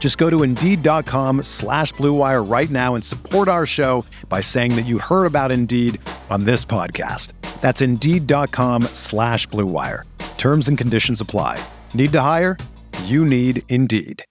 Just 0.00 0.16
go 0.18 0.28
to 0.30 0.42
Indeed.com 0.42 1.44
slash 1.44 1.92
BlueWire 1.94 2.50
right 2.50 2.70
now 2.70 2.96
and 2.96 3.04
support 3.04 3.46
our 3.46 3.66
show 3.66 4.04
by 4.28 4.40
saying 4.40 4.74
that 4.74 4.86
you 4.86 4.98
heard 4.98 5.26
about 5.26 5.52
Indeed 5.52 6.00
on 6.30 6.44
this 6.44 6.64
podcast. 6.64 7.34
That's 7.60 7.82
Indeed.com 7.82 8.84
slash 8.94 9.46
BlueWire. 9.48 10.04
Terms 10.38 10.68
and 10.68 10.78
conditions 10.78 11.20
apply. 11.20 11.62
Need 11.92 12.12
to 12.12 12.20
hire? 12.22 12.56
You 13.04 13.24
need 13.26 13.62
Indeed. 13.68 14.24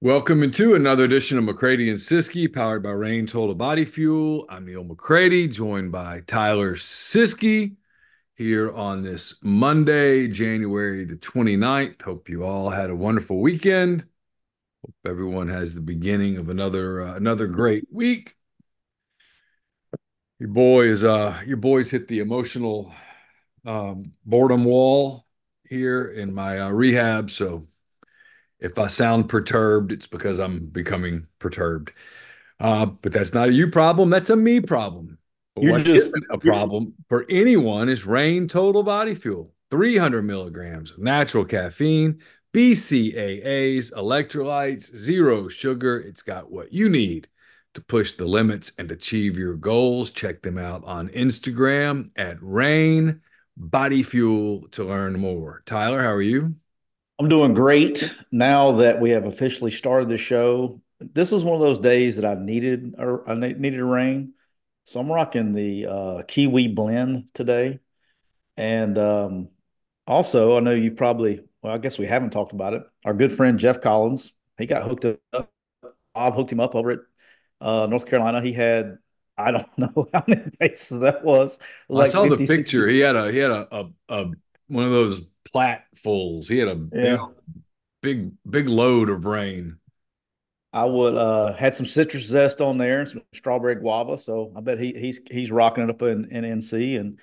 Welcome 0.00 0.44
into 0.44 0.76
another 0.76 1.04
edition 1.04 1.38
of 1.38 1.44
McCready 1.44 1.90
and 1.90 1.98
Siskey, 1.98 2.52
powered 2.52 2.84
by 2.84 2.90
Reign 2.90 3.26
Total 3.26 3.54
Body 3.54 3.84
Fuel. 3.84 4.46
I'm 4.48 4.64
Neal 4.64 4.84
McCready, 4.84 5.48
joined 5.48 5.90
by 5.90 6.22
Tyler 6.26 6.76
Siskey 6.76 7.77
here 8.38 8.72
on 8.72 9.02
this 9.02 9.34
Monday, 9.42 10.28
January 10.28 11.04
the 11.04 11.16
29th. 11.16 12.00
Hope 12.02 12.28
you 12.28 12.44
all 12.44 12.70
had 12.70 12.88
a 12.88 12.94
wonderful 12.94 13.40
weekend. 13.40 14.06
Hope 14.86 14.94
everyone 15.04 15.48
has 15.48 15.74
the 15.74 15.80
beginning 15.80 16.36
of 16.36 16.48
another 16.48 17.02
uh, 17.02 17.14
another 17.16 17.48
great 17.48 17.88
week. 17.90 18.36
Your 20.38 20.50
boy 20.50 20.86
is 20.86 21.02
uh 21.02 21.42
your 21.44 21.56
boys 21.56 21.90
hit 21.90 22.06
the 22.06 22.20
emotional 22.20 22.92
um, 23.66 24.12
boredom 24.24 24.64
wall 24.64 25.26
here 25.68 26.06
in 26.06 26.32
my 26.32 26.60
uh, 26.60 26.68
rehab, 26.68 27.30
so 27.30 27.66
if 28.60 28.78
I 28.78 28.86
sound 28.86 29.28
perturbed, 29.28 29.90
it's 29.90 30.06
because 30.06 30.38
I'm 30.38 30.66
becoming 30.66 31.26
perturbed. 31.40 31.92
Uh, 32.60 32.86
but 32.86 33.12
that's 33.12 33.34
not 33.34 33.48
a 33.48 33.52
you 33.52 33.68
problem. 33.68 34.10
That's 34.10 34.30
a 34.30 34.36
me 34.36 34.60
problem. 34.60 35.17
But 35.58 35.64
You're 35.64 35.72
what 35.72 35.84
just- 35.84 36.06
isn't 36.08 36.24
a 36.30 36.38
problem 36.38 36.94
for 37.08 37.26
anyone 37.28 37.88
is 37.88 38.06
Reign 38.06 38.46
Total 38.48 38.82
Body 38.82 39.14
Fuel. 39.14 39.52
300 39.70 40.22
milligrams 40.22 40.92
of 40.92 40.98
natural 40.98 41.44
caffeine, 41.44 42.18
BCAAs, 42.54 43.92
electrolytes, 43.92 44.94
zero 44.96 45.48
sugar. 45.48 45.98
It's 46.00 46.22
got 46.22 46.50
what 46.50 46.72
you 46.72 46.88
need 46.88 47.28
to 47.74 47.80
push 47.82 48.14
the 48.14 48.24
limits 48.24 48.72
and 48.78 48.90
achieve 48.90 49.36
your 49.36 49.54
goals. 49.54 50.10
Check 50.10 50.42
them 50.42 50.58
out 50.58 50.84
on 50.84 51.08
Instagram 51.10 52.08
at 52.16 52.38
Reign 52.40 53.20
Body 53.56 54.02
Fuel 54.02 54.68
to 54.70 54.84
learn 54.84 55.18
more. 55.18 55.62
Tyler, 55.66 56.02
how 56.02 56.12
are 56.12 56.22
you? 56.22 56.54
I'm 57.18 57.28
doing 57.28 57.52
great 57.52 58.16
now 58.30 58.72
that 58.72 59.00
we 59.00 59.10
have 59.10 59.26
officially 59.26 59.72
started 59.72 60.08
the 60.08 60.16
show. 60.16 60.80
This 61.00 61.30
was 61.32 61.44
one 61.44 61.56
of 61.56 61.60
those 61.60 61.78
days 61.80 62.16
that 62.16 62.24
I've 62.24 62.40
needed 62.40 62.94
or 62.96 63.28
I 63.28 63.34
needed 63.34 63.80
a 63.80 63.84
Reign. 63.84 64.32
So 64.88 65.00
I'm 65.00 65.12
rocking 65.12 65.52
the 65.52 65.84
uh, 65.84 66.22
Kiwi 66.22 66.68
blend 66.68 67.28
today. 67.34 67.78
And 68.56 68.96
um, 68.96 69.48
also, 70.06 70.56
I 70.56 70.60
know 70.60 70.70
you 70.70 70.92
probably, 70.92 71.42
well, 71.60 71.74
I 71.74 71.76
guess 71.76 71.98
we 71.98 72.06
haven't 72.06 72.30
talked 72.30 72.54
about 72.54 72.72
it. 72.72 72.84
Our 73.04 73.12
good 73.12 73.30
friend 73.30 73.58
Jeff 73.58 73.82
Collins, 73.82 74.32
he 74.56 74.64
got 74.64 74.84
hooked 74.84 75.04
up. 75.04 75.50
Bob 76.14 76.34
hooked 76.34 76.50
him 76.50 76.60
up 76.60 76.74
over 76.74 76.92
at 76.92 76.98
uh, 77.60 77.86
North 77.90 78.06
Carolina. 78.06 78.40
He 78.40 78.54
had, 78.54 78.96
I 79.36 79.50
don't 79.50 79.68
know 79.78 80.08
how 80.14 80.24
many 80.26 80.50
bases 80.58 81.00
that 81.00 81.22
was. 81.22 81.58
Like 81.90 82.06
I 82.06 82.10
saw 82.10 82.22
the 82.22 82.30
50, 82.30 82.46
60 82.46 82.62
picture. 82.62 82.88
He 82.88 83.00
had 83.00 83.14
a 83.14 83.30
he 83.30 83.36
had 83.36 83.50
a, 83.50 83.68
a, 83.70 83.86
a 84.08 84.30
one 84.68 84.86
of 84.86 84.90
those 84.90 85.20
platfuls. 85.54 86.48
He 86.48 86.56
had 86.56 86.68
a 86.68 86.76
big, 86.76 87.20
big 88.00 88.30
big 88.48 88.70
load 88.70 89.10
of 89.10 89.26
Reign. 89.26 89.76
I 90.72 90.84
would 90.84 91.14
uh 91.14 91.54
had 91.54 91.74
some 91.74 91.86
citrus 91.86 92.24
zest 92.24 92.60
on 92.60 92.78
there 92.78 93.00
and 93.00 93.08
some 93.08 93.22
strawberry 93.32 93.76
guava. 93.76 94.18
So 94.18 94.52
I 94.56 94.60
bet 94.60 94.78
he 94.78 94.92
he's 94.92 95.20
he's 95.30 95.50
rocking 95.50 95.84
it 95.84 95.90
up 95.90 96.02
in, 96.02 96.30
in 96.30 96.44
NC. 96.44 96.98
And 97.00 97.18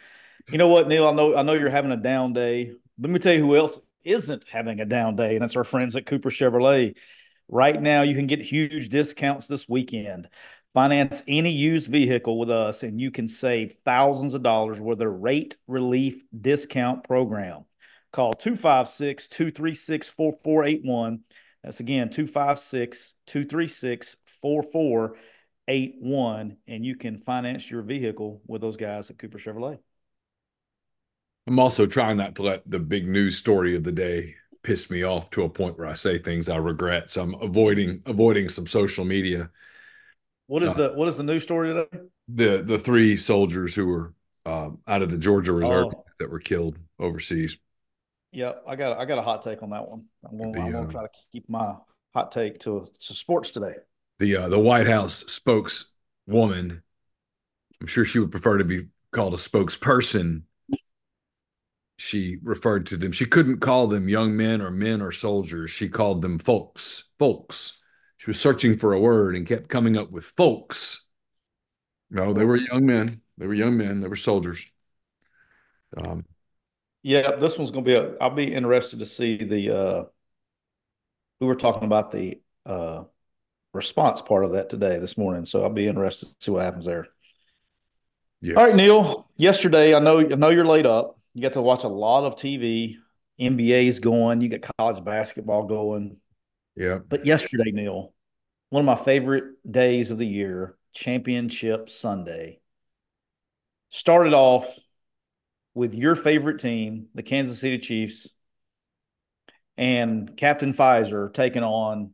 you 0.50 0.58
know 0.58 0.68
what, 0.68 0.88
Neal? 0.88 1.08
I 1.08 1.12
know 1.12 1.36
I 1.36 1.44
know 1.44 1.54
you're 1.54 1.70
having 1.70 1.92
a 1.92 1.98
down 1.98 2.34
day. 2.34 2.72
Let 3.00 3.12
me 3.12 3.20
tell 3.20 3.34
you 3.34 3.42
who 3.42 3.56
else 3.56 3.80
isn't 4.04 4.46
having 4.50 4.80
a 4.80 4.86
down 4.86 5.16
day, 5.16 5.36
and 5.36 5.42
that's 5.42 5.56
our 5.56 5.64
friends 5.64 5.96
at 5.96 6.06
Cooper 6.06 6.30
Chevrolet. 6.30 6.96
Right 7.48 7.80
now, 7.80 8.02
you 8.02 8.16
can 8.16 8.28
get 8.28 8.42
huge 8.42 8.90
discounts 8.90 9.48
this 9.48 9.70
weekend. 9.70 10.30
Finance 10.74 11.24
any 11.28 11.52
used 11.52 11.90
vehicle 11.90 12.38
with 12.38 12.50
us, 12.50 12.84
and 12.84 13.00
you 13.00 13.12
can 13.12 13.28
save 13.28 13.78
thousands 13.86 14.34
of 14.34 14.44
dollars 14.44 14.80
with 14.82 15.02
a 15.02 15.08
rate 15.08 15.58
relief 15.68 16.22
discount 16.40 17.04
program. 17.04 17.66
Call 18.12 18.34
256 18.34 19.28
236 19.28 20.10
4481. 20.10 21.20
That's 21.66 21.80
again 21.80 22.10
256 22.12 23.16
236 23.26 24.18
4481. 24.28 26.58
And 26.68 26.86
you 26.86 26.96
can 26.96 27.18
finance 27.18 27.72
your 27.72 27.82
vehicle 27.82 28.44
with 28.46 28.62
those 28.62 28.78
guys 28.78 29.10
at 29.10 29.18
Cooper 29.18 29.40
Chevrolet. 29.40 29.80
I'm 31.48 31.58
also 31.58 31.88
trying 31.88 32.18
not 32.18 32.36
to 32.36 32.44
let 32.44 32.70
the 32.70 32.78
big 32.78 33.08
news 33.08 33.38
story 33.38 33.76
of 33.76 33.84
the 33.84 33.92
day 33.92 34.36
piss 34.62 34.92
me 34.92 35.02
off 35.04 35.32
to 35.32 35.42
a 35.44 35.50
point 35.50 35.80
where 35.80 35.88
I 35.88 35.96
say 35.96 36.20
things 36.20 36.50
I 36.50 36.58
regret. 36.58 37.10
So 37.10 37.24
I'm 37.24 37.34
avoiding 37.36 38.04
avoiding 38.06 38.48
some 38.48 38.68
social 38.68 39.04
media. 39.04 39.50
What 40.46 40.62
is 40.62 40.78
Uh, 40.78 40.90
the 40.90 40.94
what 40.94 41.08
is 41.08 41.18
the 41.18 41.24
news 41.24 41.42
story 41.42 41.74
today? 41.74 41.88
The 42.28 42.62
the 42.62 42.78
three 42.78 43.18
soldiers 43.18 43.74
who 43.74 43.88
were 43.88 44.14
uh, 44.46 44.70
out 44.88 45.02
of 45.02 45.10
the 45.10 45.18
Georgia 45.18 45.54
Reserve 45.54 45.96
Oh. 45.96 46.06
that 46.20 46.30
were 46.30 46.40
killed 46.40 46.78
overseas. 47.00 47.58
Yeah, 48.36 48.52
I 48.68 48.76
got 48.76 48.98
I 48.98 49.06
got 49.06 49.18
a 49.18 49.22
hot 49.22 49.42
take 49.44 49.64
on 49.64 49.70
that 49.70 49.90
one. 49.90 50.04
I'm 50.30 50.40
I'm 50.42 50.72
gonna 50.72 50.84
uh, 50.84 50.92
try 50.92 51.04
to 51.04 51.10
keep 51.32 51.50
my 51.50 51.76
hot 52.14 52.34
take 52.34 52.60
to, 52.60 52.86
to 53.00 53.14
sports 53.14 53.50
today. 53.50 53.76
the 54.20 54.36
uh, 54.36 54.50
the 54.50 54.60
White 54.60 54.88
House 54.88 55.24
spokeswoman. 55.28 56.84
I'm 57.80 57.88
sure 57.88 58.04
she 58.04 58.20
would 58.20 58.32
prefer 58.32 58.58
to 58.58 58.66
be 58.66 58.88
called 59.12 59.34
a 59.34 59.38
spokesperson. 59.38 60.44
She 61.98 62.38
referred 62.44 62.88
to 62.88 62.98
them. 62.98 63.14
She 63.14 63.26
couldn't 63.26 63.60
call 63.60 63.88
them 63.88 64.10
young 64.10 64.36
men 64.36 64.62
or 64.62 64.70
men 64.70 65.02
or 65.02 65.14
soldiers. 65.14 65.72
She 65.72 65.88
called 65.88 66.22
them 66.22 66.38
folks. 66.38 67.10
Folks. 67.18 67.82
She 68.18 68.30
was 68.30 68.40
searching 68.40 68.78
for 68.78 68.92
a 68.92 69.00
word 69.00 69.36
and 69.36 69.48
kept 69.48 69.70
coming 69.70 69.98
up 69.98 70.12
with 70.12 70.26
folks. 70.26 71.08
No, 72.10 72.34
they 72.34 72.44
were 72.44 72.58
young 72.58 72.86
men. 72.86 73.22
They 73.38 73.48
were 73.48 73.54
young 73.54 73.78
men. 73.78 74.02
They 74.02 74.08
were 74.10 74.16
soldiers. 74.18 74.70
Um, 75.96 76.26
Yeah, 77.06 77.36
this 77.36 77.56
one's 77.56 77.70
gonna 77.70 77.86
be 77.86 77.94
a. 77.94 78.16
I'll 78.18 78.32
be 78.32 78.52
interested 78.52 78.98
to 78.98 79.06
see 79.06 79.38
the. 79.38 79.78
uh 79.78 80.04
We 81.40 81.46
were 81.46 81.56
talking 81.56 81.84
about 81.84 82.12
the 82.12 82.42
uh 82.66 83.04
response 83.74 84.24
part 84.24 84.44
of 84.44 84.54
that 84.54 84.72
today 84.72 84.98
this 84.98 85.16
morning, 85.16 85.46
so 85.46 85.62
I'll 85.62 85.70
be 85.70 85.88
interested 85.88 86.30
to 86.30 86.36
see 86.40 86.50
what 86.50 86.64
happens 86.64 86.86
there. 86.86 87.08
yeah. 88.42 88.56
All 88.56 88.66
right, 88.66 88.76
Neal. 88.76 89.30
Yesterday, 89.38 89.94
I 89.94 90.00
know 90.00 90.20
I 90.20 90.34
know 90.34 90.50
you're 90.50 90.66
laid 90.66 90.88
up. 90.88 91.20
You 91.36 91.44
got 91.44 91.54
to 91.54 91.62
watch 91.62 91.84
a 91.84 91.88
lot 91.88 92.26
of 92.26 92.38
TV. 92.38 92.96
NBA's 93.40 94.00
going. 94.00 94.42
You 94.42 94.50
got 94.50 94.72
college 94.80 95.06
basketball 95.06 95.68
going. 95.68 96.18
Yeah. 96.76 96.98
But 97.08 97.28
yesterday, 97.28 97.70
Neal, 97.72 98.16
one 98.72 98.80
of 98.80 98.88
my 98.88 98.96
favorite 98.96 99.44
days 99.70 100.10
of 100.10 100.18
the 100.18 100.26
year, 100.26 100.76
Championship 100.92 101.88
Sunday, 101.88 102.62
started 103.92 104.34
off 104.34 104.76
with 105.76 105.94
your 105.94 106.16
favorite 106.16 106.60
team, 106.60 107.10
the 107.14 107.22
Kansas 107.22 107.60
City 107.60 107.78
Chiefs, 107.78 108.34
and 109.78 110.36
Captain 110.38 110.74
Pfizer 110.74 111.32
taking 111.32 111.64
on 111.64 112.12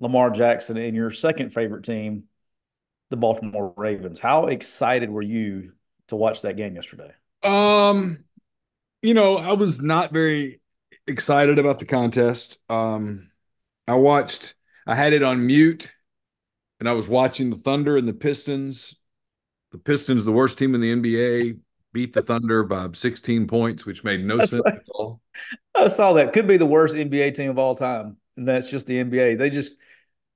Lamar 0.00 0.30
Jackson 0.30 0.78
and 0.78 0.96
your 0.96 1.10
second 1.10 1.50
favorite 1.50 1.84
team, 1.84 2.24
the 3.10 3.16
Baltimore 3.16 3.74
Ravens. 3.76 4.18
How 4.18 4.46
excited 4.46 5.10
were 5.10 5.22
you 5.22 5.72
to 6.08 6.16
watch 6.16 6.42
that 6.42 6.56
game 6.56 6.74
yesterday? 6.74 7.12
Um, 7.42 8.24
you 9.02 9.12
know, 9.12 9.36
I 9.36 9.52
was 9.52 9.80
not 9.82 10.12
very 10.12 10.60
excited 11.06 11.58
about 11.58 11.78
the 11.78 11.84
contest. 11.84 12.58
Um, 12.70 13.30
I 13.86 13.94
watched, 13.94 14.54
I 14.86 14.94
had 14.94 15.12
it 15.12 15.22
on 15.22 15.46
mute 15.46 15.92
and 16.80 16.88
I 16.88 16.92
was 16.92 17.08
watching 17.08 17.50
the 17.50 17.56
Thunder 17.56 17.98
and 17.98 18.08
the 18.08 18.14
Pistons. 18.14 18.96
The 19.72 19.78
Pistons, 19.78 20.24
the 20.24 20.32
worst 20.32 20.58
team 20.58 20.74
in 20.74 20.80
the 20.80 20.94
NBA, 20.94 21.58
beat 21.92 22.12
the 22.12 22.22
Thunder 22.22 22.64
by 22.64 22.88
16 22.92 23.46
points, 23.46 23.84
which 23.84 24.04
made 24.04 24.24
no 24.24 24.38
sense 24.40 24.62
at 24.66 24.82
all. 24.94 25.20
I 25.74 25.88
saw 25.88 26.14
that. 26.14 26.32
Could 26.32 26.46
be 26.46 26.56
the 26.56 26.66
worst 26.66 26.94
NBA 26.94 27.34
team 27.34 27.50
of 27.50 27.58
all 27.58 27.74
time. 27.74 28.16
And 28.36 28.48
that's 28.48 28.70
just 28.70 28.86
the 28.86 28.98
NBA. 28.98 29.34
They 29.36 29.50
just 29.50 29.76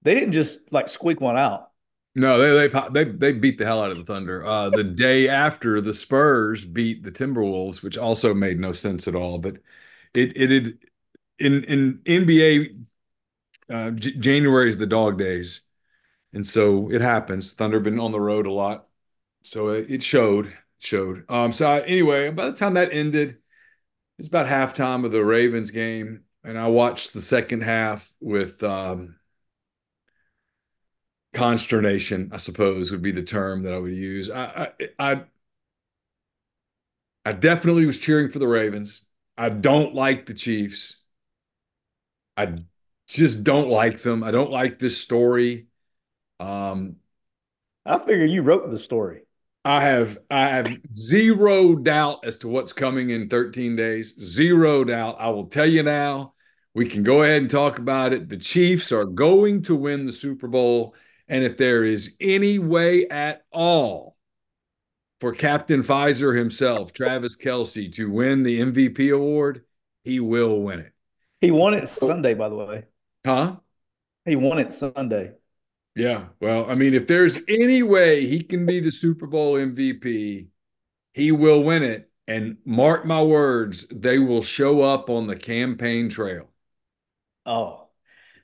they 0.03 0.14
didn't 0.14 0.32
just 0.32 0.73
like 0.73 0.88
squeak 0.88 1.20
one 1.20 1.37
out. 1.37 1.70
No, 2.14 2.38
they 2.38 2.69
they 2.69 2.88
they 2.93 3.05
they 3.05 3.32
beat 3.32 3.58
the 3.58 3.67
hell 3.67 3.82
out 3.82 3.91
of 3.91 3.99
the 3.99 4.05
Thunder. 4.05 4.44
Uh, 4.44 4.70
the 4.70 4.85
day 5.05 5.29
after 5.29 5.81
the 5.81 5.94
Spurs 5.94 6.64
beat 6.64 7.03
the 7.03 7.12
Timberwolves, 7.12 7.82
which 7.82 7.99
also 7.99 8.32
made 8.35 8.59
no 8.59 8.73
sense 8.73 9.06
at 9.09 9.14
all. 9.14 9.38
But 9.38 9.56
it 10.14 10.37
it, 10.37 10.52
it 10.52 10.79
in 11.38 11.64
in 11.64 12.00
NBA 12.06 12.76
uh, 13.70 13.91
J- 13.93 14.12
January 14.19 14.69
is 14.69 14.79
the 14.79 14.87
dog 14.87 15.19
days, 15.19 15.62
and 16.32 16.47
so 16.47 16.91
it 16.91 17.00
happens. 17.00 17.52
Thunder 17.55 17.81
been 17.81 18.00
on 18.00 18.12
the 18.12 18.20
road 18.20 18.47
a 18.47 18.52
lot, 18.52 18.88
so 19.43 19.69
it, 19.70 19.91
it 19.91 20.02
showed 20.02 20.52
showed. 20.87 21.25
Um, 21.29 21.53
so 21.53 21.71
I, 21.71 21.81
anyway, 21.83 22.31
by 22.31 22.47
the 22.47 22.56
time 22.56 22.75
that 22.75 22.93
ended, 22.93 23.38
it's 24.19 24.29
about 24.29 24.47
halftime 24.47 25.05
of 25.05 25.12
the 25.12 25.25
Ravens 25.25 25.71
game, 25.71 26.25
and 26.44 26.59
I 26.59 26.69
watched 26.69 27.12
the 27.15 27.23
second 27.23 27.62
half 27.62 28.12
with 28.21 28.62
um, 28.62 29.17
consternation. 31.35 32.31
I 32.33 32.38
suppose 32.38 32.91
would 32.91 33.03
be 33.03 33.12
the 33.12 33.23
term 33.23 33.62
that 33.65 33.75
I 33.75 33.79
would 33.79 33.94
use. 33.94 34.31
I, 34.31 34.73
I 34.99 35.12
I 35.12 35.21
I 37.25 37.33
definitely 37.33 37.87
was 37.87 37.99
cheering 37.99 38.31
for 38.31 38.38
the 38.38 38.49
Ravens. 38.49 39.05
I 39.37 39.49
don't 39.49 39.94
like 39.94 40.27
the 40.27 40.35
Chiefs. 40.35 41.03
I 42.37 42.55
just 43.09 43.44
don't 43.44 43.69
like 43.69 44.03
them. 44.03 44.23
I 44.23 44.31
don't 44.31 44.50
like 44.50 44.79
this 44.79 45.00
story. 45.00 45.69
Um, 46.41 46.97
I 47.87 47.99
figure 47.99 48.27
you 48.27 48.43
wrote 48.43 48.71
the 48.71 48.79
story. 48.79 49.25
I 49.67 49.81
have 49.81 50.19
I 50.31 50.47
have 50.47 50.79
zero 50.95 51.75
doubt 51.75 52.21
as 52.25 52.39
to 52.39 52.49
what's 52.49 52.73
coming 52.73 53.11
in 53.11 53.29
13 53.29 53.75
days. 53.75 54.15
Zero 54.15 54.85
doubt. 54.85 55.17
I 55.19 55.29
will 55.31 55.47
tell 55.47 55.67
you 55.67 55.83
now. 55.83 56.35
We 56.73 56.89
can 56.89 57.03
go 57.03 57.25
ahead 57.25 57.43
and 57.43 57.51
talk 57.51 57.81
about 57.81 58.13
it. 58.13 58.29
The 58.29 58.37
Chiefs 58.37 58.93
are 58.93 59.05
going 59.05 59.63
to 59.63 59.75
win 59.75 60.07
the 60.07 60.13
Super 60.13 60.47
Bowl. 60.47 60.95
And 61.27 61.43
if 61.43 61.57
there 61.57 61.85
is 61.85 62.15
any 62.21 62.61
way 62.61 63.09
at 63.09 63.43
all 63.51 64.17
for 65.21 65.33
Captain 65.33 65.83
Pfizer 65.83 66.39
himself, 66.39 66.93
Travis 66.93 67.37
Kelce, 67.37 67.93
to 67.95 68.09
win 68.09 68.45
the 68.45 68.61
MVP 68.61 69.12
award, 69.12 69.65
he 70.05 70.21
will 70.21 70.61
win 70.61 70.79
it. 70.79 70.93
He 71.41 71.51
won 71.51 71.75
it 71.75 71.89
Sunday, 71.89 72.35
by 72.35 72.49
the 72.51 72.55
way. 72.55 72.85
Huh? 73.25 73.57
He 74.27 74.37
won 74.37 74.61
it 74.61 74.71
Sunday. 74.71 75.33
Yeah. 75.97 76.27
Well, 76.41 76.71
I 76.71 76.75
mean, 76.75 76.93
if 76.93 77.07
there's 77.07 77.39
any 77.49 77.83
way 77.83 78.27
he 78.27 78.43
can 78.43 78.67
be 78.67 78.81
the 78.81 78.93
Super 78.93 79.27
Bowl 79.27 79.55
MVP, 79.55 80.47
he 81.15 81.33
will 81.33 81.65
win 81.65 81.83
it. 81.83 82.11
And 82.29 82.59
mark 82.67 83.07
my 83.07 83.23
words, 83.23 83.89
they 83.89 84.19
will 84.19 84.43
show 84.43 84.83
up 84.83 85.09
on 85.09 85.27
the 85.27 85.37
campaign 85.37 86.11
trail. 86.11 86.51
Oh, 87.47 87.89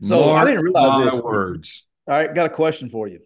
so 0.01 0.25
mark 0.25 0.43
I 0.43 0.51
didn't 0.51 0.65
realize 0.65 1.13
this. 1.13 1.21
Words. 1.21 1.87
All 2.09 2.17
right, 2.17 2.35
got 2.35 2.47
a 2.47 2.51
question 2.51 2.89
for 2.89 3.07
you 3.07 3.21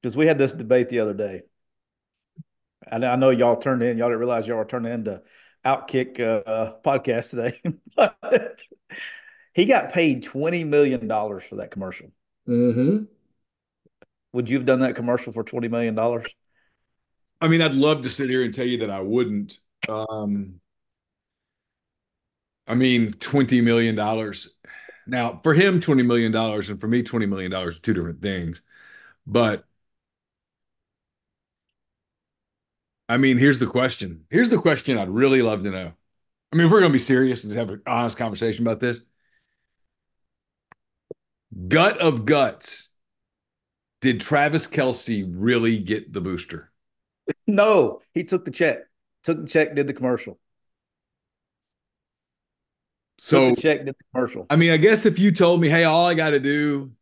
because 0.00 0.16
we 0.16 0.26
had 0.26 0.38
this 0.38 0.52
debate 0.52 0.88
the 0.88 1.00
other 1.00 1.14
day. 1.14 1.42
I, 2.90 2.96
I 2.96 3.16
know 3.16 3.30
y'all 3.30 3.56
turned 3.56 3.82
in. 3.82 3.98
Y'all 3.98 4.08
didn't 4.08 4.20
realize 4.20 4.46
y'all 4.46 4.58
were 4.58 4.66
turning 4.66 4.92
into 4.92 5.22
Outkick 5.64 6.20
uh, 6.20 6.74
podcast 6.84 7.30
today. 7.30 7.60
but 7.96 8.62
he 9.54 9.64
got 9.64 9.92
paid 9.92 10.22
twenty 10.22 10.64
million 10.64 11.08
dollars 11.08 11.44
for 11.44 11.56
that 11.56 11.70
commercial. 11.70 12.12
Mm-hmm. 12.46 13.04
Would 14.32 14.50
you 14.50 14.58
have 14.58 14.66
done 14.66 14.80
that 14.80 14.96
commercial 14.96 15.32
for 15.32 15.42
twenty 15.44 15.68
million 15.68 15.94
dollars? 15.94 16.26
I 17.40 17.48
mean, 17.48 17.62
I'd 17.62 17.74
love 17.74 18.02
to 18.02 18.10
sit 18.10 18.28
here 18.28 18.42
and 18.42 18.52
tell 18.52 18.66
you 18.66 18.78
that 18.78 18.90
I 18.90 19.00
wouldn't. 19.00 19.58
Um, 19.88 20.60
I 22.66 22.74
mean, 22.74 23.12
twenty 23.14 23.60
million 23.60 23.94
dollars. 23.94 24.54
Now, 25.06 25.40
for 25.42 25.54
him, 25.54 25.80
twenty 25.80 26.02
million 26.02 26.32
dollars, 26.32 26.68
and 26.68 26.80
for 26.80 26.88
me, 26.88 27.02
twenty 27.02 27.26
million 27.26 27.50
dollars 27.50 27.78
are 27.78 27.82
two 27.82 27.94
different 27.94 28.20
things. 28.22 28.62
But 29.26 29.64
I 33.08 33.16
mean, 33.16 33.38
here's 33.38 33.58
the 33.58 33.66
question. 33.66 34.26
Here's 34.30 34.50
the 34.50 34.58
question 34.58 34.98
I'd 34.98 35.08
really 35.08 35.42
love 35.42 35.62
to 35.62 35.70
know. 35.70 35.92
I 36.52 36.56
mean, 36.56 36.66
if 36.66 36.72
we're 36.72 36.80
going 36.80 36.92
to 36.92 36.94
be 36.94 36.98
serious 36.98 37.44
and 37.44 37.54
have 37.56 37.70
an 37.70 37.82
honest 37.86 38.18
conversation 38.18 38.66
about 38.66 38.80
this, 38.80 39.00
gut 41.68 41.98
of 41.98 42.24
guts, 42.24 42.87
did 44.00 44.20
Travis 44.20 44.66
Kelce 44.66 45.24
really 45.28 45.78
get 45.78 46.12
the 46.12 46.20
booster? 46.20 46.70
No, 47.46 48.00
he 48.14 48.24
took 48.24 48.46
the 48.46 48.50
check. 48.50 48.78
Took 49.22 49.42
the 49.42 49.46
check, 49.46 49.74
did 49.74 49.86
the 49.86 49.92
commercial. 49.92 50.38
So 53.18 53.48
took 53.48 53.56
the 53.56 53.60
check, 53.60 53.78
did 53.80 53.88
the 53.88 54.04
commercial. 54.14 54.46
I 54.48 54.56
mean, 54.56 54.70
I 54.70 54.78
guess 54.78 55.04
if 55.04 55.18
you 55.18 55.30
told 55.30 55.60
me, 55.60 55.68
hey, 55.68 55.84
all 55.84 56.06
I 56.06 56.14
got 56.14 56.30
to 56.30 56.40
do 56.40 56.92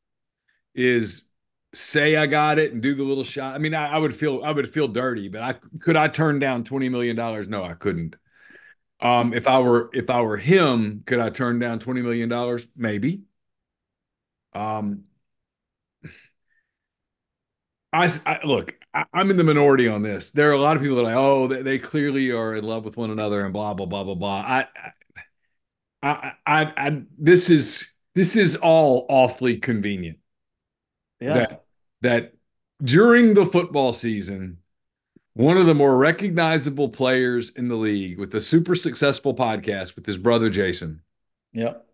is 0.75 1.31
say 1.75 2.16
I 2.16 2.26
got 2.26 2.58
it 2.58 2.72
and 2.72 2.82
do 2.82 2.94
the 2.94 3.04
little 3.04 3.25
shot. 3.25 3.54
I 3.54 3.58
mean, 3.58 3.75
I, 3.75 3.88
I, 3.94 3.98
would 3.98 4.16
feel 4.16 4.43
I 4.43 4.50
would 4.50 4.72
feel 4.72 4.88
dirty, 4.88 5.28
but 5.28 5.43
I 5.43 5.54
could 5.81 5.96
I 5.96 6.08
turn 6.08 6.38
down 6.38 6.64
twenty 6.64 6.88
million 6.88 7.16
dollars? 7.16 7.48
No, 7.48 7.62
I 7.62 7.75
couldn't. 7.75 8.16
Um, 9.00 9.34
if 9.34 9.46
I 9.46 9.58
were 9.60 9.90
if 9.93 10.08
I 10.10 10.22
were 10.22 10.38
him, 10.38 11.02
could 11.06 11.19
I 11.19 11.31
turn 11.31 11.58
down 11.58 11.78
twenty 11.78 12.02
million 12.02 12.28
dollars? 12.28 12.66
Maybe. 12.76 13.22
Um, 14.54 15.04
I, 17.92 18.08
I 18.26 18.40
look. 18.44 18.74
I, 18.92 19.04
am 19.14 19.30
in 19.30 19.36
the 19.36 19.44
minority 19.44 19.88
on 19.88 20.02
this. 20.02 20.30
There 20.30 20.50
are 20.50 20.54
a 20.54 20.60
lot 20.60 20.76
of 20.76 20.82
people 20.82 20.96
that 20.96 21.02
are 21.02 21.04
like, 21.04 21.16
oh, 21.16 21.48
they, 21.48 21.62
they 21.62 21.78
clearly 21.78 22.30
are 22.30 22.54
in 22.56 22.64
love 22.64 22.84
with 22.84 22.96
one 22.96 23.10
another 23.10 23.44
and 23.44 23.52
blah 23.52 23.74
blah 23.74 23.86
blah 23.86 24.04
blah 24.04 24.14
blah. 24.14 24.40
I, 24.40 24.66
I, 26.02 26.32
I, 26.46 26.62
I, 26.76 27.02
this 27.18 27.50
is 27.50 27.90
this 28.14 28.36
is 28.36 28.56
all 28.56 29.06
awfully 29.08 29.58
convenient. 29.58 30.18
Yeah. 31.20 31.34
That 31.34 31.64
that 32.02 32.32
during 32.82 33.34
the 33.34 33.46
football 33.46 33.92
season, 33.92 34.58
one 35.34 35.56
of 35.56 35.66
the 35.66 35.74
more 35.74 35.96
recognizable 35.96 36.88
players 36.88 37.50
in 37.50 37.68
the 37.68 37.74
league 37.74 38.18
with 38.18 38.34
a 38.34 38.40
super 38.40 38.74
successful 38.74 39.34
podcast 39.34 39.96
with 39.96 40.06
his 40.06 40.18
brother 40.18 40.48
Jason. 40.50 41.02
Yep. 41.52 41.86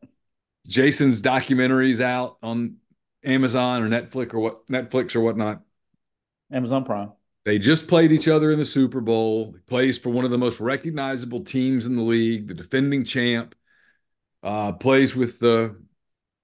Jason's 0.66 1.22
documentaries 1.22 2.00
out 2.00 2.36
on 2.42 2.76
Amazon 3.24 3.82
or 3.82 3.88
Netflix 3.88 4.32
or 4.34 4.40
what 4.40 4.66
Netflix 4.68 5.16
or 5.16 5.20
whatnot. 5.20 5.62
Amazon 6.52 6.84
Prime. 6.84 7.12
They 7.44 7.58
just 7.58 7.88
played 7.88 8.12
each 8.12 8.28
other 8.28 8.50
in 8.50 8.58
the 8.58 8.64
Super 8.64 9.00
Bowl. 9.00 9.52
He 9.52 9.60
plays 9.62 9.98
for 9.98 10.10
one 10.10 10.24
of 10.24 10.30
the 10.30 10.38
most 10.38 10.60
recognizable 10.60 11.42
teams 11.42 11.86
in 11.86 11.96
the 11.96 12.02
league, 12.02 12.46
the 12.46 12.54
defending 12.54 13.04
champ. 13.04 13.54
Uh, 14.42 14.72
plays 14.72 15.14
with 15.14 15.38
the 15.38 15.76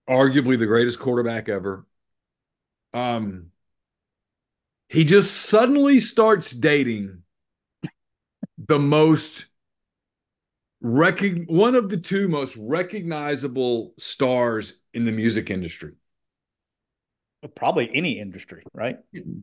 arguably 0.09 0.59
the 0.59 0.67
greatest 0.67 0.99
quarterback 0.99 1.49
ever. 1.49 1.85
Um, 2.95 3.50
he 4.88 5.05
just 5.05 5.35
suddenly 5.35 6.00
starts 6.00 6.50
dating 6.50 7.23
the 8.57 8.79
most 8.79 9.47
rec- 10.81 11.47
one 11.47 11.75
of 11.75 11.88
the 11.88 11.97
two 11.97 12.29
most 12.29 12.57
recognizable 12.57 13.95
stars 13.99 14.81
in 14.95 15.05
the 15.05 15.12
music 15.12 15.50
industry. 15.50 15.93
Probably 17.55 17.91
any 17.95 18.19
industry, 18.19 18.65
right? 18.73 18.99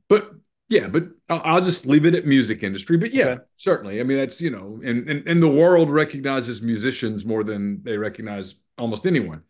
But 0.09 0.31
yeah, 0.67 0.87
but 0.87 1.03
I'll, 1.29 1.61
just 1.61 1.85
leave 1.85 2.05
it 2.05 2.15
at 2.15 2.25
music 2.25 2.63
industry. 2.63 2.97
But 2.97 3.13
yeah, 3.13 3.25
okay. 3.25 3.43
certainly. 3.57 3.99
I 3.99 4.03
mean, 4.03 4.17
that's 4.17 4.41
you 4.41 4.49
know, 4.49 4.81
and, 4.83 5.07
and 5.07 5.27
and 5.27 5.41
the 5.41 5.47
world 5.47 5.91
recognizes 5.91 6.61
musicians 6.61 7.25
more 7.25 7.43
than 7.43 7.83
they 7.83 7.97
recognize 7.97 8.55
almost 8.77 9.05
anyone. 9.05 9.43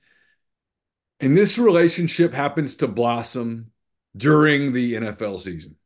And 1.21 1.37
this 1.37 1.57
relationship 1.57 2.33
happens 2.33 2.75
to 2.77 2.87
blossom 2.87 3.71
during 4.15 4.73
the 4.73 4.95
NFL 4.95 5.39
season 5.39 5.77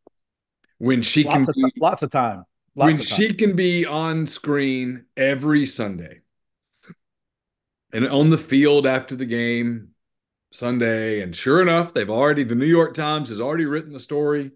when 0.79 1.03
she 1.03 1.23
lots 1.23 1.45
can 1.45 1.53
be, 1.55 1.63
be, 1.63 1.79
lots 1.79 2.01
of 2.01 2.09
time. 2.09 2.43
Lots 2.75 2.93
when 2.93 3.01
of 3.01 3.07
time. 3.07 3.17
she 3.17 3.33
can 3.33 3.55
be 3.55 3.85
on 3.85 4.25
screen 4.25 5.05
every 5.15 5.67
Sunday 5.67 6.21
and 7.93 8.07
on 8.07 8.31
the 8.31 8.37
field 8.37 8.87
after 8.87 9.15
the 9.15 9.25
game 9.25 9.89
Sunday. 10.51 11.21
And 11.21 11.35
sure 11.35 11.61
enough, 11.61 11.93
they've 11.93 12.09
already 12.09 12.43
the 12.43 12.55
New 12.55 12.65
York 12.65 12.95
Times 12.95 13.29
has 13.29 13.39
already 13.39 13.65
written 13.65 13.93
the 13.93 13.99
story. 13.99 14.51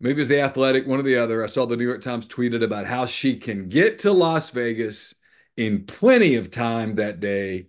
Maybe 0.00 0.18
it 0.18 0.22
was 0.22 0.28
the 0.28 0.40
Athletic, 0.40 0.86
one 0.86 1.00
or 1.00 1.02
the 1.04 1.16
other. 1.16 1.42
I 1.42 1.46
saw 1.46 1.66
the 1.66 1.76
New 1.76 1.86
York 1.86 2.02
Times 2.02 2.26
tweeted 2.26 2.62
about 2.62 2.86
how 2.86 3.06
she 3.06 3.36
can 3.38 3.68
get 3.68 4.00
to 4.00 4.12
Las 4.12 4.50
Vegas 4.50 5.14
in 5.56 5.86
plenty 5.86 6.34
of 6.34 6.50
time 6.50 6.96
that 6.96 7.20
day 7.20 7.68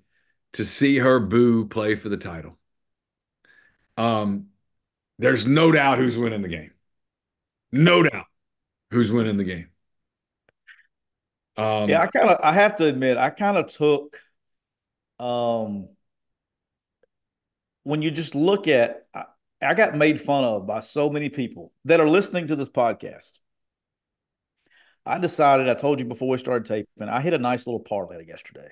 to 0.54 0.66
see 0.66 0.98
her 0.98 1.20
boo 1.20 1.68
play 1.68 1.96
for 1.96 2.10
the 2.10 2.18
title. 2.18 2.58
Um, 3.98 4.48
there's 5.20 5.48
no 5.48 5.72
doubt 5.72 5.98
who's 5.98 6.18
winning 6.18 6.42
the 6.42 6.50
game. 6.50 6.72
No 7.72 8.04
doubt 8.04 8.26
who's 8.92 9.12
winning 9.12 9.38
the 9.38 9.44
game. 9.44 9.70
Um, 11.58 11.90
yeah, 11.90 12.02
I 12.02 12.08
kind 12.08 12.30
of 12.30 12.40
I 12.44 12.54
have 12.54 12.76
to 12.78 12.86
admit 12.86 13.18
I 13.18 13.30
kind 13.30 13.58
of 13.58 13.68
took 13.68 14.20
um 15.20 15.90
when 17.84 18.02
you 18.02 18.12
just 18.12 18.36
look 18.36 18.68
at 18.68 19.08
I 19.62 19.74
got 19.74 19.96
made 19.96 20.20
fun 20.20 20.44
of 20.44 20.68
by 20.68 20.82
so 20.82 21.10
many 21.10 21.30
people 21.30 21.72
that 21.86 22.00
are 22.00 22.10
listening 22.10 22.48
to 22.48 22.56
this 22.56 22.70
podcast. 22.70 23.40
I 25.06 25.20
decided, 25.20 25.70
I 25.70 25.76
told 25.76 26.00
you 26.00 26.06
before 26.06 26.30
we 26.30 26.38
started 26.38 26.66
taping, 26.66 27.10
I 27.10 27.22
hit 27.22 27.34
a 27.34 27.38
nice 27.38 27.68
little 27.68 27.80
parlay 27.80 28.26
yesterday. 28.26 28.70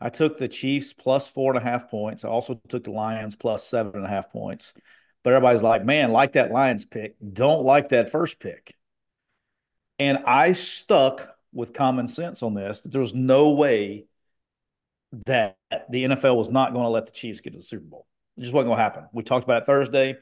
I 0.00 0.08
took 0.08 0.38
the 0.38 0.48
Chiefs 0.48 0.92
plus 0.92 1.30
four 1.30 1.54
and 1.54 1.62
a 1.62 1.64
half 1.64 1.90
points. 1.90 2.24
I 2.24 2.28
also 2.28 2.60
took 2.68 2.84
the 2.84 2.90
Lions 2.90 3.36
plus 3.36 3.66
seven 3.66 3.92
and 3.94 4.04
a 4.04 4.08
half 4.08 4.30
points. 4.30 4.74
But 5.22 5.32
everybody's 5.32 5.62
like, 5.62 5.84
man, 5.84 6.12
like 6.12 6.32
that 6.32 6.50
Lions 6.50 6.84
pick. 6.84 7.16
Don't 7.32 7.64
like 7.64 7.90
that 7.90 8.10
first 8.10 8.40
pick. 8.40 8.74
And 9.98 10.18
I 10.26 10.52
stuck 10.52 11.26
with 11.52 11.72
common 11.72 12.08
sense 12.08 12.42
on 12.42 12.54
this 12.54 12.80
that 12.82 12.90
there 12.90 13.00
was 13.00 13.14
no 13.14 13.52
way 13.52 14.06
that 15.26 15.56
the 15.90 16.04
NFL 16.04 16.36
was 16.36 16.50
not 16.50 16.72
going 16.72 16.84
to 16.84 16.90
let 16.90 17.06
the 17.06 17.12
Chiefs 17.12 17.40
get 17.40 17.52
to 17.52 17.58
the 17.58 17.62
Super 17.62 17.84
Bowl. 17.84 18.06
It 18.36 18.42
just 18.42 18.52
wasn't 18.52 18.68
going 18.68 18.78
to 18.78 18.82
happen. 18.82 19.06
We 19.12 19.22
talked 19.22 19.44
about 19.44 19.62
it 19.62 19.66
Thursday. 19.66 20.16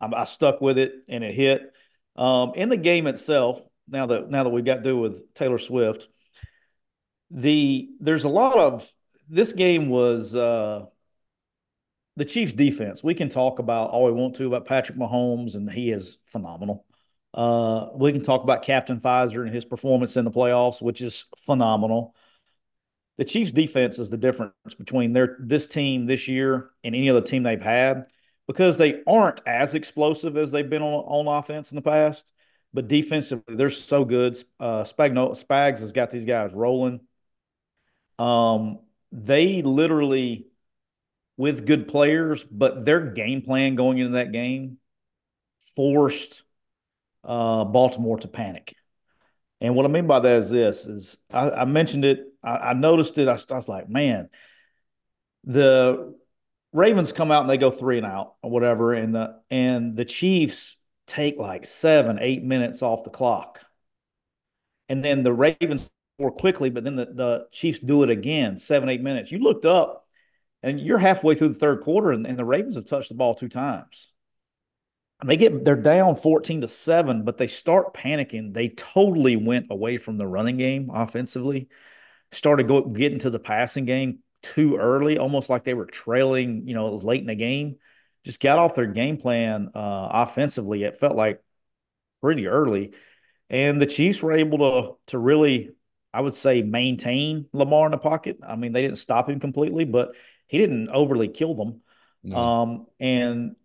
I, 0.00 0.08
I 0.14 0.24
stuck 0.24 0.60
with 0.60 0.78
it 0.78 0.92
and 1.08 1.24
it 1.24 1.34
hit. 1.34 1.72
Um, 2.16 2.52
in 2.54 2.68
the 2.68 2.76
game 2.76 3.06
itself, 3.06 3.62
now 3.88 4.06
that 4.06 4.30
now 4.30 4.44
that 4.44 4.50
we 4.50 4.62
got 4.62 4.82
through 4.82 5.00
with 5.00 5.34
Taylor 5.34 5.58
Swift, 5.58 6.08
the 7.30 7.88
there's 8.00 8.24
a 8.24 8.28
lot 8.28 8.58
of 8.58 8.90
this 9.28 9.52
game 9.52 9.88
was 9.88 10.34
uh, 10.34 10.86
the 12.16 12.24
Chiefs 12.24 12.52
defense. 12.52 13.04
We 13.04 13.14
can 13.14 13.28
talk 13.28 13.58
about 13.58 13.90
all 13.90 14.06
we 14.06 14.12
want 14.12 14.36
to 14.36 14.46
about 14.46 14.66
Patrick 14.66 14.98
Mahomes, 14.98 15.54
and 15.54 15.70
he 15.70 15.90
is 15.90 16.18
phenomenal. 16.24 16.84
Uh, 17.34 17.88
we 17.94 18.12
can 18.12 18.22
talk 18.22 18.42
about 18.42 18.62
Captain 18.62 19.00
Pfizer 19.00 19.44
and 19.44 19.54
his 19.54 19.64
performance 19.64 20.16
in 20.16 20.24
the 20.24 20.30
playoffs, 20.30 20.82
which 20.82 21.00
is 21.00 21.26
phenomenal. 21.36 22.14
The 23.18 23.24
Chiefs 23.24 23.52
defense 23.52 23.98
is 23.98 24.10
the 24.10 24.16
difference 24.16 24.54
between 24.78 25.12
their 25.12 25.36
this 25.40 25.66
team 25.66 26.06
this 26.06 26.28
year 26.28 26.70
and 26.84 26.94
any 26.94 27.10
other 27.10 27.20
team 27.20 27.42
they've 27.42 27.60
had 27.60 28.06
because 28.46 28.78
they 28.78 29.02
aren't 29.06 29.42
as 29.46 29.74
explosive 29.74 30.36
as 30.36 30.52
they've 30.52 30.68
been 30.68 30.82
on, 30.82 31.26
on 31.26 31.38
offense 31.38 31.70
in 31.70 31.76
the 31.76 31.82
past. 31.82 32.32
But 32.72 32.86
defensively, 32.86 33.56
they're 33.56 33.70
so 33.70 34.04
good. 34.04 34.42
Uh, 34.60 34.84
Spagno, 34.84 35.30
Spags 35.32 35.80
has 35.80 35.92
got 35.92 36.10
these 36.10 36.24
guys 36.24 36.52
rolling. 36.52 37.00
Um, 38.18 38.80
they 39.10 39.62
literally, 39.62 40.46
with 41.36 41.66
good 41.66 41.88
players, 41.88 42.44
but 42.44 42.84
their 42.84 43.00
game 43.00 43.42
plan 43.42 43.74
going 43.74 43.98
into 43.98 44.12
that 44.12 44.32
game 44.32 44.78
forced 45.74 46.44
uh, 47.24 47.64
Baltimore 47.64 48.18
to 48.18 48.28
panic. 48.28 48.74
And 49.60 49.74
what 49.74 49.86
I 49.86 49.88
mean 49.88 50.06
by 50.06 50.20
that 50.20 50.38
is 50.38 50.50
this: 50.50 50.86
is 50.86 51.18
I, 51.32 51.50
I 51.50 51.64
mentioned 51.64 52.04
it. 52.04 52.20
I, 52.42 52.70
I 52.70 52.72
noticed 52.74 53.18
it. 53.18 53.28
I, 53.28 53.32
I, 53.32 53.56
was 53.56 53.68
like, 53.68 53.88
man, 53.88 54.28
the 55.44 56.14
Ravens 56.72 57.12
come 57.12 57.30
out 57.30 57.42
and 57.42 57.50
they 57.50 57.58
go 57.58 57.70
three 57.70 57.98
and 57.98 58.06
out 58.06 58.34
or 58.42 58.50
whatever, 58.50 58.94
and 58.94 59.14
the 59.14 59.40
and 59.50 59.96
the 59.96 60.04
Chiefs 60.04 60.76
take 61.06 61.38
like 61.38 61.66
seven, 61.66 62.18
eight 62.20 62.42
minutes 62.44 62.82
off 62.82 63.04
the 63.04 63.10
clock, 63.10 63.60
and 64.88 65.04
then 65.04 65.22
the 65.22 65.32
Ravens 65.32 65.90
more 66.18 66.32
quickly, 66.32 66.70
but 66.70 66.84
then 66.84 66.96
the, 66.96 67.06
the 67.06 67.46
Chiefs 67.52 67.78
do 67.78 68.02
it 68.02 68.10
again, 68.10 68.58
seven, 68.58 68.88
eight 68.88 69.00
minutes. 69.00 69.30
You 69.30 69.38
looked 69.38 69.64
up 69.64 70.06
and 70.62 70.80
you're 70.80 70.98
halfway 70.98 71.34
through 71.34 71.50
the 71.50 71.54
third 71.54 71.82
quarter, 71.82 72.12
and, 72.12 72.26
and 72.26 72.38
the 72.38 72.44
Ravens 72.44 72.74
have 72.74 72.86
touched 72.86 73.08
the 73.08 73.14
ball 73.14 73.34
two 73.34 73.48
times. 73.48 74.12
And 75.20 75.28
they 75.28 75.36
get 75.36 75.64
they're 75.64 75.76
down 75.76 76.16
14 76.16 76.60
to 76.60 76.68
7, 76.68 77.24
but 77.24 77.38
they 77.38 77.48
start 77.48 77.94
panicking. 77.94 78.54
They 78.54 78.68
totally 78.68 79.36
went 79.36 79.66
away 79.70 79.96
from 79.96 80.16
the 80.16 80.26
running 80.26 80.56
game 80.56 80.90
offensively, 80.92 81.68
started 82.30 82.68
go, 82.68 82.82
getting 82.82 83.18
to 83.20 83.30
the 83.30 83.40
passing 83.40 83.84
game 83.84 84.20
too 84.42 84.76
early, 84.76 85.18
almost 85.18 85.50
like 85.50 85.64
they 85.64 85.74
were 85.74 85.86
trailing, 85.86 86.68
you 86.68 86.74
know, 86.74 86.86
it 86.88 86.92
was 86.92 87.04
late 87.04 87.20
in 87.20 87.26
the 87.26 87.34
game. 87.34 87.76
Just 88.24 88.40
got 88.40 88.58
off 88.58 88.74
their 88.74 88.86
game 88.86 89.16
plan 89.16 89.70
uh, 89.74 90.08
offensively. 90.12 90.84
It 90.84 91.00
felt 91.00 91.16
like 91.16 91.42
pretty 92.20 92.46
early. 92.46 92.92
And 93.50 93.80
the 93.80 93.86
Chiefs 93.86 94.22
were 94.22 94.32
able 94.32 94.58
to 94.58 95.10
to 95.12 95.18
really 95.18 95.70
I 96.12 96.20
would 96.20 96.34
say 96.34 96.62
maintain 96.62 97.46
Lamar 97.52 97.86
in 97.86 97.92
the 97.92 97.98
pocket. 97.98 98.38
I 98.46 98.56
mean, 98.56 98.72
they 98.72 98.82
didn't 98.82 98.98
stop 98.98 99.28
him 99.28 99.40
completely, 99.40 99.84
but 99.84 100.14
he 100.46 100.58
didn't 100.58 100.88
overly 100.88 101.28
kill 101.28 101.54
them. 101.54 101.82
No. 102.22 102.36
Um, 102.36 102.86
and 102.98 103.56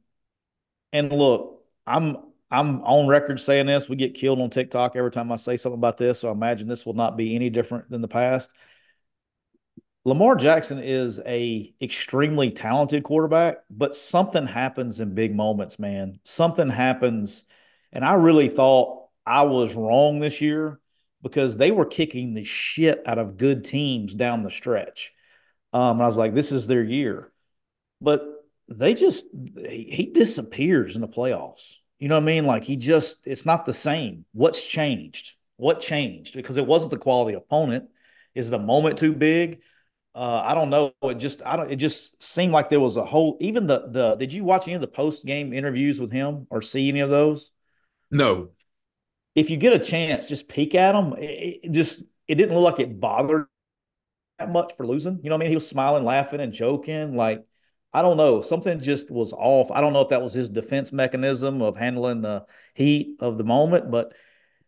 and 0.93 1.11
look, 1.11 1.63
I'm 1.85 2.17
I'm 2.49 2.81
on 2.83 3.07
record 3.07 3.39
saying 3.39 3.65
this. 3.65 3.89
We 3.89 3.95
get 3.95 4.13
killed 4.13 4.39
on 4.39 4.51
TikTok 4.51 4.95
every 4.95 5.11
time 5.11 5.31
I 5.31 5.37
say 5.37 5.57
something 5.57 5.79
about 5.79 5.97
this. 5.97 6.19
So 6.19 6.29
I 6.29 6.31
imagine 6.31 6.67
this 6.67 6.85
will 6.85 6.93
not 6.93 7.17
be 7.17 7.35
any 7.35 7.49
different 7.49 7.89
than 7.89 8.01
the 8.01 8.07
past. 8.07 8.51
Lamar 10.05 10.35
Jackson 10.35 10.79
is 10.79 11.19
a 11.25 11.73
extremely 11.81 12.51
talented 12.51 13.03
quarterback, 13.03 13.59
but 13.69 13.95
something 13.95 14.45
happens 14.45 14.99
in 14.99 15.15
big 15.15 15.33
moments, 15.33 15.79
man. 15.79 16.19
Something 16.25 16.69
happens, 16.69 17.43
and 17.91 18.05
I 18.05 18.15
really 18.15 18.49
thought 18.49 19.07
I 19.25 19.43
was 19.43 19.75
wrong 19.75 20.19
this 20.19 20.41
year 20.41 20.79
because 21.23 21.55
they 21.55 21.71
were 21.71 21.85
kicking 21.85 22.33
the 22.33 22.43
shit 22.43 23.01
out 23.05 23.17
of 23.17 23.37
good 23.37 23.63
teams 23.63 24.13
down 24.13 24.43
the 24.43 24.51
stretch. 24.51 25.13
Um, 25.71 26.01
I 26.01 26.05
was 26.05 26.17
like, 26.17 26.33
this 26.35 26.51
is 26.51 26.67
their 26.67 26.83
year. 26.83 27.31
But 28.01 28.32
they 28.67 28.93
just, 28.93 29.25
he 29.55 30.11
disappears 30.13 30.95
in 30.95 31.01
the 31.01 31.07
playoffs. 31.07 31.75
You 31.99 32.09
know 32.09 32.15
what 32.15 32.23
I 32.23 32.25
mean? 32.25 32.45
Like 32.45 32.63
he 32.63 32.75
just, 32.75 33.19
it's 33.25 33.45
not 33.45 33.65
the 33.65 33.73
same. 33.73 34.25
What's 34.33 34.65
changed? 34.65 35.35
What 35.57 35.79
changed? 35.79 36.35
Because 36.35 36.57
it 36.57 36.65
wasn't 36.65 36.91
the 36.91 36.97
quality 36.97 37.35
opponent. 37.35 37.89
Is 38.35 38.49
the 38.49 38.59
moment 38.59 38.97
too 38.97 39.13
big? 39.13 39.61
Uh, 40.15 40.43
I 40.45 40.53
don't 40.53 40.69
know. 40.69 40.93
It 41.03 41.15
just, 41.15 41.41
I 41.45 41.55
don't. 41.55 41.71
It 41.71 41.77
just 41.77 42.21
seemed 42.21 42.51
like 42.51 42.69
there 42.69 42.79
was 42.79 42.97
a 42.97 43.05
whole. 43.05 43.37
Even 43.39 43.67
the 43.67 43.87
the. 43.87 44.15
Did 44.15 44.33
you 44.33 44.43
watch 44.43 44.67
any 44.67 44.75
of 44.75 44.81
the 44.81 44.87
post 44.87 45.25
game 45.25 45.53
interviews 45.53 45.99
with 45.99 46.11
him 46.11 46.47
or 46.49 46.61
see 46.61 46.89
any 46.89 46.99
of 46.99 47.09
those? 47.09 47.51
No 48.11 48.49
if 49.35 49.49
you 49.49 49.57
get 49.57 49.73
a 49.73 49.79
chance, 49.79 50.27
just 50.27 50.47
peek 50.47 50.75
at 50.75 50.95
him. 50.95 51.13
It, 51.17 51.59
it 51.63 51.71
just 51.71 52.03
it 52.27 52.35
didn't 52.35 52.55
look 52.55 52.77
like 52.77 52.79
it 52.79 52.99
bothered 52.99 53.47
that 54.39 54.51
much 54.51 54.73
for 54.75 54.85
losing. 54.85 55.19
You 55.23 55.29
know 55.29 55.35
what 55.35 55.41
I 55.41 55.45
mean? 55.45 55.49
He 55.49 55.55
was 55.55 55.67
smiling, 55.67 56.03
laughing, 56.03 56.39
and 56.39 56.53
joking. 56.53 57.15
Like 57.15 57.43
I 57.93 58.01
don't 58.01 58.17
know, 58.17 58.41
something 58.41 58.79
just 58.79 59.11
was 59.11 59.33
off. 59.33 59.71
I 59.71 59.81
don't 59.81 59.93
know 59.93 60.01
if 60.01 60.09
that 60.09 60.21
was 60.21 60.33
his 60.33 60.49
defense 60.49 60.91
mechanism 60.91 61.61
of 61.61 61.75
handling 61.75 62.21
the 62.21 62.45
heat 62.73 63.17
of 63.19 63.37
the 63.37 63.43
moment, 63.43 63.91
but 63.91 64.13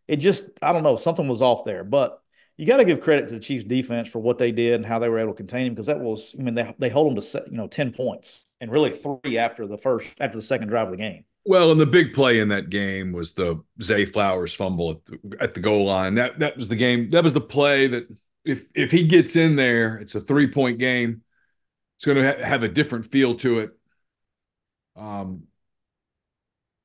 it 0.07 0.17
just 0.17 0.45
I 0.61 0.71
don't 0.71 0.83
know, 0.83 0.95
something 0.95 1.27
was 1.27 1.41
off 1.41 1.65
there. 1.65 1.83
But 1.83 2.21
you 2.57 2.65
got 2.65 2.77
to 2.77 2.85
give 2.85 3.01
credit 3.01 3.27
to 3.27 3.33
the 3.33 3.39
Chiefs 3.39 3.63
defense 3.63 4.07
for 4.07 4.19
what 4.19 4.37
they 4.37 4.51
did 4.51 4.75
and 4.75 4.85
how 4.85 4.99
they 4.99 5.09
were 5.09 5.19
able 5.19 5.33
to 5.33 5.37
contain 5.37 5.67
him 5.67 5.73
because 5.73 5.87
that 5.87 5.99
was 5.99 6.35
I 6.39 6.43
mean 6.43 6.55
they 6.55 6.73
they 6.77 6.89
hold 6.89 7.11
him 7.11 7.21
to 7.21 7.43
you 7.49 7.57
know 7.57 7.67
10 7.67 7.91
points 7.91 8.45
and 8.61 8.71
really 8.71 8.91
three 8.91 9.37
after 9.37 9.67
the 9.67 9.77
first 9.77 10.19
after 10.21 10.37
the 10.37 10.41
second 10.41 10.67
drive 10.67 10.87
of 10.87 10.91
the 10.91 10.97
game. 10.97 11.25
Well, 11.47 11.71
and 11.71 11.79
the 11.79 11.85
big 11.85 12.13
play 12.13 12.39
in 12.39 12.47
that 12.49 12.71
game 12.71 13.11
was 13.11 13.33
the 13.33 13.61
Zay 13.81 14.05
Flowers 14.05 14.53
fumble 14.53 14.91
at 14.91 15.05
the, 15.05 15.37
at 15.39 15.53
the 15.53 15.59
goal 15.59 15.85
line. 15.85 16.15
That 16.15 16.39
that 16.39 16.57
was 16.57 16.67
the 16.67 16.75
game. 16.75 17.09
That 17.11 17.23
was 17.23 17.33
the 17.33 17.41
play 17.41 17.87
that 17.87 18.07
if 18.43 18.67
if 18.73 18.91
he 18.91 19.03
gets 19.03 19.35
in 19.35 19.55
there, 19.55 19.97
it's 19.97 20.15
a 20.15 20.21
three 20.21 20.47
point 20.47 20.79
game. 20.79 21.21
It's 21.97 22.05
going 22.05 22.17
to 22.17 22.25
ha- 22.25 22.45
have 22.45 22.63
a 22.63 22.67
different 22.67 23.11
feel 23.11 23.35
to 23.35 23.59
it. 23.59 23.71
Um, 24.95 25.43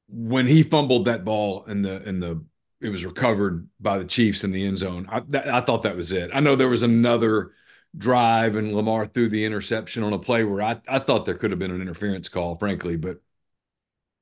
when 0.08 0.46
he 0.46 0.62
fumbled 0.62 1.04
that 1.04 1.24
ball 1.24 1.64
and 1.66 1.84
the 1.84 2.02
and 2.02 2.22
the 2.22 2.44
it 2.80 2.88
was 2.88 3.04
recovered 3.04 3.68
by 3.78 3.98
the 3.98 4.04
Chiefs 4.04 4.42
in 4.42 4.52
the 4.52 4.64
end 4.64 4.78
zone. 4.78 5.06
I, 5.10 5.20
that, 5.28 5.48
I 5.48 5.60
thought 5.60 5.82
that 5.82 5.96
was 5.96 6.12
it. 6.12 6.30
I 6.32 6.40
know 6.40 6.56
there 6.56 6.68
was 6.68 6.82
another 6.82 7.52
drive 7.96 8.56
and 8.56 8.74
Lamar 8.74 9.04
threw 9.06 9.28
the 9.28 9.44
interception 9.44 10.02
on 10.02 10.14
a 10.14 10.18
play 10.18 10.44
where 10.44 10.62
I, 10.62 10.80
I 10.88 10.98
thought 10.98 11.26
there 11.26 11.34
could 11.34 11.50
have 11.50 11.58
been 11.58 11.72
an 11.72 11.82
interference 11.82 12.28
call, 12.28 12.54
frankly, 12.54 12.96
but 12.96 13.20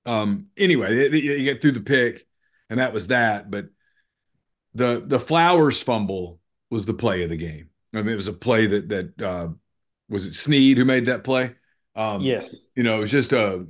um, 0.07 0.47
anyway, 0.57 1.11
you 1.17 1.45
get 1.45 1.61
through 1.61 1.73
the 1.73 1.81
pick, 1.81 2.27
and 2.71 2.81
that 2.81 2.93
was 2.93 3.09
that. 3.09 3.51
But 3.51 3.67
the 4.75 5.03
the 5.05 5.21
Flowers 5.21 5.83
fumble 5.83 6.41
was 6.71 6.87
the 6.87 6.95
play 6.95 7.23
of 7.23 7.31
the 7.31 7.37
game. 7.37 7.71
I 7.95 7.99
mean, 7.99 8.13
it 8.13 8.17
was 8.17 8.29
a 8.29 8.33
play 8.33 8.67
that 8.67 8.89
that 8.89 9.23
uh, 9.23 9.49
was 10.09 10.27
it 10.27 10.35
Sneed 10.35 10.79
who 10.79 10.85
made 10.85 11.07
that 11.07 11.25
play. 11.25 11.55
Um, 11.95 12.23
yes, 12.23 12.57
you 12.75 12.83
know, 12.83 12.99
it 12.99 13.01
was 13.01 13.11
just 13.11 13.33
a 13.33 13.67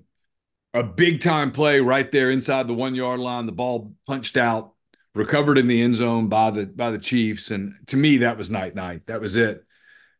a 0.75 0.83
big 0.83 1.21
time 1.21 1.51
play 1.51 1.81
right 1.81 2.11
there 2.13 2.31
inside 2.31 2.67
the 2.67 2.75
one 2.75 2.95
yard 2.95 3.21
line. 3.21 3.47
The 3.47 3.53
ball 3.53 3.95
punched 4.07 4.37
out, 4.37 4.75
recovered 5.15 5.59
in 5.59 5.67
the 5.67 5.81
end 5.83 5.97
zone 5.97 6.29
by 6.29 6.51
the 6.51 6.67
by 6.67 6.91
the 6.91 6.99
Chiefs, 6.99 7.51
and 7.51 7.75
to 7.87 7.97
me 7.97 8.19
that 8.19 8.39
was 8.39 8.51
night 8.51 8.75
night. 8.75 9.07
That 9.07 9.21
was 9.21 9.37
it. 9.37 9.65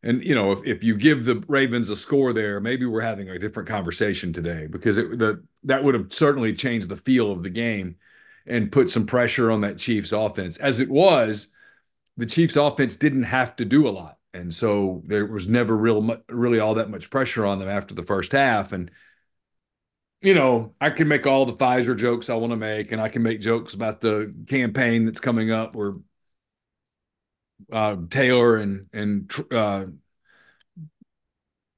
And 0.01 0.23
you 0.23 0.33
know, 0.33 0.51
if, 0.53 0.59
if 0.65 0.83
you 0.83 0.95
give 0.95 1.25
the 1.25 1.43
Ravens 1.47 1.89
a 1.89 1.95
score 1.95 2.31
there, 2.33 2.59
maybe 2.59 2.85
we're 2.85 3.01
having 3.01 3.29
a 3.29 3.39
different 3.39 3.67
conversation 3.67 4.31
today 4.31 4.67
because 4.67 4.97
it, 4.97 5.17
the 5.19 5.43
that 5.63 5.83
would 5.83 5.93
have 5.93 6.13
certainly 6.13 6.53
changed 6.53 6.89
the 6.89 6.97
feel 6.97 7.31
of 7.31 7.43
the 7.43 7.49
game 7.49 7.95
and 8.45 8.71
put 8.71 8.89
some 8.89 9.05
pressure 9.05 9.51
on 9.51 9.61
that 9.61 9.77
Chiefs 9.77 10.11
offense. 10.11 10.57
As 10.57 10.79
it 10.79 10.89
was, 10.89 11.53
the 12.17 12.25
Chiefs 12.25 12.55
offense 12.55 12.95
didn't 12.95 13.23
have 13.23 13.55
to 13.57 13.65
do 13.65 13.87
a 13.87 13.91
lot, 13.91 14.17
and 14.33 14.53
so 14.53 15.01
there 15.05 15.25
was 15.25 15.47
never 15.47 15.75
real 15.75 16.17
really 16.29 16.59
all 16.59 16.75
that 16.75 16.89
much 16.89 17.09
pressure 17.09 17.45
on 17.45 17.59
them 17.59 17.69
after 17.69 17.93
the 17.93 18.03
first 18.03 18.31
half. 18.31 18.71
And 18.71 18.91
you 20.21 20.33
know, 20.33 20.75
I 20.81 20.89
can 20.89 21.07
make 21.07 21.25
all 21.25 21.45
the 21.45 21.53
Pfizer 21.53 21.97
jokes 21.97 22.29
I 22.29 22.35
want 22.35 22.51
to 22.51 22.57
make, 22.57 22.91
and 22.91 23.01
I 23.01 23.09
can 23.09 23.23
make 23.23 23.39
jokes 23.39 23.73
about 23.73 24.01
the 24.01 24.33
campaign 24.47 25.05
that's 25.05 25.21
coming 25.21 25.51
up 25.51 25.75
where 25.75 25.93
uh, 27.71 27.95
Taylor 28.09 28.57
and 28.57 28.87
and 28.93 29.31
uh, 29.51 29.85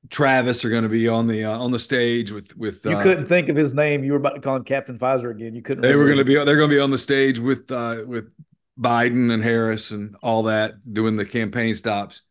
Travis 0.10 0.66
are 0.66 0.70
going 0.70 0.84
to 0.84 0.90
be 0.90 1.08
on 1.08 1.28
the 1.28 1.46
uh, 1.46 1.58
on 1.58 1.72
the 1.72 1.80
stage 1.80 2.32
with 2.32 2.56
with. 2.58 2.84
You 2.84 2.98
uh, 2.98 3.04
couldn't 3.04 3.28
think 3.28 3.50
of 3.50 3.56
his 3.56 3.74
name. 3.74 4.04
You 4.04 4.14
were 4.14 4.18
about 4.18 4.36
to 4.36 4.42
call 4.42 4.56
him 4.56 4.64
Captain 4.64 4.98
Pfizer 4.98 5.32
again. 5.32 5.56
You 5.56 5.62
couldn't. 5.62 5.84
They 5.84 5.96
were 5.96 6.06
going 6.06 6.18
to 6.18 6.26
be. 6.26 6.36
be. 6.36 6.44
They're 6.44 6.58
going 6.58 6.70
to 6.70 6.76
be 6.76 6.82
on 6.82 6.92
the 6.92 6.98
stage 6.98 7.40
with 7.40 7.72
uh, 7.72 8.04
with 8.06 8.32
Biden 8.80 9.32
and 9.32 9.44
Harris 9.44 9.92
and 9.92 10.16
all 10.24 10.44
that 10.44 10.74
doing 10.92 11.16
the 11.16 11.26
campaign 11.26 11.76
stops. 11.76 12.24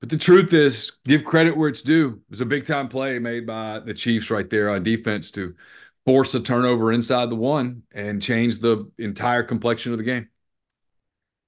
But 0.00 0.08
the 0.08 0.16
truth 0.16 0.52
is, 0.54 0.92
give 1.04 1.24
credit 1.24 1.56
where 1.56 1.68
it's 1.68 1.82
due. 1.82 2.22
It 2.26 2.30
was 2.30 2.40
a 2.40 2.46
big 2.46 2.66
time 2.66 2.88
play 2.88 3.18
made 3.18 3.46
by 3.46 3.80
the 3.80 3.92
Chiefs 3.92 4.30
right 4.30 4.48
there 4.48 4.70
on 4.70 4.82
defense 4.82 5.30
to 5.32 5.54
force 6.06 6.34
a 6.34 6.40
turnover 6.40 6.90
inside 6.90 7.28
the 7.28 7.36
one 7.36 7.82
and 7.92 8.22
change 8.22 8.60
the 8.60 8.90
entire 8.98 9.42
complexion 9.42 9.92
of 9.92 9.98
the 9.98 10.04
game. 10.04 10.28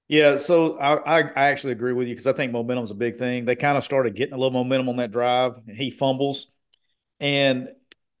Yeah, 0.07 0.37
so 0.37 0.77
I, 0.77 1.21
I, 1.21 1.49
actually 1.49 1.73
agree 1.73 1.93
with 1.93 2.07
you 2.07 2.13
because 2.13 2.27
I 2.27 2.33
think 2.33 2.51
momentum 2.51 2.83
is 2.83 2.91
a 2.91 2.95
big 2.95 3.17
thing. 3.17 3.45
They 3.45 3.55
kind 3.55 3.77
of 3.77 3.83
started 3.83 4.15
getting 4.15 4.33
a 4.33 4.37
little 4.37 4.51
momentum 4.51 4.89
on 4.89 4.97
that 4.97 5.11
drive. 5.11 5.53
he 5.67 5.89
fumbles, 5.89 6.47
and 7.19 7.69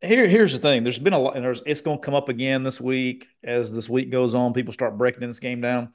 here 0.01 0.27
here's 0.27 0.53
the 0.53 0.59
thing: 0.59 0.83
there's 0.83 0.97
been 0.97 1.13
a 1.13 1.19
lot, 1.19 1.37
and 1.37 1.45
it's 1.65 1.81
going 1.81 1.99
to 1.99 2.03
come 2.03 2.15
up 2.15 2.29
again 2.29 2.63
this 2.63 2.81
week 2.81 3.27
as 3.43 3.71
this 3.71 3.89
week 3.89 4.09
goes 4.09 4.33
on. 4.33 4.53
People 4.53 4.73
start 4.73 4.97
breaking 4.97 5.27
this 5.27 5.39
game 5.39 5.61
down. 5.61 5.93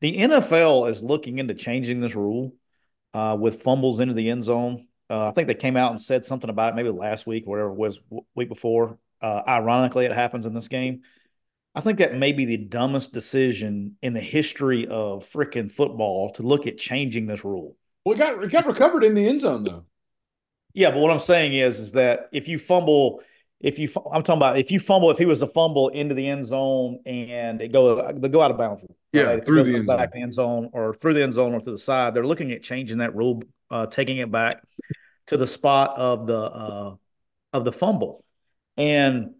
The 0.00 0.16
NFL 0.16 0.88
is 0.90 1.02
looking 1.02 1.38
into 1.38 1.54
changing 1.54 2.00
this 2.00 2.14
rule 2.14 2.54
uh, 3.14 3.36
with 3.38 3.62
fumbles 3.62 4.00
into 4.00 4.14
the 4.14 4.30
end 4.30 4.44
zone. 4.44 4.86
Uh, 5.10 5.28
I 5.28 5.32
think 5.32 5.48
they 5.48 5.54
came 5.54 5.76
out 5.76 5.90
and 5.90 6.00
said 6.00 6.24
something 6.24 6.50
about 6.50 6.72
it 6.72 6.76
maybe 6.76 6.90
last 6.90 7.26
week, 7.26 7.46
whatever 7.46 7.70
it 7.70 7.76
was, 7.76 8.00
week 8.34 8.48
before. 8.48 8.98
Uh, 9.20 9.42
ironically, 9.46 10.06
it 10.06 10.12
happens 10.12 10.46
in 10.46 10.54
this 10.54 10.68
game. 10.68 11.02
I 11.74 11.80
think 11.80 11.98
that 11.98 12.16
may 12.16 12.32
be 12.32 12.44
the 12.44 12.56
dumbest 12.56 13.12
decision 13.12 13.96
in 14.02 14.12
the 14.12 14.20
history 14.20 14.86
of 14.86 15.30
freaking 15.30 15.72
football 15.72 16.30
to 16.32 16.42
look 16.42 16.66
at 16.66 16.78
changing 16.78 17.26
this 17.26 17.44
rule. 17.44 17.76
Well, 18.04 18.14
it 18.14 18.18
got 18.18 18.42
it 18.42 18.50
got 18.50 18.66
recovered 18.66 19.04
in 19.04 19.14
the 19.14 19.26
end 19.26 19.40
zone 19.40 19.64
though. 19.64 19.86
Yeah, 20.74 20.90
but 20.90 21.00
what 21.00 21.10
I'm 21.10 21.18
saying 21.18 21.52
is, 21.52 21.80
is 21.80 21.92
that 21.92 22.28
if 22.32 22.48
you 22.48 22.58
fumble, 22.58 23.22
if 23.62 23.78
you 23.78 23.88
I'm 24.12 24.22
talking 24.22 24.38
about 24.38 24.58
if 24.58 24.70
you 24.72 24.80
fumble, 24.80 25.10
if 25.10 25.18
he 25.18 25.24
was 25.24 25.38
to 25.38 25.46
fumble 25.46 25.88
into 25.88 26.14
the 26.14 26.28
end 26.28 26.44
zone 26.44 26.98
and 27.06 27.58
they 27.60 27.68
go 27.68 28.12
they 28.12 28.28
go 28.28 28.40
out 28.40 28.50
of 28.50 28.58
bounds, 28.58 28.84
yeah, 29.12 29.22
right? 29.22 29.44
through 29.44 29.62
the 29.64 29.76
end 29.76 29.86
back 29.86 30.12
zone. 30.12 30.22
end 30.22 30.34
zone 30.34 30.70
or 30.72 30.94
through 30.94 31.14
the 31.14 31.22
end 31.22 31.34
zone 31.34 31.54
or 31.54 31.60
to 31.60 31.70
the 31.70 31.78
side, 31.78 32.12
they're 32.12 32.26
looking 32.26 32.50
at 32.50 32.62
changing 32.62 32.98
that 32.98 33.14
rule, 33.14 33.42
uh, 33.70 33.86
taking 33.86 34.18
it 34.18 34.30
back 34.32 34.62
to 35.28 35.36
the 35.36 35.46
spot 35.46 35.96
of 35.96 36.26
the 36.26 36.38
uh, 36.38 36.94
of 37.52 37.64
the 37.64 37.72
fumble, 37.72 38.24
and 38.76 39.34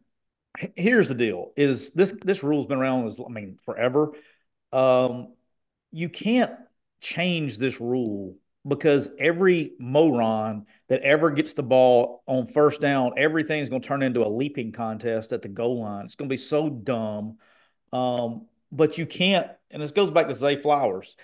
here's 0.76 1.08
the 1.08 1.16
deal: 1.16 1.52
is 1.56 1.90
this 1.90 2.14
this 2.24 2.44
rule's 2.44 2.66
been 2.66 2.78
around 2.78 3.06
as 3.06 3.20
I 3.20 3.28
mean 3.28 3.58
forever. 3.64 4.12
Um, 4.72 5.34
you 5.90 6.08
can't 6.08 6.52
change 7.00 7.58
this 7.58 7.80
rule 7.80 8.36
because 8.66 9.10
every 9.18 9.72
moron 9.78 10.66
that 10.92 11.00
ever 11.00 11.30
gets 11.30 11.54
the 11.54 11.62
ball 11.62 12.22
on 12.26 12.46
first 12.46 12.78
down, 12.78 13.14
everything's 13.16 13.70
going 13.70 13.80
to 13.80 13.88
turn 13.88 14.02
into 14.02 14.26
a 14.26 14.28
leaping 14.28 14.72
contest 14.72 15.32
at 15.32 15.40
the 15.40 15.48
goal 15.48 15.80
line. 15.80 16.04
It's 16.04 16.16
going 16.16 16.28
to 16.28 16.32
be 16.32 16.36
so 16.36 16.68
dumb. 16.68 17.38
Um, 17.94 18.46
but 18.70 18.98
you 18.98 19.06
can't, 19.06 19.48
and 19.70 19.80
this 19.80 19.92
goes 19.92 20.10
back 20.10 20.28
to 20.28 20.34
Zay 20.34 20.54
Flowers. 20.54 21.16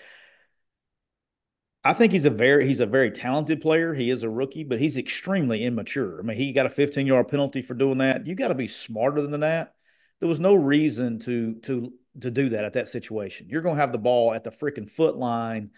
I 1.83 1.93
think 1.93 2.13
he's 2.13 2.25
a 2.25 2.31
very 2.31 2.65
he's 2.65 2.79
a 2.79 2.87
very 2.87 3.11
talented 3.11 3.61
player. 3.61 3.93
He 3.93 4.09
is 4.09 4.23
a 4.23 4.29
rookie, 4.29 4.63
but 4.63 4.79
he's 4.79 4.97
extremely 4.97 5.63
immature. 5.63 6.19
I 6.19 6.23
mean, 6.23 6.37
he 6.37 6.51
got 6.51 6.65
a 6.65 6.69
15 6.69 7.05
yard 7.05 7.27
penalty 7.27 7.61
for 7.61 7.75
doing 7.75 7.99
that. 7.99 8.25
You 8.25 8.33
got 8.33 8.47
to 8.47 8.55
be 8.55 8.65
smarter 8.65 9.21
than 9.21 9.41
that. 9.41 9.75
There 10.19 10.27
was 10.27 10.39
no 10.39 10.55
reason 10.55 11.19
to 11.19 11.59
to 11.61 11.93
to 12.21 12.31
do 12.31 12.49
that 12.49 12.65
at 12.65 12.73
that 12.73 12.87
situation. 12.87 13.49
You're 13.49 13.61
going 13.61 13.75
to 13.75 13.81
have 13.81 13.91
the 13.91 13.99
ball 13.99 14.33
at 14.33 14.43
the 14.43 14.49
freaking 14.49 14.89
foot 14.89 15.15
line 15.15 15.69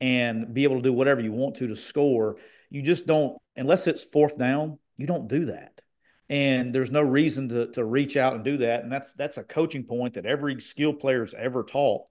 and 0.00 0.54
be 0.54 0.64
able 0.64 0.76
to 0.76 0.82
do 0.82 0.94
whatever 0.94 1.20
you 1.20 1.32
want 1.32 1.56
to 1.56 1.66
to 1.66 1.76
score. 1.76 2.38
You 2.70 2.82
just 2.82 3.06
don't 3.06 3.38
unless 3.56 3.86
it's 3.86 4.04
fourth 4.04 4.38
down. 4.38 4.78
You 4.96 5.06
don't 5.06 5.28
do 5.28 5.46
that, 5.46 5.80
and 6.28 6.74
there's 6.74 6.90
no 6.90 7.02
reason 7.02 7.48
to 7.50 7.68
to 7.72 7.84
reach 7.84 8.16
out 8.16 8.34
and 8.34 8.44
do 8.44 8.58
that. 8.58 8.82
And 8.82 8.92
that's 8.92 9.12
that's 9.12 9.38
a 9.38 9.44
coaching 9.44 9.84
point 9.84 10.14
that 10.14 10.26
every 10.26 10.60
skill 10.60 10.92
player's 10.92 11.34
ever 11.34 11.64
taught 11.64 12.02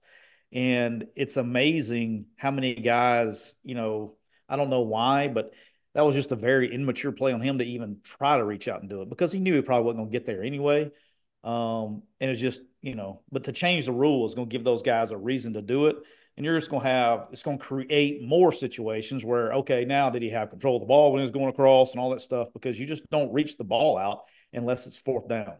and 0.52 1.06
it's 1.14 1.36
amazing 1.36 2.26
how 2.36 2.50
many 2.50 2.74
guys, 2.74 3.54
you 3.64 3.74
know, 3.74 4.14
I 4.48 4.56
don't 4.56 4.70
know 4.70 4.80
why, 4.80 5.28
but 5.28 5.52
that 5.94 6.02
was 6.02 6.14
just 6.14 6.32
a 6.32 6.36
very 6.36 6.72
immature 6.72 7.12
play 7.12 7.32
on 7.32 7.40
him 7.40 7.58
to 7.58 7.64
even 7.64 7.98
try 8.02 8.36
to 8.36 8.44
reach 8.44 8.68
out 8.68 8.80
and 8.80 8.88
do 8.88 9.02
it 9.02 9.10
because 9.10 9.32
he 9.32 9.40
knew 9.40 9.54
he 9.54 9.62
probably 9.62 9.84
wasn't 9.84 9.98
going 9.98 10.10
to 10.10 10.18
get 10.18 10.26
there 10.26 10.42
anyway. 10.42 10.90
Um, 11.44 12.02
and 12.20 12.30
it's 12.30 12.40
just, 12.40 12.62
you 12.80 12.94
know, 12.94 13.22
but 13.30 13.44
to 13.44 13.52
change 13.52 13.86
the 13.86 13.92
rule 13.92 14.26
is 14.26 14.34
going 14.34 14.48
to 14.48 14.52
give 14.52 14.64
those 14.64 14.82
guys 14.82 15.10
a 15.10 15.18
reason 15.18 15.54
to 15.54 15.62
do 15.62 15.86
it. 15.86 15.96
And 16.38 16.44
you're 16.44 16.56
just 16.56 16.70
going 16.70 16.84
to 16.84 16.88
have, 16.88 17.26
it's 17.32 17.42
going 17.42 17.58
to 17.58 17.64
create 17.64 18.22
more 18.22 18.52
situations 18.52 19.24
where, 19.24 19.52
okay, 19.54 19.84
now 19.84 20.08
did 20.08 20.22
he 20.22 20.30
have 20.30 20.50
control 20.50 20.76
of 20.76 20.82
the 20.82 20.86
ball 20.86 21.10
when 21.10 21.18
he 21.18 21.22
was 21.22 21.32
going 21.32 21.48
across 21.48 21.90
and 21.90 22.00
all 22.00 22.10
that 22.10 22.20
stuff? 22.20 22.46
Because 22.52 22.78
you 22.78 22.86
just 22.86 23.02
don't 23.10 23.32
reach 23.32 23.56
the 23.56 23.64
ball 23.64 23.98
out 23.98 24.20
unless 24.52 24.86
it's 24.86 25.00
fourth 25.00 25.26
down. 25.26 25.54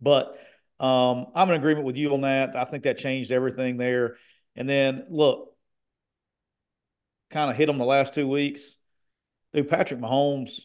But 0.00 0.36
um, 0.80 1.26
I'm 1.36 1.48
in 1.50 1.54
agreement 1.54 1.86
with 1.86 1.96
you 1.96 2.12
on 2.12 2.22
that. 2.22 2.56
I 2.56 2.64
think 2.64 2.82
that 2.82 2.98
changed 2.98 3.30
everything 3.30 3.76
there. 3.76 4.16
And 4.56 4.68
then 4.68 5.06
look, 5.10 5.54
kind 7.30 7.48
of 7.48 7.56
hit 7.56 7.66
them 7.66 7.78
the 7.78 7.84
last 7.84 8.12
two 8.12 8.26
weeks. 8.26 8.76
Dude, 9.52 9.68
Patrick 9.68 10.00
Mahomes, 10.00 10.62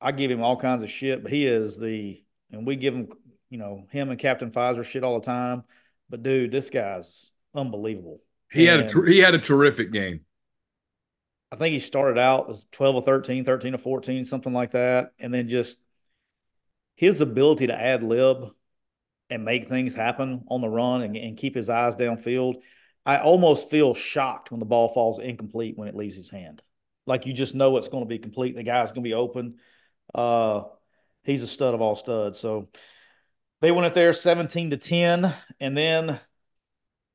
I 0.00 0.12
give 0.12 0.30
him 0.30 0.40
all 0.40 0.56
kinds 0.56 0.84
of 0.84 0.90
shit, 0.90 1.24
but 1.24 1.32
he 1.32 1.46
is 1.46 1.76
the, 1.76 2.22
and 2.52 2.64
we 2.64 2.76
give 2.76 2.94
him, 2.94 3.08
you 3.50 3.58
know, 3.58 3.88
him 3.90 4.10
and 4.10 4.20
Captain 4.20 4.52
Pfizer 4.52 4.84
shit 4.84 5.02
all 5.02 5.18
the 5.18 5.26
time. 5.26 5.64
But 6.08 6.22
dude, 6.22 6.52
this 6.52 6.70
guy's 6.70 7.32
unbelievable. 7.56 8.20
He 8.54 8.68
and 8.68 8.82
had 8.82 8.96
a 8.96 9.10
he 9.10 9.18
had 9.18 9.34
a 9.34 9.38
terrific 9.38 9.92
game. 9.92 10.20
I 11.50 11.56
think 11.56 11.72
he 11.72 11.78
started 11.78 12.18
out 12.18 12.50
as 12.50 12.66
12 12.72 12.96
or 12.96 13.02
13, 13.02 13.44
13 13.44 13.74
or 13.74 13.78
14, 13.78 14.24
something 14.24 14.52
like 14.52 14.72
that. 14.72 15.12
And 15.18 15.32
then 15.32 15.48
just 15.48 15.78
his 16.96 17.20
ability 17.20 17.68
to 17.68 17.80
ad 17.80 18.02
lib 18.02 18.50
and 19.30 19.44
make 19.44 19.68
things 19.68 19.94
happen 19.94 20.44
on 20.48 20.60
the 20.60 20.68
run 20.68 21.02
and, 21.02 21.16
and 21.16 21.36
keep 21.36 21.54
his 21.54 21.68
eyes 21.68 21.96
downfield. 21.96 22.56
I 23.06 23.18
almost 23.18 23.70
feel 23.70 23.94
shocked 23.94 24.50
when 24.50 24.60
the 24.60 24.66
ball 24.66 24.88
falls 24.88 25.18
incomplete 25.18 25.76
when 25.76 25.88
it 25.88 25.96
leaves 25.96 26.16
his 26.16 26.30
hand. 26.30 26.62
Like 27.06 27.26
you 27.26 27.32
just 27.32 27.54
know 27.54 27.76
it's 27.76 27.88
going 27.88 28.04
to 28.04 28.08
be 28.08 28.18
complete. 28.18 28.56
The 28.56 28.62
guy's 28.62 28.92
going 28.92 29.04
to 29.04 29.08
be 29.08 29.14
open. 29.14 29.56
Uh, 30.14 30.62
he's 31.22 31.42
a 31.42 31.46
stud 31.46 31.74
of 31.74 31.80
all 31.80 31.94
studs. 31.94 32.38
So 32.38 32.68
they 33.60 33.72
went 33.72 33.86
up 33.86 33.94
there 33.94 34.12
17 34.12 34.70
to 34.70 34.76
10. 34.76 35.34
And 35.60 35.76
then 35.76 36.18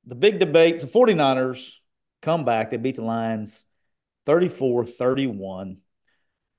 the 0.10 0.16
big 0.16 0.40
debate 0.40 0.80
the 0.80 0.88
49ers 0.88 1.76
come 2.22 2.44
back. 2.44 2.72
They 2.72 2.78
beat 2.78 2.96
the 2.96 3.04
Lions 3.04 3.66
34 4.26 4.86
31. 4.86 5.78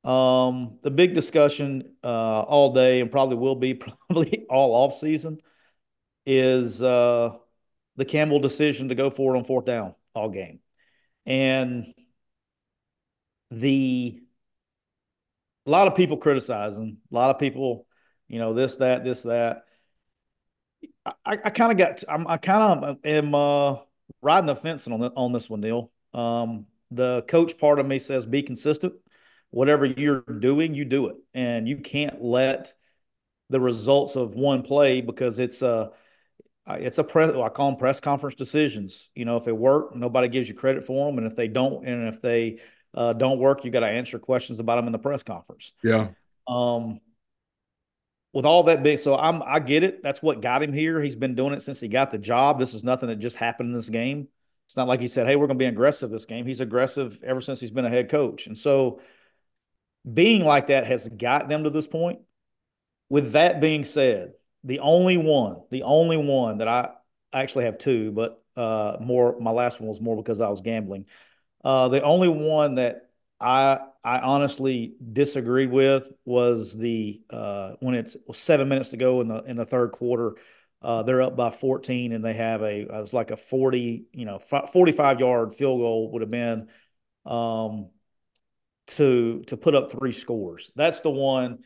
Um, 0.02 0.78
the 0.82 0.90
big 0.90 1.12
discussion 1.12 1.94
uh, 2.02 2.40
all 2.40 2.72
day 2.72 3.00
and 3.00 3.10
probably 3.10 3.36
will 3.36 3.56
be 3.56 3.74
probably 4.08 4.46
all 4.48 4.72
off 4.72 4.94
season 4.94 5.40
is 6.24 6.80
uh, 6.80 7.34
the 7.96 8.04
Campbell 8.04 8.38
decision 8.38 8.88
to 8.88 8.94
go 8.94 9.10
for 9.10 9.34
it 9.34 9.38
on 9.38 9.44
fourth 9.44 9.66
down 9.66 9.94
all 10.14 10.30
game, 10.30 10.60
and 11.26 11.92
the 13.50 14.20
a 15.66 15.70
lot 15.70 15.88
of 15.88 15.94
people 15.94 16.16
criticizing, 16.16 16.98
a 17.10 17.14
lot 17.14 17.30
of 17.30 17.38
people, 17.38 17.86
you 18.28 18.38
know, 18.38 18.54
this, 18.54 18.76
that, 18.76 19.04
this, 19.04 19.22
that. 19.22 19.64
I, 21.06 21.38
I 21.44 21.50
kind 21.50 21.72
of 21.72 21.78
got, 21.78 22.04
I'm, 22.08 22.26
I 22.26 22.36
kind 22.36 22.84
of 22.84 22.98
am 23.04 23.34
uh, 23.34 23.76
riding 24.22 24.46
the 24.46 24.56
fence 24.56 24.86
on 24.86 25.00
the, 25.00 25.12
on 25.16 25.32
this 25.32 25.48
one, 25.48 25.60
Neal. 25.60 25.90
Um, 26.12 26.66
the 26.90 27.22
coach 27.22 27.56
part 27.58 27.78
of 27.78 27.86
me 27.86 27.98
says 27.98 28.26
be 28.26 28.42
consistent 28.42 28.94
whatever 29.50 29.84
you're 29.84 30.22
doing, 30.22 30.74
you 30.74 30.84
do 30.84 31.08
it. 31.08 31.16
And 31.34 31.68
you 31.68 31.78
can't 31.78 32.22
let 32.22 32.72
the 33.50 33.60
results 33.60 34.16
of 34.16 34.34
one 34.34 34.62
play 34.62 35.00
because 35.00 35.38
it's 35.38 35.62
a 35.62 35.90
it's 36.66 36.98
a 36.98 37.04
press 37.04 37.34
I 37.34 37.48
call 37.48 37.70
them 37.70 37.78
press 37.78 37.98
conference 37.98 38.36
decisions. 38.36 39.10
You 39.14 39.24
know, 39.24 39.36
if 39.36 39.44
they 39.44 39.52
work, 39.52 39.94
nobody 39.96 40.28
gives 40.28 40.48
you 40.48 40.54
credit 40.54 40.86
for 40.86 41.06
them, 41.06 41.18
and 41.18 41.26
if 41.26 41.34
they 41.34 41.48
don't, 41.48 41.84
and 41.86 42.06
if 42.06 42.22
they 42.22 42.60
uh, 42.94 43.12
don't 43.12 43.40
work, 43.40 43.64
you 43.64 43.72
got 43.72 43.80
to 43.80 43.88
answer 43.88 44.20
questions 44.20 44.60
about 44.60 44.76
them 44.76 44.86
in 44.86 44.92
the 44.92 44.98
press 44.98 45.24
conference. 45.24 45.72
Yeah. 45.82 46.08
Um. 46.46 47.00
With 48.32 48.46
all 48.46 48.62
that 48.64 48.82
big, 48.84 49.00
so 49.00 49.16
I'm 49.16 49.42
I 49.42 49.58
get 49.58 49.82
it. 49.82 50.02
That's 50.02 50.22
what 50.22 50.40
got 50.40 50.62
him 50.62 50.72
here. 50.72 51.00
He's 51.00 51.16
been 51.16 51.34
doing 51.34 51.52
it 51.52 51.62
since 51.62 51.80
he 51.80 51.88
got 51.88 52.12
the 52.12 52.18
job. 52.18 52.60
This 52.60 52.74
is 52.74 52.84
nothing 52.84 53.08
that 53.08 53.16
just 53.16 53.36
happened 53.36 53.70
in 53.70 53.74
this 53.74 53.88
game. 53.88 54.28
It's 54.66 54.76
not 54.76 54.86
like 54.86 55.00
he 55.00 55.08
said, 55.08 55.26
"Hey, 55.26 55.34
we're 55.34 55.48
going 55.48 55.58
to 55.58 55.62
be 55.62 55.66
aggressive 55.66 56.10
this 56.10 56.26
game." 56.26 56.46
He's 56.46 56.60
aggressive 56.60 57.18
ever 57.24 57.40
since 57.40 57.58
he's 57.60 57.72
been 57.72 57.84
a 57.84 57.90
head 57.90 58.08
coach, 58.08 58.46
and 58.46 58.56
so 58.56 59.00
being 60.10 60.44
like 60.44 60.68
that 60.68 60.86
has 60.86 61.08
got 61.08 61.48
them 61.48 61.64
to 61.64 61.70
this 61.70 61.86
point. 61.86 62.20
With 63.08 63.32
that 63.32 63.60
being 63.60 63.82
said, 63.82 64.34
the 64.62 64.78
only 64.78 65.16
one, 65.16 65.62
the 65.70 65.82
only 65.82 66.16
one 66.16 66.58
that 66.58 66.68
I 66.68 66.90
actually 67.32 67.64
have 67.64 67.78
two, 67.78 68.12
but 68.12 68.42
uh, 68.56 68.98
more 69.00 69.38
my 69.40 69.50
last 69.50 69.80
one 69.80 69.88
was 69.88 70.00
more 70.00 70.16
because 70.16 70.40
I 70.40 70.48
was 70.48 70.60
gambling. 70.60 71.06
Uh, 71.64 71.88
the 71.88 72.02
only 72.02 72.28
one 72.28 72.76
that 72.76 73.10
I 73.40 73.80
I 74.02 74.20
honestly 74.20 74.94
disagreed 75.12 75.70
with 75.70 76.10
was 76.24 76.76
the 76.76 77.20
uh, 77.28 77.74
when 77.80 77.94
it's 77.94 78.16
seven 78.32 78.68
minutes 78.68 78.90
to 78.90 78.96
go 78.96 79.20
in 79.20 79.28
the 79.28 79.42
in 79.42 79.56
the 79.56 79.66
third 79.66 79.92
quarter. 79.92 80.34
Uh, 80.82 81.02
they're 81.02 81.20
up 81.20 81.36
by 81.36 81.50
14 81.50 82.12
and 82.12 82.24
they 82.24 82.32
have 82.32 82.62
a 82.62 82.80
it 82.80 82.90
was 82.90 83.12
like 83.12 83.30
a 83.30 83.36
40 83.36 84.06
you 84.14 84.24
know 84.24 84.38
45 84.38 85.20
yard 85.20 85.54
field 85.54 85.78
goal 85.78 86.10
would 86.12 86.22
have 86.22 86.30
been 86.30 86.68
um, 87.26 87.90
to 88.86 89.42
to 89.46 89.56
put 89.56 89.74
up 89.74 89.90
three 89.90 90.12
scores. 90.12 90.72
That's 90.74 91.00
the 91.00 91.10
one. 91.10 91.58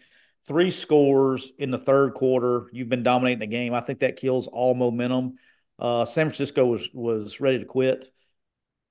Three 0.47 0.70
scores 0.70 1.53
in 1.59 1.70
the 1.70 1.79
third 1.79 2.14
quarter. 2.14 2.68
You've 2.73 2.90
been 2.90 3.03
dominating 3.03 3.38
the 3.38 3.47
game. 3.47 3.73
I 3.73 3.81
think 3.81 4.01
that 4.01 4.16
kills 4.16 4.47
all 4.47 4.75
momentum. 4.75 5.38
Uh, 5.79 6.05
San 6.05 6.27
Francisco 6.27 6.66
was 6.66 6.90
was 6.92 7.40
ready 7.40 7.61
to 7.61 7.64
quit, 7.64 8.11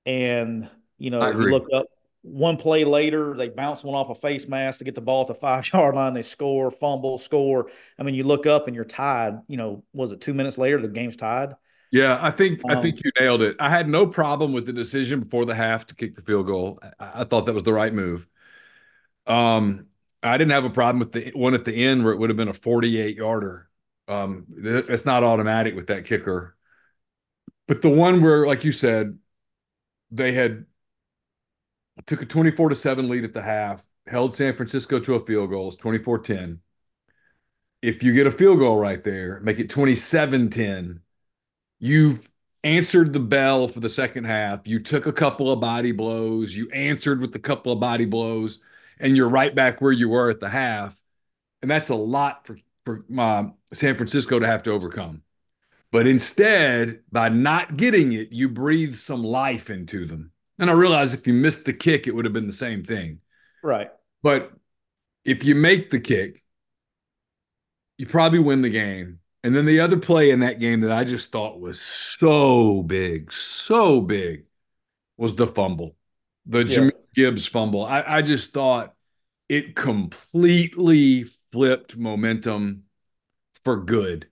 and 0.04 0.68
you 0.98 1.10
know 1.10 1.30
you 1.30 1.50
look 1.50 1.68
up 1.72 1.86
one 2.24 2.56
play 2.56 2.84
later, 2.84 3.36
they 3.36 3.50
bounce 3.50 3.84
one 3.84 3.94
off 3.94 4.08
a 4.08 4.14
face 4.14 4.48
mask 4.48 4.78
to 4.78 4.84
get 4.84 4.94
the 4.94 5.02
ball 5.02 5.22
at 5.22 5.26
the 5.28 5.34
five 5.34 5.70
yard 5.72 5.94
line. 5.94 6.14
They 6.14 6.22
score, 6.22 6.70
fumble, 6.70 7.18
score. 7.18 7.70
I 7.98 8.02
mean, 8.02 8.14
you 8.14 8.24
look 8.24 8.46
up 8.46 8.66
and 8.66 8.74
you're 8.74 8.86
tied. 8.86 9.38
You 9.46 9.58
know, 9.58 9.84
was 9.92 10.10
it 10.10 10.22
two 10.22 10.32
minutes 10.32 10.56
later 10.56 10.80
the 10.80 10.88
game's 10.88 11.16
tied? 11.16 11.54
Yeah, 11.90 12.18
I 12.20 12.30
think 12.30 12.64
um, 12.64 12.76
I 12.76 12.80
think 12.80 13.04
you 13.04 13.10
nailed 13.20 13.42
it. 13.42 13.56
I 13.60 13.68
had 13.68 13.88
no 13.88 14.06
problem 14.06 14.52
with 14.52 14.66
the 14.66 14.72
decision 14.72 15.20
before 15.20 15.44
the 15.44 15.54
half 15.54 15.86
to 15.88 15.94
kick 15.94 16.16
the 16.16 16.22
field 16.22 16.46
goal. 16.46 16.80
I, 16.98 17.20
I 17.20 17.24
thought 17.24 17.46
that 17.46 17.54
was 17.54 17.62
the 17.62 17.74
right 17.74 17.92
move. 17.92 18.26
Um, 19.26 19.86
I 20.22 20.38
didn't 20.38 20.52
have 20.52 20.64
a 20.64 20.70
problem 20.70 20.98
with 21.00 21.12
the 21.12 21.30
one 21.34 21.52
at 21.54 21.64
the 21.66 21.74
end 21.74 22.04
where 22.04 22.14
it 22.14 22.18
would 22.18 22.30
have 22.30 22.36
been 22.38 22.48
a 22.48 22.54
48 22.54 23.16
yarder. 23.16 23.68
Um, 24.08 24.46
it's 24.56 25.04
not 25.04 25.22
automatic 25.22 25.76
with 25.76 25.88
that 25.88 26.06
kicker. 26.06 26.56
But 27.68 27.82
the 27.82 27.90
one 27.90 28.22
where, 28.22 28.46
like 28.46 28.64
you 28.64 28.72
said, 28.72 29.18
they 30.10 30.32
had 30.32 30.66
took 32.06 32.22
a 32.22 32.26
24 32.26 32.70
to 32.70 32.74
7 32.74 33.08
lead 33.08 33.24
at 33.24 33.32
the 33.32 33.42
half, 33.42 33.84
held 34.06 34.34
San 34.34 34.56
Francisco 34.56 35.00
to 35.00 35.14
a 35.14 35.20
field 35.20 35.50
goal, 35.50 35.68
it's 35.68 35.76
24 35.76 36.18
10. 36.20 36.60
If 37.82 38.02
you 38.02 38.14
get 38.14 38.26
a 38.26 38.30
field 38.30 38.58
goal 38.58 38.78
right 38.78 39.02
there, 39.04 39.40
make 39.40 39.58
it 39.58 39.70
27 39.70 40.50
10, 40.50 41.00
you've 41.78 42.28
answered 42.64 43.12
the 43.12 43.20
bell 43.20 43.68
for 43.68 43.80
the 43.80 43.88
second 43.88 44.24
half. 44.24 44.66
You 44.66 44.80
took 44.80 45.06
a 45.06 45.12
couple 45.12 45.52
of 45.52 45.60
body 45.60 45.92
blows, 45.92 46.56
you 46.56 46.70
answered 46.70 47.20
with 47.20 47.34
a 47.36 47.40
couple 47.40 47.72
of 47.72 47.80
body 47.80 48.06
blows, 48.06 48.60
and 48.98 49.16
you're 49.16 49.28
right 49.28 49.54
back 49.54 49.80
where 49.80 49.92
you 49.92 50.08
were 50.08 50.30
at 50.30 50.40
the 50.40 50.48
half. 50.48 50.98
And 51.62 51.70
that's 51.70 51.90
a 51.90 51.94
lot 51.94 52.46
for, 52.46 52.56
for 52.84 53.04
uh, 53.18 53.44
San 53.72 53.96
Francisco 53.96 54.38
to 54.38 54.46
have 54.46 54.62
to 54.64 54.72
overcome. 54.72 55.22
But 55.92 56.06
instead, 56.06 57.02
by 57.12 57.28
not 57.28 57.76
getting 57.76 58.12
it, 58.12 58.32
you 58.32 58.48
breathe 58.48 58.96
some 58.96 59.22
life 59.22 59.70
into 59.70 60.06
them. 60.06 60.32
And 60.58 60.70
I 60.70 60.72
realize 60.72 61.14
if 61.14 61.26
you 61.26 61.32
missed 61.32 61.64
the 61.64 61.72
kick, 61.72 62.06
it 62.06 62.14
would 62.14 62.24
have 62.24 62.34
been 62.34 62.46
the 62.46 62.52
same 62.52 62.84
thing. 62.84 63.20
Right. 63.62 63.90
But 64.22 64.52
if 65.24 65.44
you 65.44 65.54
make 65.54 65.90
the 65.90 66.00
kick, 66.00 66.42
you 67.98 68.06
probably 68.06 68.38
win 68.38 68.62
the 68.62 68.70
game. 68.70 69.20
And 69.42 69.54
then 69.54 69.66
the 69.66 69.80
other 69.80 69.98
play 69.98 70.30
in 70.30 70.40
that 70.40 70.58
game 70.58 70.80
that 70.80 70.92
I 70.92 71.04
just 71.04 71.30
thought 71.30 71.60
was 71.60 71.80
so 71.80 72.82
big, 72.82 73.30
so 73.30 74.00
big, 74.00 74.44
was 75.16 75.36
the 75.36 75.46
fumble, 75.46 75.96
the 76.46 76.64
yeah. 76.64 76.90
Gibbs 77.14 77.46
fumble. 77.46 77.84
I, 77.84 78.02
I 78.06 78.22
just 78.22 78.52
thought 78.52 78.94
it 79.48 79.76
completely 79.76 81.26
flipped 81.52 81.96
momentum 81.96 82.84
for 83.64 83.76
good. 83.76 84.28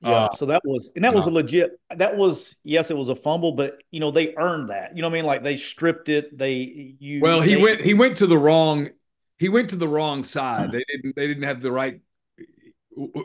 Yeah, 0.00 0.10
uh, 0.10 0.32
so 0.32 0.46
that 0.46 0.62
was 0.64 0.92
and 0.94 1.04
that 1.04 1.12
was 1.12 1.26
a 1.26 1.30
legit. 1.30 1.80
That 1.90 2.16
was 2.16 2.54
yes, 2.62 2.92
it 2.92 2.96
was 2.96 3.08
a 3.08 3.16
fumble, 3.16 3.52
but 3.52 3.82
you 3.90 3.98
know 3.98 4.12
they 4.12 4.32
earned 4.36 4.70
that. 4.70 4.94
You 4.94 5.02
know 5.02 5.08
what 5.08 5.14
I 5.14 5.18
mean? 5.18 5.26
Like 5.26 5.42
they 5.42 5.56
stripped 5.56 6.08
it. 6.08 6.36
They 6.36 6.94
you. 7.00 7.20
Well, 7.20 7.40
he 7.40 7.56
they, 7.56 7.62
went. 7.62 7.80
He 7.80 7.94
went 7.94 8.16
to 8.18 8.28
the 8.28 8.38
wrong. 8.38 8.90
He 9.38 9.48
went 9.48 9.70
to 9.70 9.76
the 9.76 9.88
wrong 9.88 10.22
side. 10.22 10.70
They 10.70 10.84
didn't. 10.88 11.16
They 11.16 11.26
didn't 11.26 11.42
have 11.42 11.60
the 11.60 11.72
right. 11.72 12.00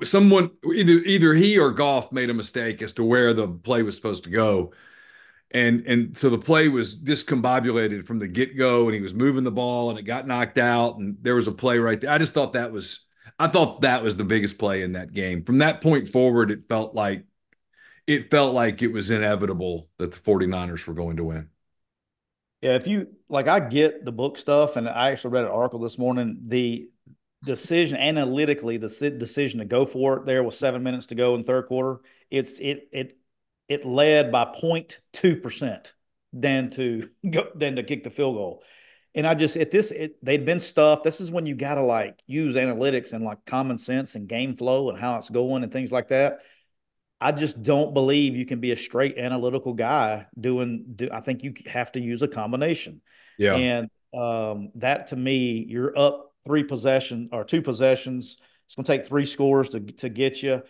Someone 0.03 0.51
either 0.65 0.93
either 0.93 1.35
he 1.35 1.59
or 1.59 1.69
Goff 1.69 2.11
made 2.11 2.31
a 2.31 2.33
mistake 2.33 2.81
as 2.81 2.93
to 2.93 3.03
where 3.03 3.35
the 3.35 3.47
play 3.47 3.83
was 3.83 3.95
supposed 3.95 4.23
to 4.23 4.31
go, 4.31 4.73
and 5.51 5.85
and 5.85 6.17
so 6.17 6.31
the 6.31 6.39
play 6.39 6.69
was 6.69 6.97
discombobulated 6.97 8.07
from 8.07 8.17
the 8.17 8.27
get 8.27 8.57
go, 8.57 8.85
and 8.85 8.95
he 8.95 9.01
was 9.01 9.13
moving 9.13 9.43
the 9.43 9.51
ball, 9.51 9.91
and 9.91 9.99
it 9.99 10.03
got 10.03 10.25
knocked 10.25 10.57
out, 10.57 10.97
and 10.97 11.17
there 11.21 11.35
was 11.35 11.47
a 11.47 11.51
play 11.51 11.77
right 11.77 12.01
there. 12.01 12.09
I 12.09 12.17
just 12.17 12.33
thought 12.33 12.53
that 12.53 12.71
was 12.71 13.05
I 13.43 13.49
thought 13.49 13.81
that 13.81 14.03
was 14.03 14.15
the 14.15 14.23
biggest 14.23 14.57
play 14.57 14.83
in 14.83 14.93
that 14.93 15.11
game. 15.11 15.43
From 15.43 15.57
that 15.57 15.81
point 15.81 16.07
forward, 16.07 16.49
it 16.49 16.69
felt 16.69 16.95
like 16.95 17.25
it 18.07 18.31
felt 18.31 18.53
like 18.53 18.81
it 18.81 18.87
was 18.87 19.11
inevitable 19.11 19.89
that 19.97 20.13
the 20.13 20.19
49ers 20.19 20.87
were 20.87 20.93
going 20.93 21.17
to 21.17 21.25
win. 21.25 21.49
Yeah, 22.61 22.75
if 22.75 22.87
you 22.87 23.07
like 23.27 23.49
I 23.49 23.59
get 23.59 24.05
the 24.05 24.13
book 24.13 24.37
stuff 24.37 24.77
and 24.77 24.87
I 24.87 25.11
actually 25.11 25.31
read 25.31 25.43
an 25.43 25.51
article 25.51 25.79
this 25.79 25.97
morning, 25.97 26.37
the 26.47 26.87
decision 27.43 27.97
analytically, 27.97 28.77
the 28.77 28.87
decision 29.19 29.59
to 29.59 29.65
go 29.65 29.85
for 29.85 30.19
it 30.19 30.25
there 30.25 30.41
with 30.41 30.55
7 30.55 30.81
minutes 30.81 31.07
to 31.07 31.15
go 31.15 31.35
in 31.35 31.43
third 31.43 31.67
quarter, 31.67 31.99
it's 32.31 32.59
it 32.59 32.87
it 32.93 33.17
it 33.67 33.85
led 33.85 34.31
by 34.31 34.45
0.2% 34.45 35.91
than 36.31 36.69
to 36.69 37.09
go 37.29 37.49
than 37.55 37.75
to 37.75 37.83
kick 37.83 38.05
the 38.05 38.09
field 38.09 38.35
goal. 38.35 38.63
And 39.15 39.27
I 39.27 39.35
just 39.35 39.57
at 39.57 39.71
this 39.71 39.91
it, 39.91 40.23
they'd 40.23 40.45
been 40.45 40.59
stuff. 40.59 41.03
This 41.03 41.21
is 41.21 41.31
when 41.31 41.45
you 41.45 41.55
got 41.55 41.75
to 41.75 41.83
like 41.83 42.19
use 42.25 42.55
analytics 42.55 43.13
and 43.13 43.23
like 43.23 43.45
common 43.45 43.77
sense 43.77 44.15
and 44.15 44.27
game 44.27 44.55
flow 44.55 44.89
and 44.89 44.97
how 44.97 45.17
it's 45.17 45.29
going 45.29 45.63
and 45.63 45.71
things 45.71 45.91
like 45.91 46.09
that. 46.09 46.39
I 47.21 47.31
just 47.31 47.63
don't 47.63 47.93
believe 47.93 48.35
you 48.35 48.45
can 48.45 48.59
be 48.59 48.71
a 48.71 48.75
straight 48.75 49.17
analytical 49.17 49.73
guy 49.73 50.25
doing. 50.37 50.85
Do, 50.95 51.09
I 51.11 51.21
think 51.21 51.43
you 51.43 51.53
have 51.67 51.91
to 51.93 52.01
use 52.01 52.21
a 52.21 52.27
combination. 52.27 53.01
Yeah. 53.37 53.55
And 53.55 53.89
um, 54.13 54.71
that 54.75 55.07
to 55.07 55.15
me, 55.15 55.65
you're 55.67 55.97
up 55.97 56.33
three 56.45 56.63
possession 56.63 57.29
or 57.31 57.45
two 57.45 57.61
possessions. 57.61 58.37
It's 58.65 58.75
going 58.75 58.83
to 58.83 58.91
take 58.91 59.07
three 59.07 59.25
scores 59.25 59.69
to 59.69 59.79
to 59.79 60.09
get 60.09 60.41
you 60.41 60.63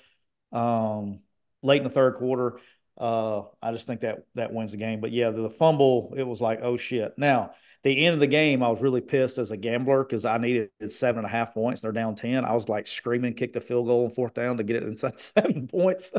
um, 0.52 1.22
late 1.62 1.78
in 1.78 1.84
the 1.86 1.90
third 1.90 2.16
quarter. 2.16 2.60
Uh, 2.98 3.44
I 3.62 3.72
just 3.72 3.88
think 3.88 4.02
that 4.02 4.20
that 4.36 4.54
wins 4.54 4.72
the 4.72 4.78
game. 4.78 5.02
But 5.02 5.12
yeah, 5.12 5.32
the, 5.32 5.44
the 5.44 5.50
fumble, 5.50 6.14
it 6.16 6.28
was 6.28 6.42
like, 6.42 6.60
oh 6.62 6.78
shit. 6.78 7.14
Now 7.18 7.52
the 7.84 8.06
end 8.06 8.13
of 8.13 8.19
the 8.19 8.28
game, 8.28 8.63
I 8.63 8.69
was 8.69 8.82
really 8.82 9.02
pissed 9.02 9.38
as 9.38 9.52
a 9.52 9.58
gambler 9.58 10.04
because 10.04 10.24
I 10.24 10.38
needed 10.38 10.69
seven 10.88 11.19
and 11.19 11.26
a 11.26 11.30
half 11.30 11.54
points. 11.54 11.82
They're 11.82 11.91
down 11.91 12.15
ten. 12.15 12.46
I 12.46 12.54
was 12.54 12.69
like 12.69 12.88
screaming, 12.88 13.34
kick 13.34 13.54
the 13.54 13.62
field 13.62 13.88
goal 13.88 14.06
on 14.06 14.12
fourth 14.12 14.34
down 14.34 14.58
to 14.58 14.63
get 14.63 14.78
it 14.78 14.84
inside 14.84 15.19
seven 15.19 15.67
points. 15.67 16.12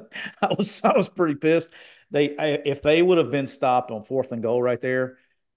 I 0.42 0.54
was 0.56 0.80
I 0.84 0.96
was 0.96 1.08
pretty 1.08 1.36
pissed. 1.36 1.72
They 2.10 2.36
I, 2.36 2.60
if 2.64 2.82
they 2.82 3.02
would 3.02 3.18
have 3.18 3.30
been 3.30 3.46
stopped 3.46 3.90
on 3.90 4.02
fourth 4.02 4.30
and 4.32 4.42
goal 4.42 4.62
right 4.62 4.80
there, 4.80 5.16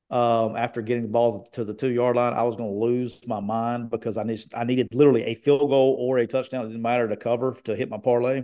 um, 0.09 0.55
after 0.55 0.81
getting 0.81 1.03
the 1.03 1.09
ball 1.09 1.45
to 1.51 1.65
the 1.65 1.73
two 1.73 1.89
yard 1.89 2.15
line, 2.15 2.33
I 2.33 2.43
was 2.43 2.55
going 2.55 2.69
to 2.69 2.79
lose 2.79 3.19
my 3.27 3.41
mind 3.41 3.89
because 3.89 4.17
I 4.17 4.23
need 4.23 4.39
I 4.53 4.63
needed 4.63 4.87
literally 4.93 5.23
a 5.23 5.35
field 5.35 5.69
goal 5.69 5.97
or 5.99 6.17
a 6.19 6.27
touchdown. 6.27 6.65
It 6.65 6.69
didn't 6.69 6.81
matter 6.81 7.09
to 7.09 7.17
cover 7.17 7.53
to 7.65 7.75
hit 7.75 7.89
my 7.89 7.97
parlay. 7.97 8.43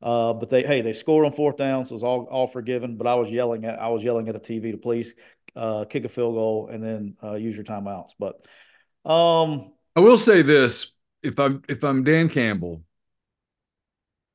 Uh, 0.00 0.32
but 0.32 0.48
they 0.48 0.62
hey 0.62 0.80
they 0.80 0.92
scored 0.92 1.26
on 1.26 1.32
fourth 1.32 1.56
down, 1.56 1.84
so 1.84 1.92
it 1.92 1.94
was 1.94 2.02
all 2.04 2.24
all 2.30 2.46
forgiven. 2.46 2.96
But 2.96 3.06
I 3.06 3.16
was 3.16 3.30
yelling 3.30 3.64
at 3.64 3.80
I 3.80 3.88
was 3.88 4.02
yelling 4.02 4.28
at 4.28 4.34
the 4.34 4.40
TV 4.40 4.72
to 4.72 4.78
please 4.78 5.14
uh, 5.58 5.84
kick 5.84 6.04
a 6.04 6.08
field 6.08 6.34
goal, 6.34 6.68
and 6.70 6.82
then 6.82 7.16
uh, 7.22 7.34
use 7.34 7.56
your 7.56 7.64
timeouts. 7.64 8.12
But 8.18 8.46
um, 9.10 9.72
I 9.96 10.00
will 10.00 10.18
say 10.18 10.42
this: 10.42 10.92
if 11.22 11.38
I'm 11.38 11.62
if 11.68 11.82
I'm 11.82 12.04
Dan 12.04 12.28
Campbell, 12.28 12.84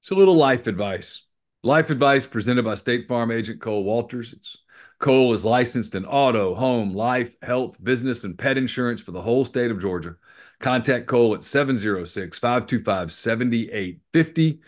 it's 0.01 0.11
a 0.11 0.15
little 0.15 0.35
life 0.35 0.67
advice. 0.67 1.25
Life 1.63 1.89
advice 1.89 2.25
presented 2.25 2.65
by 2.65 2.75
State 2.75 3.07
Farm 3.07 3.31
agent 3.31 3.61
Cole 3.61 3.85
Walters. 3.85 4.33
It's 4.33 4.57
Cole 4.99 5.33
is 5.33 5.43
licensed 5.43 5.95
in 5.95 6.05
auto, 6.05 6.53
home, 6.55 6.93
life, 6.93 7.35
health, 7.41 7.75
business, 7.83 8.23
and 8.23 8.37
pet 8.37 8.57
insurance 8.57 9.01
for 9.01 9.11
the 9.11 9.21
whole 9.21 9.43
state 9.43 9.71
of 9.71 9.81
Georgia. 9.81 10.15
Contact 10.59 11.07
Cole 11.07 11.33
at 11.35 11.43
706 11.43 12.39
525 12.39 13.11
7850. 13.11 14.43
You 14.43 14.59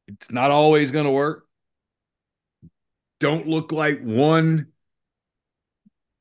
It's 0.07 0.31
not 0.31 0.51
always 0.51 0.91
going 0.91 1.05
to 1.05 1.11
work. 1.11 1.45
Don't 3.19 3.47
look 3.47 3.71
like 3.71 4.01
one 4.01 4.67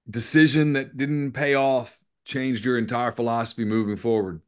decision 0.08 0.74
that 0.74 0.96
didn't 0.96 1.32
pay 1.32 1.54
off 1.54 1.98
changed 2.24 2.64
your 2.64 2.78
entire 2.78 3.12
philosophy 3.12 3.64
moving 3.64 3.96
forward. 3.96 4.40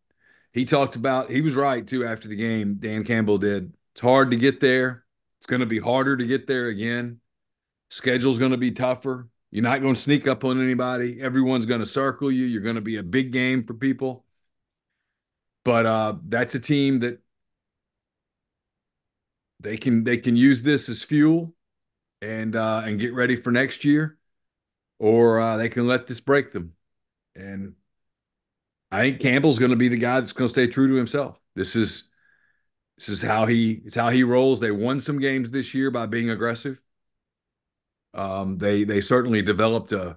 He 0.52 0.64
talked 0.64 0.96
about, 0.96 1.30
he 1.30 1.42
was 1.42 1.56
right 1.56 1.86
too 1.86 2.04
after 2.06 2.28
the 2.28 2.36
game. 2.36 2.76
Dan 2.80 3.04
Campbell 3.04 3.38
did. 3.38 3.74
It's 3.92 4.00
hard 4.00 4.30
to 4.30 4.36
get 4.36 4.60
there. 4.60 5.04
It's 5.38 5.46
going 5.46 5.60
to 5.60 5.66
be 5.66 5.78
harder 5.78 6.16
to 6.16 6.26
get 6.26 6.46
there 6.46 6.68
again. 6.68 7.20
Schedule's 7.88 8.38
going 8.38 8.50
to 8.50 8.56
be 8.56 8.72
tougher. 8.72 9.28
You're 9.50 9.62
not 9.62 9.80
going 9.80 9.94
to 9.94 10.00
sneak 10.00 10.26
up 10.26 10.44
on 10.44 10.62
anybody. 10.62 11.20
Everyone's 11.20 11.66
going 11.66 11.80
to 11.80 11.86
circle 11.86 12.30
you. 12.30 12.44
You're 12.44 12.62
going 12.62 12.74
to 12.74 12.80
be 12.80 12.96
a 12.96 13.02
big 13.02 13.32
game 13.32 13.64
for 13.64 13.74
people. 13.74 14.24
But 15.64 15.86
uh, 15.86 16.14
that's 16.26 16.54
a 16.54 16.60
team 16.60 17.00
that 17.00 17.20
they 19.60 19.76
can 19.76 20.04
they 20.04 20.18
can 20.18 20.36
use 20.36 20.62
this 20.62 20.88
as 20.88 21.02
fuel 21.02 21.54
and 22.20 22.54
uh, 22.54 22.82
and 22.84 23.00
get 23.00 23.14
ready 23.14 23.36
for 23.36 23.50
next 23.50 23.84
year, 23.84 24.18
or 24.98 25.40
uh, 25.40 25.56
they 25.56 25.68
can 25.68 25.86
let 25.86 26.06
this 26.06 26.20
break 26.20 26.52
them. 26.52 26.74
And 27.34 27.74
I 28.90 29.00
think 29.00 29.20
Campbell's 29.20 29.58
going 29.58 29.70
to 29.70 29.76
be 29.76 29.88
the 29.88 29.96
guy 29.96 30.20
that's 30.20 30.32
going 30.32 30.46
to 30.46 30.52
stay 30.52 30.66
true 30.66 30.88
to 30.88 30.94
himself. 30.94 31.40
This 31.54 31.74
is 31.74 32.10
this 32.98 33.08
is 33.08 33.22
how 33.22 33.46
he 33.46 33.82
it's 33.84 33.96
how 33.96 34.10
he 34.10 34.22
rolls. 34.22 34.60
They 34.60 34.70
won 34.70 35.00
some 35.00 35.18
games 35.18 35.50
this 35.50 35.74
year 35.74 35.90
by 35.90 36.06
being 36.06 36.30
aggressive. 36.30 36.80
Um, 38.16 38.58
they 38.58 38.84
they 38.84 39.00
certainly 39.00 39.42
developed 39.42 39.92
a 39.92 40.16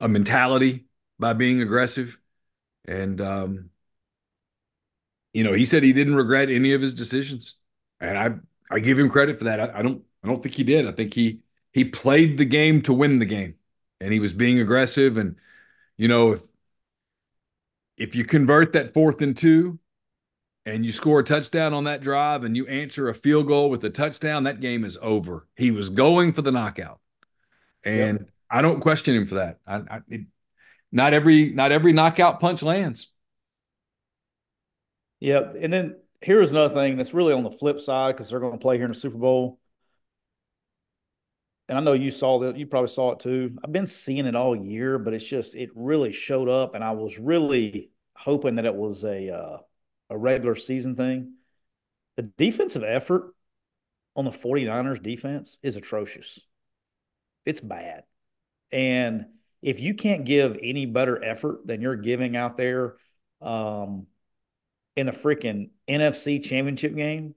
a 0.00 0.08
mentality 0.08 0.86
by 1.18 1.34
being 1.34 1.60
aggressive. 1.60 2.18
And 2.86 3.20
um, 3.20 3.70
you 5.32 5.44
know, 5.44 5.52
he 5.52 5.64
said 5.64 5.82
he 5.82 5.92
didn't 5.92 6.16
regret 6.16 6.50
any 6.50 6.72
of 6.72 6.80
his 6.80 6.94
decisions. 6.94 7.54
And 8.00 8.18
I 8.18 8.74
I 8.74 8.80
give 8.80 8.98
him 8.98 9.10
credit 9.10 9.38
for 9.38 9.44
that. 9.44 9.60
I, 9.60 9.80
I 9.80 9.82
don't 9.82 10.02
I 10.24 10.28
don't 10.28 10.42
think 10.42 10.54
he 10.54 10.64
did. 10.64 10.86
I 10.86 10.92
think 10.92 11.14
he 11.14 11.40
he 11.72 11.84
played 11.84 12.38
the 12.38 12.44
game 12.44 12.82
to 12.82 12.92
win 12.92 13.18
the 13.18 13.26
game. 13.26 13.56
And 14.00 14.12
he 14.12 14.20
was 14.20 14.32
being 14.32 14.58
aggressive. 14.60 15.16
And, 15.16 15.36
you 15.96 16.08
know, 16.08 16.32
if 16.32 16.42
if 17.96 18.14
you 18.14 18.24
convert 18.24 18.72
that 18.72 18.94
fourth 18.94 19.20
and 19.22 19.36
two 19.36 19.78
and 20.66 20.86
you 20.86 20.92
score 20.92 21.20
a 21.20 21.24
touchdown 21.24 21.74
on 21.74 21.84
that 21.84 22.00
drive 22.00 22.44
and 22.44 22.56
you 22.56 22.66
answer 22.68 23.08
a 23.08 23.14
field 23.14 23.48
goal 23.48 23.70
with 23.70 23.84
a 23.84 23.90
touchdown, 23.90 24.44
that 24.44 24.60
game 24.60 24.84
is 24.84 24.98
over. 25.02 25.48
He 25.56 25.70
was 25.70 25.90
going 25.90 26.32
for 26.32 26.42
the 26.42 26.52
knockout. 26.52 27.01
And 27.84 28.20
yep. 28.20 28.28
I 28.50 28.62
don't 28.62 28.80
question 28.80 29.14
him 29.14 29.26
for 29.26 29.36
that. 29.36 29.58
I, 29.66 29.76
I, 29.76 30.00
it, 30.08 30.26
not 30.92 31.14
every 31.14 31.50
not 31.50 31.72
every 31.72 31.92
knockout 31.92 32.38
punch 32.38 32.62
lands. 32.62 33.08
Yeah, 35.20 35.52
and 35.58 35.72
then 35.72 35.96
here's 36.20 36.50
another 36.50 36.74
thing 36.74 36.96
that's 36.96 37.14
really 37.14 37.32
on 37.32 37.44
the 37.44 37.50
flip 37.50 37.80
side 37.80 38.14
because 38.14 38.30
they're 38.30 38.40
going 38.40 38.52
to 38.52 38.58
play 38.58 38.76
here 38.76 38.86
in 38.86 38.92
the 38.92 38.98
Super 38.98 39.18
Bowl. 39.18 39.58
And 41.68 41.78
I 41.78 41.80
know 41.80 41.92
you 41.92 42.10
saw 42.10 42.40
that, 42.40 42.56
you 42.58 42.66
probably 42.66 42.88
saw 42.88 43.12
it 43.12 43.20
too. 43.20 43.56
I've 43.64 43.72
been 43.72 43.86
seeing 43.86 44.26
it 44.26 44.36
all 44.36 44.54
year, 44.54 44.98
but 44.98 45.14
it's 45.14 45.24
just 45.24 45.54
it 45.54 45.70
really 45.74 46.12
showed 46.12 46.48
up, 46.48 46.74
and 46.74 46.84
I 46.84 46.92
was 46.92 47.18
really 47.18 47.90
hoping 48.14 48.56
that 48.56 48.66
it 48.66 48.74
was 48.74 49.04
a 49.04 49.34
uh, 49.34 49.58
a 50.10 50.18
regular 50.18 50.56
season 50.56 50.96
thing. 50.96 51.34
The 52.16 52.24
defensive 52.24 52.84
effort 52.84 53.34
on 54.14 54.26
the 54.26 54.30
49ers 54.30 55.02
defense 55.02 55.58
is 55.62 55.76
atrocious. 55.76 56.40
It's 57.44 57.60
bad. 57.60 58.04
And 58.70 59.26
if 59.60 59.80
you 59.80 59.94
can't 59.94 60.24
give 60.24 60.58
any 60.60 60.86
better 60.86 61.22
effort 61.22 61.66
than 61.66 61.80
you're 61.80 61.96
giving 61.96 62.36
out 62.36 62.56
there 62.56 62.96
um, 63.40 64.06
in 64.96 65.06
the 65.06 65.12
freaking 65.12 65.70
NFC 65.88 66.42
championship 66.42 66.94
game, 66.94 67.34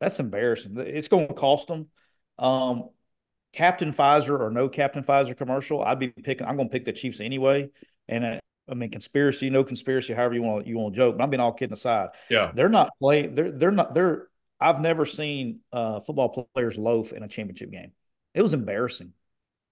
that's 0.00 0.20
embarrassing. 0.20 0.76
It's 0.78 1.08
going 1.08 1.28
to 1.28 1.34
cost 1.34 1.68
them. 1.68 1.88
Um, 2.38 2.90
Captain 3.52 3.92
Pfizer 3.92 4.38
or 4.38 4.50
no 4.50 4.68
Captain 4.68 5.02
Pfizer 5.02 5.36
commercial, 5.36 5.82
I'd 5.82 5.98
be 5.98 6.08
picking. 6.08 6.46
I'm 6.46 6.56
going 6.56 6.68
to 6.68 6.72
pick 6.72 6.84
the 6.84 6.92
Chiefs 6.92 7.20
anyway. 7.20 7.70
And 8.06 8.24
uh, 8.24 8.38
I 8.68 8.74
mean, 8.74 8.90
conspiracy, 8.90 9.48
no 9.48 9.64
conspiracy, 9.64 10.12
however 10.12 10.34
you 10.34 10.42
want 10.42 10.66
you 10.66 10.76
want 10.76 10.94
to 10.94 10.98
joke. 10.98 11.16
But 11.16 11.24
I'm 11.24 11.30
being 11.30 11.40
all 11.40 11.52
kidding 11.52 11.72
aside. 11.72 12.10
Yeah, 12.28 12.52
they're 12.54 12.68
not 12.68 12.90
playing. 13.00 13.34
They're 13.34 13.50
they're 13.50 13.70
not. 13.70 13.94
They're. 13.94 14.28
I've 14.60 14.80
never 14.80 15.06
seen 15.06 15.60
uh, 15.72 16.00
football 16.00 16.48
players 16.54 16.78
loaf 16.78 17.12
in 17.12 17.22
a 17.22 17.28
championship 17.28 17.70
game. 17.70 17.92
It 18.34 18.42
was 18.42 18.54
embarrassing. 18.54 19.12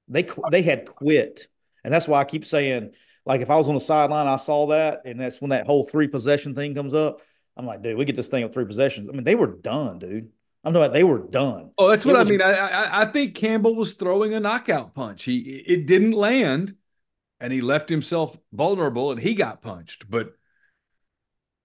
They 0.08 0.26
they 0.50 0.62
had 0.62 0.86
quit, 0.86 1.48
and 1.82 1.92
that's 1.92 2.06
why 2.08 2.20
I 2.20 2.24
keep 2.24 2.44
saying, 2.44 2.92
like, 3.24 3.40
if 3.40 3.50
I 3.50 3.56
was 3.56 3.68
on 3.68 3.74
the 3.74 3.80
sideline, 3.80 4.26
I 4.26 4.36
saw 4.36 4.66
that, 4.66 5.02
and 5.04 5.20
that's 5.20 5.40
when 5.40 5.50
that 5.50 5.66
whole 5.66 5.84
three 5.84 6.08
possession 6.08 6.54
thing 6.54 6.74
comes 6.74 6.94
up. 6.94 7.20
I'm 7.56 7.66
like, 7.66 7.82
dude, 7.82 7.96
we 7.96 8.04
get 8.04 8.16
this 8.16 8.28
thing 8.28 8.42
with 8.42 8.52
three 8.52 8.64
possessions. 8.64 9.08
I 9.08 9.12
mean, 9.12 9.24
they 9.24 9.34
were 9.34 9.46
done, 9.46 9.98
dude. 9.98 10.30
I'm 10.64 10.72
talking 10.72 10.92
they 10.92 11.04
were 11.04 11.18
done. 11.18 11.70
Oh, 11.76 11.88
that's 11.88 12.04
what 12.04 12.16
I 12.16 12.24
mean. 12.24 12.40
I, 12.40 12.52
I, 12.52 13.02
I 13.02 13.04
think 13.06 13.34
Campbell 13.34 13.74
was 13.74 13.94
throwing 13.94 14.32
a 14.32 14.40
knockout 14.40 14.94
punch. 14.94 15.24
He 15.24 15.38
it 15.38 15.86
didn't 15.86 16.12
land, 16.12 16.74
and 17.38 17.52
he 17.52 17.60
left 17.60 17.90
himself 17.90 18.38
vulnerable, 18.52 19.10
and 19.10 19.20
he 19.20 19.34
got 19.34 19.60
punched. 19.60 20.10
But 20.10 20.32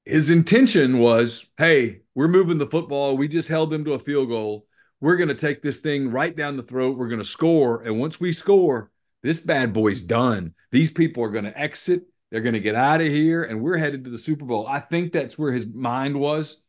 his 0.05 0.29
intention 0.29 0.99
was, 0.99 1.45
hey, 1.57 2.01
we're 2.13 2.27
moving 2.27 2.57
the 2.57 2.67
football. 2.67 3.15
We 3.15 3.27
just 3.27 3.47
held 3.47 3.71
them 3.71 3.85
to 3.85 3.93
a 3.93 3.99
field 3.99 4.29
goal. 4.29 4.65
We're 5.01 5.15
going 5.15 5.29
to 5.29 5.35
take 5.35 5.61
this 5.61 5.79
thing 5.79 6.11
right 6.11 6.35
down 6.35 6.57
the 6.57 6.63
throat. 6.63 6.97
We're 6.97 7.07
going 7.07 7.21
to 7.21 7.25
score, 7.25 7.81
and 7.81 7.99
once 7.99 8.19
we 8.19 8.33
score, 8.33 8.91
this 9.23 9.39
bad 9.39 9.73
boy's 9.73 10.01
done. 10.01 10.53
These 10.71 10.91
people 10.91 11.23
are 11.23 11.29
going 11.29 11.45
to 11.45 11.57
exit. 11.57 12.03
They're 12.31 12.41
going 12.41 12.53
to 12.53 12.59
get 12.59 12.75
out 12.75 13.01
of 13.01 13.07
here, 13.07 13.43
and 13.43 13.61
we're 13.61 13.77
headed 13.77 14.03
to 14.03 14.09
the 14.09 14.17
Super 14.17 14.45
Bowl. 14.45 14.67
I 14.67 14.79
think 14.79 15.11
that's 15.11 15.37
where 15.37 15.51
his 15.51 15.65
mind 15.65 16.19
was. 16.19 16.61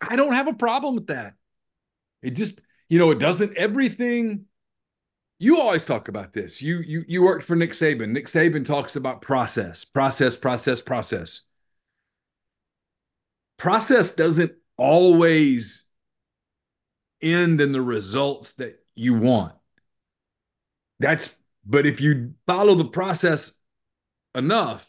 I 0.00 0.16
don't 0.16 0.32
have 0.32 0.48
a 0.48 0.54
problem 0.54 0.94
with 0.94 1.08
that. 1.08 1.34
It 2.22 2.36
just, 2.36 2.60
you 2.88 2.98
know, 2.98 3.10
it 3.10 3.18
doesn't 3.18 3.56
everything. 3.56 4.46
You 5.38 5.60
always 5.60 5.84
talk 5.84 6.08
about 6.08 6.32
this. 6.32 6.62
You 6.62 6.78
you 6.78 7.04
you 7.06 7.22
worked 7.22 7.44
for 7.44 7.56
Nick 7.56 7.72
Saban. 7.72 8.10
Nick 8.10 8.26
Saban 8.26 8.64
talks 8.64 8.96
about 8.96 9.22
process, 9.22 9.84
process, 9.84 10.36
process, 10.36 10.80
process. 10.80 11.42
Process 13.58 14.14
doesn't 14.14 14.52
always 14.76 15.85
end 17.22 17.60
in 17.60 17.72
the 17.72 17.82
results 17.82 18.52
that 18.54 18.78
you 18.94 19.14
want. 19.14 19.54
That's 20.98 21.36
but 21.64 21.86
if 21.86 22.00
you 22.00 22.34
follow 22.46 22.74
the 22.74 22.84
process 22.84 23.52
enough, 24.34 24.88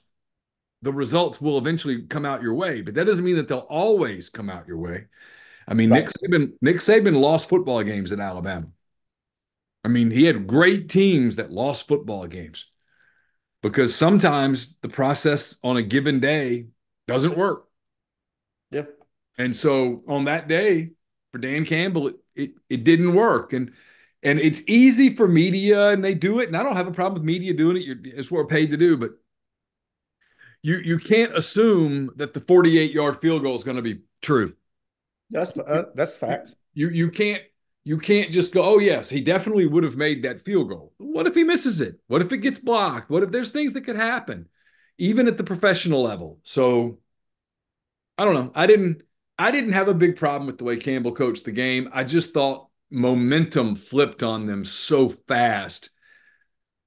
the 0.84 0.94
results 0.94 1.42
will 1.42 1.58
eventually 1.58 2.04
come 2.04 2.26
out 2.26 2.44
your 2.44 2.54
way. 2.54 2.82
But 2.82 2.94
that 2.96 3.06
doesn't 3.06 3.26
mean 3.26 3.38
that 3.38 3.48
they'll 3.48 3.60
always 3.60 4.30
come 4.30 4.50
out 4.50 4.68
your 4.68 4.78
way. 4.78 5.06
I 5.68 5.74
mean, 5.74 5.90
right. 5.90 6.04
Nick 6.04 6.10
Saban 6.10 6.54
Nick 6.62 6.78
Saban 6.78 7.20
lost 7.20 7.50
football 7.50 7.84
games 7.84 8.12
in 8.12 8.22
Alabama. 8.22 8.68
I 9.84 9.90
mean, 9.90 10.12
he 10.12 10.26
had 10.26 10.48
great 10.48 10.90
teams 10.90 11.38
that 11.38 11.52
lost 11.52 11.88
football 11.88 12.28
games 12.28 12.68
because 13.64 13.96
sometimes 13.96 14.78
the 14.82 14.90
process 14.90 15.58
on 15.64 15.78
a 15.78 15.82
given 15.82 16.20
day 16.20 16.68
doesn't 17.08 17.38
work. 17.38 17.66
Yep. 18.72 18.90
And 19.38 19.56
so 19.56 20.04
on 20.08 20.26
that 20.26 20.48
day 20.48 20.92
for 21.38 21.42
Dan 21.42 21.66
Campbell, 21.66 22.08
it, 22.08 22.16
it, 22.36 22.52
it 22.70 22.84
didn't 22.84 23.14
work. 23.14 23.54
And 23.54 23.72
and 24.24 24.40
it's 24.40 24.64
easy 24.68 25.16
for 25.16 25.28
media 25.28 25.90
and 25.90 26.04
they 26.04 26.16
do 26.16 26.40
it. 26.40 26.48
And 26.48 26.58
I 26.58 26.64
don't 26.64 26.76
have 26.76 26.88
a 26.88 26.92
problem 26.92 27.14
with 27.22 27.24
media 27.24 27.54
doing 27.54 27.78
it. 27.78 27.84
You're, 27.84 27.98
it's 28.04 28.32
what 28.32 28.40
we're 28.40 28.48
paid 28.48 28.72
to 28.72 28.78
do. 28.78 28.98
But 28.98 29.12
you 30.64 30.78
you 30.78 30.98
can't 30.98 31.38
assume 31.38 32.10
that 32.16 32.34
the 32.34 32.42
48 32.42 32.92
yard 32.92 33.22
field 33.22 33.44
goal 33.44 33.56
is 33.56 33.64
going 33.64 33.78
to 33.78 33.84
be 33.84 34.02
true. 34.22 34.54
That's 35.30 35.58
uh, 35.58 35.86
that's 35.94 36.18
facts. 36.18 36.56
You 36.74 36.90
you 36.90 37.12
can't 37.12 37.44
you 37.84 38.00
can't 38.00 38.32
just 38.32 38.54
go, 38.54 38.64
oh 38.64 38.80
yes, 38.80 39.10
he 39.10 39.22
definitely 39.22 39.68
would 39.68 39.84
have 39.84 39.96
made 39.96 40.24
that 40.24 40.42
field 40.42 40.70
goal. 40.70 40.94
What 40.98 41.28
if 41.28 41.36
he 41.36 41.44
misses 41.44 41.80
it? 41.80 42.00
What 42.08 42.22
if 42.22 42.32
it 42.32 42.40
gets 42.40 42.60
blocked? 42.60 43.10
What 43.12 43.24
if 43.24 43.32
there's 43.32 43.52
things 43.52 43.74
that 43.74 43.86
could 43.86 43.96
happen, 43.96 44.50
even 44.98 45.28
at 45.28 45.38
the 45.38 45.44
professional 45.44 46.02
level? 46.02 46.40
So 46.42 46.98
I 48.18 48.26
don't 48.26 48.34
know. 48.34 48.52
I 48.56 48.66
didn't 48.66 49.04
I 49.40 49.52
didn't 49.52 49.74
have 49.74 49.88
a 49.88 49.94
big 49.94 50.16
problem 50.16 50.48
with 50.48 50.58
the 50.58 50.64
way 50.64 50.78
Campbell 50.78 51.12
coached 51.12 51.46
the 51.46 51.52
game. 51.52 51.90
I 51.94 52.04
just 52.04 52.34
thought 52.34 52.68
momentum 52.90 53.76
flipped 53.76 54.24
on 54.24 54.46
them 54.46 54.66
so 54.66 55.10
fast 55.10 55.90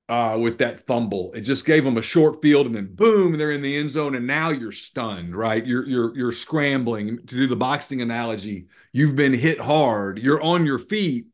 uh, 0.08 0.36
with 0.40 0.58
that 0.58 0.86
fumble. 0.86 1.30
It 1.34 1.42
just 1.42 1.64
gave 1.64 1.84
them 1.84 1.96
a 1.96 2.02
short 2.02 2.42
field, 2.42 2.66
and 2.66 2.74
then 2.74 2.92
boom, 2.94 3.38
they're 3.38 3.52
in 3.52 3.62
the 3.62 3.76
end 3.76 3.90
zone, 3.90 4.16
and 4.16 4.26
now 4.26 4.50
you're 4.50 4.72
stunned, 4.72 5.36
right? 5.36 5.64
You're 5.64 5.86
you're 5.86 6.16
you're 6.16 6.32
scrambling. 6.32 7.18
To 7.18 7.36
do 7.36 7.46
the 7.46 7.54
boxing 7.56 8.02
analogy, 8.02 8.66
you've 8.92 9.14
been 9.14 9.34
hit 9.34 9.60
hard. 9.60 10.18
You're 10.18 10.42
on 10.42 10.66
your 10.66 10.78
feet, 10.78 11.26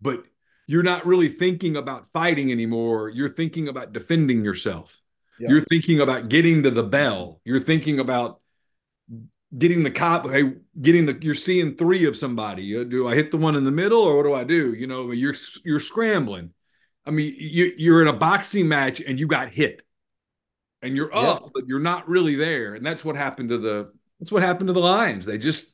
but 0.00 0.24
you're 0.66 0.82
not 0.82 1.04
really 1.04 1.28
thinking 1.28 1.76
about 1.76 2.06
fighting 2.14 2.50
anymore. 2.50 3.10
You're 3.10 3.34
thinking 3.34 3.68
about 3.68 3.92
defending 3.92 4.44
yourself. 4.44 4.98
Yeah. 5.38 5.50
You're 5.50 5.60
thinking 5.60 6.00
about 6.00 6.30
getting 6.30 6.62
to 6.62 6.70
the 6.70 6.84
bell. 6.84 7.40
You're 7.44 7.60
thinking 7.60 7.98
about 7.98 8.40
getting 9.56 9.82
the 9.82 9.90
cop. 9.90 10.28
Hey, 10.30 10.54
getting 10.80 11.06
the. 11.06 11.18
You're 11.20 11.34
seeing 11.34 11.76
three 11.76 12.06
of 12.06 12.16
somebody. 12.16 12.76
Uh, 12.76 12.84
do 12.84 13.08
I 13.08 13.14
hit 13.14 13.30
the 13.30 13.36
one 13.36 13.56
in 13.56 13.64
the 13.64 13.70
middle, 13.70 14.02
or 14.02 14.16
what 14.16 14.22
do 14.24 14.34
I 14.34 14.44
do? 14.44 14.72
You 14.72 14.86
know, 14.86 15.10
you're 15.10 15.34
you're 15.64 15.80
scrambling 15.80 16.52
I 17.06 17.10
mean, 17.10 17.34
you, 17.38 17.72
you're 17.76 18.02
in 18.02 18.08
a 18.08 18.12
boxing 18.12 18.68
match 18.68 19.00
and 19.00 19.18
you 19.18 19.26
got 19.26 19.50
hit, 19.50 19.82
and 20.82 20.96
you're 20.96 21.14
up, 21.14 21.42
yeah. 21.42 21.48
but 21.52 21.66
you're 21.66 21.80
not 21.80 22.08
really 22.08 22.36
there. 22.36 22.74
And 22.74 22.84
that's 22.84 23.04
what 23.04 23.16
happened 23.16 23.48
to 23.50 23.58
the 23.58 23.92
that's 24.18 24.30
what 24.30 24.42
happened 24.42 24.68
to 24.68 24.72
the 24.72 24.80
Lions. 24.80 25.26
They 25.26 25.38
just 25.38 25.72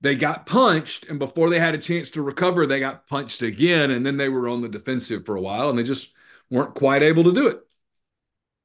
they 0.00 0.14
got 0.14 0.46
punched, 0.46 1.08
and 1.08 1.18
before 1.18 1.50
they 1.50 1.60
had 1.60 1.74
a 1.74 1.78
chance 1.78 2.10
to 2.10 2.22
recover, 2.22 2.66
they 2.66 2.80
got 2.80 3.06
punched 3.06 3.42
again, 3.42 3.90
and 3.90 4.04
then 4.04 4.16
they 4.16 4.28
were 4.28 4.48
on 4.48 4.62
the 4.62 4.68
defensive 4.68 5.26
for 5.26 5.36
a 5.36 5.40
while, 5.40 5.68
and 5.68 5.78
they 5.78 5.82
just 5.82 6.12
weren't 6.50 6.74
quite 6.74 7.02
able 7.02 7.24
to 7.24 7.32
do 7.32 7.46
it. 7.46 7.60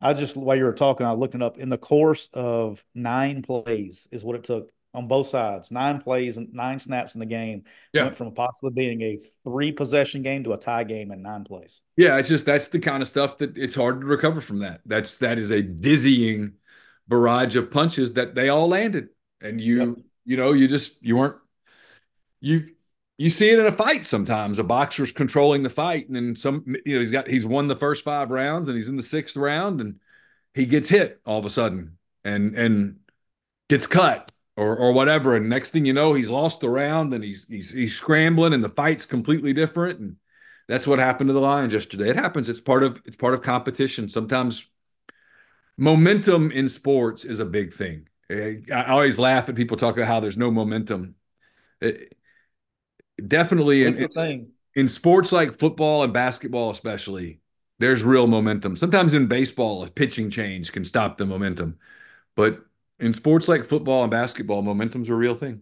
I 0.01 0.13
just 0.13 0.35
while 0.35 0.57
you 0.57 0.65
were 0.65 0.73
talking, 0.73 1.05
I 1.05 1.13
looked 1.13 1.35
it 1.35 1.41
up. 1.41 1.57
In 1.57 1.69
the 1.69 1.77
course 1.77 2.29
of 2.33 2.83
nine 2.93 3.41
plays, 3.41 4.07
is 4.11 4.23
what 4.25 4.35
it 4.35 4.43
took 4.43 4.71
on 4.93 5.07
both 5.07 5.27
sides. 5.27 5.71
Nine 5.71 6.01
plays 6.01 6.37
and 6.37 6.53
nine 6.53 6.79
snaps 6.79 7.15
in 7.15 7.19
the 7.19 7.25
game. 7.25 7.63
Yeah. 7.93 8.03
Went 8.03 8.15
from 8.15 8.33
possibly 8.33 8.71
being 8.71 9.01
a 9.01 9.19
three 9.43 9.71
possession 9.71 10.21
game 10.21 10.43
to 10.45 10.53
a 10.53 10.57
tie 10.57 10.83
game 10.83 11.11
in 11.11 11.21
nine 11.21 11.43
plays. 11.43 11.81
Yeah, 11.97 12.17
it's 12.17 12.29
just 12.29 12.45
that's 12.45 12.69
the 12.69 12.79
kind 12.79 13.01
of 13.01 13.07
stuff 13.07 13.37
that 13.39 13.57
it's 13.57 13.75
hard 13.75 14.01
to 14.01 14.07
recover 14.07 14.41
from 14.41 14.59
that. 14.59 14.81
That's 14.85 15.17
that 15.17 15.37
is 15.37 15.51
a 15.51 15.61
dizzying 15.61 16.53
barrage 17.07 17.55
of 17.55 17.71
punches 17.71 18.13
that 18.13 18.35
they 18.35 18.49
all 18.49 18.67
landed. 18.67 19.09
And 19.41 19.59
you, 19.61 19.77
yep. 19.77 19.95
you 20.25 20.37
know, 20.37 20.53
you 20.53 20.67
just 20.67 21.03
you 21.03 21.17
weren't 21.17 21.35
you 22.39 22.74
you 23.17 23.29
see 23.29 23.49
it 23.49 23.59
in 23.59 23.65
a 23.65 23.71
fight 23.71 24.05
sometimes. 24.05 24.59
A 24.59 24.63
boxer's 24.63 25.11
controlling 25.11 25.63
the 25.63 25.69
fight, 25.69 26.07
and 26.07 26.15
then 26.15 26.35
some 26.35 26.65
you 26.85 26.95
know, 26.95 26.99
he's 26.99 27.11
got 27.11 27.27
he's 27.27 27.45
won 27.45 27.67
the 27.67 27.75
first 27.75 28.03
five 28.03 28.29
rounds 28.29 28.67
and 28.67 28.75
he's 28.75 28.89
in 28.89 28.97
the 28.97 29.03
sixth 29.03 29.35
round 29.37 29.79
and 29.81 29.99
he 30.53 30.65
gets 30.65 30.89
hit 30.89 31.21
all 31.25 31.39
of 31.39 31.45
a 31.45 31.49
sudden 31.49 31.97
and 32.23 32.55
and 32.55 32.99
gets 33.69 33.87
cut 33.87 34.31
or 34.57 34.75
or 34.75 34.91
whatever. 34.91 35.35
And 35.35 35.49
next 35.49 35.69
thing 35.69 35.85
you 35.85 35.93
know, 35.93 36.13
he's 36.13 36.29
lost 36.29 36.59
the 36.59 36.69
round 36.69 37.13
and 37.13 37.23
he's 37.23 37.45
he's 37.47 37.71
he's 37.71 37.95
scrambling 37.95 38.53
and 38.53 38.63
the 38.63 38.69
fight's 38.69 39.05
completely 39.05 39.53
different. 39.53 39.99
And 39.99 40.17
that's 40.67 40.87
what 40.87 40.99
happened 40.99 41.29
to 41.29 41.33
the 41.33 41.41
Lions 41.41 41.73
yesterday. 41.73 42.09
It 42.09 42.17
happens. 42.17 42.49
It's 42.49 42.61
part 42.61 42.83
of 42.83 43.01
it's 43.05 43.17
part 43.17 43.33
of 43.33 43.41
competition. 43.41 44.09
Sometimes 44.09 44.65
momentum 45.77 46.51
in 46.51 46.67
sports 46.67 47.23
is 47.23 47.39
a 47.39 47.45
big 47.45 47.73
thing. 47.73 48.07
I 48.29 48.85
always 48.89 49.19
laugh 49.19 49.47
at 49.49 49.55
people 49.55 49.77
talk 49.77 49.95
about 49.95 50.07
how 50.07 50.19
there's 50.19 50.37
no 50.37 50.49
momentum. 50.49 51.15
It, 51.79 52.17
definitely 53.25 53.83
in, 53.83 53.95
in, 53.95 54.51
in 54.75 54.87
sports 54.87 55.31
like 55.31 55.53
football 55.53 56.03
and 56.03 56.13
basketball, 56.13 56.69
especially, 56.69 57.39
there's 57.79 58.03
real 58.03 58.27
momentum. 58.27 58.75
Sometimes 58.75 59.13
in 59.13 59.27
baseball, 59.27 59.83
a 59.83 59.89
pitching 59.89 60.29
change 60.29 60.71
can 60.71 60.85
stop 60.85 61.17
the 61.17 61.25
momentum. 61.25 61.77
But 62.35 62.65
in 62.99 63.13
sports 63.13 63.47
like 63.47 63.65
football 63.65 64.03
and 64.03 64.11
basketball, 64.11 64.61
momentum's 64.61 65.09
a 65.09 65.15
real 65.15 65.35
thing. 65.35 65.61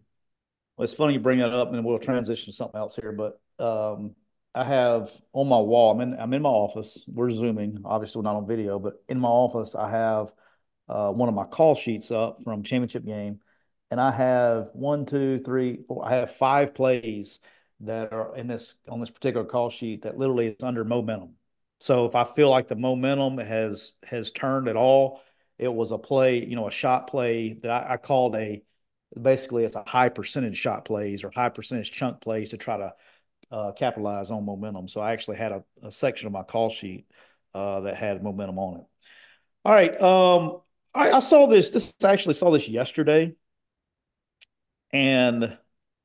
Well, 0.77 0.85
it's 0.85 0.93
funny 0.93 1.13
you 1.13 1.19
bring 1.19 1.39
that 1.39 1.53
up, 1.53 1.71
and 1.71 1.85
we'll 1.85 1.99
transition 1.99 2.45
to 2.45 2.51
something 2.51 2.79
else 2.79 2.95
here. 2.95 3.11
But 3.11 3.39
um, 3.63 4.15
I 4.55 4.63
have 4.63 5.11
on 5.33 5.47
my 5.47 5.59
wall. 5.59 5.91
I'm 5.91 6.01
in. 6.01 6.19
I'm 6.19 6.33
in 6.33 6.41
my 6.41 6.49
office. 6.49 7.03
We're 7.07 7.29
zooming. 7.29 7.79
Obviously, 7.85 8.19
we're 8.19 8.29
not 8.29 8.37
on 8.37 8.47
video, 8.47 8.79
but 8.79 9.03
in 9.07 9.19
my 9.19 9.27
office, 9.27 9.75
I 9.75 9.89
have 9.89 10.33
uh, 10.87 11.11
one 11.11 11.29
of 11.29 11.35
my 11.35 11.45
call 11.45 11.75
sheets 11.75 12.11
up 12.11 12.43
from 12.43 12.63
championship 12.63 13.05
game, 13.05 13.39
and 13.93 14.01
I 14.01 14.09
have 14.09 14.71
one, 14.73 15.05
two, 15.05 15.37
three, 15.37 15.83
four. 15.87 16.03
I 16.03 16.15
have 16.15 16.31
five 16.31 16.73
plays 16.73 17.39
that 17.81 18.11
are 18.11 18.35
in 18.35 18.47
this 18.47 18.73
on 18.89 18.99
this 18.99 19.11
particular 19.11 19.45
call 19.45 19.69
sheet 19.69 20.01
that 20.01 20.17
literally 20.17 20.47
is 20.47 20.63
under 20.63 20.83
momentum. 20.83 21.35
So 21.79 22.07
if 22.07 22.15
I 22.15 22.23
feel 22.23 22.49
like 22.49 22.67
the 22.67 22.75
momentum 22.75 23.37
has 23.37 23.93
has 24.07 24.31
turned 24.31 24.67
at 24.67 24.75
all, 24.75 25.21
it 25.59 25.71
was 25.71 25.91
a 25.91 25.99
play, 25.99 26.43
you 26.43 26.55
know, 26.55 26.67
a 26.67 26.71
shot 26.71 27.05
play 27.05 27.53
that 27.61 27.69
I, 27.69 27.93
I 27.93 27.97
called 27.97 28.35
a 28.35 28.63
basically 29.21 29.63
it's 29.63 29.75
a 29.75 29.83
high 29.85 30.09
percentage 30.09 30.57
shot 30.57 30.85
plays 30.85 31.23
or 31.23 31.29
high 31.29 31.49
percentage 31.49 31.91
chunk 31.91 32.19
plays 32.19 32.49
to 32.49 32.57
try 32.57 32.77
to 32.77 32.95
uh, 33.51 33.73
capitalize 33.73 34.31
on 34.31 34.43
momentum. 34.43 34.87
So 34.87 35.01
I 35.01 35.11
actually 35.11 35.37
had 35.37 35.51
a, 35.51 35.63
a 35.83 35.91
section 35.91 36.25
of 36.25 36.33
my 36.33 36.41
call 36.41 36.71
sheet 36.71 37.05
uh, 37.53 37.81
that 37.81 37.95
had 37.95 38.23
momentum 38.23 38.57
on 38.57 38.79
it. 38.79 38.85
All 39.63 39.71
right. 39.71 40.01
Um, 40.01 40.61
I, 40.95 41.11
I, 41.11 41.19
saw 41.19 41.45
this. 41.45 41.69
This 41.69 41.93
actually 42.03 42.33
saw 42.33 42.49
this 42.49 42.67
yesterday, 42.67 43.35
and 44.93 45.57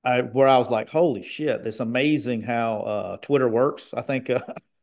I 0.05 0.23
where 0.23 0.49
I 0.49 0.59
was 0.59 0.71
like, 0.71 0.89
"Holy 0.89 1.23
shit! 1.23 1.67
It's 1.67 1.81
amazing 1.81 2.43
how 2.43 2.81
uh, 2.81 3.17
Twitter 3.19 3.49
works." 3.49 3.95
I 3.95 4.03
think. 4.03 4.31
Uh, 4.31 4.41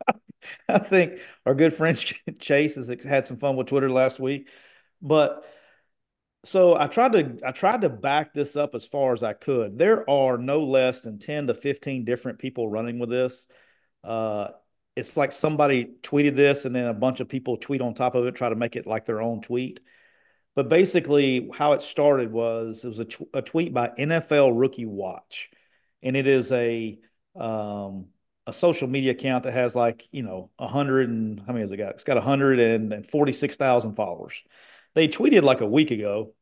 I 0.70 0.78
think 0.78 1.20
our 1.46 1.56
good 1.56 1.74
friend 1.74 1.98
Chase 2.40 2.76
has 2.76 2.92
had 3.04 3.26
some 3.26 3.38
fun 3.38 3.56
with 3.56 3.68
Twitter 3.68 3.90
last 3.90 4.20
week, 4.20 4.50
but 5.02 5.44
so 6.46 6.76
I 6.78 6.88
tried 6.88 7.14
to 7.14 7.40
I 7.44 7.52
tried 7.52 7.82
to 7.82 7.90
back 7.90 8.34
this 8.34 8.56
up 8.56 8.76
as 8.76 8.86
far 8.86 9.14
as 9.14 9.24
I 9.24 9.34
could. 9.34 9.78
There 9.80 10.08
are 10.10 10.38
no 10.38 10.64
less 10.64 11.02
than 11.02 11.18
10 11.20 11.48
to 11.48 11.56
15 11.56 12.06
different 12.06 12.40
people 12.40 12.70
running 12.70 13.00
with 13.00 13.10
this. 13.10 13.48
Uh, 14.04 14.50
it's 14.96 15.18
like 15.18 15.32
somebody 15.32 15.96
tweeted 16.04 16.36
this 16.36 16.66
and 16.66 16.76
then 16.76 16.86
a 16.86 16.94
bunch 16.94 17.20
of 17.20 17.28
people 17.30 17.58
tweet 17.58 17.82
on 17.82 17.96
top 17.96 18.16
of 18.16 18.26
it, 18.28 18.36
try 18.36 18.50
to 18.50 18.56
make 18.56 18.76
it 18.76 18.86
like 18.86 19.06
their 19.06 19.22
own 19.22 19.42
tweet. 19.42 19.80
But 20.56 20.70
basically, 20.70 21.50
how 21.54 21.74
it 21.74 21.82
started 21.82 22.32
was 22.32 22.84
it 22.84 22.88
was 22.88 23.00
a, 23.00 23.08
a 23.34 23.42
tweet 23.42 23.74
by 23.74 23.90
NFL 23.90 24.58
Rookie 24.58 24.86
Watch, 24.86 25.50
and 26.02 26.16
it 26.16 26.28
is 26.28 26.52
a 26.52 26.98
um, 27.36 28.08
a 28.48 28.54
social 28.54 28.88
media 28.88 29.12
account 29.12 29.44
that 29.44 29.54
has 29.54 29.76
like 29.76 30.08
you 30.12 30.24
know 30.24 30.50
a 30.58 30.68
hundred 30.68 31.10
and 31.10 31.40
how 31.42 31.48
many 31.48 31.62
has 31.62 31.72
it 31.72 31.78
got? 31.78 31.92
It's 31.92 32.06
got 32.06 32.22
hundred 32.24 32.60
and 32.60 33.10
forty 33.10 33.34
six 33.34 33.58
thousand 33.58 33.96
followers. 33.96 34.42
They 34.94 35.10
tweeted 35.10 35.44
like 35.44 35.62
a 35.62 35.68
week 35.68 35.92
ago. 35.92 36.34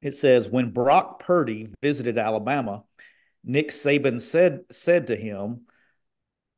It 0.00 0.14
says 0.14 0.50
when 0.50 0.70
Brock 0.70 1.20
Purdy 1.20 1.68
visited 1.80 2.18
Alabama, 2.18 2.84
Nick 3.44 3.70
Saban 3.70 4.20
said 4.20 4.64
said 4.70 5.08
to 5.08 5.16
him, 5.16 5.62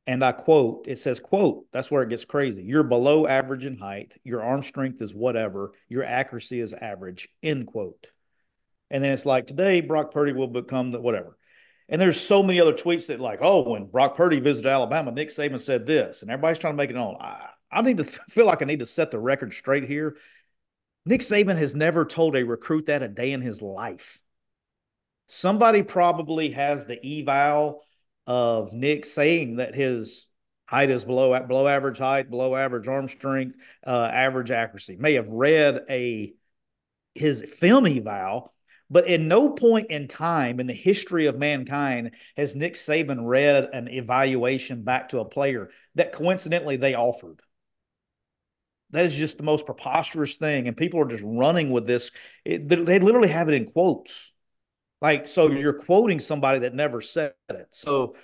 and 0.06 0.22
I 0.22 0.32
quote, 0.32 0.84
it 0.86 0.98
says, 0.98 1.18
quote, 1.18 1.64
that's 1.72 1.90
where 1.90 2.02
it 2.02 2.10
gets 2.10 2.26
crazy. 2.26 2.62
You're 2.62 2.82
below 2.82 3.26
average 3.26 3.64
in 3.64 3.78
height. 3.78 4.12
Your 4.22 4.42
arm 4.42 4.62
strength 4.62 5.00
is 5.00 5.14
whatever. 5.14 5.72
Your 5.88 6.04
accuracy 6.04 6.60
is 6.60 6.74
average, 6.74 7.28
end 7.42 7.66
quote. 7.66 8.12
And 8.90 9.02
then 9.02 9.12
it's 9.12 9.24
like, 9.24 9.46
today, 9.46 9.80
Brock 9.80 10.12
Purdy 10.12 10.32
will 10.32 10.48
become 10.48 10.90
the 10.90 11.00
whatever. 11.00 11.38
And 11.88 12.00
there's 12.00 12.20
so 12.20 12.42
many 12.42 12.60
other 12.60 12.74
tweets 12.74 13.06
that 13.06 13.20
like, 13.20 13.38
oh, 13.40 13.70
when 13.70 13.86
Brock 13.86 14.14
Purdy 14.14 14.40
visited 14.40 14.68
Alabama, 14.68 15.10
Nick 15.10 15.30
Saban 15.30 15.60
said 15.60 15.86
this, 15.86 16.22
and 16.22 16.30
everybody's 16.30 16.58
trying 16.58 16.74
to 16.74 16.78
make 16.78 16.90
it 16.90 16.96
on. 16.96 17.16
I, 17.20 17.48
I 17.70 17.80
need 17.80 17.96
to 17.96 18.04
feel 18.28 18.46
like 18.46 18.60
I 18.60 18.66
need 18.66 18.80
to 18.80 18.86
set 18.86 19.10
the 19.10 19.18
record 19.18 19.54
straight 19.54 19.84
here. 19.84 20.16
Nick 21.06 21.20
Saban 21.22 21.56
has 21.56 21.74
never 21.74 22.04
told 22.04 22.36
a 22.36 22.44
recruit 22.44 22.86
that 22.86 23.02
a 23.02 23.08
day 23.08 23.32
in 23.32 23.40
his 23.40 23.62
life. 23.62 24.20
Somebody 25.26 25.82
probably 25.82 26.50
has 26.50 26.86
the 26.86 27.20
eval 27.20 27.82
of 28.26 28.72
Nick 28.72 29.04
saying 29.04 29.56
that 29.56 29.74
his 29.74 30.26
height 30.66 30.90
is 30.90 31.04
below 31.04 31.38
below 31.46 31.66
average 31.66 31.98
height, 31.98 32.30
below 32.30 32.56
average 32.56 32.88
arm 32.88 33.08
strength, 33.08 33.56
uh, 33.86 34.10
average 34.12 34.50
accuracy. 34.50 34.96
May 34.96 35.14
have 35.14 35.28
read 35.28 35.82
a 35.88 36.34
his 37.14 37.42
film 37.42 37.86
eval, 37.86 38.52
but 38.90 39.06
in 39.06 39.28
no 39.28 39.50
point 39.50 39.90
in 39.90 40.08
time 40.08 40.60
in 40.60 40.66
the 40.66 40.74
history 40.74 41.26
of 41.26 41.38
mankind 41.38 42.12
has 42.36 42.54
Nick 42.54 42.74
Saban 42.74 43.26
read 43.26 43.68
an 43.72 43.88
evaluation 43.88 44.82
back 44.82 45.10
to 45.10 45.20
a 45.20 45.24
player 45.24 45.70
that 45.94 46.12
coincidentally 46.12 46.76
they 46.76 46.94
offered. 46.94 47.40
That 48.90 49.06
is 49.06 49.16
just 49.16 49.38
the 49.38 49.44
most 49.44 49.66
preposterous 49.66 50.36
thing, 50.36 50.68
and 50.68 50.76
people 50.76 51.00
are 51.00 51.08
just 51.08 51.24
running 51.26 51.70
with 51.70 51.86
this. 51.86 52.12
It, 52.44 52.68
they 52.68 53.00
literally 53.00 53.28
have 53.28 53.48
it 53.48 53.54
in 53.54 53.66
quotes. 53.66 54.32
Like, 55.00 55.28
so 55.28 55.50
you're 55.50 55.72
quoting 55.74 56.20
somebody 56.20 56.60
that 56.60 56.74
never 56.74 57.00
said 57.00 57.34
it. 57.50 57.68
So 57.72 58.16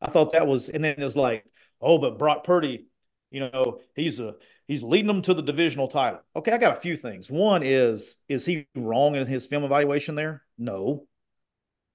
I 0.00 0.10
thought 0.10 0.32
that 0.32 0.46
was, 0.46 0.68
and 0.68 0.84
then 0.84 0.94
it 0.98 1.02
was 1.02 1.16
like, 1.16 1.44
oh, 1.80 1.98
but 1.98 2.18
Brock 2.18 2.44
Purdy, 2.44 2.86
you 3.30 3.40
know, 3.40 3.80
he's 3.94 4.20
a 4.20 4.34
he's 4.66 4.82
leading 4.82 5.08
them 5.08 5.22
to 5.22 5.34
the 5.34 5.42
divisional 5.42 5.88
title. 5.88 6.20
Okay, 6.36 6.52
I 6.52 6.58
got 6.58 6.76
a 6.76 6.80
few 6.80 6.96
things. 6.96 7.30
One 7.30 7.62
is, 7.62 8.16
is 8.28 8.44
he 8.44 8.66
wrong 8.74 9.16
in 9.16 9.26
his 9.26 9.46
film 9.46 9.64
evaluation 9.64 10.14
there? 10.14 10.42
No. 10.56 11.06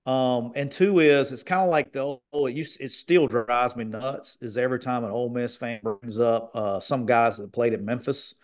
Um, 0.06 0.52
and 0.56 0.70
two 0.70 1.00
is 1.00 1.32
it's 1.32 1.44
kind 1.44 1.62
of 1.62 1.70
like 1.70 1.94
the 1.94 2.18
oh, 2.34 2.46
it 2.46 2.56
used 2.56 2.82
it 2.82 2.92
still 2.92 3.26
drives 3.26 3.78
me 3.78 3.86
nuts 3.86 4.38
is 4.42 4.58
every 4.58 4.80
time 4.80 5.06
an 5.06 5.12
Ole 5.12 5.30
Miss 5.30 5.56
fan 5.56 5.80
brings 5.82 6.20
up 6.20 6.52
uh, 6.54 6.82
some 6.82 7.06
guys 7.06 7.38
that 7.38 7.54
played 7.54 7.72
at 7.72 7.82
Memphis 7.82 8.36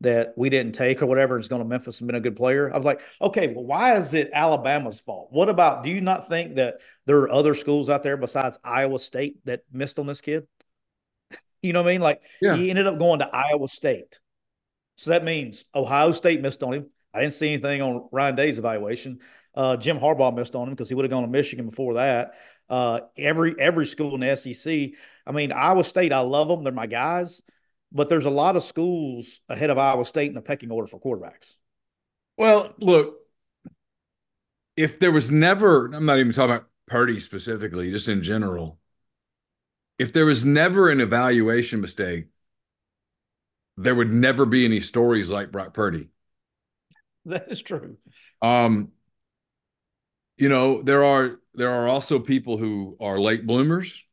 that 0.00 0.34
we 0.36 0.50
didn't 0.50 0.74
take 0.74 1.02
or 1.02 1.06
whatever 1.06 1.38
is 1.38 1.48
going 1.48 1.62
to 1.62 1.68
Memphis 1.68 2.00
and 2.00 2.06
been 2.06 2.16
a 2.16 2.20
good 2.20 2.36
player. 2.36 2.70
I 2.72 2.76
was 2.76 2.84
like, 2.84 3.00
okay, 3.20 3.48
well, 3.48 3.64
why 3.64 3.96
is 3.96 4.12
it 4.12 4.30
Alabama's 4.32 5.00
fault? 5.00 5.28
What 5.30 5.48
about, 5.48 5.84
do 5.84 5.90
you 5.90 6.00
not 6.00 6.28
think 6.28 6.56
that 6.56 6.76
there 7.06 7.18
are 7.18 7.30
other 7.32 7.54
schools 7.54 7.88
out 7.88 8.02
there 8.02 8.16
besides 8.16 8.58
Iowa 8.62 8.98
State 8.98 9.38
that 9.46 9.62
missed 9.72 9.98
on 9.98 10.06
this 10.06 10.20
kid? 10.20 10.46
you 11.62 11.72
know 11.72 11.82
what 11.82 11.88
I 11.88 11.92
mean? 11.92 12.00
Like 12.02 12.22
yeah. 12.42 12.56
he 12.56 12.68
ended 12.68 12.86
up 12.86 12.98
going 12.98 13.20
to 13.20 13.34
Iowa 13.34 13.68
State. 13.68 14.18
So 14.96 15.10
that 15.10 15.24
means 15.24 15.64
Ohio 15.74 16.12
State 16.12 16.42
missed 16.42 16.62
on 16.62 16.74
him. 16.74 16.90
I 17.14 17.20
didn't 17.20 17.34
see 17.34 17.52
anything 17.52 17.80
on 17.80 18.08
Ryan 18.12 18.34
Day's 18.34 18.58
evaluation. 18.58 19.20
Uh, 19.54 19.78
Jim 19.78 19.98
Harbaugh 19.98 20.34
missed 20.34 20.54
on 20.54 20.68
him 20.68 20.74
because 20.74 20.90
he 20.90 20.94
would 20.94 21.04
have 21.04 21.10
gone 21.10 21.22
to 21.22 21.28
Michigan 21.28 21.66
before 21.66 21.94
that. 21.94 22.32
Uh, 22.68 23.00
every 23.16 23.54
every 23.58 23.86
school 23.86 24.14
in 24.14 24.20
the 24.20 24.36
SEC. 24.36 24.90
I 25.26 25.32
mean, 25.32 25.52
Iowa 25.52 25.84
State, 25.84 26.12
I 26.12 26.20
love 26.20 26.48
them. 26.48 26.64
They're 26.64 26.72
my 26.72 26.86
guys 26.86 27.42
but 27.92 28.08
there's 28.08 28.26
a 28.26 28.30
lot 28.30 28.56
of 28.56 28.64
schools 28.64 29.40
ahead 29.48 29.70
of 29.70 29.78
Iowa 29.78 30.04
State 30.04 30.28
in 30.28 30.34
the 30.34 30.40
pecking 30.40 30.70
order 30.70 30.86
for 30.86 31.00
quarterbacks. 31.00 31.54
Well, 32.36 32.74
look, 32.78 33.16
if 34.76 34.98
there 34.98 35.12
was 35.12 35.30
never, 35.30 35.86
I'm 35.86 36.06
not 36.06 36.18
even 36.18 36.32
talking 36.32 36.54
about 36.54 36.68
Purdy 36.86 37.18
specifically, 37.18 37.90
just 37.90 38.08
in 38.08 38.22
general, 38.22 38.78
if 39.98 40.12
there 40.12 40.26
was 40.26 40.44
never 40.44 40.90
an 40.90 41.00
evaluation 41.00 41.80
mistake, 41.80 42.26
there 43.76 43.94
would 43.94 44.12
never 44.12 44.46
be 44.46 44.64
any 44.64 44.80
stories 44.80 45.30
like 45.30 45.52
Brock 45.52 45.74
Purdy. 45.74 46.08
That 47.28 47.50
is 47.50 47.60
true. 47.60 47.96
Um, 48.40 48.92
you 50.36 50.48
know, 50.48 50.80
there 50.80 51.02
are 51.02 51.40
there 51.54 51.72
are 51.72 51.88
also 51.88 52.20
people 52.20 52.56
who 52.56 52.96
are 53.00 53.18
late 53.18 53.44
bloomers. 53.44 54.04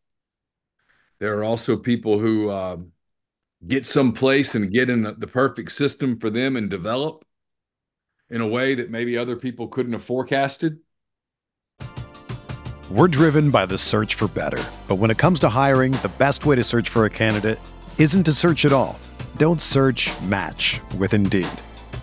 There 1.19 1.37
are 1.37 1.43
also 1.43 1.77
people 1.77 2.17
who 2.17 2.49
um, 2.49 2.92
get 3.67 3.85
someplace 3.85 4.55
and 4.55 4.71
get 4.71 4.89
in 4.89 5.03
the, 5.03 5.13
the 5.13 5.27
perfect 5.27 5.71
system 5.71 6.19
for 6.19 6.29
them 6.29 6.55
and 6.55 6.69
develop 6.69 7.25
in 8.29 8.41
a 8.41 8.47
way 8.47 8.75
that 8.75 8.89
maybe 8.89 9.17
other 9.17 9.35
people 9.35 9.67
couldn't 9.67 9.93
have 9.93 10.03
forecasted? 10.03 10.79
We're 12.91 13.07
driven 13.07 13.49
by 13.49 13.65
the 13.65 13.77
search 13.77 14.15
for 14.15 14.27
better. 14.27 14.63
But 14.87 14.95
when 14.95 15.09
it 15.09 15.17
comes 15.17 15.39
to 15.39 15.49
hiring, 15.49 15.93
the 15.93 16.11
best 16.17 16.45
way 16.45 16.55
to 16.55 16.63
search 16.63 16.89
for 16.89 17.05
a 17.05 17.09
candidate 17.09 17.59
isn't 17.97 18.23
to 18.23 18.33
search 18.33 18.65
at 18.65 18.73
all. 18.73 18.99
Don't 19.37 19.61
search 19.61 20.11
match 20.23 20.81
with 20.97 21.13
Indeed. 21.13 21.47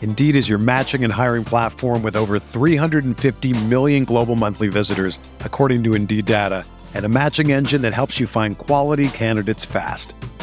Indeed 0.00 0.34
is 0.34 0.48
your 0.48 0.58
matching 0.58 1.04
and 1.04 1.12
hiring 1.12 1.44
platform 1.44 2.02
with 2.02 2.16
over 2.16 2.38
350 2.38 3.64
million 3.66 4.04
global 4.04 4.34
monthly 4.34 4.68
visitors, 4.68 5.18
according 5.40 5.84
to 5.84 5.94
Indeed 5.94 6.24
data, 6.24 6.64
and 6.94 7.04
a 7.04 7.08
matching 7.08 7.52
engine 7.52 7.82
that 7.82 7.92
helps 7.92 8.18
you 8.18 8.26
find 8.26 8.56
quality 8.56 9.08
candidates 9.08 9.66
fast. 9.66 10.14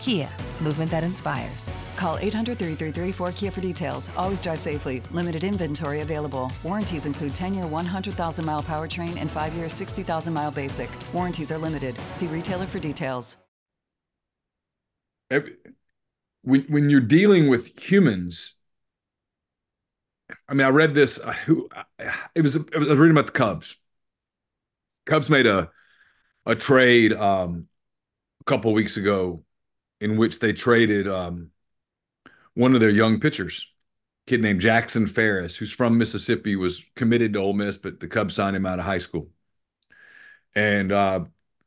Kia, 0.00 0.28
movement 0.60 0.90
that 0.90 1.04
inspires. 1.04 1.70
Call 1.96 2.18
800 2.18 2.58
333 2.58 3.12
4KIA 3.12 3.52
for 3.52 3.60
details. 3.60 4.10
Always 4.16 4.40
drive 4.40 4.60
safely. 4.60 5.02
Limited 5.12 5.44
inventory 5.44 6.00
available. 6.00 6.52
Warranties 6.62 7.06
include 7.06 7.34
10 7.34 7.54
year 7.54 7.66
100,000 7.66 8.44
mile 8.44 8.62
powertrain 8.62 9.16
and 9.16 9.30
5 9.30 9.54
year 9.54 9.68
60,000 9.68 10.32
mile 10.32 10.50
basic. 10.50 10.90
Warranties 11.12 11.50
are 11.52 11.58
limited. 11.58 11.96
See 12.12 12.26
retailer 12.26 12.66
for 12.66 12.78
details. 12.78 13.36
Every, 15.30 15.56
when, 16.42 16.62
when 16.68 16.90
you're 16.90 17.00
dealing 17.00 17.48
with 17.48 17.78
humans, 17.78 18.54
I 20.48 20.54
mean, 20.54 20.66
I 20.66 20.70
read 20.70 20.94
this. 20.94 21.18
Uh, 21.18 21.32
who 21.32 21.68
it 22.34 22.42
was? 22.42 22.56
I 22.56 22.78
was 22.78 22.88
reading 22.88 23.10
about 23.10 23.26
the 23.26 23.32
Cubs. 23.32 23.76
Cubs 25.06 25.30
made 25.30 25.46
a 25.46 25.70
a 26.46 26.54
trade 26.54 27.12
um, 27.12 27.66
a 28.40 28.44
couple 28.44 28.72
weeks 28.72 28.96
ago, 28.96 29.42
in 30.00 30.16
which 30.16 30.38
they 30.38 30.52
traded 30.52 31.08
um, 31.08 31.50
one 32.54 32.74
of 32.74 32.80
their 32.80 32.90
young 32.90 33.20
pitchers, 33.20 33.70
kid 34.26 34.40
named 34.40 34.60
Jackson 34.60 35.06
Ferris, 35.06 35.56
who's 35.56 35.72
from 35.72 35.98
Mississippi, 35.98 36.56
was 36.56 36.84
committed 36.94 37.32
to 37.32 37.38
Ole 37.38 37.52
Miss, 37.52 37.78
but 37.78 38.00
the 38.00 38.08
Cubs 38.08 38.34
signed 38.34 38.56
him 38.56 38.66
out 38.66 38.78
of 38.78 38.84
high 38.84 38.98
school. 38.98 39.28
And 40.54 40.90
uh, 40.90 41.24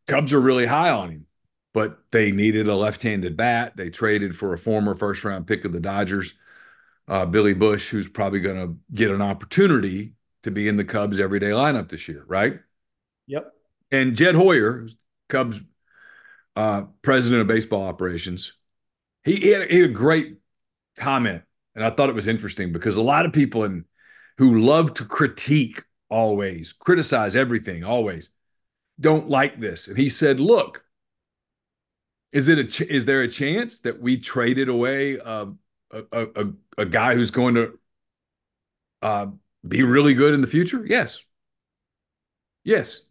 Cubs 0.07 0.33
are 0.33 0.41
really 0.41 0.65
high 0.65 0.89
on 0.89 1.11
him, 1.11 1.25
but 1.73 1.99
they 2.11 2.31
needed 2.31 2.67
a 2.67 2.75
left-handed 2.75 3.37
bat. 3.37 3.73
They 3.75 3.89
traded 3.89 4.35
for 4.35 4.53
a 4.53 4.57
former 4.57 4.95
first-round 4.95 5.47
pick 5.47 5.65
of 5.65 5.73
the 5.73 5.79
Dodgers 5.79 6.33
uh, 7.07 7.25
Billy 7.25 7.53
Bush, 7.53 7.89
who's 7.89 8.07
probably 8.07 8.39
going 8.39 8.67
to 8.67 8.77
get 8.93 9.11
an 9.11 9.21
opportunity 9.21 10.13
to 10.43 10.51
be 10.51 10.67
in 10.67 10.77
the 10.77 10.83
Cubs 10.83 11.19
everyday 11.19 11.49
lineup 11.49 11.89
this 11.89 12.07
year, 12.07 12.23
right? 12.27 12.59
Yep. 13.27 13.51
And 13.91 14.15
Jed 14.15 14.35
Hoyer, 14.35 14.87
Cubs 15.27 15.59
uh, 16.55 16.83
president 17.01 17.41
of 17.41 17.47
baseball 17.47 17.83
operations, 17.83 18.53
he, 19.23 19.35
he, 19.35 19.49
had, 19.49 19.69
he 19.69 19.81
had 19.81 19.89
a 19.89 19.93
great 19.93 20.37
comment, 20.97 21.43
and 21.75 21.83
I 21.83 21.89
thought 21.89 22.09
it 22.09 22.15
was 22.15 22.27
interesting 22.27 22.71
because 22.71 22.95
a 22.95 23.01
lot 23.01 23.25
of 23.25 23.33
people 23.33 23.63
in 23.63 23.85
who 24.37 24.59
love 24.59 24.93
to 24.95 25.05
critique 25.05 25.83
always, 26.09 26.73
criticize 26.73 27.35
everything 27.35 27.83
always, 27.83 28.31
don't 28.99 29.29
like 29.29 29.59
this. 29.59 29.87
And 29.87 29.97
he 29.97 30.09
said, 30.09 30.39
"Look, 30.39 30.83
is 32.31 32.47
it 32.47 32.59
a 32.59 32.63
ch- 32.65 32.81
is 32.81 33.05
there 33.05 33.21
a 33.21 33.27
chance 33.27 33.79
that 33.79 34.01
we 34.01 34.17
traded 34.17 34.69
away 34.69 35.19
uh, 35.19 35.47
a, 35.91 36.03
a, 36.11 36.45
a 36.77 36.85
guy 36.85 37.15
who's 37.15 37.31
going 37.31 37.55
to 37.55 37.79
uh, 39.01 39.27
be 39.67 39.83
really 39.83 40.13
good 40.13 40.33
in 40.33 40.41
the 40.41 40.47
future? 40.47 40.85
Yes. 40.85 41.23
Yes. 42.63 43.01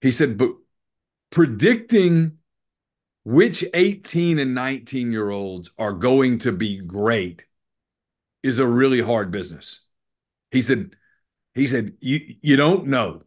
He 0.00 0.10
said, 0.10 0.38
but 0.38 0.52
predicting 1.30 2.38
which 3.26 3.64
18 3.74 4.38
and 4.38 4.54
19 4.54 5.12
year 5.12 5.30
olds 5.30 5.70
are 5.78 5.92
going 5.92 6.38
to 6.38 6.52
be 6.52 6.78
great 6.78 7.44
is 8.42 8.58
a 8.58 8.66
really 8.66 9.00
hard 9.00 9.30
business. 9.30 9.80
He 10.50 10.62
said, 10.62 10.96
he 11.54 11.66
said, 11.66 11.94
you, 12.00 12.36
you 12.40 12.56
don't 12.56 12.86
know. 12.86 13.22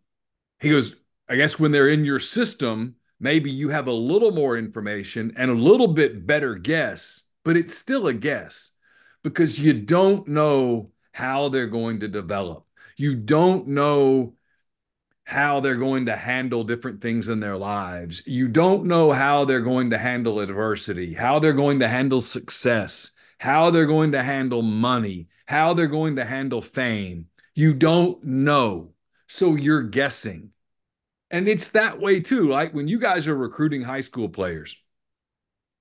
He 0.60 0.70
goes, 0.70 0.96
I 1.28 1.36
guess 1.36 1.60
when 1.60 1.72
they're 1.72 1.90
in 1.90 2.06
your 2.06 2.20
system, 2.20 2.96
maybe 3.20 3.52
you 3.52 3.70
have 3.70 3.88
a 3.88 3.94
little 3.94 4.32
more 4.32 4.58
information 4.58 5.34
and 5.36 5.52
a 5.52 5.56
little 5.56 5.88
bit 5.88 6.26
better 6.26 6.56
guess 6.56 7.26
but 7.44 7.58
it's 7.58 7.76
still 7.76 8.08
a 8.08 8.14
guess 8.14 8.74
because 9.24 9.60
you 9.60 9.74
don't 9.74 10.28
know 10.28 10.92
how 11.12 11.50
they're 11.50 11.68
going 11.68 12.00
to 12.02 12.08
develop. 12.08 12.66
You 12.98 13.16
don't 13.16 13.70
know 13.70 14.36
how 15.30 15.60
they're 15.60 15.76
going 15.76 16.08
to 16.08 16.16
handle 16.16 16.64
different 16.64 17.00
things 17.02 17.30
in 17.30 17.40
their 17.40 17.56
lives. 17.56 18.24
You 18.26 18.48
don't 18.48 18.86
know 18.86 19.12
how 19.12 19.46
they're 19.46 19.62
going 19.62 19.92
to 19.92 19.98
handle 20.00 20.40
adversity, 20.40 21.14
how 21.14 21.38
they're 21.38 21.54
going 21.54 21.82
to 21.82 21.88
handle 21.88 22.20
success, 22.20 23.12
how 23.38 23.70
they're 23.70 23.86
going 23.86 24.14
to 24.14 24.24
handle 24.24 24.64
money, 24.64 25.28
how 25.46 25.76
they're 25.76 25.86
going 25.86 26.16
to 26.16 26.26
handle 26.26 26.64
fame. 26.64 27.28
You 27.54 27.76
don't 27.76 28.24
know. 28.24 28.94
So 29.28 29.54
you're 29.54 29.84
guessing. 29.84 30.50
And 31.30 31.48
it's 31.48 31.70
that 31.70 32.00
way 32.00 32.22
too. 32.22 32.50
Like 32.50 32.74
when 32.74 32.88
you 32.88 33.00
guys 33.00 33.28
are 33.28 33.36
recruiting 33.36 33.84
high 33.84 34.02
school 34.02 34.30
players, 34.30 34.76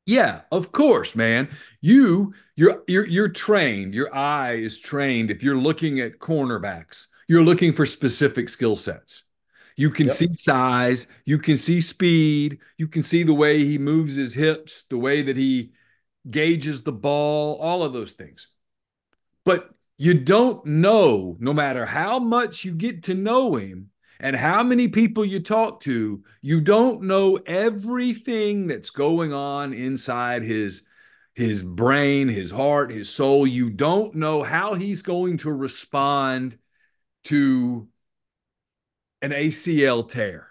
yeah, 0.05 0.43
of 0.53 0.73
course, 0.73 1.17
man. 1.17 1.49
You 1.81 2.35
you're 2.55 2.83
you're 2.87 3.07
you're 3.07 3.29
trained. 3.31 3.95
Your 3.95 4.15
eye 4.15 4.57
is 4.57 4.79
trained. 4.79 5.31
If 5.31 5.43
you're 5.43 5.57
looking 5.57 6.01
at 6.01 6.19
cornerbacks, 6.19 7.07
you're 7.29 7.45
looking 7.45 7.73
for 7.73 7.87
specific 7.87 8.51
skill 8.51 8.77
sets. 8.77 9.23
You 9.79 9.91
can 9.91 10.09
yep. 10.09 10.17
see 10.17 10.35
size, 10.35 11.07
you 11.25 11.39
can 11.39 11.57
see 11.57 11.81
speed, 11.81 12.59
you 12.79 12.89
can 12.89 13.05
see 13.05 13.23
the 13.23 13.33
way 13.33 13.65
he 13.65 13.79
moves 13.79 14.17
his 14.17 14.35
hips, 14.35 14.83
the 14.83 14.99
way 14.99 15.23
that 15.23 15.37
he 15.37 15.71
gauges 16.29 16.83
the 16.83 16.93
ball, 16.93 17.57
all 17.61 17.85
of 17.85 17.93
those 17.93 18.15
things. 18.15 18.49
But 19.45 19.71
you 19.97 20.15
don't 20.15 20.67
know, 20.67 21.37
no 21.39 21.55
matter 21.55 21.87
how 21.87 22.19
much 22.19 22.65
you 22.65 22.73
get 22.73 23.05
to 23.05 23.15
know 23.15 23.55
him, 23.55 23.91
and 24.19 24.35
how 24.35 24.65
many 24.65 24.89
people 24.89 25.25
you 25.25 25.39
talk 25.39 25.79
to, 25.83 26.25
you 26.43 26.61
don't 26.61 27.03
know 27.03 27.37
everything 27.47 28.67
that's 28.67 28.91
going 28.91 29.33
on 29.33 29.73
inside 29.73 30.43
his 30.43 30.89
his 31.35 31.63
brain, 31.63 32.27
his 32.27 32.51
heart, 32.51 32.91
his 32.91 33.09
soul. 33.09 33.47
You 33.47 33.71
don't 33.71 34.17
know 34.17 34.43
how 34.43 34.75
he's 34.75 35.03
going 35.03 35.37
to 35.39 35.53
respond 35.53 36.59
to 37.25 37.87
an 39.23 39.31
ACL 39.31 40.09
tear, 40.09 40.49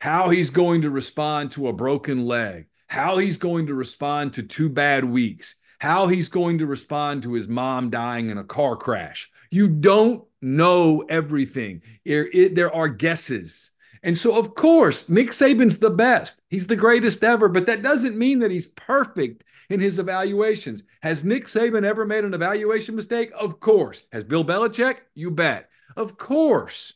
how 0.00 0.28
he's 0.30 0.50
going 0.50 0.82
to 0.82 0.90
respond 0.90 1.50
to 1.52 1.68
a 1.68 1.72
broken 1.72 2.26
leg, 2.26 2.66
how 2.86 3.18
he's 3.18 3.38
going 3.38 3.66
to 3.66 3.74
respond 3.74 4.34
to 4.34 4.42
two 4.42 4.68
bad 4.68 5.04
weeks, 5.04 5.56
how 5.78 6.06
he's 6.06 6.28
going 6.28 6.58
to 6.58 6.66
respond 6.66 7.22
to 7.22 7.34
his 7.34 7.48
mom 7.48 7.90
dying 7.90 8.30
in 8.30 8.38
a 8.38 8.44
car 8.44 8.76
crash. 8.76 9.30
You 9.50 9.68
don't 9.68 10.24
know 10.40 11.04
everything. 11.08 11.82
There, 12.04 12.28
it, 12.32 12.54
there 12.54 12.74
are 12.74 12.88
guesses. 12.88 13.72
And 14.02 14.16
so, 14.16 14.38
of 14.38 14.54
course, 14.54 15.08
Nick 15.08 15.30
Saban's 15.30 15.78
the 15.78 15.90
best. 15.90 16.40
He's 16.48 16.66
the 16.66 16.76
greatest 16.76 17.24
ever, 17.24 17.48
but 17.48 17.66
that 17.66 17.82
doesn't 17.82 18.16
mean 18.16 18.38
that 18.40 18.50
he's 18.50 18.68
perfect 18.68 19.44
in 19.68 19.80
his 19.80 19.98
evaluations. 19.98 20.84
Has 21.02 21.24
Nick 21.24 21.46
Saban 21.46 21.84
ever 21.84 22.06
made 22.06 22.24
an 22.24 22.34
evaluation 22.34 22.94
mistake? 22.94 23.32
Of 23.38 23.58
course. 23.60 24.04
Has 24.12 24.24
Bill 24.24 24.44
Belichick? 24.44 24.98
You 25.14 25.30
bet. 25.30 25.68
Of 25.96 26.16
course. 26.18 26.92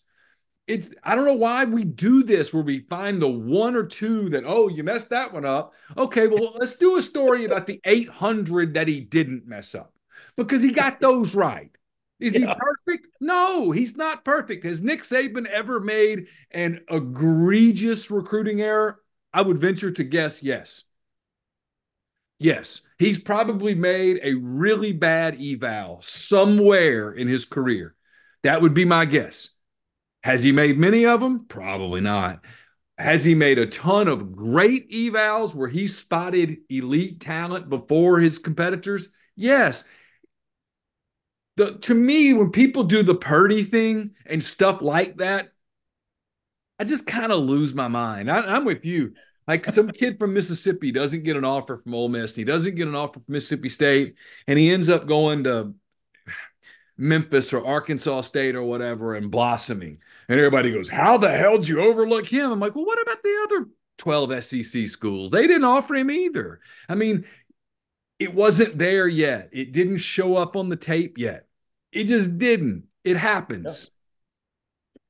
It's 0.71 0.95
I 1.03 1.17
don't 1.17 1.25
know 1.25 1.35
why 1.35 1.65
we 1.65 1.83
do 1.83 2.23
this 2.23 2.55
where 2.55 2.63
we 2.63 2.87
find 2.89 3.21
the 3.21 3.29
one 3.29 3.75
or 3.75 3.83
two 3.83 4.29
that 4.29 4.45
oh 4.47 4.69
you 4.69 4.85
messed 4.85 5.11
that 5.11 5.33
one 5.33 5.45
up. 5.45 5.75
Okay, 5.99 6.29
well 6.29 6.55
let's 6.61 6.77
do 6.77 6.97
a 6.97 7.03
story 7.03 7.45
about 7.45 7.67
the 7.67 7.81
800 7.85 8.75
that 8.75 8.87
he 8.87 9.01
didn't 9.01 9.49
mess 9.49 9.75
up 9.75 9.93
because 10.37 10.63
he 10.63 10.71
got 10.71 11.01
those 11.01 11.35
right. 11.35 11.77
Is 12.21 12.39
yeah. 12.39 12.41
he 12.41 12.55
perfect? 12.55 13.09
No, 13.21 13.73
he's 13.73 13.97
not 13.97 14.25
perfect. 14.25 14.65
Has 14.65 14.81
Nick 14.81 15.03
Saban 15.03 15.47
ever 15.47 15.81
made 15.81 16.29
an 16.53 16.83
egregious 16.89 18.09
recruiting 18.09 18.61
error? 18.61 19.01
I 19.33 19.43
would 19.43 19.59
venture 19.59 19.91
to 19.91 20.05
guess 20.05 20.41
yes. 20.41 20.85
Yes, 22.39 22.83
he's 22.99 23.19
probably 23.19 23.75
made 23.75 24.21
a 24.23 24.35
really 24.35 24.93
bad 24.93 25.37
eval 25.41 25.99
somewhere 26.03 27.11
in 27.11 27.27
his 27.27 27.45
career. 27.45 27.97
That 28.45 28.63
would 28.63 28.73
be 28.73 28.85
my 28.85 29.05
guess. 29.05 29.51
Has 30.23 30.43
he 30.43 30.53
made 30.53 30.79
many 30.79 31.07
of 31.07 31.21
them? 31.21 31.47
Probably 31.47 32.01
not. 32.01 32.45
Has 32.99 33.25
he 33.25 33.35
made 33.35 33.59
a 33.59 33.67
ton 33.67 34.09
of 34.09 34.37
great 34.37 34.91
evals 34.91 35.55
where 35.55 35.69
he 35.69 35.87
spotted 35.87 36.59
elite 36.69 37.21
talent 37.21 37.71
before 37.71 38.19
his 38.19 38.39
competitors? 38.39 39.09
Yes. 39.37 39.85
The, 41.57 41.79
to 41.79 41.95
me, 41.95 42.35
when 42.35 42.51
people 42.51 42.85
do 42.85 43.03
the 43.03 43.15
Purdy 43.15 43.65
thing 43.65 44.11
and 44.27 44.45
stuff 44.45 44.83
like 44.83 45.17
that, 45.17 45.53
I 46.79 46.85
just 46.85 47.07
kind 47.07 47.33
of 47.33 47.41
lose 47.41 47.75
my 47.75 47.89
mind. 47.89 48.31
I, 48.31 48.41
I'm 48.41 48.67
with 48.67 48.85
you. 48.85 49.15
Like 49.47 49.69
some 49.71 49.89
kid 49.89 50.19
from 50.19 50.35
Mississippi 50.35 50.93
doesn't 50.93 51.25
get 51.25 51.37
an 51.37 51.45
offer 51.45 51.79
from 51.79 51.95
Ole 51.95 52.09
Miss, 52.09 52.37
he 52.37 52.45
doesn't 52.45 52.77
get 52.77 52.87
an 52.87 52.95
offer 52.95 53.15
from 53.15 53.25
Mississippi 53.27 53.69
State, 53.69 54.15
and 54.47 54.59
he 54.59 54.71
ends 54.71 54.89
up 54.89 55.07
going 55.07 55.45
to 55.45 55.75
Memphis 56.97 57.53
or 57.53 57.67
Arkansas 57.67 58.21
State 58.21 58.55
or 58.55 58.63
whatever 58.63 59.15
and 59.15 59.31
blossoming. 59.31 59.99
And 60.31 60.39
everybody 60.39 60.71
goes, 60.71 60.89
How 60.89 61.19
the 61.19 61.29
hell 61.29 61.57
did 61.59 61.67
you 61.67 61.81
overlook 61.81 62.25
him? 62.25 62.53
I'm 62.53 62.61
like, 62.61 62.77
Well, 62.77 62.87
what 62.87 63.03
about 63.03 63.21
the 63.21 63.41
other 63.43 63.67
12 63.99 64.45
SEC 64.45 64.89
schools? 64.89 65.33
They 65.33 65.49
didn't 65.49 65.65
offer 65.65 65.97
him 65.97 66.09
either. 66.09 66.61
I 66.89 66.95
mean, 66.95 67.25
it 68.21 68.33
wasn't 68.33 68.79
there 68.79 69.09
yet. 69.09 69.49
It 69.51 69.73
didn't 69.73 69.99
show 69.99 70.37
up 70.37 70.55
on 70.55 70.69
the 70.69 70.77
tape 70.77 71.19
yet. 71.19 71.49
It 71.91 72.05
just 72.05 72.39
didn't. 72.39 72.85
It 73.03 73.17
happens. 73.17 73.91
Yeah. 73.91 75.01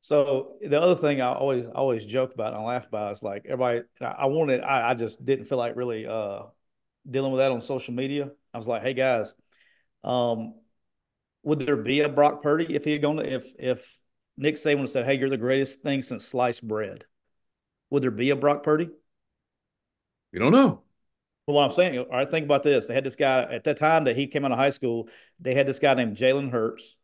So 0.00 0.56
the 0.62 0.80
other 0.80 0.94
thing 0.94 1.20
I 1.20 1.34
always 1.34 1.66
always 1.74 2.06
joke 2.06 2.32
about 2.32 2.54
and 2.54 2.62
I 2.62 2.64
laugh 2.64 2.86
about 2.86 3.12
is 3.12 3.22
like 3.22 3.42
everybody. 3.44 3.82
I 4.00 4.26
wanted. 4.26 4.62
I, 4.62 4.92
I 4.92 4.94
just 4.94 5.22
didn't 5.22 5.44
feel 5.44 5.58
like 5.58 5.76
really 5.76 6.06
uh, 6.06 6.44
dealing 7.08 7.32
with 7.32 7.40
that 7.40 7.52
on 7.52 7.60
social 7.60 7.92
media. 7.92 8.30
I 8.54 8.56
was 8.56 8.66
like, 8.66 8.80
hey 8.80 8.94
guys, 8.94 9.34
um, 10.04 10.54
would 11.42 11.58
there 11.58 11.76
be 11.76 12.00
a 12.00 12.08
Brock 12.08 12.42
Purdy 12.42 12.74
if 12.74 12.84
he 12.86 12.92
had 12.92 13.02
gone 13.02 13.16
to, 13.16 13.30
if 13.30 13.52
if 13.58 13.99
Nick 14.40 14.54
Saban 14.54 14.88
said, 14.88 15.04
"Hey, 15.04 15.18
you're 15.18 15.28
the 15.28 15.36
greatest 15.36 15.82
thing 15.82 16.00
since 16.00 16.24
sliced 16.24 16.66
bread"? 16.66 17.04
Would 17.90 18.02
there 18.02 18.10
be 18.10 18.30
a 18.30 18.36
Brock 18.36 18.62
Purdy? 18.62 18.88
We 20.32 20.38
don't 20.38 20.52
know. 20.52 20.82
Well, 21.46 21.56
what 21.56 21.64
I'm 21.64 21.72
saying, 21.72 21.98
all 21.98 22.06
right, 22.06 22.28
think 22.28 22.44
about 22.46 22.62
this. 22.62 22.86
They 22.86 22.94
had 22.94 23.04
this 23.04 23.16
guy 23.16 23.42
at 23.42 23.64
that 23.64 23.76
time 23.76 24.04
that 24.04 24.16
he 24.16 24.26
came 24.26 24.44
out 24.44 24.52
of 24.52 24.58
high 24.58 24.70
school. 24.70 25.08
They 25.40 25.52
had 25.52 25.66
this 25.66 25.78
guy 25.78 25.92
named 25.92 26.16
Jalen 26.16 26.50
Hurts. 26.50 26.96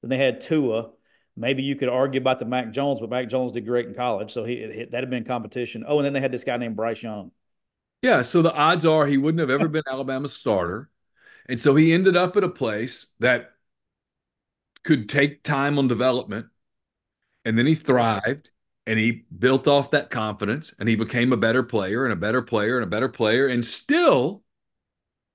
Then 0.00 0.10
they 0.10 0.16
had 0.16 0.40
Tua. 0.40 0.90
Maybe 1.36 1.62
you 1.62 1.76
could 1.76 1.88
argue 1.88 2.20
about 2.20 2.40
the 2.40 2.46
Mac 2.46 2.72
Jones, 2.72 2.98
but 2.98 3.10
Mac 3.10 3.28
Jones 3.28 3.52
did 3.52 3.64
great 3.64 3.86
in 3.86 3.94
college, 3.94 4.32
so 4.32 4.42
he 4.42 4.86
that 4.90 5.00
had 5.02 5.10
been 5.10 5.24
competition. 5.24 5.84
Oh, 5.86 5.98
and 5.98 6.04
then 6.04 6.12
they 6.12 6.20
had 6.20 6.32
this 6.32 6.44
guy 6.44 6.56
named 6.56 6.74
Bryce 6.74 7.02
Young. 7.02 7.30
Yeah, 8.02 8.22
so 8.22 8.42
the 8.42 8.54
odds 8.54 8.84
are 8.84 9.06
he 9.06 9.18
wouldn't 9.18 9.40
have 9.40 9.50
ever 9.50 9.68
been 9.68 9.84
Alabama's 9.88 10.32
starter, 10.32 10.90
and 11.48 11.60
so 11.60 11.76
he 11.76 11.92
ended 11.92 12.16
up 12.16 12.36
at 12.36 12.42
a 12.42 12.48
place 12.48 13.14
that 13.20 13.52
could 14.84 15.08
take 15.08 15.44
time 15.44 15.78
on 15.78 15.86
development 15.86 16.46
and 17.44 17.58
then 17.58 17.66
he 17.66 17.74
thrived 17.74 18.50
and 18.86 18.98
he 18.98 19.24
built 19.36 19.68
off 19.68 19.90
that 19.92 20.10
confidence 20.10 20.74
and 20.78 20.88
he 20.88 20.96
became 20.96 21.32
a 21.32 21.36
better 21.36 21.62
player 21.62 22.04
and 22.04 22.12
a 22.12 22.16
better 22.16 22.42
player 22.42 22.76
and 22.76 22.84
a 22.84 22.88
better 22.88 23.08
player 23.08 23.46
and 23.46 23.64
still 23.64 24.42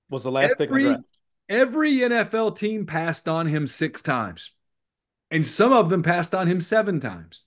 was 0.10 0.24
the 0.24 0.32
last 0.32 0.56
every, 0.60 0.84
pick 0.84 0.98
every 1.50 1.92
NFL 1.98 2.58
team 2.58 2.86
passed 2.86 3.28
on 3.28 3.48
him 3.48 3.68
six 3.68 4.02
times. 4.02 4.52
And 5.30 5.46
some 5.46 5.74
of 5.74 5.90
them 5.90 6.04
passed 6.04 6.34
on 6.34 6.48
him 6.48 6.62
seven 6.62 7.00
times. 7.00 7.42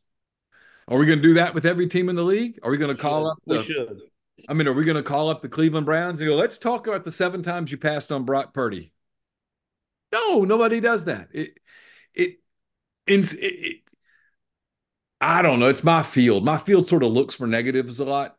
Are 0.87 0.99
we 0.99 1.07
going 1.07 1.19
to 1.19 1.23
do 1.23 1.35
that 1.35 1.55
with 1.55 1.65
every 1.65 1.87
team 1.87 2.09
in 2.09 2.17
the 2.17 2.23
league? 2.23 2.59
Are 2.63 2.71
we 2.71 2.77
going 2.77 2.95
to 2.95 3.01
call 3.01 3.31
up 3.31 3.39
the 3.47 3.59
we 3.59 3.63
should. 3.63 4.01
I 4.49 4.55
mean, 4.55 4.67
are 4.67 4.73
we 4.73 4.85
going 4.85 4.97
to 4.97 5.03
call 5.03 5.29
up 5.29 5.43
the 5.43 5.49
Cleveland 5.49 5.87
Browns 5.87 6.21
and 6.21 6.29
go, 6.29 6.35
let's 6.35 6.59
talk 6.59 6.87
about 6.87 7.05
the 7.05 7.13
seven 7.13 7.43
times 7.43 7.71
you 7.71 7.79
passed 7.79 8.11
on 8.11 8.25
Brock 8.25 8.53
Purdy? 8.53 8.93
No, 10.13 10.45
nobody 10.45 10.81
does 10.81 11.05
that. 11.05 11.29
It, 11.33 11.59
it, 12.15 12.39
it, 13.07 13.19
it 13.33 13.81
I 15.21 15.43
don't 15.43 15.61
know. 15.61 15.69
It's 15.69 15.85
my 15.85 16.03
field. 16.03 16.45
My 16.45 16.57
field 16.57 16.87
sort 16.87 17.03
of 17.03 17.13
looks 17.13 17.35
for 17.35 17.47
negatives 17.47 18.01
a 18.01 18.05
lot. 18.05 18.37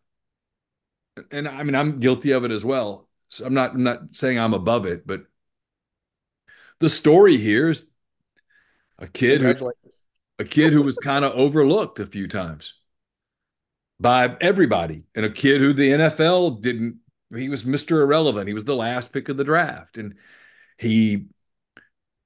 And 1.29 1.47
I 1.47 1.63
mean, 1.63 1.75
I'm 1.75 1.99
guilty 1.99 2.31
of 2.31 2.43
it 2.43 2.51
as 2.51 2.65
well. 2.65 3.07
So 3.29 3.45
I'm 3.45 3.53
not 3.53 3.73
I'm 3.75 3.83
not 3.83 3.99
saying 4.13 4.39
I'm 4.39 4.53
above 4.53 4.85
it, 4.85 5.05
but 5.05 5.23
the 6.79 6.89
story 6.89 7.37
here 7.37 7.69
is 7.69 7.89
a 8.97 9.07
kid 9.07 9.41
who 9.41 9.71
a 10.39 10.45
kid 10.45 10.73
who 10.73 10.81
was 10.81 10.97
kind 10.97 11.23
of 11.23 11.33
overlooked 11.33 11.99
a 11.99 12.07
few 12.07 12.27
times 12.27 12.73
by 13.99 14.35
everybody, 14.41 15.03
and 15.13 15.25
a 15.25 15.29
kid 15.29 15.61
who 15.61 15.73
the 15.73 15.91
NFL 15.91 16.61
didn't. 16.61 16.97
He 17.33 17.47
was 17.47 17.63
Mr. 17.63 18.01
Irrelevant. 18.01 18.47
He 18.47 18.53
was 18.53 18.65
the 18.65 18.75
last 18.75 19.13
pick 19.13 19.29
of 19.29 19.37
the 19.37 19.43
draft, 19.43 19.97
and 19.97 20.15
he. 20.77 21.27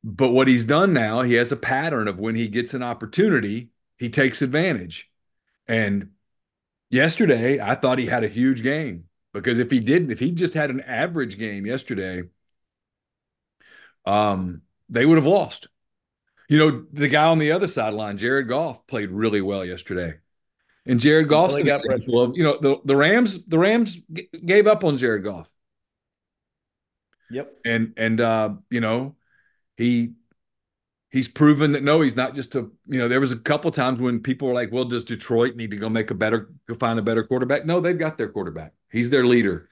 But 0.03 0.29
what 0.29 0.47
he's 0.47 0.65
done 0.65 0.93
now, 0.93 1.21
he 1.21 1.33
has 1.33 1.51
a 1.51 1.57
pattern 1.57 2.07
of 2.07 2.19
when 2.19 2.35
he 2.35 2.47
gets 2.47 2.75
an 2.75 2.83
opportunity, 2.83 3.71
he 3.97 4.09
takes 4.09 4.41
advantage. 4.41 5.09
And 5.67 6.11
yesterday, 6.89 7.59
I 7.59 7.75
thought 7.75 7.99
he 7.99 8.07
had 8.07 8.23
a 8.23 8.29
huge 8.29 8.63
game 8.63 9.05
because 9.33 9.59
if 9.59 9.71
he 9.71 9.79
didn't, 9.79 10.11
if 10.11 10.19
he 10.19 10.31
just 10.31 10.53
had 10.53 10.69
an 10.69 10.81
average 10.81 11.37
game 11.37 11.65
yesterday, 11.65 12.23
um, 14.05 14.61
they 14.89 15.05
would 15.05 15.17
have 15.17 15.25
lost. 15.25 15.67
You 16.47 16.59
know, 16.59 16.85
the 16.93 17.07
guy 17.07 17.25
on 17.25 17.39
the 17.39 17.51
other 17.51 17.67
sideline, 17.67 18.17
Jared 18.17 18.47
Goff, 18.47 18.85
played 18.85 19.09
really 19.09 19.41
well 19.41 19.65
yesterday. 19.65 20.19
And 20.85 20.99
Jared 20.99 21.27
Goff's 21.27 21.55
an 21.55 21.67
example 21.67 22.21
of, 22.21 22.37
you 22.37 22.43
know, 22.43 22.59
the, 22.61 22.77
the 22.85 22.95
Rams, 22.95 23.43
the 23.45 23.57
Rams 23.57 23.99
g- 24.13 24.29
gave 24.45 24.67
up 24.67 24.83
on 24.83 24.97
Jared 24.97 25.23
Goff. 25.23 25.49
Yep. 27.31 27.51
And 27.65 27.93
and 27.97 28.21
uh, 28.21 28.53
you 28.69 28.81
know, 28.81 29.15
he 29.77 30.13
he's 31.15 31.29
proven 31.29 31.71
that 31.71 31.81
no, 31.81 32.01
he's 32.01 32.17
not 32.17 32.35
just 32.35 32.55
a, 32.55 32.69
you 32.87 32.99
know, 32.99 33.07
there 33.07 33.21
was 33.21 33.31
a 33.31 33.37
couple 33.37 33.71
times 33.71 34.01
when 34.01 34.19
people 34.19 34.49
were 34.49 34.53
like, 34.53 34.69
well, 34.73 34.83
does 34.83 35.05
Detroit 35.05 35.55
need 35.55 35.71
to 35.71 35.77
go 35.77 35.87
make 35.87 36.11
a 36.11 36.13
better, 36.13 36.49
go 36.67 36.75
find 36.75 36.99
a 36.99 37.01
better 37.01 37.23
quarterback? 37.23 37.65
No, 37.65 37.79
they've 37.79 37.97
got 37.97 38.17
their 38.17 38.27
quarterback. 38.27 38.73
He's 38.91 39.09
their 39.09 39.25
leader. 39.25 39.69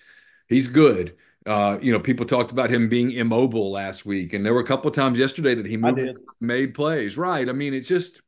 He's 0.48 0.70
good. 0.70 1.18
Uh, 1.46 1.80
you 1.82 1.92
know, 1.92 2.00
people 2.00 2.26
talked 2.26 2.54
about 2.54 2.70
him 2.70 2.88
being 2.88 3.12
immobile 3.12 3.74
last 3.74 4.06
week, 4.06 4.32
and 4.32 4.46
there 4.46 4.54
were 4.54 4.62
a 4.62 4.66
couple 4.66 4.90
times 4.90 5.20
yesterday 5.20 5.54
that 5.54 5.66
he 5.66 5.76
moved, 5.76 6.18
made 6.40 6.74
plays. 6.74 7.18
Right. 7.18 7.50
I 7.50 7.52
mean, 7.52 7.74
it's 7.74 7.90
just 7.90 8.22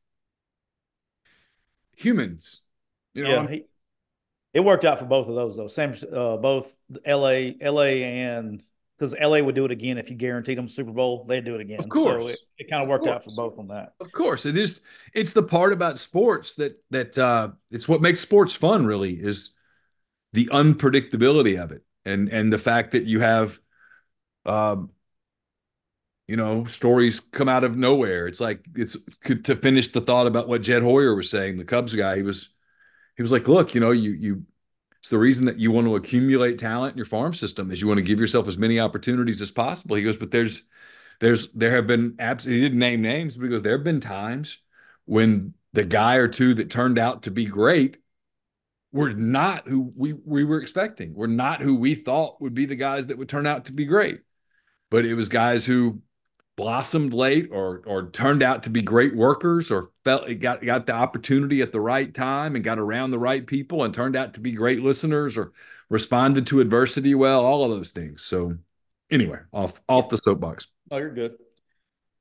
humans. 1.96 2.64
You 3.14 3.24
know, 3.24 3.30
yeah, 3.30 3.48
he, 3.48 3.64
it 4.54 4.60
worked 4.60 4.84
out 4.84 5.00
for 5.00 5.06
both 5.06 5.30
of 5.30 5.36
those 5.36 5.56
though. 5.56 5.68
Same, 5.68 5.96
uh, 6.12 6.36
both 6.36 6.78
L.A., 7.06 7.56
L.A. 7.62 8.04
and 8.04 8.62
because 8.98 9.14
LA 9.20 9.40
would 9.40 9.56
do 9.56 9.66
it 9.66 9.72
again 9.72 9.98
if 9.98 10.10
you 10.10 10.16
guaranteed 10.16 10.58
them 10.58 10.68
Super 10.68 10.92
Bowl, 10.92 11.26
they'd 11.28 11.44
do 11.44 11.56
it 11.56 11.62
again. 11.62 11.80
Of 11.80 11.90
course, 11.90 12.24
so 12.24 12.28
it, 12.28 12.40
it 12.58 12.70
kind 12.70 12.82
of 12.82 12.90
worked 12.90 13.08
of 13.08 13.14
out 13.14 13.24
for 13.24 13.32
both 13.32 13.60
on 13.60 13.68
that. 13.68 13.94
Of 14.00 14.12
course, 14.12 14.46
it 14.46 14.58
is. 14.58 14.82
It's 15.14 15.34
the 15.34 15.44
part 15.44 15.74
about 15.74 15.98
sports 15.98 16.56
that 16.56 16.82
that 16.92 17.18
uh, 17.18 17.50
it's 17.72 17.88
what 17.88 18.02
makes 18.02 18.20
sports 18.20 18.56
fun. 18.56 18.86
Really, 18.86 19.14
is 19.14 19.56
the 20.34 20.48
unpredictability 20.48 21.62
of 21.62 21.72
it, 21.72 21.84
and 22.06 22.30
and 22.30 22.52
the 22.52 22.58
fact 22.58 22.92
that 22.92 23.04
you 23.04 23.20
have, 23.20 23.60
um, 24.46 24.92
you 26.28 26.38
know, 26.38 26.64
stories 26.64 27.20
come 27.20 27.50
out 27.50 27.66
of 27.66 27.76
nowhere. 27.76 28.28
It's 28.28 28.40
like 28.40 28.66
it's 28.76 28.98
to 29.24 29.56
finish 29.56 29.90
the 29.90 30.02
thought 30.02 30.28
about 30.28 30.48
what 30.48 30.62
Jed 30.62 30.84
Hoyer 30.84 31.16
was 31.16 31.30
saying, 31.30 31.58
the 31.58 31.66
Cubs 31.66 31.94
guy. 31.94 32.16
He 32.16 32.24
was 32.24 32.50
he 33.18 33.22
was 33.22 33.32
like, 33.32 33.48
look, 33.48 33.76
you 33.76 33.82
know, 33.82 33.92
you 33.92 34.12
you 34.12 34.44
the 35.10 35.18
reason 35.18 35.46
that 35.46 35.60
you 35.60 35.72
want 35.72 35.88
to 35.88 35.96
accumulate 35.96 36.58
talent 36.58 36.94
in 36.94 36.98
your 36.98 37.06
farm 37.06 37.34
system 37.34 37.72
is 37.72 37.82
you 37.82 37.88
want 37.88 37.98
to 37.98 38.04
give 38.04 38.20
yourself 38.20 38.48
as 38.48 38.58
many 38.58 38.80
opportunities 38.80 39.42
as 39.42 39.52
possible. 39.52 39.96
He 39.96 40.04
goes, 40.04 40.18
but 40.18 40.32
there's 40.32 40.64
there's 41.20 41.52
there 41.52 41.72
have 41.72 41.88
been 41.88 42.16
absolutely 42.20 42.62
he 42.62 42.66
didn't 42.66 42.80
name 42.80 43.02
names 43.02 43.38
because 43.38 43.62
there 43.62 43.78
have 43.78 43.84
been 43.84 44.00
times 44.00 44.58
when 45.06 45.54
the 45.74 45.84
guy 45.84 46.16
or 46.16 46.28
two 46.28 46.54
that 46.56 46.70
turned 46.70 46.98
out 46.98 47.24
to 47.24 47.32
be 47.32 47.46
great 47.46 47.98
were 48.92 49.14
not 49.14 49.68
who 49.68 49.92
we 49.96 50.14
we 50.14 50.44
were 50.44 50.62
expecting. 50.62 51.14
We're 51.14 51.28
not 51.28 51.62
who 51.62 51.76
we 51.76 51.96
thought 51.96 52.42
would 52.42 52.54
be 52.54 52.66
the 52.66 52.76
guys 52.76 53.08
that 53.08 53.18
would 53.18 53.30
turn 53.30 53.46
out 53.46 53.66
to 53.66 53.74
be 53.74 53.86
great. 53.86 54.22
But 54.90 55.06
it 55.06 55.16
was 55.16 55.30
guys 55.30 55.66
who 55.66 56.02
blossomed 56.56 57.14
late 57.14 57.50
or 57.52 57.82
or 57.86 58.10
turned 58.12 58.42
out 58.42 58.64
to 58.64 58.70
be 58.70 58.82
great 58.82 59.16
workers 59.16 59.72
or 59.72 59.90
felt 60.04 60.30
it 60.30 60.36
got 60.36 60.64
got 60.64 60.86
the 60.86 60.94
opportunity 60.94 61.62
at 61.62 61.72
the 61.72 61.82
right 61.82 62.14
time 62.14 62.56
and 62.56 62.64
got 62.64 62.80
around 62.80 63.12
the 63.12 63.20
right 63.20 63.46
people 63.46 63.84
and 63.84 63.94
turned 63.94 64.16
out 64.16 64.34
to 64.34 64.40
be 64.40 64.52
great 64.52 64.82
listeners 64.82 65.38
or 65.38 65.52
responded 65.90 66.48
to 66.48 66.62
adversity 66.62 67.14
well 67.14 67.46
all 67.46 67.64
of 67.64 67.72
those 67.72 67.92
things. 67.92 68.24
So 68.24 68.56
anyway 69.12 69.40
off 69.52 69.82
off 69.90 70.10
the 70.10 70.18
soapbox. 70.18 70.68
Oh 70.92 70.98
you're 70.98 71.14
good. 71.14 71.36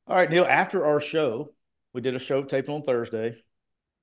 All 0.07 0.17
right 0.17 0.31
Neal 0.31 0.45
after 0.45 0.85
our 0.85 1.01
show 1.01 1.53
we 1.93 2.01
did 2.01 2.17
a 2.17 2.19
show 2.19 2.43
taped 2.43 2.69
on 2.69 2.83
thursday. 2.83 3.37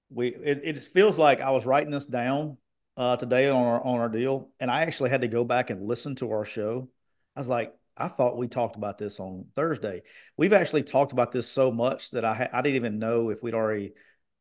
We 0.10 0.30
it, 0.30 0.62
it 0.64 0.80
feels 0.80 1.20
like 1.20 1.42
i 1.42 1.52
was 1.52 1.66
writing 1.66 1.92
this 1.92 2.06
down 2.06 2.58
uh, 2.98 3.16
today 3.16 3.50
on 3.50 3.56
our 3.56 3.84
on 3.84 4.00
our 4.00 4.10
deal 4.10 4.50
and 4.60 4.70
i 4.70 4.82
actually 4.82 5.10
had 5.10 5.22
to 5.22 5.28
go 5.30 5.46
back 5.46 5.70
and 5.70 5.88
listen 5.88 6.16
to 6.16 6.32
our 6.32 6.46
show. 6.46 6.90
I 7.36 7.40
was 7.40 7.50
like 7.50 7.74
I 7.98 8.08
thought 8.08 8.38
we 8.38 8.48
talked 8.48 8.76
about 8.76 8.98
this 8.98 9.20
on 9.20 9.46
Thursday. 9.56 10.02
We've 10.38 10.54
actually 10.54 10.84
talked 10.84 11.12
about 11.12 11.32
this 11.32 11.48
so 11.48 11.72
much 11.72 12.12
that 12.12 12.26
I 12.26 12.50
I 12.52 12.62
didn't 12.62 12.78
even 12.78 13.00
know 13.00 13.30
if 13.30 13.44
we'd 13.44 13.54
already 13.54 13.94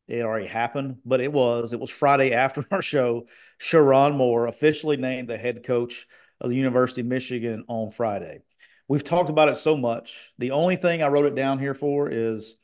it 0.09 0.25
already 0.25 0.47
happened, 0.47 0.99
but 1.05 1.21
it 1.21 1.33
was 1.33 1.73
it 1.73 1.81
was 1.81 1.91
Friday 1.91 2.33
after 2.35 2.65
our 2.71 2.83
show. 2.83 3.27
Sherron 3.61 4.17
Moore 4.17 4.47
officially 4.47 4.97
named 4.97 5.29
the 5.29 5.39
head 5.39 5.65
coach 5.65 6.07
of 6.41 6.51
the 6.51 6.57
University 6.57 7.03
of 7.03 7.07
Michigan 7.07 7.65
on 7.69 7.91
Friday. 7.91 8.43
We've 8.89 9.05
talked 9.05 9.31
about 9.31 9.49
it 9.49 9.57
so 9.57 9.77
much. 9.77 10.33
The 10.39 10.51
only 10.51 10.77
thing 10.77 11.03
I 11.03 11.09
wrote 11.09 11.27
it 11.27 11.37
down 11.37 11.59
here 11.59 11.75
for 11.75 12.11
is 12.11 12.57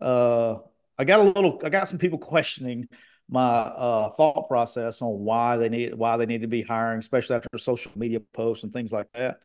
uh, 0.00 0.56
I 0.98 1.04
got 1.04 1.20
a 1.20 1.24
little 1.24 1.60
I 1.64 1.68
got 1.68 1.88
some 1.88 1.98
people 1.98 2.18
questioning 2.34 2.88
my 3.28 3.40
uh, 3.40 4.10
thought 4.10 4.48
process 4.48 5.00
on 5.02 5.20
why 5.20 5.56
they 5.56 5.68
need 5.68 5.94
why 5.94 6.16
they 6.16 6.26
need 6.26 6.40
to 6.42 6.48
be 6.48 6.62
hiring, 6.62 6.98
especially 6.98 7.36
after 7.36 7.56
social 7.58 7.92
media 7.94 8.20
posts 8.32 8.64
and 8.64 8.72
things 8.72 8.92
like 8.92 9.12
that. 9.12 9.40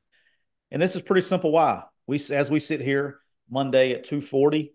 And 0.71 0.81
this 0.81 0.95
is 0.95 1.01
pretty 1.01 1.21
simple. 1.21 1.51
Why 1.51 1.83
we 2.07 2.19
as 2.31 2.51
we 2.51 2.59
sit 2.59 2.81
here 2.81 3.19
Monday 3.49 3.93
at 3.93 4.03
two 4.03 4.21
forty, 4.21 4.73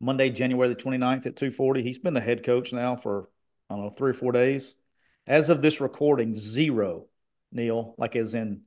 Monday 0.00 0.30
January 0.30 0.68
the 0.68 0.74
29th 0.74 1.26
at 1.26 1.36
two 1.36 1.50
forty. 1.50 1.82
He's 1.82 1.98
been 1.98 2.14
the 2.14 2.20
head 2.20 2.44
coach 2.44 2.72
now 2.72 2.96
for 2.96 3.28
I 3.68 3.74
don't 3.74 3.84
know 3.84 3.90
three 3.90 4.10
or 4.10 4.14
four 4.14 4.32
days. 4.32 4.74
As 5.26 5.50
of 5.50 5.60
this 5.60 5.80
recording, 5.80 6.34
zero, 6.34 7.06
Neal, 7.52 7.94
like 7.98 8.16
as 8.16 8.34
in 8.34 8.62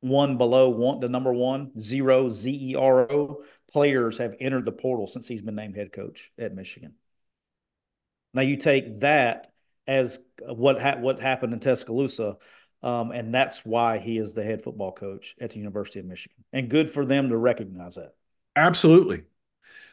one 0.00 0.36
below 0.36 0.68
one, 0.68 1.00
the 1.00 1.08
number 1.08 1.32
one, 1.32 1.80
zero, 1.80 2.28
Z 2.28 2.70
E 2.72 2.76
R 2.76 3.10
O 3.10 3.42
players 3.72 4.18
have 4.18 4.36
entered 4.38 4.66
the 4.66 4.72
portal 4.72 5.06
since 5.06 5.26
he's 5.26 5.42
been 5.42 5.54
named 5.54 5.76
head 5.76 5.92
coach 5.92 6.30
at 6.38 6.54
Michigan. 6.54 6.94
Now 8.34 8.42
you 8.42 8.56
take 8.56 9.00
that 9.00 9.52
as 9.86 10.18
what 10.40 10.80
ha- 10.80 10.98
what 10.98 11.20
happened 11.20 11.54
in 11.54 11.60
Tuscaloosa, 11.60 12.36
um, 12.84 13.12
and 13.12 13.34
that's 13.34 13.64
why 13.64 13.96
he 13.96 14.18
is 14.18 14.34
the 14.34 14.44
head 14.44 14.62
football 14.62 14.92
coach 14.92 15.34
at 15.40 15.50
the 15.50 15.58
University 15.58 16.00
of 16.00 16.04
Michigan. 16.04 16.44
And 16.52 16.68
good 16.68 16.90
for 16.90 17.06
them 17.06 17.30
to 17.30 17.36
recognize 17.38 17.94
that. 17.94 18.14
Absolutely. 18.54 19.22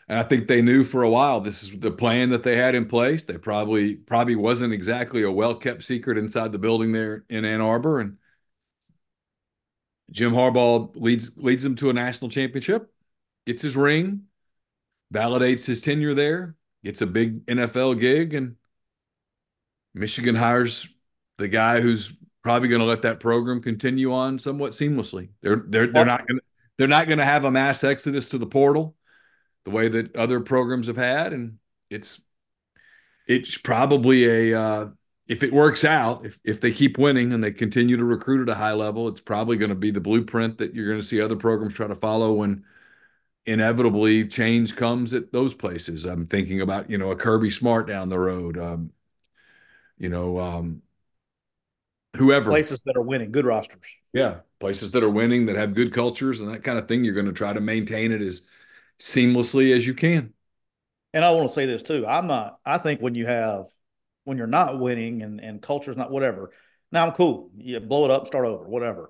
And 0.09 0.19
I 0.19 0.23
think 0.23 0.49
they 0.49 0.61
knew 0.61 0.83
for 0.83 1.03
a 1.03 1.09
while 1.09 1.39
this 1.39 1.63
is 1.63 1.79
the 1.79 1.89
plan 1.89 2.31
that 2.31 2.43
they 2.43 2.57
had 2.57 2.75
in 2.75 2.85
place. 2.85 3.23
They 3.23 3.37
probably 3.37 3.95
probably 3.95 4.35
wasn't 4.35 4.73
exactly 4.73 5.23
a 5.23 5.31
well 5.31 5.55
kept 5.55 5.83
secret 5.83 6.17
inside 6.17 6.51
the 6.51 6.59
building 6.59 6.91
there 6.91 7.23
in 7.29 7.45
Ann 7.45 7.61
Arbor. 7.61 8.01
And 8.01 8.17
Jim 10.11 10.33
Harbaugh 10.33 10.91
leads 10.95 11.37
leads 11.37 11.63
them 11.63 11.77
to 11.77 11.89
a 11.89 11.93
national 11.93 12.29
championship, 12.29 12.93
gets 13.45 13.61
his 13.61 13.77
ring, 13.77 14.23
validates 15.13 15.65
his 15.65 15.79
tenure 15.79 16.13
there, 16.13 16.57
gets 16.83 17.01
a 17.01 17.07
big 17.07 17.45
NFL 17.45 18.01
gig, 18.01 18.33
and 18.33 18.57
Michigan 19.93 20.35
hires 20.35 20.89
the 21.37 21.47
guy 21.47 21.79
who's 21.79 22.13
probably 22.43 22.67
going 22.67 22.81
to 22.81 22.87
let 22.87 23.03
that 23.03 23.19
program 23.19 23.61
continue 23.61 24.13
on 24.13 24.39
somewhat 24.39 24.71
seamlessly. 24.71 25.29
They're 25.41 25.63
they're 25.67 25.87
they're 25.87 26.05
not 26.05 26.27
going 26.27 26.39
to 26.39 26.43
they're 26.77 26.87
not 26.87 27.07
going 27.07 27.19
to 27.19 27.25
have 27.25 27.43
a 27.43 27.51
mass 27.51 27.83
exodus 27.83 28.29
to 28.29 28.37
the 28.37 28.45
portal 28.45 28.95
the 29.63 29.71
way 29.71 29.87
that 29.87 30.15
other 30.15 30.39
programs 30.39 30.87
have 30.87 30.97
had, 30.97 31.33
and 31.33 31.57
it's 31.89 32.23
it's 33.27 33.57
probably 33.57 34.51
a 34.51 34.59
uh, 34.59 34.87
if 35.27 35.43
it 35.43 35.53
works 35.53 35.85
out, 35.85 36.25
if 36.25 36.39
if 36.43 36.59
they 36.59 36.71
keep 36.71 36.97
winning 36.97 37.33
and 37.33 37.43
they 37.43 37.51
continue 37.51 37.97
to 37.97 38.03
recruit 38.03 38.41
at 38.41 38.53
a 38.53 38.57
high 38.57 38.73
level, 38.73 39.07
it's 39.07 39.21
probably 39.21 39.57
going 39.57 39.69
to 39.69 39.75
be 39.75 39.91
the 39.91 40.01
blueprint 40.01 40.57
that 40.57 40.73
you're 40.73 40.87
going 40.87 40.99
to 40.99 41.07
see 41.07 41.21
other 41.21 41.35
programs 41.35 41.73
try 41.73 41.87
to 41.87 41.95
follow 41.95 42.33
when 42.33 42.65
inevitably 43.45 44.27
change 44.27 44.75
comes 44.75 45.13
at 45.13 45.31
those 45.31 45.53
places. 45.53 46.05
I'm 46.05 46.27
thinking 46.27 46.61
about 46.61 46.89
you 46.89 46.97
know 46.97 47.11
a 47.11 47.15
Kirby 47.15 47.51
Smart 47.51 47.87
down 47.87 48.09
the 48.09 48.19
road, 48.19 48.57
um, 48.57 48.91
you 49.97 50.09
know, 50.09 50.39
um, 50.39 50.81
whoever 52.15 52.49
places 52.51 52.83
that 52.83 52.97
are 52.97 53.01
winning, 53.01 53.31
good 53.31 53.45
rosters. 53.45 53.95
Yeah, 54.13 54.39
places 54.59 54.91
that 54.91 55.03
are 55.03 55.09
winning 55.09 55.45
that 55.47 55.55
have 55.55 55.73
good 55.73 55.93
cultures 55.93 56.39
and 56.39 56.53
that 56.53 56.63
kind 56.63 56.77
of 56.77 56.87
thing. 56.87 57.03
You're 57.03 57.13
going 57.13 57.25
to 57.27 57.33
try 57.33 57.53
to 57.53 57.61
maintain 57.61 58.11
it 58.11 58.21
as 58.21 58.45
seamlessly 58.99 59.75
as 59.75 59.85
you 59.85 59.93
can. 59.93 60.33
And 61.13 61.25
I 61.25 61.31
want 61.31 61.47
to 61.47 61.53
say 61.53 61.65
this 61.65 61.83
too. 61.83 62.05
I'm 62.07 62.27
not. 62.27 62.59
I 62.65 62.77
think 62.77 63.01
when 63.01 63.15
you 63.15 63.25
have 63.25 63.65
when 64.23 64.37
you're 64.37 64.47
not 64.47 64.79
winning 64.79 65.21
and 65.23 65.39
and 65.39 65.61
culture's 65.61 65.97
not 65.97 66.11
whatever. 66.11 66.51
Now 66.91 67.05
I'm 67.07 67.13
cool. 67.13 67.51
You 67.57 67.79
blow 67.79 68.05
it 68.05 68.11
up, 68.11 68.27
start 68.27 68.45
over, 68.45 68.67
whatever. 68.67 69.09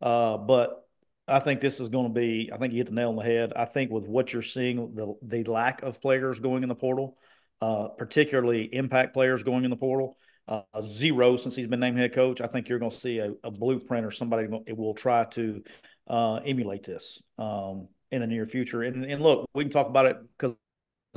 Uh, 0.00 0.38
but 0.38 0.86
I 1.26 1.40
think 1.40 1.60
this 1.60 1.80
is 1.80 1.90
going 1.90 2.06
to 2.06 2.12
be. 2.12 2.50
I 2.52 2.56
think 2.56 2.72
you 2.72 2.78
hit 2.78 2.86
the 2.86 2.94
nail 2.94 3.10
on 3.10 3.16
the 3.16 3.22
head. 3.22 3.52
I 3.54 3.66
think 3.66 3.90
with 3.90 4.06
what 4.06 4.32
you're 4.32 4.42
seeing, 4.42 4.94
the 4.94 5.14
the 5.22 5.44
lack 5.44 5.82
of 5.82 6.00
players 6.00 6.40
going 6.40 6.62
in 6.62 6.68
the 6.68 6.74
portal, 6.74 7.18
uh, 7.60 7.88
particularly 7.88 8.62
impact 8.62 9.14
players 9.14 9.42
going 9.42 9.64
in 9.64 9.70
the 9.70 9.76
portal, 9.76 10.16
uh, 10.48 10.82
zero 10.82 11.36
since 11.36 11.54
he's 11.54 11.66
been 11.66 11.80
named 11.80 11.98
head 11.98 12.14
coach. 12.14 12.40
I 12.40 12.46
think 12.46 12.68
you're 12.68 12.78
going 12.78 12.90
to 12.90 12.96
see 12.96 13.18
a, 13.18 13.34
a 13.44 13.50
blueprint 13.50 14.06
or 14.06 14.10
somebody 14.10 14.48
will 14.48 14.94
try 14.94 15.24
to 15.24 15.62
uh, 16.08 16.40
emulate 16.44 16.82
this 16.82 17.22
um, 17.38 17.88
in 18.10 18.20
the 18.20 18.26
near 18.26 18.46
future. 18.46 18.82
And, 18.82 19.04
and 19.04 19.22
look, 19.22 19.48
we 19.54 19.64
can 19.64 19.70
talk 19.70 19.88
about 19.88 20.06
it 20.06 20.16
because 20.36 20.56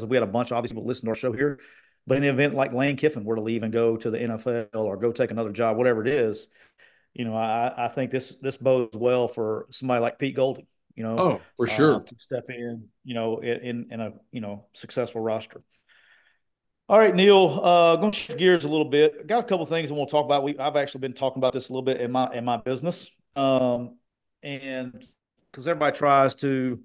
we 0.06 0.16
had 0.16 0.24
a 0.24 0.28
bunch, 0.28 0.52
obviously, 0.52 0.76
people 0.76 0.88
listen 0.88 1.06
to 1.06 1.12
our 1.12 1.16
show 1.16 1.32
here. 1.32 1.60
But 2.08 2.18
in 2.18 2.24
the 2.24 2.30
event 2.30 2.56
like 2.56 2.74
Lane 2.74 2.98
Kiffin 2.98 3.24
were 3.24 3.36
to 3.36 3.42
leave 3.42 3.64
and 3.64 3.72
go 3.72 3.96
to 3.96 4.10
the 4.10 4.18
NFL 4.18 4.70
or 4.74 4.98
go 4.98 5.12
take 5.12 5.32
another 5.32 5.52
job, 5.52 5.78
whatever 5.78 6.02
it 6.02 6.08
is, 6.08 6.48
you 7.14 7.26
know, 7.26 7.36
I, 7.36 7.74
I 7.86 7.88
think 7.90 8.12
this 8.12 8.36
this 8.42 8.58
bodes 8.58 8.98
well 8.98 9.28
for 9.28 9.68
somebody 9.70 10.02
like 10.02 10.18
Pete 10.18 10.36
Golding. 10.36 10.66
You 10.96 11.04
know, 11.04 11.20
oh 11.20 11.42
for 11.56 11.68
sure, 11.68 11.96
uh, 11.96 12.00
to 12.00 12.16
step 12.18 12.46
in, 12.50 12.86
you 13.04 13.14
know, 13.14 13.40
in 13.40 13.88
in 13.92 14.02
a 14.02 14.14
you 14.32 14.42
know 14.42 14.66
successful 14.74 15.22
roster. 15.22 15.62
All 16.92 17.00
right, 17.00 17.16
Neal, 17.16 17.62
uh, 17.64 17.96
going 17.96 18.12
to 18.12 18.20
shift 18.20 18.38
gears 18.38 18.66
a 18.66 18.68
little 18.68 18.84
bit. 18.90 19.26
Got 19.26 19.46
a 19.46 19.48
couple 19.48 19.66
things 19.66 19.90
I 19.90 19.94
want 19.94 20.10
to 20.10 20.12
talk 20.12 20.26
about. 20.26 20.44
We 20.44 20.60
I've 20.60 20.76
actually 20.76 21.00
been 21.00 21.14
talking 21.14 21.40
about 21.40 21.54
this 21.54 21.70
a 21.70 21.72
little 21.72 21.86
bit 21.86 22.02
in 22.02 22.12
my 22.12 22.30
in 22.34 22.44
my 22.44 22.58
business, 22.58 23.10
um, 23.38 23.96
and 24.44 25.08
because 25.50 25.70
everybody 25.70 25.98
tries 25.98 26.36
to, 26.36 26.82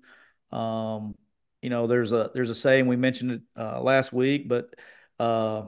um, 0.52 1.16
you 1.60 1.70
know, 1.70 1.88
there's 1.88 2.12
a 2.12 2.30
there's 2.32 2.50
a 2.50 2.54
saying 2.54 2.86
we 2.86 2.94
mentioned 2.94 3.32
it 3.32 3.40
uh, 3.56 3.82
last 3.82 4.12
week, 4.12 4.48
but 4.48 4.72
uh, 5.18 5.66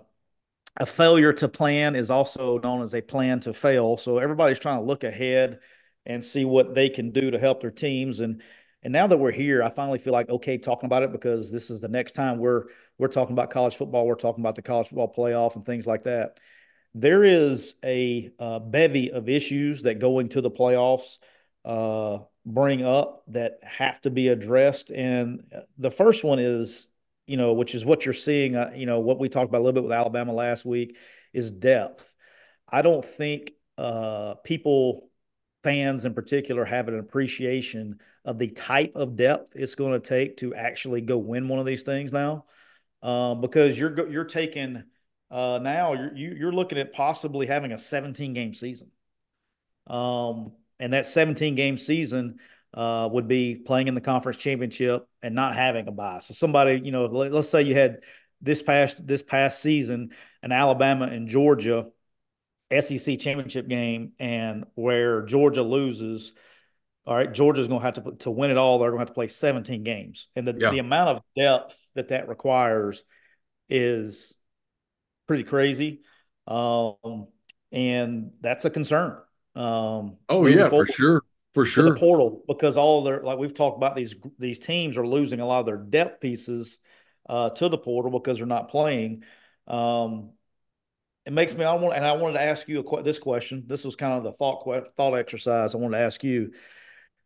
a 0.77 0.87
failure 0.87 1.33
to 1.33 1.49
plan 1.49 1.97
is 1.97 2.09
also 2.09 2.61
known 2.61 2.83
as 2.83 2.95
a 2.95 3.01
plan 3.03 3.41
to 3.41 3.53
fail. 3.53 3.97
So 3.97 4.19
everybody's 4.19 4.61
trying 4.61 4.79
to 4.79 4.87
look 4.87 5.03
ahead 5.03 5.59
and 6.07 6.23
see 6.25 6.45
what 6.45 6.77
they 6.77 6.91
can 6.91 7.11
do 7.11 7.33
to 7.33 7.41
help 7.41 7.61
their 7.61 7.73
teams. 7.73 8.21
And 8.21 8.41
and 8.89 8.95
now 8.95 9.07
that 9.07 9.19
we're 9.19 9.33
here, 9.33 9.63
I 9.63 9.69
finally 9.69 9.99
feel 9.99 10.15
like 10.15 10.31
okay 10.31 10.57
talking 10.57 10.87
about 10.87 11.03
it 11.03 11.13
because 11.13 11.53
this 11.53 11.69
is 11.69 11.83
the 11.83 11.89
next 11.89 12.13
time 12.13 12.39
we're 12.39 12.69
we're 12.97 13.09
talking 13.09 13.35
about 13.35 13.51
college 13.51 13.77
football. 13.77 14.07
We're 14.07 14.15
talking 14.15 14.43
about 14.43 14.55
the 14.55 14.63
college 14.63 14.89
football 14.89 15.13
playoff 15.13 15.57
and 15.57 15.67
things 15.67 15.87
like 15.87 16.05
that. 16.05 16.41
There 16.95 17.23
is 17.23 17.75
a, 17.85 18.31
a 18.39 18.61
bevy 18.61 19.11
of 19.11 19.29
issues 19.29 19.83
that 19.83 19.99
going 19.99 20.31
to 20.31 20.41
the 20.41 20.51
playoffs 20.51 21.19
uh, 21.67 22.21
bring 22.47 22.83
up 22.83 23.25
that 23.29 23.59
have 23.63 24.01
to 24.01 24.11
be 24.11 24.29
addressed. 24.29 24.91
And 24.91 25.43
the 25.77 25.91
first 25.91 26.25
one 26.25 26.39
is 26.39 26.87
you 27.27 27.37
know, 27.37 27.53
which 27.53 27.75
is 27.75 27.85
what 27.85 28.07
you're 28.07 28.15
seeing, 28.15 28.57
uh, 28.57 28.73
you 28.75 28.87
know, 28.87 29.01
what 29.01 29.19
we 29.19 29.29
talked 29.29 29.51
about 29.51 29.59
a 29.59 29.65
little 29.65 29.83
bit 29.83 29.85
with 29.85 29.93
Alabama 29.93 30.33
last 30.33 30.65
week 30.65 30.97
is 31.35 31.53
depth. 31.53 32.15
I 32.67 32.81
don't 32.81 33.05
think 33.05 33.53
uh, 33.77 34.37
people, 34.45 35.11
fans 35.63 36.07
in 36.07 36.15
particular, 36.15 36.65
have 36.65 36.89
an 36.89 36.99
appreciation 36.99 38.01
of 38.29 38.39
the 38.39 38.49
type 38.49 38.93
of 38.95 39.17
depth 39.17 39.57
it's 39.57 39.75
going 39.75 39.93
to 39.93 40.07
take 40.07 40.37
to 40.37 40.55
actually 40.55 41.01
go 41.01 41.17
win 41.17 41.49
one 41.49 41.59
of 41.59 41.65
these 41.65 41.83
things 41.83 42.13
now, 42.13 42.45
um, 43.03 43.41
because 43.41 43.79
you're 43.79 44.07
you're 44.11 44.25
taking 44.25 44.85
uh, 45.31 45.59
now 45.63 45.95
you're 45.95 46.15
you're 46.15 46.53
looking 46.53 46.77
at 46.77 46.93
possibly 46.93 47.47
having 47.47 47.73
a 47.73 47.79
17 47.79 48.35
game 48.35 48.53
season, 48.53 48.91
um, 49.87 50.53
and 50.79 50.93
that 50.93 51.07
17 51.07 51.55
game 51.55 51.79
season 51.79 52.39
uh, 52.75 53.09
would 53.11 53.29
be 53.29 53.57
playing 53.57 53.89
in 53.89 53.95
the 53.95 54.01
conference 54.03 54.37
championship 54.37 55.09
and 55.23 55.35
not 55.35 55.55
having 55.55 55.89
a 55.89 55.93
bye. 55.93 56.19
So 56.19 56.35
somebody, 56.35 56.83
you 56.85 56.93
know, 56.93 57.07
let's 57.07 57.49
say 57.49 57.63
you 57.63 57.75
had 57.75 58.01
this 58.43 58.63
past 58.63 59.07
this 59.07 59.23
past 59.23 59.63
season 59.63 60.11
an 60.43 60.53
Alabama 60.53 61.07
and 61.07 61.29
Georgia 61.29 61.87
SEC 62.79 63.19
championship 63.19 63.69
game, 63.69 64.13
and 64.19 64.67
where 64.75 65.23
Georgia 65.23 65.63
loses. 65.63 66.35
All 67.09 67.15
right, 67.15 67.33
Georgia's 67.33 67.69
going 67.69 67.81
to 67.81 67.85
have 67.87 67.95
to 67.95 68.17
to 68.25 68.31
win 68.31 68.51
it 68.51 68.59
all. 68.59 68.79
They're 68.79 68.91
going 68.91 68.99
to 68.99 69.01
have 69.01 69.09
to 69.09 69.15
play 69.15 69.29
17 69.29 69.83
games, 69.83 70.29
and 70.37 70.47
the, 70.47 70.55
yeah. 70.59 70.69
the 70.69 70.79
amount 70.79 71.09
of 71.09 71.23
depth 71.35 71.91
that 71.95 72.09
that 72.09 72.29
requires 72.29 73.03
is 73.71 74.35
pretty 75.27 75.45
crazy, 75.45 76.03
um, 76.47 77.29
and 77.73 78.33
that's 78.43 78.67
a 78.67 78.71
concern. 78.71 79.17
Um, 79.57 80.19
oh 80.29 80.47
yeah, 80.47 80.69
for 80.69 80.85
sure 80.85 81.23
for 81.55 81.65
sure 81.65 81.95
the 81.95 81.99
portal 81.99 82.45
because 82.47 82.77
all 82.77 82.99
of 82.99 83.07
their 83.07 83.23
like 83.23 83.39
we've 83.39 83.55
talked 83.55 83.79
about 83.79 83.97
these 83.97 84.15
these 84.39 84.59
teams 84.59 84.99
are 84.99 85.07
losing 85.07 85.41
a 85.41 85.47
lot 85.47 85.61
of 85.61 85.67
their 85.67 85.79
depth 85.79 86.21
pieces 86.21 86.79
uh, 87.27 87.49
to 87.49 87.71
the 87.71 87.79
portal 87.79 88.11
because 88.11 88.37
they're 88.37 88.47
not 88.47 88.69
playing. 88.69 89.23
Um, 89.67 90.33
it 91.25 91.33
makes 91.33 91.55
me 91.57 91.65
I 91.65 91.73
want 91.73 91.97
and 91.97 92.05
I 92.05 92.13
wanted 92.13 92.35
to 92.35 92.43
ask 92.43 92.69
you 92.69 92.81
a, 92.81 93.03
this 93.03 93.19
question. 93.19 93.65
This 93.67 93.87
was 93.87 93.97
kind 93.97 94.13
of 94.13 94.25
the 94.25 94.33
thought 94.33 94.93
thought 94.95 95.15
exercise 95.15 95.75
I 95.75 95.79
wanted 95.79 95.97
to 95.97 96.05
ask 96.05 96.23
you. 96.23 96.53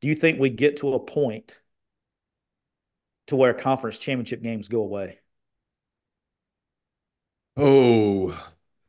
Do 0.03 0.09
you 0.09 0.15
think 0.15 0.39
we 0.39 0.51
get 0.51 0.79
to 0.79 0.93
a 0.93 1.01
point 1.01 1.61
to 3.29 3.37
where 3.37 3.55
conference 3.55 3.99
championship 3.99 4.43
games 4.43 4.69
go 4.69 4.83
away? 4.83 5.21
Oh, 7.57 8.33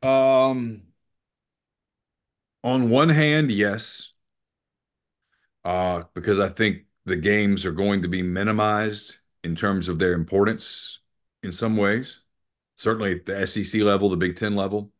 um, 0.02 0.82
on 2.62 2.90
one 2.90 3.08
hand, 3.10 3.50
yes 3.50 4.14
uh, 5.64 6.02
because 6.14 6.38
I 6.38 6.48
think 6.48 6.84
the 7.04 7.16
games 7.16 7.64
are 7.64 7.72
going 7.72 8.02
to 8.02 8.08
be 8.08 8.22
minimized 8.22 9.16
in 9.42 9.56
terms 9.56 9.88
of 9.88 9.98
their 9.98 10.12
importance 10.12 11.00
in 11.42 11.52
some 11.52 11.76
ways, 11.76 12.20
certainly 12.76 13.12
at 13.12 13.26
the 13.26 13.46
SEC 13.46 13.82
level, 13.82 14.08
the 14.10 14.16
Big 14.16 14.36
Ten 14.36 14.54
level. 14.56 14.92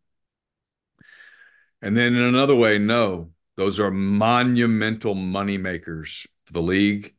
And 1.83 1.97
then 1.97 2.15
in 2.15 2.23
another 2.23 2.55
way, 2.55 2.79
no, 2.79 3.31
those 3.57 3.79
are 3.81 3.91
monumental 3.91 5.15
money 5.15 5.59
makers 5.59 6.27
for 6.47 6.53
the 6.53 6.63
league. 6.63 7.15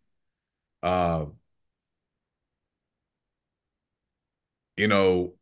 Uh, 0.83 1.25
you 4.77 4.87
know, 4.87 5.33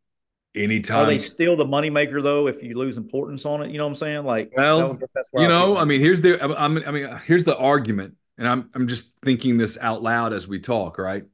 anytime. 0.55 0.99
Are 1.01 1.05
they 1.05 1.19
still 1.19 1.55
the 1.55 1.65
moneymaker 1.65 2.21
though? 2.21 2.47
If 2.47 2.63
you 2.63 2.77
lose 2.77 2.97
importance 2.97 3.45
on 3.45 3.63
it, 3.63 3.71
you 3.71 3.77
know 3.77 3.85
what 3.85 3.91
I'm 3.91 3.95
saying? 3.95 4.25
Like, 4.25 4.53
well, 4.55 4.99
you 5.33 5.47
know, 5.47 5.77
I 5.77 5.85
mean, 5.85 6.01
here's 6.01 6.21
the, 6.21 6.41
I 6.41 6.67
mean, 6.67 6.83
I 6.85 6.91
mean, 6.91 7.19
here's 7.25 7.45
the 7.45 7.57
argument, 7.57 8.15
and 8.37 8.47
I'm, 8.47 8.69
I'm 8.73 8.87
just 8.87 9.19
thinking 9.19 9.57
this 9.57 9.77
out 9.81 10.03
loud 10.03 10.33
as 10.33 10.47
we 10.47 10.59
talk, 10.59 10.97
right? 10.97 11.25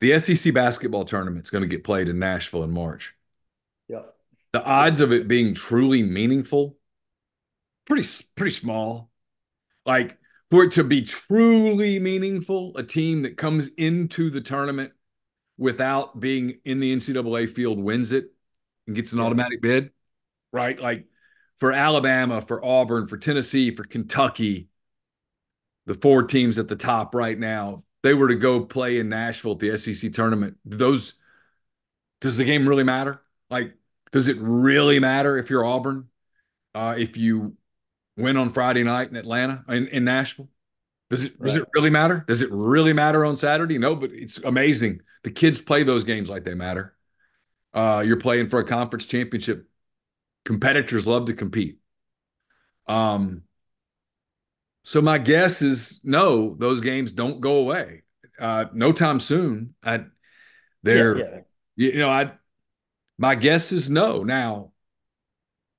The 0.00 0.18
SEC 0.18 0.52
basketball 0.52 1.04
tournament's 1.04 1.50
going 1.50 1.62
to 1.62 1.68
get 1.68 1.82
played 1.82 2.08
in 2.08 2.18
Nashville 2.18 2.62
in 2.62 2.70
March. 2.70 3.14
Yeah. 3.88 4.02
The 4.52 4.62
odds 4.62 5.00
of 5.00 5.10
it 5.10 5.26
being 5.26 5.54
truly 5.54 6.02
meaningful, 6.02 6.75
pretty, 7.86 8.06
pretty 8.34 8.52
small. 8.52 9.10
Like 9.84 10.18
for 10.50 10.64
it 10.64 10.72
to 10.72 10.84
be 10.84 11.02
truly 11.02 11.98
meaningful, 11.98 12.76
a 12.76 12.82
team 12.82 13.22
that 13.22 13.36
comes 13.36 13.68
into 13.76 14.30
the 14.30 14.40
tournament 14.40 14.92
without 15.58 16.20
being 16.20 16.58
in 16.64 16.80
the 16.80 16.94
NCAA 16.94 17.48
field 17.48 17.78
wins 17.78 18.12
it 18.12 18.26
and 18.86 18.94
gets 18.94 19.12
an 19.12 19.20
automatic 19.20 19.62
bid, 19.62 19.90
right? 20.52 20.78
Like 20.78 21.06
for 21.58 21.72
Alabama, 21.72 22.42
for 22.42 22.64
Auburn, 22.64 23.06
for 23.06 23.16
Tennessee, 23.16 23.74
for 23.74 23.84
Kentucky, 23.84 24.68
the 25.86 25.94
four 25.94 26.24
teams 26.24 26.58
at 26.58 26.68
the 26.68 26.76
top 26.76 27.14
right 27.14 27.38
now, 27.38 27.82
they 28.02 28.12
were 28.14 28.28
to 28.28 28.34
go 28.36 28.64
play 28.64 28.98
in 28.98 29.08
Nashville 29.08 29.52
at 29.52 29.58
the 29.60 29.76
SEC 29.78 30.12
tournament, 30.12 30.58
those 30.64 31.14
does 32.20 32.36
the 32.36 32.44
game 32.44 32.68
really 32.68 32.82
matter? 32.82 33.20
Like, 33.50 33.74
does 34.12 34.28
it 34.28 34.36
really 34.40 34.98
matter 34.98 35.36
if 35.36 35.50
you're 35.50 35.64
Auburn? 35.64 36.08
Uh, 36.74 36.94
if 36.96 37.16
you 37.16 37.56
win 38.16 38.36
on 38.36 38.52
Friday 38.52 38.82
night 38.82 39.10
in 39.10 39.16
Atlanta, 39.16 39.64
in, 39.68 39.88
in 39.88 40.04
Nashville? 40.04 40.48
Does 41.08 41.24
it 41.24 41.34
right. 41.38 41.46
does 41.46 41.56
it 41.56 41.68
really 41.74 41.90
matter? 41.90 42.24
Does 42.26 42.42
it 42.42 42.50
really 42.50 42.92
matter 42.92 43.24
on 43.24 43.36
Saturday? 43.36 43.78
No, 43.78 43.94
but 43.94 44.10
it's 44.12 44.38
amazing. 44.38 45.00
The 45.22 45.30
kids 45.30 45.60
play 45.60 45.84
those 45.84 46.04
games 46.04 46.28
like 46.28 46.44
they 46.44 46.54
matter. 46.54 46.94
Uh, 47.72 48.02
you're 48.04 48.16
playing 48.16 48.48
for 48.48 48.58
a 48.58 48.64
conference 48.64 49.06
championship. 49.06 49.68
Competitors 50.44 51.06
love 51.06 51.26
to 51.26 51.34
compete. 51.34 51.78
Um, 52.88 53.42
so 54.82 55.02
my 55.02 55.18
guess 55.18 55.62
is 55.62 56.00
no, 56.04 56.54
those 56.58 56.80
games 56.80 57.12
don't 57.12 57.40
go 57.40 57.56
away. 57.58 58.02
Uh, 58.38 58.66
no 58.72 58.92
time 58.92 59.20
soon. 59.20 59.74
I, 59.82 60.04
they're, 60.82 61.18
yeah, 61.18 61.24
yeah. 61.76 61.90
you 61.92 61.98
know, 61.98 62.10
I, 62.10 62.32
my 63.18 63.34
guess 63.34 63.72
is 63.72 63.90
no. 63.90 64.22
Now, 64.22 64.72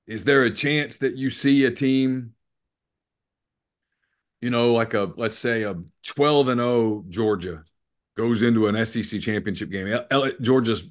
is 0.08 0.24
there 0.24 0.42
a 0.42 0.50
chance 0.50 0.96
that 0.96 1.16
you 1.16 1.30
see 1.30 1.64
a 1.64 1.70
team 1.70 2.34
you 4.40 4.50
know, 4.50 4.72
like 4.72 4.94
a 4.94 5.12
let's 5.16 5.36
say 5.36 5.62
a 5.62 5.76
12 6.06 6.48
and 6.48 6.60
0 6.60 7.04
Georgia 7.08 7.64
goes 8.16 8.42
into 8.42 8.66
an 8.66 8.86
SEC 8.86 9.20
championship 9.20 9.70
game. 9.70 9.98
Georgia's 10.40 10.90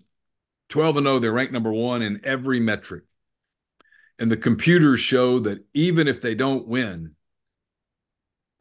12 0.70 0.97
and 0.97 1.07
0, 1.07 1.20
they're 1.20 1.32
ranked 1.32 1.53
number 1.53 1.72
1 1.72 2.01
in 2.01 2.22
every 2.24 2.59
metric. 2.59 3.03
And 4.20 4.32
the 4.32 4.38
computers 4.38 4.99
show 4.99 5.39
that 5.39 5.65
even 5.74 6.07
if 6.07 6.22
they 6.22 6.36
don't 6.36 6.68
win, 6.68 7.15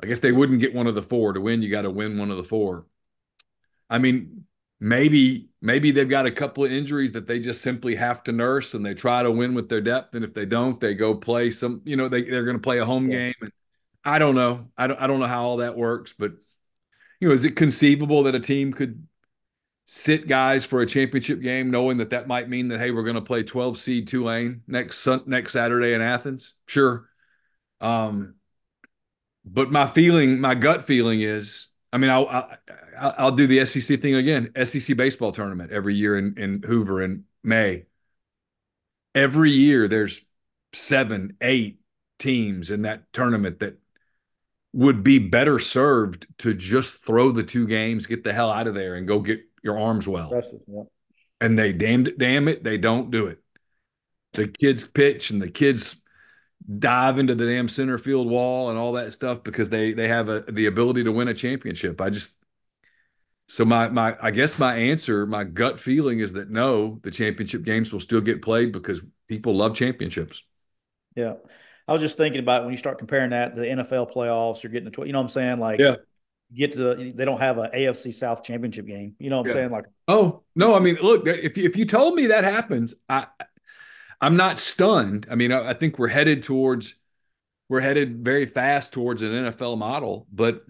I 0.03 0.07
guess 0.07 0.21
they 0.21 0.33
wouldn't 0.33 0.61
get 0.61 0.75
one 0.75 0.87
of 0.87 0.95
the 0.95 1.03
four. 1.03 1.33
To 1.33 1.41
win, 1.41 1.63
you 1.63 1.71
got 1.71 1.83
to 1.83 1.91
win 1.91 2.19
one 2.19 2.31
of 2.31 2.37
the 2.37 2.45
four. 2.45 2.85
I 3.89 3.99
mean, 3.99 4.45
maybe 4.79 5.49
maybe 5.63 5.91
they've 5.91 6.09
got 6.09 6.27
a 6.27 6.31
couple 6.31 6.65
of 6.65 6.71
injuries 6.71 7.13
that 7.13 7.27
they 7.27 7.39
just 7.39 7.63
simply 7.63 7.95
have 7.95 8.23
to 8.23 8.33
nurse 8.33 8.75
and 8.75 8.85
they 8.85 8.95
try 8.95 9.23
to 9.23 9.31
win 9.31 9.55
with 9.55 9.69
their 9.69 9.81
depth 9.81 10.15
and 10.15 10.25
if 10.25 10.35
they 10.35 10.45
don't 10.45 10.81
they 10.81 10.93
go 10.93 11.15
play 11.15 11.51
some 11.51 11.81
you 11.85 11.97
know 11.97 12.09
they, 12.09 12.23
they're 12.23 12.45
going 12.45 12.57
to 12.57 12.63
play 12.63 12.79
a 12.79 12.85
home 12.85 13.11
yeah. 13.11 13.17
game 13.17 13.35
and 13.41 13.53
I 14.07 14.21
don't 14.21 14.37
know. 14.37 14.69
I 14.79 14.87
don't, 14.87 15.01
I 15.01 15.09
don't 15.09 15.19
know 15.19 15.27
how 15.27 15.43
all 15.43 15.57
that 15.57 15.77
works, 15.77 16.15
but 16.17 16.31
you 17.19 17.29
know, 17.29 17.35
is 17.35 17.45
it 17.45 17.57
conceivable 17.57 18.23
that 18.23 18.37
a 18.37 18.41
team 18.41 18.73
could 18.73 19.05
sit 19.85 20.29
guys 20.29 20.65
for 20.65 20.81
a 20.81 20.87
championship 20.87 21.41
game, 21.41 21.73
knowing 21.73 21.97
that 21.99 22.11
that 22.11 22.29
might 22.29 22.49
mean 22.49 22.69
that 22.69 22.79
hey, 22.79 22.93
we're 22.93 23.03
going 23.03 23.17
to 23.17 23.21
play 23.21 23.43
12 23.43 23.77
seed 23.77 24.07
Tulane 24.07 24.63
next 24.69 25.07
next 25.27 25.53
Saturday 25.53 25.93
in 25.93 26.01
Athens? 26.01 26.53
Sure. 26.67 27.09
Um, 27.81 28.37
but 29.45 29.73
my 29.73 29.89
feeling, 29.89 30.41
my 30.41 30.55
gut 30.55 30.85
feeling 30.85 31.21
is, 31.21 31.67
I 31.93 31.99
mean, 31.99 32.11
I'll, 32.11 32.29
I'll, 32.29 32.51
I'll 32.99 33.33
do 33.33 33.47
the 33.47 33.65
SEC 33.65 34.01
thing 34.01 34.15
again. 34.15 34.51
SEC 34.65 34.97
baseball 34.97 35.33
tournament 35.33 35.73
every 35.73 35.95
year 35.95 36.19
in 36.19 36.39
in 36.39 36.63
Hoover 36.63 37.03
in 37.03 37.25
May. 37.43 37.85
Every 39.15 39.51
year, 39.51 39.89
there's 39.89 40.23
seven, 40.73 41.37
eight 41.41 41.81
teams 42.19 42.71
in 42.71 42.83
that 42.83 43.13
tournament 43.13 43.61
that 43.61 43.79
would 44.73 45.03
be 45.03 45.19
better 45.19 45.59
served 45.59 46.27
to 46.39 46.53
just 46.53 47.05
throw 47.05 47.33
the 47.33 47.43
two 47.43 47.67
games, 47.67 48.07
get 48.07 48.25
the 48.25 48.33
hell 48.33 48.51
out 48.51 48.67
of 48.67 48.75
there, 48.75 48.95
and 48.95 49.09
go 49.09 49.21
get 49.21 49.41
your 49.63 49.79
arms 49.79 50.07
well. 50.07 50.31
Yeah. 50.69 50.83
And 51.41 51.59
they 51.59 51.73
damned 51.73 52.09
it, 52.09 52.19
damn 52.19 52.49
it, 52.49 52.63
they 52.63 52.77
don't 52.77 53.11
do 53.11 53.27
it. 53.27 53.39
The 54.35 54.49
kids 54.49 54.85
pitch 54.85 55.31
and 55.31 55.41
the 55.41 55.49
kids 55.49 56.03
dive 56.79 57.19
into 57.19 57.35
the 57.35 57.47
damn 57.47 57.69
center 57.69 57.97
field 57.97 58.29
wall 58.29 58.71
and 58.71 58.79
all 58.79 58.93
that 58.93 59.13
stuff 59.13 59.43
because 59.43 59.71
they 59.71 59.93
they 59.93 60.09
have 60.09 60.29
a, 60.29 60.41
the 60.41 60.67
ability 60.67 61.05
to 61.05 61.13
win 61.13 61.29
a 61.29 61.35
championship. 61.35 62.01
I 62.01 62.11
just 62.11 62.39
so 63.49 63.65
my 63.65 63.89
my 63.89 64.17
I 64.21 64.31
guess 64.31 64.59
my 64.59 64.75
answer, 64.75 65.27
my 65.27 65.45
gut 65.45 65.79
feeling 65.79 66.21
is 66.21 66.33
that 66.35 66.51
no, 66.51 66.99
the 67.03 67.11
championship 67.11 67.63
games 67.63 67.93
will 67.93 68.01
still 68.01 68.21
get 68.21 68.43
played 68.43 68.73
because 68.73 69.01
people 69.29 69.55
love 69.55 69.75
championships. 69.75 70.43
Yeah. 71.15 71.35
I 71.89 71.93
was 71.93 72.03
just 72.03 72.19
thinking 72.19 72.41
about 72.41 72.65
when 72.65 72.73
you 72.73 72.79
start 72.79 72.99
comparing 72.99 73.31
that 73.31 73.55
to 73.55 73.61
the 73.61 73.69
NFL 73.69 74.13
playoffs, 74.13 74.63
you're 74.63 74.73
getting 74.73 74.91
the, 74.91 75.03
you 75.05 75.13
know 75.13 75.19
what 75.19 75.25
I'm 75.25 75.29
saying? 75.31 75.61
Like, 75.61 75.81
yeah. 75.81 75.97
Get 76.55 76.73
to 76.73 76.79
the, 76.79 77.13
they 77.13 77.25
don't 77.25 77.41
have 77.41 77.59
a 77.59 77.69
AFC 77.71 78.15
South 78.15 78.45
championship 78.45 78.87
game. 78.87 79.17
You 79.19 79.31
know 79.31 79.39
what 79.39 79.47
I'm 79.47 79.49
yeah. 79.49 79.53
saying? 79.55 79.71
Like, 79.73 79.87
oh 80.07 80.45
no, 80.55 80.77
I 80.77 80.79
mean, 80.79 80.97
look, 81.03 81.27
if 81.27 81.59
if 81.59 81.77
you 81.77 81.87
told 81.87 82.15
me 82.15 82.29
that 82.29 82.45
happens, 82.45 82.95
I 83.09 83.27
I'm 84.21 84.37
not 84.37 84.57
stunned. 84.57 85.27
I 85.29 85.35
mean, 85.35 85.51
I, 85.51 85.71
I 85.71 85.75
think 85.75 85.99
we're 85.99 86.07
headed 86.07 86.45
towards 86.45 86.95
we're 87.69 87.81
headed 87.81 88.25
very 88.25 88.47
fast 88.47 88.93
towards 88.93 89.25
an 89.25 89.33
NFL 89.33 89.77
model, 89.77 90.29
but 90.33 90.63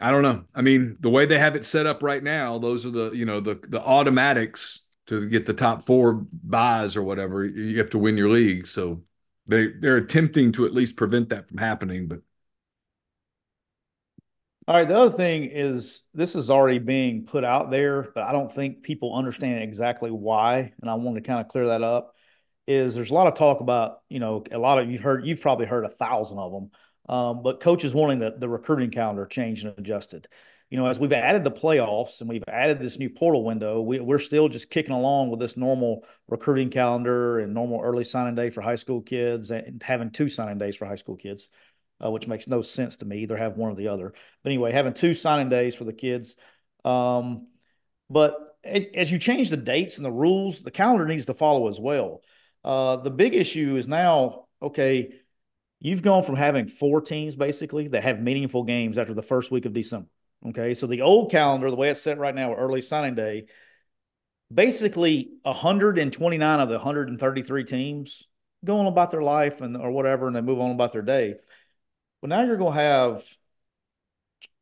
I 0.00 0.10
don't 0.10 0.22
know. 0.22 0.44
I 0.54 0.62
mean, 0.62 0.96
the 1.00 1.10
way 1.10 1.26
they 1.26 1.38
have 1.38 1.56
it 1.56 1.64
set 1.66 1.86
up 1.86 2.02
right 2.02 2.22
now, 2.22 2.58
those 2.58 2.86
are 2.86 2.90
the 2.90 3.10
you 3.12 3.24
know 3.24 3.40
the 3.40 3.58
the 3.68 3.80
automatics 3.80 4.80
to 5.08 5.26
get 5.26 5.46
the 5.46 5.54
top 5.54 5.86
four 5.86 6.26
buys 6.32 6.96
or 6.96 7.02
whatever, 7.02 7.44
you 7.44 7.78
have 7.78 7.90
to 7.90 7.98
win 7.98 8.16
your 8.16 8.28
league. 8.28 8.66
So 8.66 9.02
they 9.46 9.68
they're 9.68 9.96
attempting 9.96 10.52
to 10.52 10.66
at 10.66 10.74
least 10.74 10.96
prevent 10.96 11.30
that 11.30 11.48
from 11.48 11.58
happening. 11.58 12.06
But 12.06 12.20
all 14.66 14.76
right, 14.76 14.86
the 14.86 14.98
other 14.98 15.16
thing 15.16 15.44
is 15.44 16.02
this 16.12 16.36
is 16.36 16.50
already 16.50 16.78
being 16.78 17.24
put 17.24 17.42
out 17.42 17.70
there, 17.70 18.10
but 18.14 18.24
I 18.24 18.32
don't 18.32 18.52
think 18.52 18.82
people 18.82 19.16
understand 19.16 19.62
exactly 19.62 20.10
why. 20.10 20.72
And 20.80 20.90
I 20.90 20.94
want 20.94 21.16
to 21.16 21.22
kind 21.22 21.40
of 21.40 21.48
clear 21.48 21.68
that 21.68 21.82
up. 21.82 22.14
Is 22.66 22.94
there's 22.94 23.10
a 23.10 23.14
lot 23.14 23.28
of 23.28 23.34
talk 23.34 23.60
about 23.60 24.00
you 24.10 24.20
know 24.20 24.44
a 24.52 24.58
lot 24.58 24.78
of 24.78 24.90
you've 24.90 25.00
heard 25.00 25.26
you've 25.26 25.40
probably 25.40 25.64
heard 25.64 25.86
a 25.86 25.88
thousand 25.88 26.38
of 26.38 26.52
them, 26.52 26.70
um, 27.08 27.42
but 27.42 27.60
coaches 27.60 27.94
wanting 27.94 28.18
the 28.18 28.36
the 28.38 28.48
recruiting 28.48 28.90
calendar 28.90 29.26
changed 29.26 29.64
and 29.64 29.78
adjusted 29.78 30.28
you 30.70 30.76
know, 30.76 30.86
as 30.86 31.00
we've 31.00 31.12
added 31.12 31.44
the 31.44 31.50
playoffs 31.50 32.20
and 32.20 32.28
we've 32.28 32.44
added 32.46 32.78
this 32.78 32.98
new 32.98 33.08
portal 33.08 33.42
window, 33.42 33.80
we, 33.80 34.00
we're 34.00 34.18
still 34.18 34.48
just 34.48 34.68
kicking 34.68 34.94
along 34.94 35.30
with 35.30 35.40
this 35.40 35.56
normal 35.56 36.04
recruiting 36.28 36.68
calendar 36.68 37.38
and 37.38 37.54
normal 37.54 37.80
early 37.80 38.04
signing 38.04 38.34
day 38.34 38.50
for 38.50 38.60
high 38.60 38.74
school 38.74 39.00
kids 39.00 39.50
and 39.50 39.82
having 39.82 40.10
two 40.10 40.28
signing 40.28 40.58
days 40.58 40.76
for 40.76 40.84
high 40.84 40.94
school 40.96 41.16
kids, 41.16 41.48
uh, 42.04 42.10
which 42.10 42.26
makes 42.26 42.46
no 42.46 42.60
sense 42.60 42.98
to 42.98 43.06
me. 43.06 43.20
Either 43.20 43.36
have 43.36 43.56
one 43.56 43.72
or 43.72 43.76
the 43.76 43.88
other. 43.88 44.12
But 44.42 44.50
anyway, 44.50 44.72
having 44.72 44.92
two 44.92 45.14
signing 45.14 45.48
days 45.48 45.74
for 45.74 45.84
the 45.84 45.92
kids. 45.94 46.36
Um, 46.84 47.46
but 48.10 48.36
as 48.62 49.10
you 49.10 49.18
change 49.18 49.48
the 49.48 49.56
dates 49.56 49.96
and 49.96 50.04
the 50.04 50.12
rules, 50.12 50.62
the 50.62 50.70
calendar 50.70 51.06
needs 51.06 51.26
to 51.26 51.34
follow 51.34 51.68
as 51.68 51.80
well. 51.80 52.20
Uh, 52.62 52.96
the 52.96 53.10
big 53.10 53.34
issue 53.34 53.76
is 53.76 53.88
now, 53.88 54.44
okay, 54.60 55.14
you've 55.80 56.02
gone 56.02 56.22
from 56.22 56.36
having 56.36 56.68
four 56.68 57.00
teams 57.00 57.36
basically 57.36 57.88
that 57.88 58.02
have 58.02 58.20
meaningful 58.20 58.64
games 58.64 58.98
after 58.98 59.14
the 59.14 59.22
first 59.22 59.50
week 59.50 59.64
of 59.64 59.72
December 59.72 60.08
Okay. 60.46 60.74
So 60.74 60.86
the 60.86 61.02
old 61.02 61.30
calendar, 61.30 61.70
the 61.70 61.76
way 61.76 61.90
it's 61.90 62.00
set 62.00 62.18
right 62.18 62.34
now, 62.34 62.54
early 62.54 62.80
signing 62.80 63.14
day, 63.14 63.46
basically 64.52 65.30
129 65.42 66.60
of 66.60 66.68
the 66.68 66.76
133 66.76 67.64
teams 67.64 68.26
go 68.64 68.78
on 68.80 68.86
about 68.86 69.10
their 69.10 69.22
life 69.22 69.60
and 69.60 69.76
or 69.76 69.90
whatever, 69.90 70.26
and 70.26 70.34
they 70.34 70.40
move 70.40 70.60
on 70.60 70.70
about 70.70 70.92
their 70.92 71.02
day. 71.02 71.34
Well, 72.20 72.28
now 72.28 72.42
you're 72.42 72.56
going 72.56 72.74
to 72.74 72.80
have, 72.80 73.24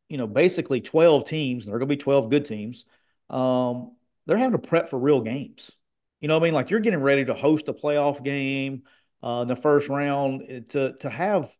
you 0.09 0.19
know, 0.19 0.27
basically 0.27 0.81
12 0.81 1.27
teams, 1.27 1.64
and 1.64 1.71
there 1.71 1.77
are 1.77 1.79
going 1.79 1.89
to 1.89 1.97
be 1.97 2.03
12 2.03 2.31
good 2.31 2.45
teams. 2.45 2.85
Um, 3.31 3.97
they're 4.27 4.37
having 4.37 4.61
to 4.61 4.67
prep 4.67 4.89
for 4.89 4.99
real 4.99 5.23
games. 5.23 5.73
You 6.21 6.29
know 6.29 6.35
what 6.35 6.45
I 6.45 6.49
mean? 6.49 6.55
Like 6.55 6.71
you're 6.71 6.81
getting 6.81 7.01
ready 7.01 7.25
to 7.27 7.35
host 7.35 7.69
a 7.69 7.73
playoff 7.73 8.23
game 8.23 8.83
uh, 9.23 9.41
in 9.43 9.49
the 9.49 9.57
first 9.57 9.89
round 9.89 10.43
eh, 10.49 10.61
to 10.71 10.95
to 11.01 11.11
have 11.11 11.51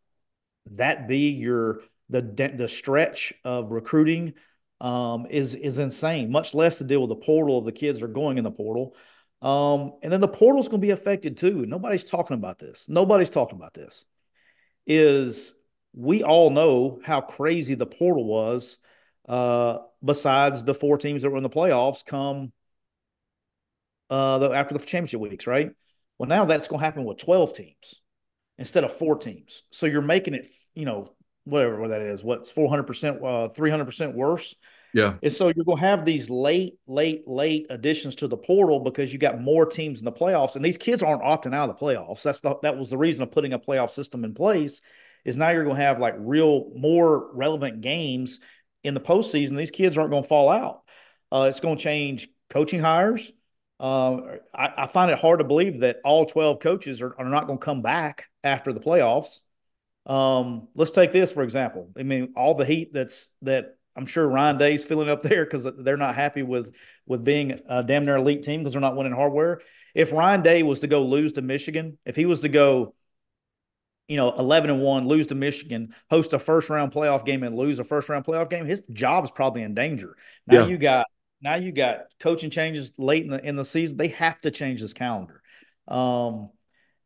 that 0.73 1.09
be 1.09 1.31
your 1.31 1.81
the 2.09 2.23
the 2.57 2.69
stretch 2.69 3.33
of 3.45 3.71
recruiting 3.71 4.35
um, 4.81 5.27
is 5.31 5.55
is 5.55 5.79
insane. 5.79 6.31
Much 6.31 6.55
less 6.55 6.79
to 6.79 6.85
deal 6.85 7.01
with 7.01 7.11
the 7.11 7.17
portal 7.17 7.59
of 7.59 7.65
the 7.65 7.73
kids 7.73 8.03
are 8.03 8.09
going 8.09 8.39
in 8.39 8.45
the 8.45 8.51
portal, 8.51 8.95
um, 9.43 9.93
and 10.03 10.13
then 10.13 10.21
the 10.21 10.29
portal 10.29 10.61
is 10.61 10.69
going 10.69 10.81
to 10.81 10.87
be 10.87 10.93
affected 10.93 11.37
too. 11.37 11.67
Nobody's 11.67 12.05
talking 12.05 12.37
about 12.37 12.59
this. 12.59 12.89
Nobody's 12.89 13.31
talking 13.31 13.59
about 13.59 13.75
this. 13.75 14.05
Is 14.87 15.55
we 15.95 16.23
all 16.23 16.51
know 16.51 17.01
how 17.03 17.21
crazy 17.21 17.75
the 17.75 17.87
portal 17.87 18.25
was 18.25 18.79
uh, 19.29 19.79
besides 20.05 20.63
the 20.63 20.75
four 20.75 20.99
teams 20.99 21.23
that 21.23 21.31
were 21.31 21.37
in 21.37 21.43
the 21.43 21.51
playoffs 21.51 22.05
come 22.05 22.53
uh, 24.11 24.39
the, 24.39 24.51
after 24.51 24.77
the 24.77 24.85
championship 24.85 25.21
weeks, 25.21 25.47
right? 25.47 25.71
Well, 26.19 26.29
now 26.29 26.45
that's 26.45 26.69
going 26.69 26.81
to 26.81 26.85
happen 26.85 27.05
with 27.05 27.19
12 27.19 27.53
teams 27.53 28.01
instead 28.59 28.85
of 28.85 28.93
four 28.93 29.17
teams. 29.17 29.63
So 29.71 29.87
you're 29.87 30.03
making 30.03 30.35
it, 30.35 30.47
you 30.75 30.85
know, 30.85 31.07
whatever 31.45 31.89
that 31.89 32.03
is, 32.03 32.25
what's 32.25 32.53
400%, 32.53 33.17
uh, 33.17 33.49
300% 33.53 34.15
worse. 34.15 34.55
Yeah. 34.95 35.15
And 35.23 35.33
so 35.33 35.49
you're 35.49 35.65
going 35.65 35.79
to 35.79 35.87
have 35.87 36.05
these 36.05 36.31
late, 36.31 36.79
late, 36.87 37.29
late 37.29 37.67
additions 37.69 38.17
to 38.17 38.29
the 38.29 38.37
portal 38.37 38.81
because 38.81 39.13
you 39.13 39.19
got 39.19 39.41
more 39.41 39.67
teams 39.67 39.99
in 39.99 40.05
the 40.07 40.13
playoffs, 40.13 40.57
and 40.57 40.65
these 40.65 40.79
kids 40.79 41.03
aren't 41.03 41.23
opting 41.23 41.55
out 41.55 41.69
of 41.69 41.79
the 41.79 41.85
playoffs. 41.85 42.23
That's 42.23 42.41
the, 42.41 42.57
that 42.63 42.79
was 42.79 42.89
the 42.89 42.97
reason 42.97 43.23
of 43.23 43.31
putting 43.31 43.53
a 43.53 43.59
playoff 43.59 43.91
system 43.91 44.25
in 44.25 44.35
place. 44.35 44.81
Is 45.25 45.37
now 45.37 45.51
you're 45.51 45.65
going 45.65 45.77
to 45.77 45.83
have 45.83 45.99
like 45.99 46.15
real 46.19 46.71
more 46.77 47.35
relevant 47.35 47.81
games 47.81 48.41
in 48.85 48.95
the 48.95 49.01
postseason. 49.01 49.57
These 49.57 49.73
kids 49.73 49.99
aren't 49.99 50.11
going 50.11 50.23
to 50.23 50.29
fall 50.29 50.49
out. 50.49 50.83
Uh, 51.31 51.47
it's 51.49 51.61
going 51.61 51.77
to 51.77 51.83
change 51.83 52.29
coaching 52.49 52.81
hires. 52.81 53.33
Uh, 53.79 54.39
I, 54.55 54.73
I, 54.77 54.87
find 54.87 55.11
it 55.11 55.19
hard 55.19 55.41
to 55.41 55.45
believe 55.45 55.81
that 55.81 55.99
all 56.03 56.25
12 56.25 56.61
coaches 56.61 57.03
are, 57.03 57.15
are 57.19 57.27
not 57.27 57.47
going 57.47 57.59
to 57.59 57.65
come 57.65 57.83
back 57.83 58.25
after 58.43 58.73
the 58.73 58.81
playoffs. 58.81 59.41
Um, 60.07 60.69
let's 60.75 60.93
take 60.93 61.13
this 61.13 61.31
for 61.31 61.43
example. 61.43 61.91
I 61.99 62.03
mean, 62.03 62.33
all 62.37 62.55
the 62.55 62.65
heat 62.65 62.95
that's 62.95 63.31
that 63.43 63.77
I'm 63.97 64.07
sure 64.07 64.29
Ryan 64.29 64.59
Day's 64.59 64.85
feeling 64.85 65.09
up 65.09 65.23
there 65.23 65.45
because 65.45 65.67
they're 65.79 65.97
not 65.97 66.15
happy 66.15 66.43
with 66.43 66.75
with 67.07 67.25
being 67.25 67.61
a 67.69 67.83
damn 67.83 68.05
near 68.05 68.17
elite 68.17 68.43
team 68.43 68.61
because 68.61 68.73
they're 68.73 68.81
not 68.81 68.97
winning 68.97 69.13
hardware. 69.13 69.61
If 69.95 70.13
Ryan 70.13 70.43
Day 70.43 70.63
was 70.63 70.81
to 70.81 70.87
go 70.87 71.05
lose 71.05 71.33
to 71.35 71.43
Michigan, 71.43 71.99
if 72.05 72.17
he 72.17 72.27
was 72.27 72.41
to 72.41 72.49
go, 72.49 72.95
you 74.09 74.17
know, 74.17 74.33
11 74.33 74.71
and 74.71 74.81
1, 74.83 75.09
lose 75.09 75.29
to 75.29 75.35
Michigan, 75.35 75.95
host 76.11 76.33
a 76.33 76.39
first 76.39 76.69
round 76.69 76.93
playoff 76.93 77.25
game 77.25 77.43
and 77.43 77.57
lose 77.57 77.79
a 77.79 77.85
first 77.85 78.09
round 78.09 78.25
playoff 78.25 78.51
game, 78.51 78.67
his 78.67 78.83
job 78.93 79.25
is 79.25 79.31
probably 79.31 79.63
in 79.63 79.75
danger. 79.75 80.17
Now 80.47 80.61
yeah. 80.61 80.67
you 80.67 80.79
got 80.79 81.07
now 81.47 81.55
you 81.55 81.71
got 81.71 82.07
coaching 82.19 82.51
changes 82.51 82.91
late 82.99 83.23
in 83.23 83.31
the 83.31 83.41
in 83.43 83.55
the 83.55 83.65
season. 83.65 83.97
They 83.97 84.09
have 84.09 84.41
to 84.41 84.51
change 84.51 84.81
this 84.81 84.93
calendar. 84.93 85.41
Um, 85.87 86.51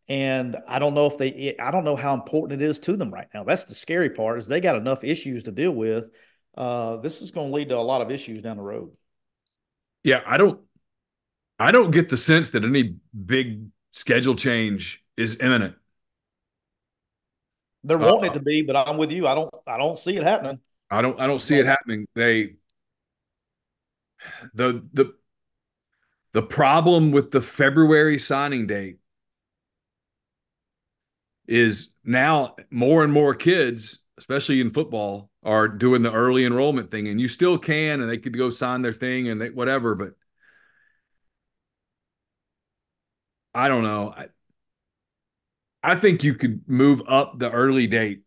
and 0.08 0.56
I 0.66 0.78
don't 0.78 0.94
know 0.94 1.04
if 1.04 1.18
they 1.18 1.56
I 1.60 1.70
don't 1.70 1.84
know 1.84 1.94
how 1.94 2.14
important 2.14 2.62
it 2.62 2.64
is 2.64 2.78
to 2.80 2.96
them 2.96 3.12
right 3.12 3.28
now. 3.34 3.44
That's 3.44 3.64
the 3.64 3.74
scary 3.74 4.08
part 4.08 4.38
is 4.38 4.46
they 4.46 4.62
got 4.62 4.76
enough 4.76 5.04
issues 5.04 5.44
to 5.44 5.52
deal 5.52 5.72
with. 5.72 6.08
Uh, 6.56 6.96
this 6.96 7.20
is 7.20 7.32
going 7.32 7.50
to 7.50 7.54
lead 7.54 7.68
to 7.68 7.76
a 7.76 7.80
lot 7.80 8.00
of 8.00 8.10
issues 8.10 8.40
down 8.40 8.56
the 8.56 8.62
road. 8.62 8.92
Yeah, 10.04 10.22
I 10.26 10.38
don't 10.38 10.58
I 11.58 11.70
don't 11.70 11.90
get 11.90 12.08
the 12.08 12.16
sense 12.16 12.50
that 12.50 12.64
any 12.64 12.96
big 13.12 13.66
schedule 13.92 14.36
change 14.36 15.04
is 15.18 15.38
imminent. 15.38 15.74
They're 17.84 17.98
wanting 17.98 18.30
uh, 18.30 18.32
it 18.32 18.34
to 18.34 18.40
be, 18.40 18.62
but 18.62 18.74
I'm 18.74 18.96
with 18.96 19.12
you. 19.12 19.26
I 19.26 19.34
don't 19.34 19.52
I 19.66 19.76
don't 19.76 19.98
see 19.98 20.16
it 20.16 20.22
happening. 20.22 20.60
I 20.90 21.02
don't 21.02 21.20
I 21.20 21.26
don't 21.26 21.40
see 21.40 21.58
it 21.58 21.66
happening. 21.66 22.06
They 22.14 22.54
the 24.54 24.86
the 24.92 25.14
the 26.32 26.42
problem 26.42 27.10
with 27.10 27.30
the 27.30 27.40
February 27.40 28.18
signing 28.18 28.66
date 28.66 28.98
is 31.46 31.94
now 32.04 32.54
more 32.70 33.02
and 33.02 33.12
more 33.12 33.34
kids, 33.34 33.98
especially 34.18 34.60
in 34.60 34.70
football, 34.70 35.30
are 35.42 35.66
doing 35.66 36.02
the 36.02 36.12
early 36.12 36.44
enrollment 36.44 36.90
thing, 36.90 37.08
and 37.08 37.20
you 37.20 37.28
still 37.28 37.58
can, 37.58 38.00
and 38.00 38.08
they 38.08 38.18
could 38.18 38.36
go 38.36 38.50
sign 38.50 38.82
their 38.82 38.92
thing 38.92 39.28
and 39.28 39.40
they, 39.40 39.50
whatever. 39.50 39.94
But 39.94 40.12
I 43.54 43.68
don't 43.68 43.82
know. 43.82 44.14
I, 44.16 44.28
I 45.82 45.96
think 45.96 46.22
you 46.22 46.34
could 46.34 46.62
move 46.68 47.02
up 47.08 47.38
the 47.38 47.50
early 47.50 47.86
date 47.86 48.22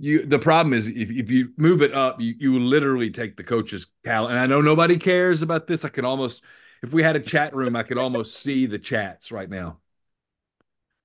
you 0.00 0.24
the 0.24 0.38
problem 0.38 0.72
is 0.72 0.88
if, 0.88 1.10
if 1.10 1.30
you 1.30 1.52
move 1.58 1.82
it 1.82 1.92
up, 1.92 2.20
you 2.20 2.34
you 2.38 2.58
literally 2.58 3.10
take 3.10 3.36
the 3.36 3.44
coach's 3.44 3.86
calendar. 4.02 4.34
And 4.34 4.42
I 4.42 4.46
know 4.46 4.62
nobody 4.62 4.96
cares 4.96 5.42
about 5.42 5.66
this. 5.66 5.84
I 5.84 5.90
could 5.90 6.06
almost 6.06 6.42
if 6.82 6.94
we 6.94 7.02
had 7.02 7.16
a 7.16 7.20
chat 7.20 7.54
room, 7.54 7.76
I 7.76 7.82
could 7.82 7.98
almost 7.98 8.40
see 8.40 8.64
the 8.64 8.78
chats 8.78 9.30
right 9.30 9.48
now. 9.48 9.78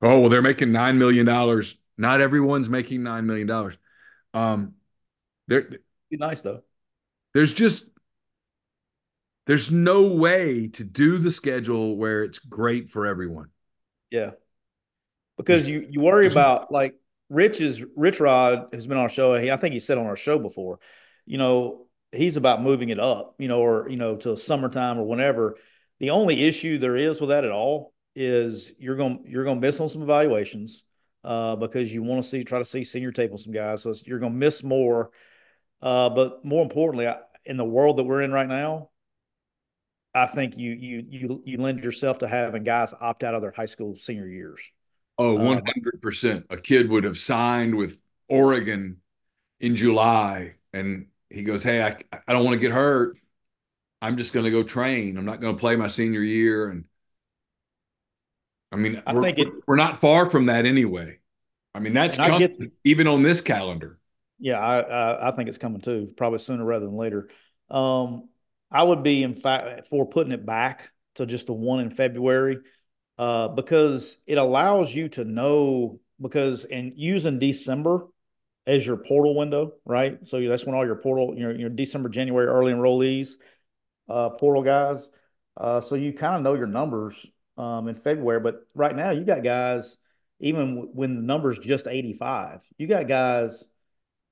Oh, 0.02 0.22
well, 0.22 0.30
they're 0.30 0.42
making 0.42 0.72
nine 0.72 0.98
million 0.98 1.26
dollars. 1.26 1.78
Not 1.98 2.22
everyone's 2.22 2.70
making 2.70 3.04
nine 3.04 3.26
million 3.26 3.48
dollars. 3.48 3.78
Um 4.34 4.76
they're 5.48 5.70
be 6.10 6.18
nice 6.18 6.42
though. 6.42 6.62
There's 7.34 7.54
just 7.54 7.90
there's 9.46 9.72
no 9.72 10.04
way 10.16 10.70
to 10.70 10.86
do 10.86 11.18
the 11.18 11.32
schedule 11.32 11.98
where 11.98 12.24
it's 12.24 12.40
great 12.40 12.90
for 12.90 13.06
everyone. 13.06 13.50
Yeah. 14.10 14.32
Because 15.36 15.68
you 15.68 15.86
you 15.90 16.00
worry 16.00 16.28
about 16.28 16.72
like 16.72 16.96
Rich 17.30 17.62
is 17.62 17.84
Rich 17.96 18.20
Rod 18.20 18.68
has 18.74 18.86
been 18.88 18.98
on 18.98 19.04
our 19.04 19.10
show. 19.10 19.36
He, 19.36 19.52
I 19.52 19.58
think 19.58 19.74
he 19.74 19.80
said 19.80 19.98
on 19.98 20.06
our 20.06 20.16
show 20.16 20.38
before, 20.38 20.80
you 21.26 21.38
know, 21.38 21.88
he's 22.12 22.38
about 22.38 22.62
moving 22.62 22.90
it 22.90 23.00
up, 23.00 23.36
you 23.40 23.48
know, 23.48 23.62
or 23.62 23.90
you 23.90 23.98
know, 23.98 24.16
to 24.18 24.38
summertime 24.38 25.00
or 25.00 25.04
whenever. 25.04 25.58
The 26.00 26.12
only 26.12 26.44
issue 26.44 26.78
there 26.78 26.98
is 26.98 27.20
with 27.20 27.30
that 27.30 27.46
at 27.46 27.52
all 27.52 27.94
is 28.16 28.74
you're 28.78 28.96
going 28.96 29.24
you're 29.28 29.44
going 29.44 29.60
to 29.60 29.68
miss 29.68 29.80
on 29.80 29.90
some 29.90 30.02
evaluations 30.02 30.86
uh, 31.24 31.56
because 31.56 31.94
you 31.94 32.04
want 32.04 32.24
to 32.24 32.30
see 32.30 32.44
try 32.44 32.60
to 32.60 32.66
see 32.66 32.84
senior 32.84 33.12
tape 33.12 33.32
on 33.32 33.38
some 33.38 33.54
guys, 33.54 33.84
so 33.84 33.94
you're 34.06 34.20
going 34.20 34.34
to 34.34 34.38
miss 34.38 34.64
more. 34.64 35.12
Uh, 35.82 36.10
but 36.10 36.46
more 36.46 36.64
importantly, 36.64 37.08
I, 37.08 37.18
in 37.46 37.58
the 37.58 37.66
world 37.66 37.98
that 37.98 38.04
we're 38.04 38.22
in 38.22 38.32
right 38.32 38.48
now, 38.48 38.90
I 40.14 40.28
think 40.28 40.58
you 40.58 40.72
you 40.72 41.06
you 41.10 41.42
you 41.46 41.58
lend 41.58 41.84
yourself 41.84 42.20
to 42.20 42.28
having 42.28 42.64
guys 42.64 42.94
opt 43.00 43.24
out 43.24 43.36
of 43.36 43.42
their 43.42 43.52
high 43.52 43.66
school 43.66 43.96
senior 43.96 44.28
years. 44.28 44.72
Oh, 45.18 45.38
100%. 45.38 46.38
Uh, 46.38 46.42
a 46.50 46.58
kid 46.58 46.90
would 46.90 47.04
have 47.04 47.18
signed 47.18 47.76
with 47.76 48.02
Oregon 48.28 48.98
in 49.60 49.76
July 49.76 50.56
and 50.74 51.08
he 51.30 51.44
goes, 51.44 51.64
Hey, 51.64 51.84
I, 51.84 51.98
I 52.28 52.34
don't 52.34 52.44
want 52.44 52.56
to 52.56 52.60
get 52.60 52.72
hurt. 52.72 53.18
I'm 54.02 54.18
just 54.18 54.34
going 54.34 54.44
to 54.44 54.52
go 54.52 54.64
train. 54.64 55.18
I'm 55.18 55.26
not 55.26 55.40
going 55.40 55.56
to 55.56 55.60
play 55.60 55.76
my 55.76 55.88
senior 55.88 56.22
year. 56.22 56.70
And 56.70 56.86
I 58.72 58.76
mean, 58.76 59.02
I 59.08 59.14
we're, 59.14 59.24
think 59.24 59.40
it, 59.40 59.48
we're 59.66 59.78
not 59.78 60.02
far 60.02 60.30
from 60.30 60.48
that 60.48 60.66
anyway. 60.66 61.20
I 61.74 61.80
mean, 61.80 61.94
that's 61.94 62.18
coming, 62.18 62.40
get, 62.40 62.72
even 62.84 63.08
on 63.08 63.24
this 63.24 63.42
calendar. 63.42 63.98
Yeah, 64.40 64.60
I, 64.60 64.80
I, 64.80 65.30
I 65.30 65.32
think 65.32 65.50
it's 65.50 65.58
coming 65.58 65.82
too, 65.82 66.14
probably 66.16 66.40
sooner 66.40 66.64
rather 66.64 66.86
than 66.86 66.96
later. 66.96 67.30
Um, 67.70 68.30
I 68.72 68.84
would 68.84 69.04
be 69.04 69.24
in 69.24 69.36
fact 69.36 69.88
for 69.88 70.06
putting 70.06 70.34
it 70.34 70.46
back 70.46 70.92
to 71.16 71.26
just 71.26 71.48
the 71.48 71.54
one 71.54 71.80
in 71.80 71.90
February 71.90 72.60
uh, 73.18 73.50
because 73.50 74.18
it 74.28 74.38
allows 74.38 74.94
you 74.94 75.10
to 75.10 75.24
know 75.24 76.00
because 76.22 76.66
and 76.66 76.94
using 76.96 77.40
December 77.40 78.08
as 78.68 78.86
your 78.86 78.98
portal 78.98 79.36
window, 79.36 79.74
right? 79.86 80.28
So 80.28 80.42
that's 80.48 80.66
when 80.66 80.76
all 80.76 80.86
your 80.86 80.96
portal, 80.96 81.36
your 81.38 81.56
your 81.56 81.70
December, 81.70 82.10
January 82.10 82.48
early 82.48 82.74
enrollees, 82.74 83.34
uh, 84.10 84.30
portal 84.30 84.64
guys. 84.64 85.08
Uh, 85.58 85.82
so 85.82 85.96
you 85.96 86.14
kind 86.14 86.36
of 86.36 86.42
know 86.42 86.54
your 86.56 86.68
numbers 86.68 87.26
um, 87.58 87.88
in 87.88 87.96
February, 87.96 88.40
but 88.42 88.68
right 88.74 88.96
now 88.96 89.12
you 89.12 89.24
got 89.24 89.44
guys. 89.44 89.98
Even 90.42 90.90
when 90.94 91.16
the 91.16 91.22
number's 91.22 91.58
just 91.58 91.88
85, 91.88 92.68
you 92.78 92.88
got 92.88 93.08
guys 93.08 93.64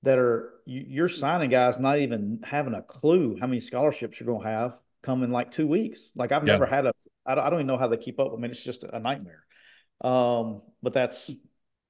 that 0.04 0.20
are 0.20 0.54
you're 0.66 1.10
signing 1.10 1.50
guys 1.50 1.80
not 1.80 2.00
even 2.00 2.42
having 2.44 2.74
a 2.74 2.82
clue 2.82 3.38
how 3.40 3.48
many 3.48 3.60
scholarships 3.60 4.20
you're 4.20 4.28
going 4.28 4.44
to 4.44 4.48
have 4.48 4.78
come 5.04 5.22
in 5.24 5.32
like 5.32 5.52
two 5.52 5.68
weeks. 5.68 6.12
Like 6.16 6.32
I've 6.32 6.48
yeah. 6.48 6.54
never 6.54 6.66
had 6.66 6.86
a, 6.86 6.94
I 7.26 7.36
don't, 7.36 7.44
I 7.44 7.50
don't 7.50 7.60
even 7.60 7.68
know 7.68 7.78
how 7.78 7.88
they 7.88 7.98
keep 7.98 8.20
up. 8.20 8.32
I 8.34 8.38
mean, 8.38 8.52
it's 8.52 8.64
just 8.64 8.84
a 8.84 9.00
nightmare. 9.00 9.44
Um, 10.02 10.62
but 10.82 10.94
that's, 10.94 11.30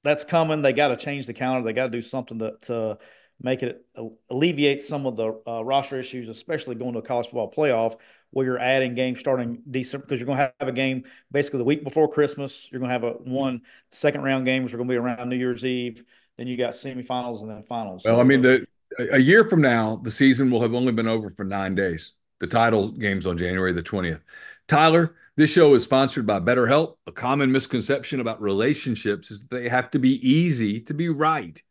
that's 0.04 0.24
coming. 0.24 0.62
They 0.62 0.74
got 0.74 0.90
to 0.90 0.98
change 0.98 1.28
the 1.28 1.34
calendar. 1.34 1.66
They 1.66 1.74
got 1.74 1.86
to 1.86 1.92
do 1.92 2.02
something 2.02 2.40
to, 2.40 2.56
to 2.64 2.98
make 3.42 3.64
it 3.64 3.86
alleviate 4.30 4.82
some 4.82 5.06
of 5.06 5.16
the 5.16 5.40
uh, 5.48 5.64
roster 5.64 5.98
issues, 5.98 6.28
especially 6.30 6.76
going 6.76 6.94
to 6.94 7.00
a 7.00 7.04
college 7.04 7.28
football 7.28 7.52
playoff 7.52 7.96
where 8.32 8.46
you're 8.46 8.60
adding 8.60 8.96
games 8.96 9.20
starting 9.20 9.62
December 9.70 10.06
because 10.06 10.20
you're 10.20 10.26
going 10.26 10.40
to 10.40 10.54
have 10.60 10.68
a 10.68 10.74
game 10.74 11.04
basically 11.32 11.60
the 11.60 11.64
week 11.64 11.84
before 11.84 12.10
Christmas. 12.12 12.68
You're 12.72 12.80
going 12.80 12.90
to 12.90 12.94
have 12.94 13.04
a 13.04 13.12
one 13.12 13.62
second 13.92 14.22
round 14.24 14.46
games 14.46 14.74
are 14.74 14.78
going 14.78 14.90
to 14.90 14.94
be 14.94 14.98
around 14.98 15.30
New 15.30 15.36
Year's 15.36 15.64
Eve. 15.64 16.04
Then 16.38 16.48
you 16.48 16.58
got 16.58 16.74
semifinals 16.74 17.42
and 17.42 17.50
then 17.50 17.64
finals. 17.64 18.04
Well, 18.04 18.16
so, 18.16 18.20
I 18.20 18.24
mean, 18.24 18.42
the 18.42 18.66
a 19.12 19.20
year 19.20 19.48
from 19.48 19.62
now, 19.62 20.00
the 20.04 20.12
season 20.12 20.50
will 20.52 20.62
have 20.62 20.74
only 20.74 20.92
been 20.92 21.08
over 21.08 21.30
for 21.30 21.44
nine 21.44 21.76
days. 21.76 22.14
The 22.44 22.48
title 22.48 22.90
game's 22.90 23.26
on 23.26 23.38
January 23.38 23.72
the 23.72 23.82
20th. 23.82 24.20
Tyler, 24.68 25.16
this 25.38 25.50
show 25.50 25.76
is 25.76 25.84
sponsored 25.86 26.28
by 26.28 26.42
BetterHelp. 26.42 26.98
A 27.08 27.12
common 27.14 27.50
misconception 27.54 28.20
about 28.20 28.42
relationships 28.42 29.32
is 29.32 29.48
that 29.48 29.56
they 29.56 29.70
have 29.70 29.90
to 29.92 29.98
be 29.98 30.16
easy 30.30 30.82
to 30.82 30.94
be 30.94 31.08
right. 31.08 31.64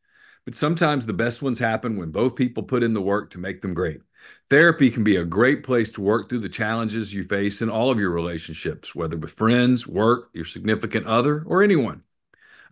But 0.47 0.55
sometimes 0.55 1.05
the 1.05 1.12
best 1.12 1.43
ones 1.43 1.59
happen 1.59 1.99
when 1.99 2.11
both 2.11 2.37
people 2.37 2.62
put 2.62 2.83
in 2.83 2.95
the 2.95 3.03
work 3.03 3.29
to 3.33 3.39
make 3.39 3.61
them 3.61 3.75
great. 3.75 4.01
Therapy 4.49 4.89
can 4.89 5.05
be 5.05 5.16
a 5.16 5.27
great 5.27 5.62
place 5.62 5.91
to 5.91 6.01
work 6.01 6.31
through 6.31 6.39
the 6.39 6.49
challenges 6.49 7.12
you 7.12 7.25
face 7.25 7.61
in 7.61 7.68
all 7.68 7.91
of 7.91 7.99
your 7.99 8.09
relationships, 8.09 8.95
whether 8.95 9.18
with 9.18 9.33
friends, 9.33 9.87
work, 9.87 10.31
your 10.33 10.47
significant 10.47 11.07
other, 11.07 11.45
or 11.47 11.62
anyone. 11.62 12.03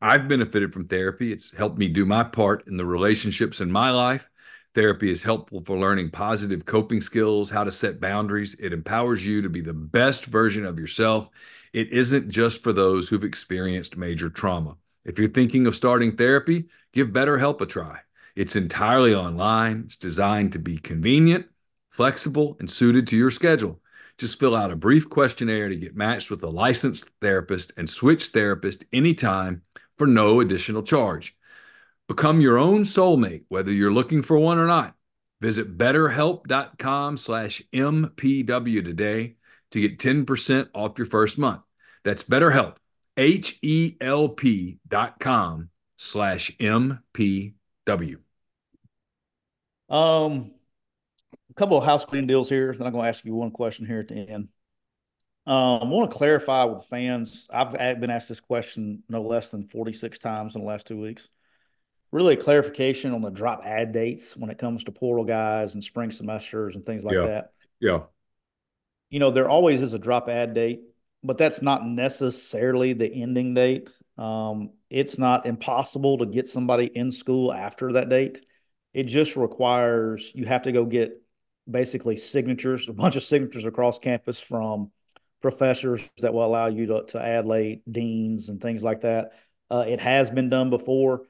I've 0.01 0.27
benefited 0.27 0.73
from 0.73 0.89
therapy. 0.89 1.33
It's 1.33 1.55
helped 1.55 1.77
me 1.77 1.89
do 1.89 2.07
my 2.07 2.25
part 2.25 2.67
in 2.67 2.79
the 2.79 2.87
relationships 2.87 3.61
in 3.61 3.71
my 3.71 3.91
life 3.91 4.30
Therapy 4.73 5.11
is 5.11 5.25
helpful 5.25 5.63
for 5.65 5.77
learning 5.77 6.11
positive 6.11 6.65
coping 6.65 7.01
skills, 7.01 7.51
how 7.51 7.65
to 7.65 7.73
set 7.73 8.01
boundaries. 8.01 8.55
It 8.61 8.73
empowers 8.73 9.27
you 9.27 9.43
to 9.43 9.49
be 9.49 9.61
the 9.61 9.73
best 9.73 10.27
version 10.27 10.65
of 10.65 10.79
yourself. 10.79 11.29
It 11.73 11.93
isn't 11.93 12.31
just 12.31 12.63
for 12.63 12.73
those 12.73 13.09
who've 13.09 13.25
experienced 13.25 13.97
major 13.97 14.31
trauma. 14.31 14.77
If 15.05 15.19
you're 15.19 15.29
thinking 15.29 15.67
of 15.67 15.75
starting 15.75 16.17
therapy, 16.17 16.69
give 16.93 17.09
BetterHelp 17.09 17.61
a 17.61 17.67
try. 17.67 18.01
It's 18.37 18.55
entirely 18.55 19.13
online. 19.13 19.83
It's 19.87 19.97
designed 19.97 20.53
to 20.53 20.61
be 20.61 20.79
convenient, 20.79 21.47
flexible, 21.91 22.57
and 22.61 22.71
suited 22.71 23.09
to 23.09 23.17
your 23.17 23.33
schedule. 23.33 23.81
Just 24.19 24.39
fill 24.39 24.55
out 24.55 24.71
a 24.71 24.77
brief 24.77 25.09
questionnaire 25.09 25.69
to 25.69 25.77
get 25.77 25.97
matched 25.97 26.31
with 26.31 26.43
a 26.45 26.49
licensed 26.49 27.11
therapist 27.21 27.73
and 27.77 27.91
switch 27.91 28.27
therapist 28.29 28.85
anytime 28.93 29.63
for 29.99 30.07
no 30.07 30.41
additional 30.41 30.83
charge. 30.85 31.35
Become 32.11 32.41
your 32.41 32.59
own 32.59 32.83
soulmate, 32.83 33.45
whether 33.51 33.71
you're 33.71 33.93
looking 33.93 34.23
for 34.23 34.37
one 34.37 34.59
or 34.59 34.67
not. 34.67 34.97
Visit 35.41 35.79
betterhelp.com 35.79 37.17
slash 37.17 37.63
MPW 37.73 38.85
today 38.85 39.37
to 39.71 39.81
get 39.81 40.01
10% 40.01 40.71
off 40.75 40.99
your 40.99 41.07
first 41.07 41.39
month. 41.39 41.61
That's 42.03 42.25
BetterHelp, 42.25 42.79
H-E-L-P 43.17 44.79
dot 44.89 45.21
com 45.21 45.71
slash 45.99 46.51
MPW. 46.59 48.17
Um, 49.89 50.51
a 51.49 51.55
couple 51.55 51.79
of 51.79 51.85
house 51.85 52.05
cleaning 52.05 52.27
deals 52.27 52.49
here. 52.49 52.75
Then 52.77 52.89
I'm 52.89 52.93
going 52.93 53.05
to 53.05 53.09
ask 53.09 53.25
you 53.25 53.37
one 53.37 53.53
question 53.53 53.87
here 53.87 54.01
at 54.01 54.09
the 54.09 54.17
end. 54.17 54.49
Um, 55.47 55.79
I 55.81 55.85
want 55.85 56.11
to 56.11 56.17
clarify 56.17 56.65
with 56.65 56.79
the 56.79 56.89
fans. 56.89 57.47
I've 57.53 57.71
been 57.71 58.11
asked 58.11 58.29
this 58.31 58.41
question 58.41 59.05
no 59.09 59.23
less 59.23 59.53
than 59.53 59.69
46 59.69 60.19
times 60.19 60.57
in 60.57 60.63
the 60.63 60.67
last 60.67 60.89
two 60.89 61.01
weeks. 61.01 61.29
Really, 62.13 62.35
a 62.35 62.37
clarification 62.37 63.13
on 63.13 63.23
the 63.23 63.31
drop 63.31 63.63
add 63.65 63.93
dates 63.93 64.37
when 64.37 64.51
it 64.51 64.59
comes 64.59 64.85
to 64.85 64.93
portal 64.93 65.25
guys 65.25 65.75
and 65.75 65.85
spring 65.85 66.11
semesters 66.11 66.75
and 66.75 66.85
things 66.85 67.05
like 67.05 67.15
Yeah. 67.15 67.27
that. 67.27 67.53
Yeah. 67.79 68.01
You 69.11 69.21
know, 69.21 69.31
there 69.31 69.49
always 69.49 69.83
is 69.83 69.93
a 69.93 69.99
drop 69.99 70.29
add 70.29 70.55
date, 70.55 70.83
but 71.23 71.39
that's 71.39 71.63
not 71.63 71.87
necessarily 71.87 72.93
the 72.93 73.13
ending 73.13 73.55
date. 73.55 73.89
Um, 74.19 74.71
it's 74.89 75.19
not 75.19 75.47
impossible 75.47 76.19
to 76.19 76.27
get 76.27 76.49
somebody 76.49 76.87
in 76.87 77.13
school 77.13 77.53
after 77.53 77.93
that 77.93 78.09
date. 78.09 78.45
It 78.93 79.05
just 79.05 79.37
requires 79.37 80.33
you 80.35 80.47
have 80.47 80.63
to 80.63 80.73
go 80.73 80.85
get 80.85 81.21
basically 81.71 82.17
signatures, 82.17 82.89
a 82.89 82.93
bunch 82.93 83.17
of 83.17 83.23
signatures 83.23 83.65
across 83.65 83.99
campus 83.99 84.41
from 84.41 84.91
professors 85.41 86.09
that 86.19 86.35
will 86.35 86.45
allow 86.45 86.67
you 86.67 86.87
to, 86.87 87.05
to 87.09 87.25
add 87.25 87.47
late, 87.47 87.83
deans, 87.91 88.49
and 88.49 88.61
things 88.61 88.83
like 88.83 89.03
that. 89.03 89.33
Uh, 89.71 89.85
it 89.87 90.01
has 90.01 90.31
been 90.31 90.51
done 90.51 90.71
before. 90.71 91.23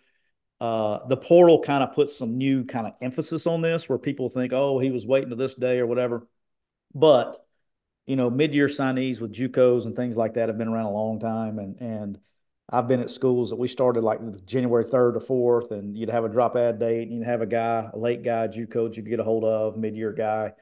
Uh, 0.61 1.07
the 1.07 1.17
portal 1.17 1.63
kind 1.63 1.83
of 1.83 1.95
puts 1.95 2.17
some 2.17 2.37
new 2.37 2.65
kind 2.65 2.87
of 2.87 2.93
emphasis 3.01 3.47
on 3.47 3.63
this 3.63 3.89
where 3.89 3.99
people 3.99 4.29
think, 4.29 4.53
oh, 4.53 4.79
he 4.79 4.91
was 4.91 5.07
waiting 5.07 5.31
to 5.31 5.37
this 5.37 5.55
day 5.55 5.79
or 5.79 5.87
whatever. 5.87 6.27
But, 6.95 7.39
you 8.07 8.17
know, 8.17 8.29
mid 8.29 8.55
year 8.55 8.67
signees 8.67 9.21
with 9.21 9.33
JUCOs 9.33 9.87
and 9.87 9.97
things 9.97 10.17
like 10.17 10.35
that 10.35 10.49
have 10.49 10.59
been 10.59 10.69
around 10.69 10.87
a 10.87 10.93
long 10.93 11.19
time. 11.21 11.59
And, 11.59 11.81
and, 11.81 12.19
I've 12.73 12.87
been 12.87 13.01
at 13.01 13.11
schools 13.11 13.51
that 13.51 13.57
we 13.57 13.67
started 13.67 14.05
like 14.05 14.21
January 14.47 14.85
3rd 14.85 15.17
or 15.17 15.61
4th, 15.61 15.73
and 15.73 15.97
you'd 15.97 16.09
have 16.09 16.25
a 16.25 16.29
drop 16.29 16.57
add 16.57 16.79
date, 16.79 17.09
and 17.09 17.17
you'd 17.17 17.27
have 17.27 17.43
a 17.43 17.47
guy, 17.47 17.91
a 17.93 17.99
late 17.99 18.23
guy, 18.23 18.47
JUCO 18.47 18.97
you 18.97 19.03
get 19.03 19.19
a 19.19 19.25
hold 19.25 19.45
of, 19.45 19.77
mid 19.77 19.97
year 19.97 20.13
guy, 20.13 20.53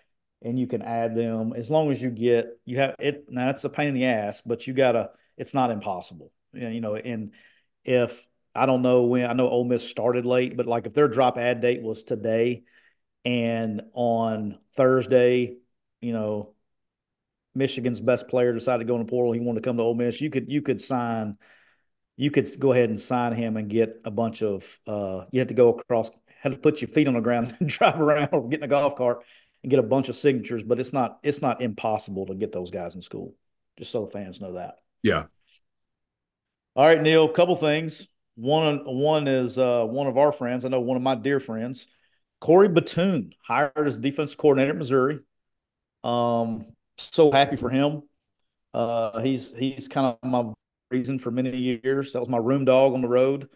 and 0.40 0.59
you 0.59 0.66
can 0.66 0.80
add 0.80 1.14
them 1.14 1.53
as 1.55 1.70
long 1.70 1.90
as 1.90 2.01
you 2.01 2.11
get 2.11 2.59
you 2.64 2.78
have 2.78 2.94
it. 2.99 3.26
Now 3.28 3.51
it's 3.51 3.64
a 3.64 3.68
pain 3.68 3.88
in 3.88 3.94
the 3.94 4.07
ass, 4.07 4.40
but 4.40 4.66
you 4.66 4.72
gotta. 4.72 5.11
It's 5.36 5.55
not 5.55 5.70
impossible, 5.70 6.32
and 6.55 6.74
you 6.74 6.80
know. 6.80 6.96
And 6.96 7.32
if 7.84 8.26
I 8.55 8.66
don't 8.66 8.82
know 8.82 9.05
when 9.05 9.28
I 9.28 9.32
know 9.32 9.49
Ole 9.49 9.64
Miss 9.64 9.88
started 9.88 10.26
late, 10.26 10.57
but 10.57 10.66
like 10.66 10.86
if 10.86 10.94
their 10.94 11.09
drop 11.09 11.38
add 11.38 11.61
date 11.61 11.82
was 11.82 12.03
today, 12.03 12.62
and 13.24 13.82
on 13.92 14.59
Thursday, 14.74 15.57
you 16.01 16.12
know, 16.12 16.55
Michigan's 17.55 18.01
best 18.01 18.28
player 18.28 18.53
decided 18.53 18.78
to 18.78 18.84
go 18.84 18.94
in 18.94 19.05
the 19.05 19.11
portal, 19.11 19.32
he 19.32 19.40
wanted 19.40 19.62
to 19.62 19.68
come 19.68 19.76
to 19.76 19.82
Ole 19.82 19.94
Miss, 19.94 20.20
you 20.20 20.30
could 20.30 20.51
you 20.51 20.62
could 20.62 20.80
sign 20.80 21.36
you 22.16 22.32
could 22.32 22.49
go 22.59 22.72
ahead 22.72 22.90
and 22.90 23.01
sign 23.01 23.32
him 23.32 23.57
and 23.57 23.70
get 23.70 24.01
a 24.05 24.11
bunch 24.11 24.42
of 24.42 24.78
uh, 24.86 25.24
you 25.30 25.38
had 25.38 25.49
to 25.49 25.55
go 25.55 25.70
across 25.74 26.11
had 26.40 26.53
to 26.53 26.59
put 26.59 26.80
your 26.80 26.88
feet 26.88 27.09
on 27.09 27.14
the 27.14 27.20
ground 27.20 27.55
and 27.61 27.68
drive 27.68 28.01
around 28.01 28.28
or 28.32 28.49
get 28.49 28.61
in 28.61 28.64
a 28.64 28.68
golf 28.68 28.96
cart 28.96 29.24
and 29.62 29.70
get 29.70 29.78
a 29.78 29.84
bunch 29.84 30.09
of 30.09 30.16
signatures 30.16 30.62
but 30.62 30.78
it's 30.78 30.92
not 30.92 31.18
it's 31.22 31.40
not 31.40 31.61
impossible 31.62 32.26
to 32.26 32.34
get 32.34 32.53
those 32.53 32.70
guys 32.70 32.94
in 32.94 33.03
school 33.03 33.34
just 33.78 33.90
so 33.90 34.05
the 34.05 34.11
fans 34.11 34.40
know 34.40 34.53
that 34.55 34.76
Yeah. 35.03 35.24
all 36.76 36.86
right 36.86 37.01
neal 37.01 37.24
a 37.24 37.32
couple 37.32 37.57
things 37.57 38.09
one 38.39 38.78
one 38.84 39.26
is 39.28 39.59
uh, 39.59 39.84
one 39.84 40.07
of 40.07 40.16
our 40.16 40.32
friends 40.32 40.64
i 40.64 40.68
know 40.68 40.80
one 40.80 40.97
of 40.97 41.03
my 41.03 41.14
dear 41.14 41.41
friends 41.41 41.86
corey 42.41 42.68
batoon 42.68 43.32
hired 43.43 43.72
as 43.76 43.99
defense 43.99 44.34
coordinator 44.34 44.70
at 44.72 44.76
missouri 44.76 45.18
um 46.05 46.66
so 46.97 47.32
happy 47.32 47.57
for 47.57 47.70
him 47.70 48.03
uh 48.74 49.20
he's 49.20 49.53
he's 49.57 49.89
kind 49.89 50.07
of 50.07 50.28
my 50.28 50.53
reason 50.91 51.18
for 51.18 51.30
many 51.30 51.80
years. 51.84 52.12
That 52.12 52.20
was 52.20 52.28
my 52.28 52.39
room 52.39 52.64
dog 52.64 52.95
on 52.95 53.03
the 53.03 53.09
road. 53.09 53.49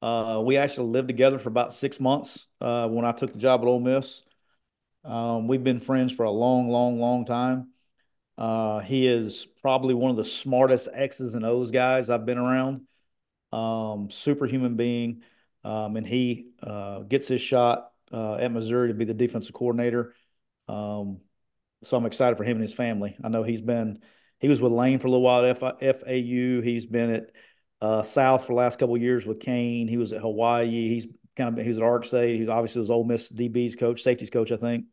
Uh, 0.00 0.42
we 0.44 0.56
actually 0.56 0.88
lived 0.88 1.08
together 1.08 1.38
for 1.38 1.48
about 1.48 1.72
six 1.72 2.00
months 2.00 2.46
uh, 2.60 2.88
when 2.88 3.04
I 3.04 3.12
took 3.12 3.32
the 3.32 3.38
job 3.38 3.62
at 3.62 3.66
Ole 3.66 3.80
Miss. 3.80 4.22
Um, 5.04 5.48
we've 5.48 5.64
been 5.64 5.80
friends 5.80 6.12
for 6.12 6.24
a 6.24 6.30
long, 6.30 6.68
long, 6.68 7.00
long 7.00 7.24
time. 7.24 7.72
Uh, 8.36 8.78
he 8.80 9.08
is 9.08 9.46
probably 9.60 9.94
one 9.94 10.10
of 10.10 10.16
the 10.16 10.24
smartest 10.24 10.88
X's 10.92 11.34
and 11.34 11.44
O's 11.44 11.70
guys 11.70 12.10
I've 12.10 12.26
been 12.26 12.38
around. 12.38 12.82
Um, 13.52 14.10
superhuman 14.10 14.76
being, 14.76 15.22
um, 15.64 15.96
and 15.96 16.06
he 16.06 16.50
uh, 16.62 17.00
gets 17.00 17.28
his 17.28 17.40
shot 17.40 17.92
uh, 18.12 18.36
at 18.36 18.52
Missouri 18.52 18.88
to 18.88 18.94
be 18.94 19.04
the 19.04 19.14
defensive 19.14 19.54
coordinator. 19.54 20.14
Um, 20.68 21.20
so 21.82 21.96
I'm 21.96 22.06
excited 22.06 22.36
for 22.36 22.44
him 22.44 22.56
and 22.56 22.62
his 22.62 22.74
family. 22.74 23.16
I 23.22 23.28
know 23.28 23.42
he's 23.42 23.62
been 23.62 24.00
he 24.40 24.48
was 24.48 24.60
with 24.60 24.72
Lane 24.72 24.98
for 24.98 25.08
a 25.08 25.10
little 25.10 25.22
while 25.24 25.44
at 25.44 25.58
FAU. 25.58 26.60
He's 26.62 26.86
been 26.86 27.10
at 27.10 27.30
uh, 27.80 28.02
South 28.02 28.42
for 28.42 28.52
the 28.52 28.58
last 28.58 28.78
couple 28.78 28.96
years 28.96 29.26
with 29.26 29.40
Kane. 29.40 29.88
He 29.88 29.96
was 29.96 30.12
at 30.12 30.20
Hawaii. 30.20 30.88
He's 30.88 31.06
kind 31.36 31.56
of 31.56 31.62
he 31.62 31.68
was 31.68 31.78
at 31.78 31.84
Ark 31.84 32.04
State. 32.04 32.38
He's 32.38 32.48
obviously 32.48 32.80
was 32.80 32.90
Ole 32.90 33.04
Miss 33.04 33.30
DB's 33.30 33.76
coach, 33.76 34.02
safeties 34.02 34.30
coach, 34.30 34.52
I 34.52 34.56
think. 34.56 34.86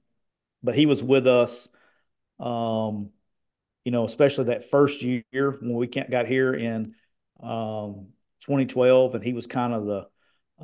But 0.63 0.75
he 0.75 0.85
was 0.85 1.03
with 1.03 1.27
us, 1.27 1.67
um, 2.39 3.11
you 3.83 3.91
know, 3.91 4.05
especially 4.05 4.45
that 4.45 4.69
first 4.69 5.03
year 5.03 5.23
when 5.31 5.73
we 5.73 5.87
got 5.87 6.25
here 6.27 6.53
in 6.53 6.95
um, 7.41 8.07
2012, 8.41 9.15
and 9.15 9.23
he 9.23 9.33
was 9.33 9.47
kind 9.47 9.73
of 9.73 9.85
the 9.85 10.07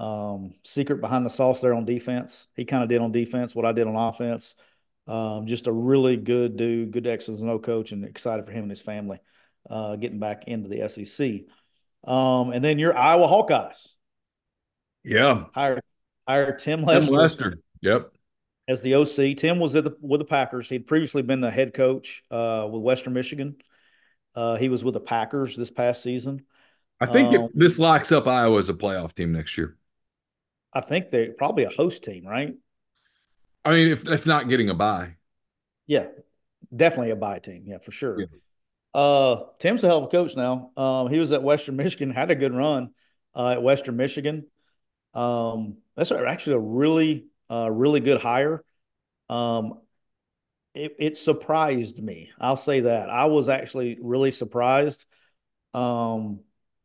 um, 0.02 0.54
secret 0.64 1.02
behind 1.02 1.26
the 1.26 1.30
sauce 1.30 1.62
there 1.62 1.74
on 1.74 1.86
defense. 1.86 2.48
He 2.56 2.66
kind 2.66 2.84
of 2.84 2.90
did 2.90 3.02
on 3.02 3.12
defense 3.12 3.56
what 3.56 3.66
I 3.66 3.72
did 3.72 3.88
on 3.88 3.96
offense. 3.96 4.56
Um, 5.08 5.48
just 5.48 5.68
a 5.68 5.72
really 5.72 6.16
good 6.16 6.56
dude, 6.56 6.92
good 6.92 7.08
X's 7.08 7.42
and 7.42 7.50
O 7.50 7.60
coach, 7.60 7.92
and 7.92 8.06
excited 8.06 8.46
for 8.46 8.52
him 8.52 8.64
and 8.64 8.70
his 8.70 8.82
family 8.82 9.20
uh, 9.70 9.96
getting 9.96 10.20
back 10.20 10.48
into 10.48 10.70
the 10.70 10.88
SEC. 10.88 11.42
Um, 12.04 12.52
and 12.52 12.64
then 12.64 12.80
your 12.80 12.98
Iowa 12.98 13.28
Hawkeyes. 13.28 13.96
Yeah. 15.04 15.46
Hired, 15.54 15.82
hired 16.28 16.60
Tim 16.60 16.84
Lester. 16.84 17.08
Tim 17.08 17.16
Lester. 17.16 17.58
Yep. 17.82 18.12
As 18.68 18.82
the 18.82 18.96
OC. 18.96 19.38
Tim 19.38 19.60
was 19.60 19.76
at 19.76 19.84
the, 19.84 19.96
with 20.02 20.20
the 20.20 20.26
Packers. 20.26 20.70
He'd 20.70 20.88
previously 20.88 21.22
been 21.22 21.42
the 21.42 21.52
head 21.52 21.74
coach 21.74 22.24
uh, 22.32 22.68
with 22.72 22.82
Western 22.82 23.14
Michigan. 23.14 23.56
Uh, 24.34 24.56
he 24.56 24.70
was 24.70 24.84
with 24.84 24.94
the 24.94 25.02
Packers 25.02 25.58
this 25.58 25.72
past 25.72 26.04
season. 26.04 26.46
I 27.02 27.06
think 27.08 27.36
Um, 27.36 27.50
this 27.54 27.80
locks 27.80 28.12
up 28.14 28.28
Iowa 28.28 28.58
as 28.60 28.70
a 28.70 28.74
playoff 28.74 29.14
team 29.14 29.34
next 29.34 29.58
year. 29.58 29.76
I 30.74 30.82
think 30.82 31.12
they're 31.12 31.32
probably 31.34 31.64
a 31.64 31.70
host 31.70 32.04
team, 32.04 32.26
right? 32.28 32.56
I 33.66 33.72
mean, 33.72 33.88
if 33.88 34.08
if 34.08 34.26
not 34.26 34.50
getting 34.50 34.70
a 34.70 34.74
bye. 34.74 35.16
Yeah, 35.88 36.08
definitely 36.76 37.12
a 37.12 37.16
bye 37.16 37.40
team. 37.40 37.64
Yeah, 37.66 37.80
for 37.80 37.92
sure. 37.92 38.20
Yeah. 38.20 38.26
Uh, 38.94 39.46
Tim's 39.60 39.84
a 39.84 39.88
hell 39.88 40.00
of 40.00 40.06
a 40.06 40.08
coach 40.08 40.36
now. 40.36 40.72
Um, 40.78 41.10
he 41.10 41.20
was 41.20 41.32
at 41.32 41.44
Western 41.44 41.76
Michigan, 41.78 42.12
had 42.12 42.32
a 42.32 42.36
good 42.36 42.54
run 42.54 42.92
uh, 43.36 43.52
at 43.52 43.64
Western 43.64 43.98
Michigan. 43.98 44.48
Um, 45.14 45.78
that's 45.96 46.12
actually 46.12 46.56
a 46.56 46.60
really, 46.60 47.28
uh, 47.52 47.70
really 47.72 48.00
good 48.00 48.22
hire. 48.22 48.64
Um, 49.30 49.80
it, 50.76 50.96
it 51.00 51.18
surprised 51.18 52.02
me. 52.04 52.32
I'll 52.40 52.58
say 52.58 52.82
that. 52.82 53.10
I 53.10 53.26
was 53.26 53.50
actually 53.50 53.98
really 54.02 54.32
surprised. 54.32 55.06
Um, 55.74 56.42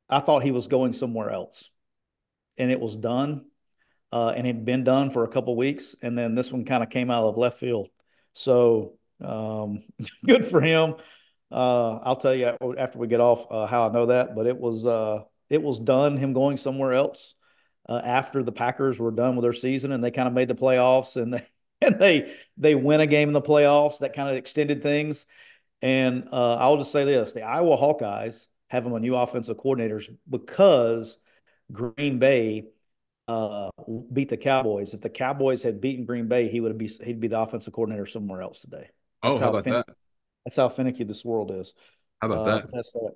I 0.09 0.21
thought 0.21 0.43
he 0.43 0.53
was 0.53 0.69
going 0.69 0.93
somewhere 0.93 1.31
else, 1.31 1.71
and 2.59 2.71
it 2.71 2.81
was 2.81 2.97
done. 2.97 3.47
Uh, 4.13 4.33
and 4.37 4.47
had 4.47 4.65
been 4.65 4.85
done 4.85 5.11
for 5.11 5.25
a 5.25 5.29
couple 5.29 5.57
weeks, 5.57 5.97
and 6.01 6.17
then 6.17 6.37
this 6.37 6.53
one 6.53 6.65
kind 6.65 6.83
of 6.83 6.89
came 6.89 7.11
out 7.11 7.25
of 7.25 7.37
left 7.37 7.59
field. 7.59 7.89
So 8.35 8.95
um, 9.21 9.83
good 10.27 10.47
for 10.47 10.61
him. 10.61 10.95
Uh, 11.51 11.97
I'll 11.97 12.17
tell 12.17 12.35
you 12.35 12.57
after 12.79 12.99
we 12.99 13.09
get 13.09 13.21
off 13.21 13.47
uh, 13.51 13.67
how 13.67 13.89
I 13.89 13.93
know 13.93 14.07
that, 14.07 14.35
but 14.35 14.47
it 14.47 14.57
was 14.59 14.87
uh, 14.87 15.23
it 15.51 15.63
was 15.63 15.79
done. 15.79 16.17
Him 16.17 16.33
going 16.33 16.57
somewhere 16.57 16.93
else 16.93 17.35
uh, 17.89 18.01
after 18.05 18.43
the 18.43 18.53
Packers 18.53 18.99
were 18.99 19.13
done 19.13 19.37
with 19.37 19.43
their 19.43 19.53
season 19.53 19.93
and 19.93 20.03
they 20.03 20.11
kind 20.11 20.29
of 20.29 20.35
made 20.35 20.49
the 20.49 20.55
playoffs 20.55 21.21
and 21.21 21.35
they 21.35 21.47
and 21.81 21.99
they 21.99 22.33
they 22.57 22.75
win 22.75 23.01
a 23.01 23.07
game 23.07 23.29
in 23.29 23.35
the 23.35 23.41
playoffs. 23.41 23.99
That 23.99 24.15
kind 24.15 24.29
of 24.29 24.37
extended 24.37 24.83
things. 24.83 25.27
And 25.83 26.29
uh, 26.33 26.57
I'll 26.57 26.79
just 26.79 26.93
say 26.93 27.05
this: 27.05 27.33
the 27.33 27.43
Iowa 27.43 27.77
Hawkeyes 27.77 28.47
have 28.69 28.85
them 28.85 28.95
a 28.95 29.01
new 29.01 29.15
offensive 29.15 29.57
coordinators 29.57 30.09
because 30.29 31.19
Green 31.73 32.19
Bay 32.19 32.67
uh, 33.29 33.71
beat 34.13 34.29
the 34.29 34.37
Cowboys. 34.37 34.95
If 34.95 35.01
the 35.01 35.11
Cowboys 35.11 35.63
had 35.63 35.81
beaten 35.81 36.05
Green 36.05 36.29
Bay, 36.29 36.49
he 36.49 36.61
would 36.61 36.77
be 36.79 36.89
he'd 36.89 37.21
be 37.21 37.29
the 37.29 37.41
offensive 37.41 37.73
coordinator 37.73 38.07
somewhere 38.07 38.43
else 38.43 38.61
today. 38.61 38.89
Oh, 39.23 39.31
That's 39.31 39.41
how 39.41 39.47
how 39.47 39.51
about 39.51 39.65
fin- 39.65 39.73
that? 39.75 39.87
That's 40.45 40.57
how 40.57 40.69
finicky 40.69 41.05
this 41.05 41.25
world 41.25 41.51
is. 41.51 41.75
How 42.21 42.29
about 42.29 42.39
Uh, 42.41 42.45
that? 42.57 42.67
That's 42.73 42.93
that. 42.93 43.13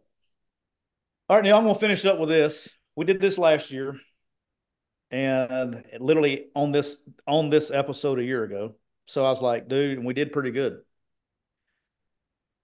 All 1.28 1.36
right, 1.36 1.44
Neal, 1.44 1.57
I'm 1.57 1.62
going 1.62 1.74
to 1.74 1.80
finish 1.80 2.05
up 2.05 2.18
with 2.18 2.28
this. 2.28 2.68
We 2.96 3.05
did 3.05 3.20
this 3.20 3.38
last 3.38 3.70
year. 3.70 3.98
and 5.12 5.84
literally 5.98 6.46
on 6.55 6.70
this 6.72 6.96
on 7.26 7.51
this 7.51 7.70
episode 7.70 8.18
a 8.20 8.24
year 8.24 8.44
ago. 8.44 8.76
So 9.07 9.24
I 9.24 9.30
was 9.30 9.42
like, 9.42 9.66
dude, 9.68 9.98
and 9.98 10.07
we 10.07 10.14
did 10.14 10.32
pretty 10.32 10.53
good. 10.53 10.80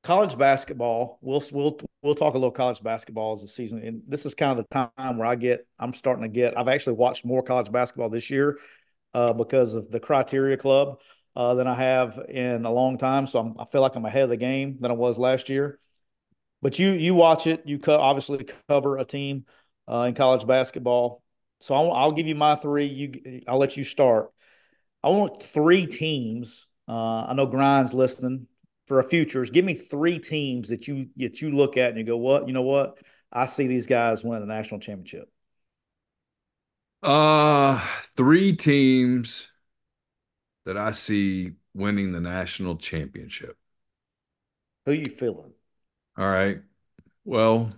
College 0.03 0.39
basketball, 0.39 1.19
we'll 1.21 1.43
we'll 1.53 1.79
we'll 2.03 2.15
talk 2.15 2.35
a 2.35 2.39
little 2.39 2.51
college 2.51 2.83
basketball 2.83 3.33
as 3.33 3.43
the 3.43 3.49
season, 3.49 3.83
and 3.83 4.03
this 4.07 4.27
is 4.27 4.35
kind 4.35 4.59
of 4.59 4.65
the 4.65 4.87
time 4.97 5.19
where 5.19 5.27
I 5.27 5.35
get 5.35 5.67
I'm 5.79 5.95
starting 5.95 6.23
to 6.23 6.29
get. 6.29 6.59
I've 6.59 6.69
actually 6.69 6.95
watched 6.95 7.25
more 7.25 7.43
college 7.43 7.71
basketball 7.71 8.11
this 8.11 8.31
year 8.31 8.59
uh, 9.15 9.33
because 9.33 9.75
of 9.75 9.91
the 9.91 10.01
Criteria 10.01 10.57
Club 10.57 10.99
uh, 11.35 11.55
than 11.55 11.67
I 11.67 11.75
have 11.75 12.19
in 12.29 12.65
a 12.65 12.73
long 12.73 12.99
time. 12.99 13.27
So 13.27 13.39
I'm, 13.39 13.55
I 13.59 13.65
feel 13.67 13.83
like 13.83 13.97
I'm 13.97 14.05
ahead 14.05 14.25
of 14.25 14.31
the 14.31 14.37
game 14.37 14.79
than 14.81 14.91
I 14.91 14.95
was 14.95 15.19
last 15.19 15.49
year. 15.49 15.79
But 16.63 16.79
you 16.79 16.93
you 16.93 17.15
watch 17.15 17.47
it, 17.47 17.63
you 17.67 17.79
co- 17.79 17.99
obviously 17.99 18.49
cover 18.69 18.99
a 18.99 19.05
team 19.05 19.45
uh, 19.89 20.07
in 20.09 20.15
college 20.15 20.47
basketball. 20.47 21.23
So 21.61 21.75
I'll, 21.75 21.93
I'll, 21.93 22.13
give 22.13 22.27
you 22.27 22.35
my 22.35 22.57
three. 22.57 22.87
You, 22.87 23.43
I'll 23.49 23.59
let 23.59 23.77
you 23.77 23.85
start. 23.85 24.31
I 25.03 25.09
want 25.09 25.43
three 25.43 25.87
teams. 25.87 26.69
Uh, 26.89 27.27
I 27.29 27.35
know 27.35 27.47
Grind's 27.47 27.95
listening 27.95 28.47
for 28.87 29.01
a 29.01 29.05
futures. 29.05 29.51
Give 29.51 29.65
me 29.65 29.75
three 29.75 30.19
teams 30.19 30.69
that 30.69 30.89
you 30.89 31.09
that 31.17 31.43
you 31.43 31.51
look 31.51 31.77
at 31.77 31.91
and 31.91 31.99
you 31.99 32.05
go, 32.05 32.17
what? 32.17 32.47
You 32.47 32.55
know 32.55 32.63
what? 32.63 32.99
I 33.33 33.47
see 33.47 33.67
these 33.67 33.87
guys 33.87 34.25
winning 34.25 34.47
the 34.47 34.55
national 34.55 34.81
championship. 34.81 35.29
Uh, 37.03 37.81
three 38.17 38.55
teams 38.55 39.53
that 40.65 40.77
I 40.77 40.93
see 40.93 41.53
winning 41.75 42.13
the 42.13 42.21
national 42.21 42.77
championship. 42.77 43.57
Who 44.87 44.93
you 44.93 45.11
feeling? 45.11 45.53
All 46.17 46.29
right. 46.29 46.61
Well, 47.25 47.73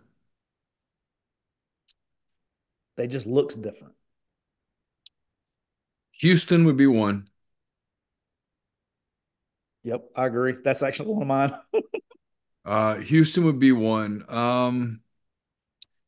they 2.96 3.06
just 3.06 3.26
looks 3.26 3.54
different. 3.54 3.94
Houston 6.12 6.64
would 6.64 6.76
be 6.76 6.86
one. 6.86 7.28
Yep, 9.88 10.04
I 10.14 10.26
agree. 10.26 10.54
That's 10.62 10.82
actually 10.82 11.14
one 11.14 11.22
of 11.22 11.28
mine. 11.28 11.54
uh, 12.66 12.96
Houston 12.96 13.46
would 13.46 13.58
be 13.58 13.72
one. 13.72 14.22
Um, 14.28 15.00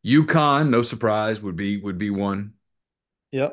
UConn, 0.05 0.69
no 0.69 0.83
surprise, 0.83 1.41
would 1.41 1.57
be 1.57 1.79
would 1.79 1.97
be 1.97 2.11
one. 2.11 2.53
Yep. 3.33 3.53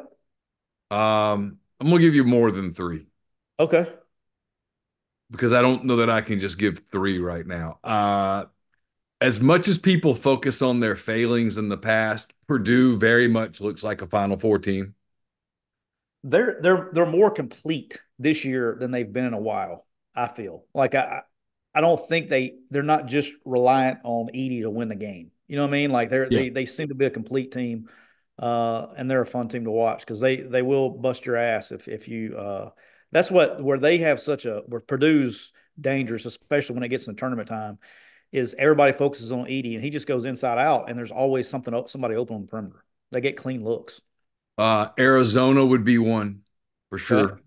Um, 0.92 1.60
I'm 1.80 1.88
gonna 1.88 2.02
give 2.02 2.14
you 2.14 2.26
more 2.26 2.52
than 2.52 2.74
three. 2.74 3.08
Okay. 3.58 3.88
Because 5.32 5.54
I 5.54 5.62
don't 5.62 5.86
know 5.86 5.96
that 5.96 6.10
I 6.10 6.20
can 6.20 6.42
just 6.42 6.60
give 6.60 6.80
three 6.92 7.20
right 7.20 7.48
now. 7.48 7.80
Uh, 7.82 8.46
as 9.22 9.40
much 9.40 9.70
as 9.70 9.78
people 9.78 10.14
focus 10.14 10.62
on 10.62 10.82
their 10.82 10.98
failings 10.98 11.58
in 11.58 11.70
the 11.70 11.78
past, 11.78 12.34
Purdue 12.50 12.98
very 12.98 13.30
much 13.30 13.62
looks 13.62 13.82
like 13.82 14.02
a 14.02 14.08
Final 14.08 14.36
Four 14.36 14.60
team. 14.60 14.94
They're 16.26 16.60
they're 16.62 16.90
they're 16.92 17.06
more 17.06 17.32
complete 17.32 18.02
this 18.20 18.44
year 18.44 18.76
than 18.78 18.92
they've 18.92 19.12
been 19.12 19.24
in 19.24 19.34
a 19.34 19.40
while. 19.40 19.87
I 20.18 20.28
feel 20.28 20.66
like 20.74 20.96
I 20.96 21.22
I 21.74 21.82
don't 21.82 22.10
think 22.10 22.30
they 22.30 22.56
they're 22.72 22.84
not 22.84 23.06
just 23.06 23.32
reliant 23.46 24.00
on 24.04 24.30
Edey 24.34 24.62
to 24.62 24.70
win 24.70 24.88
the 24.88 24.96
game. 24.96 25.32
You 25.48 25.58
know 25.58 25.62
what 25.62 25.70
I 25.70 25.72
mean? 25.72 25.92
Like 25.92 26.10
they're 26.10 26.28
yeah. 26.30 26.40
they 26.40 26.50
they 26.50 26.66
seem 26.66 26.90
to 26.90 26.96
be 26.96 27.06
a 27.06 27.12
complete 27.12 27.52
team, 27.52 27.88
uh, 28.40 28.88
and 28.98 29.10
they're 29.10 29.22
a 29.22 29.28
fun 29.28 29.48
team 29.48 29.66
to 29.66 29.72
watch 29.72 30.00
because 30.00 30.20
they 30.20 30.38
they 30.38 30.64
will 30.64 30.90
bust 30.90 31.26
your 31.26 31.38
ass 31.38 31.72
if 31.72 31.88
if 31.88 32.08
you. 32.08 32.36
Uh, 32.36 32.70
that's 33.12 33.32
what 33.32 33.64
where 33.64 33.78
they 33.78 34.00
have 34.00 34.20
such 34.20 34.46
a 34.46 34.64
where 34.66 34.82
Purdue's 34.82 35.54
dangerous, 35.80 36.26
especially 36.26 36.74
when 36.74 36.84
it 36.84 36.90
gets 36.90 37.08
in 37.08 37.16
tournament 37.16 37.48
time 37.48 37.78
is 38.32 38.56
everybody 38.58 38.92
focuses 38.92 39.32
on 39.32 39.46
Edey 39.46 39.76
and 39.76 39.84
he 39.84 39.90
just 39.90 40.08
goes 40.08 40.26
inside 40.26 40.58
out 40.58 40.90
and 40.90 40.98
there's 40.98 41.12
always 41.12 41.48
something 41.48 41.74
somebody 41.88 42.16
open 42.16 42.36
on 42.36 42.42
the 42.42 42.48
perimeter. 42.48 42.84
They 43.12 43.22
get 43.22 43.38
clean 43.38 43.64
looks. 43.64 44.02
Uh, 44.58 44.88
Arizona 45.00 45.66
would 45.66 45.84
be 45.84 45.98
one 45.98 46.42
for 46.90 46.98
sure. 46.98 47.40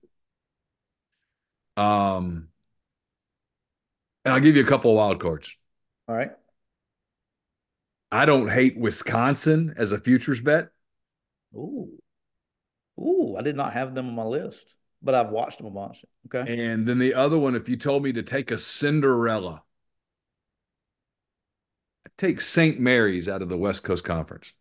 Um, 1.76 2.48
and 4.24 4.34
I'll 4.34 4.40
give 4.40 4.56
you 4.56 4.62
a 4.62 4.66
couple 4.66 4.90
of 4.90 4.96
wild 4.96 5.20
cards. 5.20 5.54
All 6.08 6.14
right. 6.14 6.30
I 8.12 8.26
don't 8.26 8.48
hate 8.48 8.78
Wisconsin 8.78 9.74
as 9.76 9.92
a 9.92 10.00
futures 10.00 10.40
bet. 10.40 10.70
Ooh. 11.54 11.90
Ooh, 12.98 13.36
I 13.38 13.42
did 13.42 13.56
not 13.56 13.72
have 13.72 13.94
them 13.94 14.08
on 14.08 14.14
my 14.14 14.24
list, 14.24 14.74
but 15.00 15.14
I've 15.14 15.30
watched 15.30 15.58
them 15.58 15.68
a 15.68 15.70
bunch. 15.70 16.04
Okay. 16.26 16.70
And 16.70 16.86
then 16.86 16.98
the 16.98 17.14
other 17.14 17.38
one, 17.38 17.54
if 17.54 17.68
you 17.68 17.76
told 17.76 18.02
me 18.02 18.12
to 18.12 18.22
take 18.22 18.50
a 18.50 18.58
Cinderella, 18.58 19.62
I 22.06 22.10
take 22.18 22.40
St. 22.40 22.78
Mary's 22.80 23.28
out 23.28 23.42
of 23.42 23.48
the 23.48 23.56
West 23.56 23.84
Coast 23.84 24.04
Conference. 24.04 24.52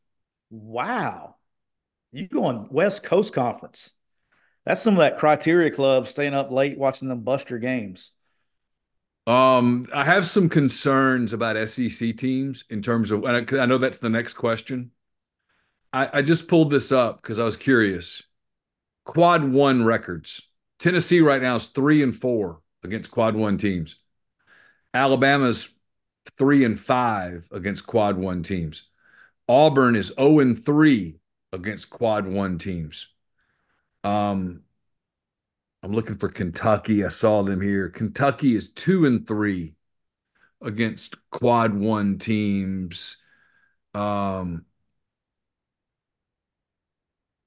Wow. 0.50 1.36
You 2.12 2.28
going 2.28 2.68
West 2.70 3.04
Coast 3.04 3.34
Conference. 3.34 3.92
That's 4.66 4.82
some 4.82 4.94
of 4.94 5.00
that 5.00 5.18
criteria 5.18 5.72
club 5.72 6.08
staying 6.08 6.34
up 6.34 6.52
late 6.52 6.78
watching 6.78 7.10
them 7.10 7.22
Buster 7.22 7.58
games. 7.58 8.12
Um, 9.30 9.88
I 9.94 10.06
have 10.06 10.26
some 10.26 10.50
concerns 10.50 11.34
about 11.34 11.70
SEC 11.70 12.18
teams 12.18 12.64
in 12.68 12.82
terms 12.82 13.12
of, 13.12 13.24
I, 13.26 13.46
I 13.60 13.68
know 13.68 13.78
that's 13.78 14.00
the 14.00 14.10
next 14.10 14.34
question. 14.34 14.90
I, 15.94 16.10
I 16.14 16.22
just 16.24 16.48
pulled 16.48 16.72
this 16.72 16.92
up 16.92 17.22
because 17.22 17.38
I 17.38 17.44
was 17.44 17.56
curious. 17.56 18.24
Quad 19.06 19.44
one 19.44 19.84
records. 19.84 20.42
Tennessee 20.80 21.22
right 21.22 21.44
now 21.44 21.58
is 21.58 21.68
three 21.68 22.02
and 22.02 22.16
four 22.16 22.62
against 22.84 23.12
quad 23.12 23.36
one 23.36 23.60
teams. 23.60 23.98
Alabama's 24.96 25.70
three 26.36 26.66
and 26.66 26.80
five 26.80 27.48
against 27.52 27.86
quad 27.86 28.18
one 28.18 28.42
teams. 28.42 28.88
Auburn 29.48 29.96
is 29.96 30.12
0 30.20 30.40
and 30.40 30.66
3 30.66 31.20
against 31.54 31.92
quad 31.92 32.26
one 32.26 32.58
teams. 32.58 33.10
Um, 34.04 34.62
I'm 35.82 35.94
looking 35.94 36.18
for 36.18 36.30
Kentucky. 36.30 37.06
I 37.06 37.10
saw 37.10 37.44
them 37.44 37.62
here. 37.62 37.90
Kentucky 37.90 38.56
is 38.56 38.70
2 38.72 39.06
and 39.06 39.28
3 39.28 39.74
against 40.62 41.16
quad 41.30 41.74
one 41.74 42.18
teams. 42.18 43.18
Um, 43.94 44.66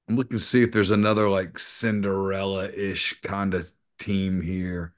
I'm 0.07 0.15
looking 0.15 0.37
to 0.37 0.43
see 0.43 0.63
if 0.63 0.71
there's 0.71 0.91
another 0.91 1.29
like 1.29 1.57
Cinderella 1.59 2.69
ish 2.69 3.21
kind 3.21 3.53
of 3.53 3.71
team 3.99 4.41
here. 4.41 4.93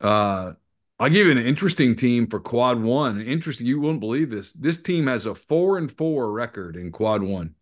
Uh, 0.00 0.52
I'll 1.00 1.10
give 1.10 1.26
you 1.26 1.32
an 1.32 1.38
interesting 1.38 1.94
team 1.94 2.28
for 2.28 2.40
quad 2.40 2.80
one. 2.80 3.20
Interesting. 3.20 3.66
You 3.66 3.80
won't 3.80 4.00
believe 4.00 4.30
this. 4.30 4.52
This 4.52 4.80
team 4.80 5.06
has 5.06 5.26
a 5.26 5.34
four 5.34 5.78
and 5.78 5.90
four 5.90 6.32
record 6.32 6.76
in 6.76 6.90
quad 6.90 7.22
one 7.22 7.54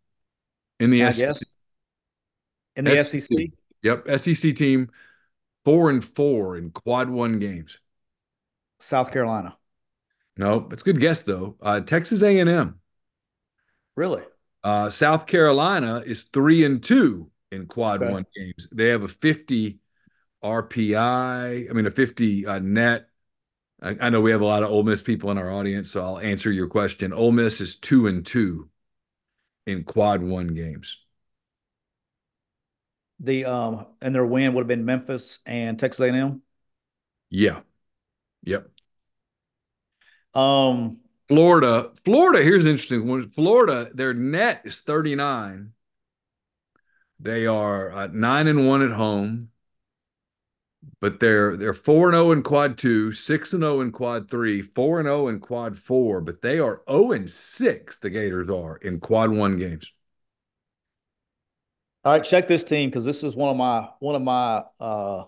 in 0.81 0.91
the 0.91 1.05
I 1.05 1.11
SEC. 1.11 1.27
Guess. 1.27 1.45
In 2.77 2.85
the 2.85 2.97
SEC. 2.97 3.23
SEC. 3.23 3.49
Yep. 3.83 4.19
SEC 4.19 4.55
team 4.55 4.91
four 5.65 5.91
and 5.91 6.05
four 6.05 6.57
in 6.57 6.71
quad 6.71 7.09
one 7.09 7.39
games. 7.39 7.79
South 8.81 9.13
Carolina. 9.13 9.57
No, 10.37 10.69
it's 10.71 10.83
a 10.83 10.85
good 10.85 11.01
guess 11.01 11.23
though. 11.23 11.57
Uh, 11.61 11.81
Texas 11.81 12.23
A&M. 12.23 12.79
Really? 13.97 14.23
Uh, 14.63 14.91
South 14.91 15.27
Carolina 15.27 16.03
is 16.05 16.25
three 16.25 16.65
and 16.65 16.83
two 16.83 17.31
in 17.51 17.67
quad 17.67 18.03
okay. 18.03 18.13
one 18.13 18.27
games. 18.35 18.69
They 18.73 18.89
have 18.89 19.03
a 19.03 19.09
50 19.09 19.79
RPI, 20.45 21.71
I 21.71 21.73
mean, 21.73 21.87
a 21.87 21.91
50 21.91 22.47
uh, 22.47 22.59
net 22.59 23.09
I, 23.83 23.97
I, 24.01 24.11
know 24.11 24.21
we 24.21 24.31
have 24.31 24.41
a 24.41 24.47
lot 24.47 24.63
of 24.63 24.71
Ole 24.71 24.85
Miss 24.85 25.03
people 25.03 25.31
in 25.31 25.39
our 25.39 25.51
audience, 25.51 25.91
so 25.91 26.03
I'll 26.03 26.19
answer 26.19 26.51
your 26.51 26.69
question. 26.69 27.13
Ole 27.13 27.33
Miss 27.33 27.61
is 27.61 27.77
two 27.77 28.07
and 28.07 28.25
two 28.25 28.71
in 29.67 29.85
quad 29.85 30.23
one 30.23 30.49
games. 30.49 30.99
The 33.21 33.45
um 33.45 33.87
and 34.01 34.15
their 34.15 34.27
win 34.27 34.55
would 34.55 34.63
have 34.63 34.69
been 34.69 34.85
Memphis 34.85 35.39
and 35.47 35.79
Texas 35.79 36.01
A&M. 36.01 36.43
Yeah. 37.31 37.61
Yep. 38.43 38.69
Um 40.35 40.99
Florida, 41.29 41.91
Florida, 42.05 42.43
here's 42.45 42.67
interesting. 42.67 43.09
When 43.09 43.31
Florida, 43.31 43.91
their 43.93 44.15
net 44.15 44.63
is 44.65 44.81
39. 44.81 45.73
They 47.19 47.47
are 47.47 47.91
uh, 47.91 48.07
9 48.13 48.47
and 48.47 48.69
1 48.69 48.83
at 48.83 48.93
home 48.93 49.49
but 51.01 51.21
they're 51.21 51.57
they're 51.57 51.75
four 51.75 52.09
and 52.09 52.15
zero 52.15 52.29
oh 52.29 52.33
in 52.33 52.43
quad 52.43 52.79
two, 52.79 53.13
six 53.13 53.53
and 53.53 53.63
zero 53.63 53.79
oh 53.79 53.81
in 53.81 53.93
quad 53.93 54.31
three, 54.31 54.63
four 54.63 54.99
and 54.99 55.07
zero 55.07 55.25
oh 55.25 55.29
in 55.29 55.41
quad 55.41 55.79
four, 55.79 56.21
but 56.21 56.43
they 56.43 56.59
are 56.59 56.83
zero 56.89 57.13
and 57.13 57.31
six. 57.31 57.99
The 57.99 58.11
Gators 58.11 58.49
are 58.51 58.77
in 58.77 59.01
quad 59.01 59.31
one 59.31 59.59
games. 59.59 59.93
All 62.07 62.13
right, 62.13 62.23
check 62.23 62.47
this 62.47 62.63
team 62.63 62.89
because 62.89 63.05
this 63.05 63.25
is 63.25 63.35
one 63.35 63.51
of 63.51 63.57
my 63.57 63.89
one 63.99 64.15
of 64.15 64.23
my 64.23 64.63
uh 64.79 65.25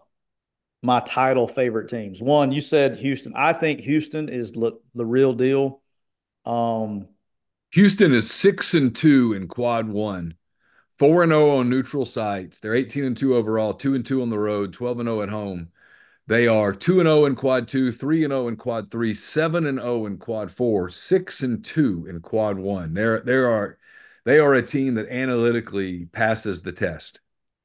my 0.81 1.01
title 1.01 1.49
favorite 1.49 1.91
teams. 1.91 2.23
One, 2.23 2.53
you 2.53 2.61
said 2.61 2.95
Houston. 2.99 3.33
I 3.35 3.53
think 3.53 3.81
Houston 3.81 4.29
is 4.29 4.53
the, 4.53 4.79
the 4.95 5.05
real 5.05 5.33
deal. 5.33 5.83
Um, 6.47 7.09
Houston 7.73 8.13
is 8.13 8.31
six 8.31 8.75
and 8.75 8.95
two 8.95 9.33
in 9.33 9.49
quad 9.49 9.89
one. 9.89 10.35
4 11.01 11.25
and 11.25 11.33
0 11.33 11.57
on 11.57 11.69
neutral 11.69 12.07
sites. 12.07 12.61
They're 12.61 12.77
18 12.77 13.05
and 13.05 13.17
2 13.17 13.35
overall, 13.35 13.75
2 13.75 13.97
and 13.97 14.07
2 14.07 14.23
on 14.23 14.31
the 14.31 14.39
road, 14.39 14.73
12 14.73 15.01
and 15.01 15.09
0 15.09 15.23
at 15.23 15.31
home. 15.31 15.71
They 16.29 16.47
are 16.47 16.73
2 16.73 17.01
and 17.01 17.09
0 17.09 17.25
in 17.25 17.35
quad 17.35 17.67
2, 17.67 17.91
3 17.91 18.23
and 18.23 18.31
0 18.31 18.47
in 18.47 18.57
quad 18.57 18.93
3, 18.93 19.15
7 19.15 19.67
and 19.67 19.81
0 19.81 20.07
in 20.07 20.19
quad 20.19 20.53
4, 20.53 20.91
6 20.91 21.43
and 21.43 21.65
2 21.65 22.07
in 22.09 22.21
quad 22.21 22.57
1. 22.57 22.95
There 22.95 23.19
there 23.19 23.51
are 23.51 23.79
they 24.25 24.39
are 24.39 24.55
a 24.55 24.63
team 24.63 24.95
that 24.95 25.09
analytically 25.09 26.07
passes 26.07 26.63
the 26.63 26.73
test. 26.73 27.21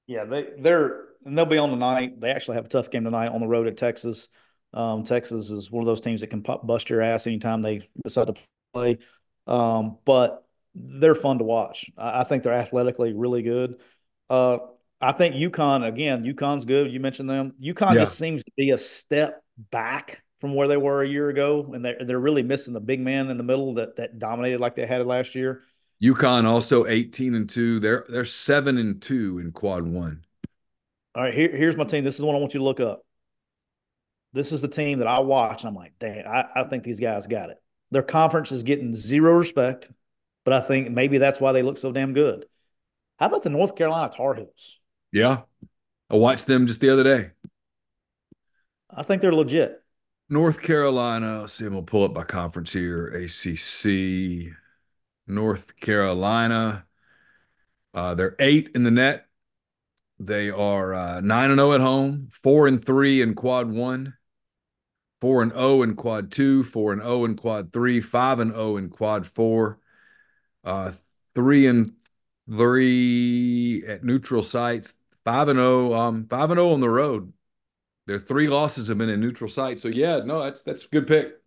Yeah, 0.08 0.26
they 0.26 0.50
they're 0.58 1.06
and 1.26 1.38
they'll 1.38 1.46
be 1.46 1.58
on 1.58 1.70
tonight. 1.70 2.20
They 2.20 2.32
actually 2.32 2.56
have 2.56 2.66
a 2.66 2.70
tough 2.70 2.92
game 2.92 3.04
tonight 3.04 3.30
on 3.30 3.40
the 3.40 3.48
road 3.48 3.68
at 3.68 3.78
Texas. 3.78 4.28
Um, 4.74 5.04
Texas 5.04 5.50
is 5.50 5.72
one 5.72 5.82
of 5.82 5.86
those 5.86 6.02
teams 6.02 6.22
that 6.22 6.28
can 6.28 6.42
pop, 6.42 6.66
bust 6.66 6.90
your 6.90 7.02
ass 7.02 7.28
anytime 7.28 7.62
they 7.62 7.90
decide 8.04 8.28
to 8.28 8.36
play. 8.74 8.98
Um, 9.46 9.98
but 10.04 10.46
they're 10.74 11.16
fun 11.16 11.38
to 11.38 11.44
watch. 11.44 11.92
I, 11.98 12.22
I, 12.22 12.24
think 12.24 12.44
they're 12.44 12.54
athletically 12.54 13.14
really 13.14 13.44
good. 13.44 13.80
Uh, 14.30 14.58
I 15.00 15.12
think 15.12 15.36
UConn 15.36 15.86
again. 15.86 16.24
UConn's 16.24 16.66
good. 16.66 16.92
You 16.92 17.00
mentioned 17.00 17.30
them. 17.30 17.54
UConn 17.62 17.94
yeah. 17.94 18.02
just 18.02 18.18
seems 18.18 18.44
to 18.46 18.52
be 18.58 18.72
a 18.72 18.78
step 18.78 19.44
back 19.70 20.24
from 20.40 20.56
where 20.56 20.68
they 20.68 20.78
were 20.78 21.04
a 21.04 21.08
year 21.08 21.30
ago, 21.30 21.70
and 21.74 21.86
they're 21.86 21.98
they're 22.00 22.20
really 22.20 22.44
missing 22.44 22.74
the 22.74 22.80
big 22.80 23.00
man 23.00 23.30
in 23.30 23.38
the 23.38 23.44
middle 23.44 23.76
that 23.76 23.98
that 23.98 24.18
dominated 24.18 24.60
like 24.60 24.76
they 24.76 24.86
had 24.86 25.02
it 25.02 25.08
last 25.08 25.36
year. 25.36 25.62
UConn 26.04 26.46
also 26.46 26.86
eighteen 26.86 27.34
and 27.34 27.50
two. 27.50 27.80
They're 27.80 28.06
they're 28.10 28.26
seven 28.26 28.78
and 28.78 29.02
two 29.02 29.40
in 29.40 29.52
quad 29.54 29.84
one. 29.84 30.26
All 31.16 31.24
right, 31.24 31.34
here, 31.34 31.56
here's 31.56 31.78
my 31.78 31.86
team. 31.86 32.04
This 32.04 32.20
is 32.20 32.26
one 32.26 32.36
I 32.36 32.40
want 32.40 32.54
you 32.54 32.60
to 32.60 32.64
look 32.64 32.80
up. 32.80 33.06
This 34.34 34.52
is 34.52 34.62
the 34.62 34.68
team 34.68 35.00
that 35.00 35.08
I 35.08 35.20
watch, 35.20 35.62
and 35.62 35.70
I'm 35.70 35.76
like, 35.76 35.94
dang, 36.00 36.26
I, 36.26 36.48
I 36.56 36.64
think 36.64 36.84
these 36.84 37.00
guys 37.00 37.28
got 37.28 37.52
it. 37.52 37.58
Their 37.92 38.02
conference 38.02 38.52
is 38.52 38.64
getting 38.64 38.94
zero 38.96 39.34
respect, 39.34 39.90
but 40.44 40.54
I 40.54 40.60
think 40.60 40.90
maybe 40.90 41.20
that's 41.20 41.40
why 41.40 41.52
they 41.52 41.62
look 41.62 41.78
so 41.78 41.92
damn 41.92 42.14
good. 42.14 42.48
How 43.20 43.28
about 43.28 43.44
the 43.44 43.52
North 43.52 43.76
Carolina 43.76 44.12
Tar 44.12 44.34
Heels? 44.34 44.80
Yeah, 45.12 45.42
I 46.10 46.16
watched 46.16 46.48
them 46.48 46.66
just 46.66 46.82
the 46.82 46.90
other 46.90 47.04
day. 47.04 47.30
I 48.90 49.04
think 49.04 49.22
they're 49.22 49.34
legit. 49.34 49.82
North 50.30 50.62
Carolina. 50.62 51.42
Let's 51.42 51.54
see. 51.54 51.66
I'm 51.66 51.74
gonna 51.74 51.84
pull 51.84 52.04
up 52.04 52.14
my 52.14 52.24
conference 52.24 52.74
here. 52.74 53.08
ACC. 53.08 54.54
North 55.28 55.76
Carolina. 55.80 56.86
Uh, 57.94 58.16
they're 58.16 58.36
eight 58.40 58.70
in 58.76 58.84
the 58.84 58.92
net. 58.92 59.28
They 60.20 60.50
are 60.50 60.94
uh, 60.94 61.22
nine 61.22 61.52
and 61.52 61.60
zero 61.60 61.72
oh 61.72 61.74
at 61.74 61.82
home, 61.82 62.30
four 62.32 62.68
and 62.68 62.84
three 62.84 63.22
in 63.22 63.36
quad 63.36 63.70
one, 63.70 64.16
four 65.22 65.42
and 65.42 65.52
zero 65.52 65.64
oh 65.64 65.82
in 65.84 65.96
quad 65.96 66.32
two, 66.32 66.64
four 66.64 66.94
and 66.94 67.02
zero 67.02 67.14
oh 67.14 67.26
in 67.26 67.36
quad 67.36 67.74
three, 67.74 68.00
five 68.00 68.40
and 68.40 68.52
zero 68.52 68.78
in 68.78 68.90
quad 68.90 69.28
four, 69.28 69.80
uh, 70.64 70.92
three 71.36 71.68
and 71.68 71.94
three 72.50 73.84
at 73.88 74.04
neutral 74.04 74.44
sites, 74.44 74.94
five 75.26 75.50
and 75.50 75.58
zero, 75.58 75.94
um, 75.94 76.28
five 76.30 76.52
and 76.52 76.58
zero 76.58 76.72
on 76.72 76.80
the 76.80 76.90
road. 76.90 77.34
Their 78.06 78.20
three 78.20 78.48
losses 78.48 78.88
have 78.90 78.98
been 78.98 79.10
in 79.10 79.20
neutral 79.20 79.50
sites. 79.50 79.82
So 79.82 79.88
yeah, 79.88 80.20
no, 80.20 80.44
that's 80.44 80.64
that's 80.64 80.86
a 80.86 80.90
good 80.90 81.08
pick. 81.08 81.43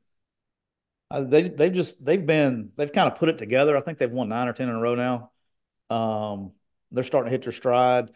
Uh, 1.10 1.22
they 1.22 1.42
they've 1.42 1.72
just 1.72 2.04
they've 2.04 2.26
been 2.26 2.70
they've 2.76 2.92
kind 2.92 3.10
of 3.10 3.18
put 3.18 3.28
it 3.28 3.38
together. 3.38 3.76
I 3.76 3.80
think 3.80 3.98
they've 3.98 4.10
won 4.10 4.28
nine 4.28 4.48
or 4.48 4.52
ten 4.52 4.68
in 4.68 4.74
a 4.74 4.80
row 4.80 4.94
now. 4.94 5.30
Um, 5.88 6.52
they're 6.90 7.04
starting 7.04 7.28
to 7.28 7.32
hit 7.32 7.42
their 7.42 7.52
stride 7.52 8.10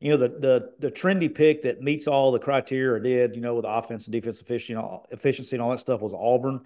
you 0.00 0.10
know 0.10 0.16
the 0.16 0.28
the 0.28 0.72
the 0.78 0.90
trendy 0.90 1.34
pick 1.34 1.62
that 1.62 1.80
meets 1.80 2.06
all 2.06 2.32
the 2.32 2.38
criteria 2.38 3.02
did 3.02 3.34
you 3.34 3.40
know 3.40 3.54
with 3.54 3.64
offense 3.66 4.06
and 4.06 4.12
defense 4.12 4.40
efficiency 4.40 4.74
and 4.74 4.82
all, 4.82 5.06
efficiency 5.10 5.56
and 5.56 5.62
all 5.62 5.70
that 5.70 5.80
stuff 5.80 6.00
was 6.00 6.12
Auburn, 6.14 6.60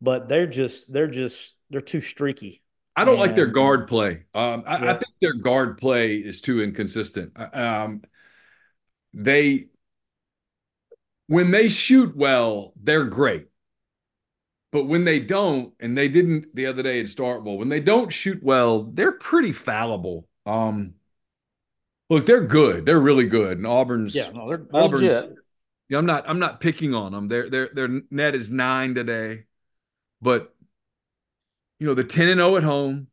but 0.00 0.28
they're 0.28 0.46
just 0.46 0.92
they're 0.92 1.08
just 1.08 1.56
they're 1.70 1.80
too 1.80 2.00
streaky. 2.00 2.62
I 2.96 3.04
don't 3.04 3.14
and, 3.14 3.20
like 3.20 3.34
their 3.36 3.46
guard 3.46 3.88
play. 3.88 4.24
Um, 4.34 4.64
I, 4.66 4.84
yeah. 4.84 4.90
I, 4.90 4.94
think 4.94 5.12
their 5.20 5.34
guard 5.34 5.78
play 5.78 6.16
is 6.16 6.40
too 6.40 6.62
inconsistent. 6.62 7.32
Uh, 7.36 7.48
um, 7.52 8.02
they 9.12 9.66
when 11.28 11.52
they 11.52 11.68
shoot 11.68 12.16
well, 12.16 12.72
they're 12.80 13.04
great. 13.04 13.46
But 14.74 14.86
when 14.86 15.04
they 15.04 15.20
don't, 15.20 15.72
and 15.78 15.96
they 15.96 16.08
didn't 16.08 16.52
the 16.52 16.66
other 16.66 16.82
day 16.82 16.98
at 16.98 17.06
Starkville, 17.06 17.58
when 17.58 17.68
they 17.68 17.78
don't 17.78 18.12
shoot 18.12 18.42
well, 18.42 18.82
they're 18.82 19.12
pretty 19.12 19.52
fallible. 19.52 20.26
Um, 20.46 20.94
Look, 22.10 22.26
they're 22.26 22.40
good. 22.40 22.84
They're 22.84 22.98
really 22.98 23.26
good. 23.26 23.56
And 23.58 23.68
Auburn's 23.68 24.16
yeah, 24.16 24.30
no, 24.34 24.48
they're, 24.48 24.66
Auburn's. 24.72 25.02
Legit. 25.02 25.34
Yeah, 25.88 25.98
I'm 25.98 26.06
not. 26.06 26.28
I'm 26.28 26.40
not 26.40 26.58
picking 26.58 26.92
on 26.92 27.12
them. 27.12 27.28
Their 27.28 27.48
their 27.48 27.70
their 27.72 28.00
net 28.10 28.34
is 28.34 28.50
nine 28.50 28.96
today, 28.96 29.44
but 30.20 30.52
you 31.78 31.86
know 31.86 31.94
the 31.94 32.02
ten 32.02 32.28
and 32.28 32.38
zero 32.38 32.54
oh 32.54 32.56
at 32.56 32.64
home. 32.64 33.06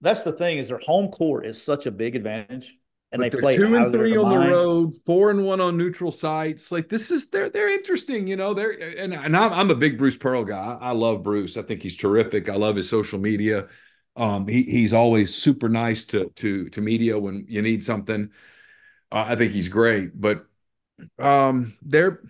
That's 0.00 0.22
the 0.22 0.32
thing 0.32 0.56
is 0.56 0.70
their 0.70 0.78
home 0.78 1.08
court 1.08 1.44
is 1.44 1.62
such 1.62 1.84
a 1.84 1.90
big 1.90 2.16
advantage, 2.16 2.78
and 3.12 3.20
but 3.20 3.30
they 3.30 3.38
play 3.38 3.56
two 3.56 3.76
and 3.76 3.92
three 3.92 4.16
on 4.16 4.30
the 4.30 4.50
road, 4.50 4.94
four 5.04 5.30
and 5.30 5.44
one 5.44 5.60
on 5.60 5.76
neutral 5.76 6.10
sites. 6.10 6.72
Like 6.72 6.88
this 6.88 7.10
is 7.10 7.30
they're 7.30 7.48
they're 7.48 7.72
interesting. 7.72 8.26
You 8.26 8.36
know 8.36 8.52
they're 8.52 8.72
and 8.72 9.14
and 9.14 9.36
I'm, 9.36 9.52
I'm 9.52 9.70
a 9.70 9.74
big 9.74 9.96
Bruce 9.96 10.16
Pearl 10.16 10.44
guy. 10.44 10.76
I 10.80 10.90
love 10.92 11.22
Bruce. 11.22 11.56
I 11.56 11.62
think 11.62 11.82
he's 11.82 11.96
terrific. 11.96 12.48
I 12.48 12.56
love 12.56 12.76
his 12.76 12.88
social 12.88 13.18
media. 13.18 13.68
Um, 14.16 14.48
he 14.48 14.64
he's 14.64 14.92
always 14.92 15.34
super 15.34 15.68
nice 15.68 16.04
to 16.06 16.30
to 16.36 16.68
to 16.70 16.80
media 16.80 17.18
when 17.18 17.46
you 17.48 17.62
need 17.62 17.84
something. 17.84 18.30
Uh, 19.12 19.24
I 19.28 19.36
think 19.36 19.52
he's 19.52 19.68
great, 19.68 20.20
but 20.20 20.46
um, 21.18 21.76
they're 21.82 22.22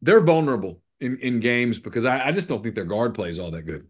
they're 0.00 0.20
vulnerable 0.20 0.80
in 1.00 1.18
in 1.18 1.40
games 1.40 1.78
because 1.78 2.04
I, 2.04 2.28
I 2.28 2.32
just 2.32 2.48
don't 2.48 2.62
think 2.62 2.74
their 2.74 2.84
guard 2.84 3.14
play 3.14 3.30
is 3.30 3.38
all 3.38 3.50
that 3.50 3.62
good. 3.62 3.88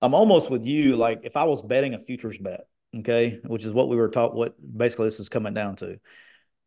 I'm 0.00 0.14
almost 0.14 0.50
with 0.50 0.64
you. 0.64 0.96
Like 0.96 1.20
if 1.24 1.36
I 1.36 1.44
was 1.44 1.62
betting 1.62 1.94
a 1.94 1.98
futures 1.98 2.38
bet, 2.38 2.66
okay, 2.96 3.40
which 3.44 3.64
is 3.64 3.72
what 3.72 3.88
we 3.88 3.96
were 3.96 4.08
taught. 4.08 4.34
What 4.34 4.54
basically 4.76 5.06
this 5.06 5.20
is 5.20 5.28
coming 5.28 5.54
down 5.54 5.76
to. 5.76 5.98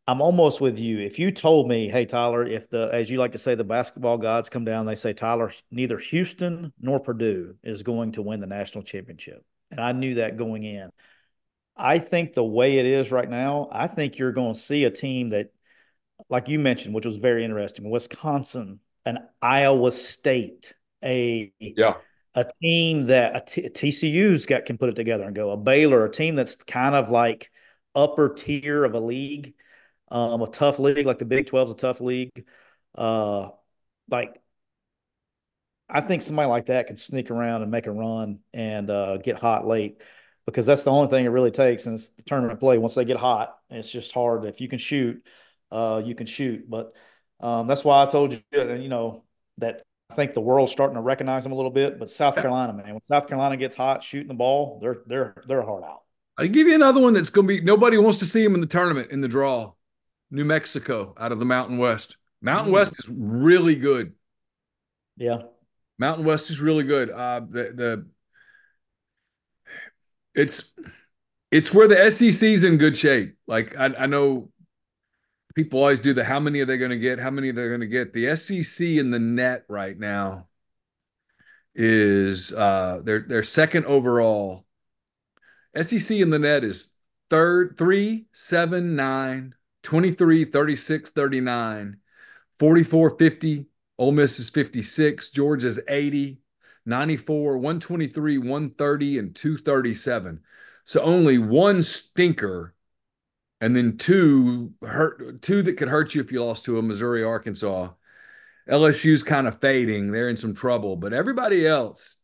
I'm 0.08 0.22
almost 0.22 0.60
with 0.60 0.80
you. 0.80 1.00
If 1.00 1.20
you 1.20 1.32
told 1.32 1.68
me, 1.68 1.88
hey 1.88 2.06
Tyler, 2.06 2.46
if 2.46 2.70
the 2.70 2.90
as 2.92 3.10
you 3.10 3.18
like 3.18 3.34
to 3.34 3.38
say, 3.38 3.56
the 3.56 3.64
basketball 3.64 4.18
gods 4.18 4.50
come 4.50 4.66
down, 4.66 4.86
they 4.86 4.96
say 4.96 5.14
Tyler, 5.14 5.52
neither 5.70 5.98
Houston 5.98 6.74
nor 6.80 7.00
Purdue 7.00 7.56
is 7.64 7.84
going 7.84 8.14
to 8.14 8.22
win 8.22 8.40
the 8.40 8.48
national 8.48 8.84
championship, 8.84 9.46
and 9.70 9.80
I 9.80 9.92
knew 9.92 10.16
that 10.16 10.38
going 10.38 10.64
in. 10.64 10.90
I 11.78 12.00
think 12.00 12.34
the 12.34 12.44
way 12.44 12.78
it 12.78 12.86
is 12.86 13.12
right 13.12 13.30
now, 13.30 13.70
I 13.72 13.88
think 13.88 14.18
you're 14.18 14.34
going 14.34 14.54
to 14.54 14.60
see 14.60 14.84
a 14.84 14.92
team 14.92 15.30
that, 15.30 15.52
like 16.30 16.50
you 16.50 16.60
mentioned, 16.60 16.94
which 16.94 17.06
was 17.06 17.18
very 17.18 17.44
interesting, 17.46 17.90
Wisconsin, 17.90 18.80
an 19.06 19.20
Iowa 19.42 19.92
State, 19.92 20.74
a 21.04 21.54
yeah. 21.60 21.96
A 22.34 22.46
team 22.62 23.08
that 23.08 23.36
a 23.36 23.70
TCU's 23.70 24.46
got 24.46 24.66
can 24.66 24.78
put 24.78 24.90
it 24.90 24.96
together 24.96 25.26
and 25.26 25.36
go. 25.36 25.52
A 25.52 25.58
Baylor, 25.58 26.06
a 26.06 26.12
team 26.12 26.36
that's 26.36 26.56
kind 26.56 26.96
of 26.96 27.12
like 27.12 27.52
upper 27.94 28.34
tier 28.34 28.86
of 28.86 28.94
a 28.94 29.00
league 29.00 29.54
um, 30.12 30.42
a 30.42 30.48
tough 30.48 30.78
league 30.78 31.06
like 31.06 31.20
the 31.20 31.26
Big 31.26 31.48
12 31.48 31.70
is 31.70 31.74
a 31.74 31.78
tough 31.78 32.02
league. 32.02 32.46
Uh, 32.94 33.50
like 34.10 34.42
I 35.90 36.02
think 36.02 36.22
somebody 36.22 36.50
like 36.50 36.68
that 36.68 36.88
can 36.88 36.98
sneak 36.98 37.32
around 37.32 37.64
and 37.64 37.72
make 37.72 37.88
a 37.88 37.92
run 37.92 38.40
and 38.54 38.90
uh, 38.90 39.18
get 39.18 39.38
hot 39.38 39.66
late 39.66 40.02
because 40.46 40.66
that's 40.66 40.84
the 40.84 40.92
only 40.92 41.10
thing 41.10 41.26
it 41.26 41.30
really 41.30 41.52
takes 41.52 41.86
and 41.86 41.96
it's 41.96 42.10
the 42.10 42.24
tournament 42.24 42.60
play. 42.60 42.78
Once 42.78 42.96
they 42.96 43.06
get 43.06 43.18
hot, 43.18 43.58
it's 43.70 43.90
just 43.90 44.14
hard. 44.14 44.46
If 44.46 44.60
you 44.60 44.68
can 44.68 44.80
shoot, 44.80 45.26
uh, 45.72 46.02
you 46.04 46.14
can 46.14 46.28
shoot. 46.28 46.70
But 46.70 46.94
um, 47.40 47.68
that's 47.68 47.86
why 47.86 48.04
I 48.04 48.06
told 48.06 48.34
you, 48.34 48.42
you 48.52 48.90
know, 48.90 49.24
that 49.60 49.84
I 50.12 50.14
think 50.14 50.34
the 50.34 50.42
world's 50.42 50.74
starting 50.74 50.96
to 50.96 51.02
recognize 51.02 51.44
them 51.44 51.54
a 51.54 51.56
little 51.56 51.72
bit. 51.72 51.98
But 51.98 52.12
South 52.12 52.36
Carolina, 52.36 52.74
man, 52.74 52.92
when 52.92 53.02
South 53.02 53.28
Carolina 53.28 53.56
gets 53.56 53.76
hot 53.76 54.04
shooting 54.04 54.28
the 54.28 54.34
ball, 54.34 54.78
they're 54.82 55.04
they're 55.08 55.44
they're 55.48 55.62
hard 55.62 55.86
out. 55.86 56.02
I 56.38 56.48
give 56.48 56.68
you 56.68 56.76
another 56.76 57.00
one 57.00 57.14
that's 57.14 57.30
going 57.30 57.48
to 57.48 57.54
be 57.54 57.62
nobody 57.62 57.98
wants 57.98 58.20
to 58.20 58.26
see 58.26 58.44
him 58.44 58.54
in 58.54 58.62
the 58.62 58.68
tournament 58.68 59.12
in 59.12 59.22
the 59.22 59.30
draw. 59.30 59.72
New 60.30 60.46
Mexico 60.46 61.14
out 61.18 61.32
of 61.32 61.40
the 61.40 61.46
Mountain 61.46 61.78
West. 61.78 62.18
Mountain 62.42 62.72
mm. 62.72 62.76
West 62.76 63.00
is 63.00 63.10
really 63.10 63.76
good. 63.76 64.14
Yeah. 65.18 65.44
Mountain 66.00 66.26
West 66.26 66.50
is 66.50 66.60
really 66.60 66.84
good. 66.84 67.10
Uh, 67.10 67.42
the, 67.48 67.64
the 67.76 68.08
it's 70.34 70.74
it's 71.52 71.74
where 71.74 71.88
the 71.88 72.12
SEC's 72.12 72.64
in 72.64 72.78
good 72.78 72.98
shape. 72.98 73.36
Like 73.48 73.78
I, 73.78 73.86
I 73.86 74.06
know 74.08 74.52
people 75.56 75.80
always 75.80 76.00
do 76.00 76.14
the 76.14 76.24
how 76.24 76.40
many 76.40 76.60
are 76.62 76.66
they 76.66 76.78
going 76.78 76.92
to 76.92 76.98
get? 76.98 77.20
How 77.20 77.32
many 77.32 77.50
are 77.50 77.54
they 77.54 77.68
going 77.68 77.82
to 77.82 77.88
get? 77.88 78.14
The 78.14 78.36
SEC 78.36 78.88
in 78.88 79.12
the 79.12 79.20
net 79.20 79.66
right 79.68 79.98
now 79.98 80.48
is 81.74 82.54
uh 82.54 83.00
their 83.04 83.22
their 83.22 83.44
second 83.44 83.86
overall. 83.86 84.66
SEC 85.80 86.18
in 86.18 86.30
the 86.30 86.40
net 86.40 86.64
is 86.64 86.94
third, 87.30 87.78
three, 87.78 88.26
seven, 88.34 88.96
nine, 88.96 89.56
23, 89.84 90.46
36, 90.46 91.12
39, 91.12 91.98
44, 92.60 93.18
50. 93.18 93.66
Ole 93.98 94.12
Miss 94.12 94.40
is 94.40 94.50
56. 94.50 95.30
Georgia's 95.30 95.80
80, 95.88 96.40
94, 96.86 97.58
123, 97.58 98.38
130, 98.38 99.20
and 99.20 99.36
237. 99.36 100.42
So 100.86 101.02
only 101.02 101.38
one 101.38 101.82
stinker 101.82 102.74
and 103.62 103.76
then 103.76 103.98
two 103.98 104.74
hurt 104.82 105.42
two 105.42 105.62
that 105.62 105.78
could 105.78 105.88
hurt 105.88 106.16
you 106.16 106.22
if 106.22 106.32
you 106.32 106.44
lost 106.44 106.66
to 106.66 106.80
a 106.80 106.82
Missouri, 106.82 107.24
Arkansas. 107.24 107.90
LSU's 108.70 109.24
kind 109.24 109.48
of 109.48 109.62
fading. 109.62 110.12
They're 110.12 110.30
in 110.30 110.38
some 110.38 110.54
trouble, 110.54 110.96
but 110.96 111.14
everybody 111.14 111.66
else, 111.66 112.18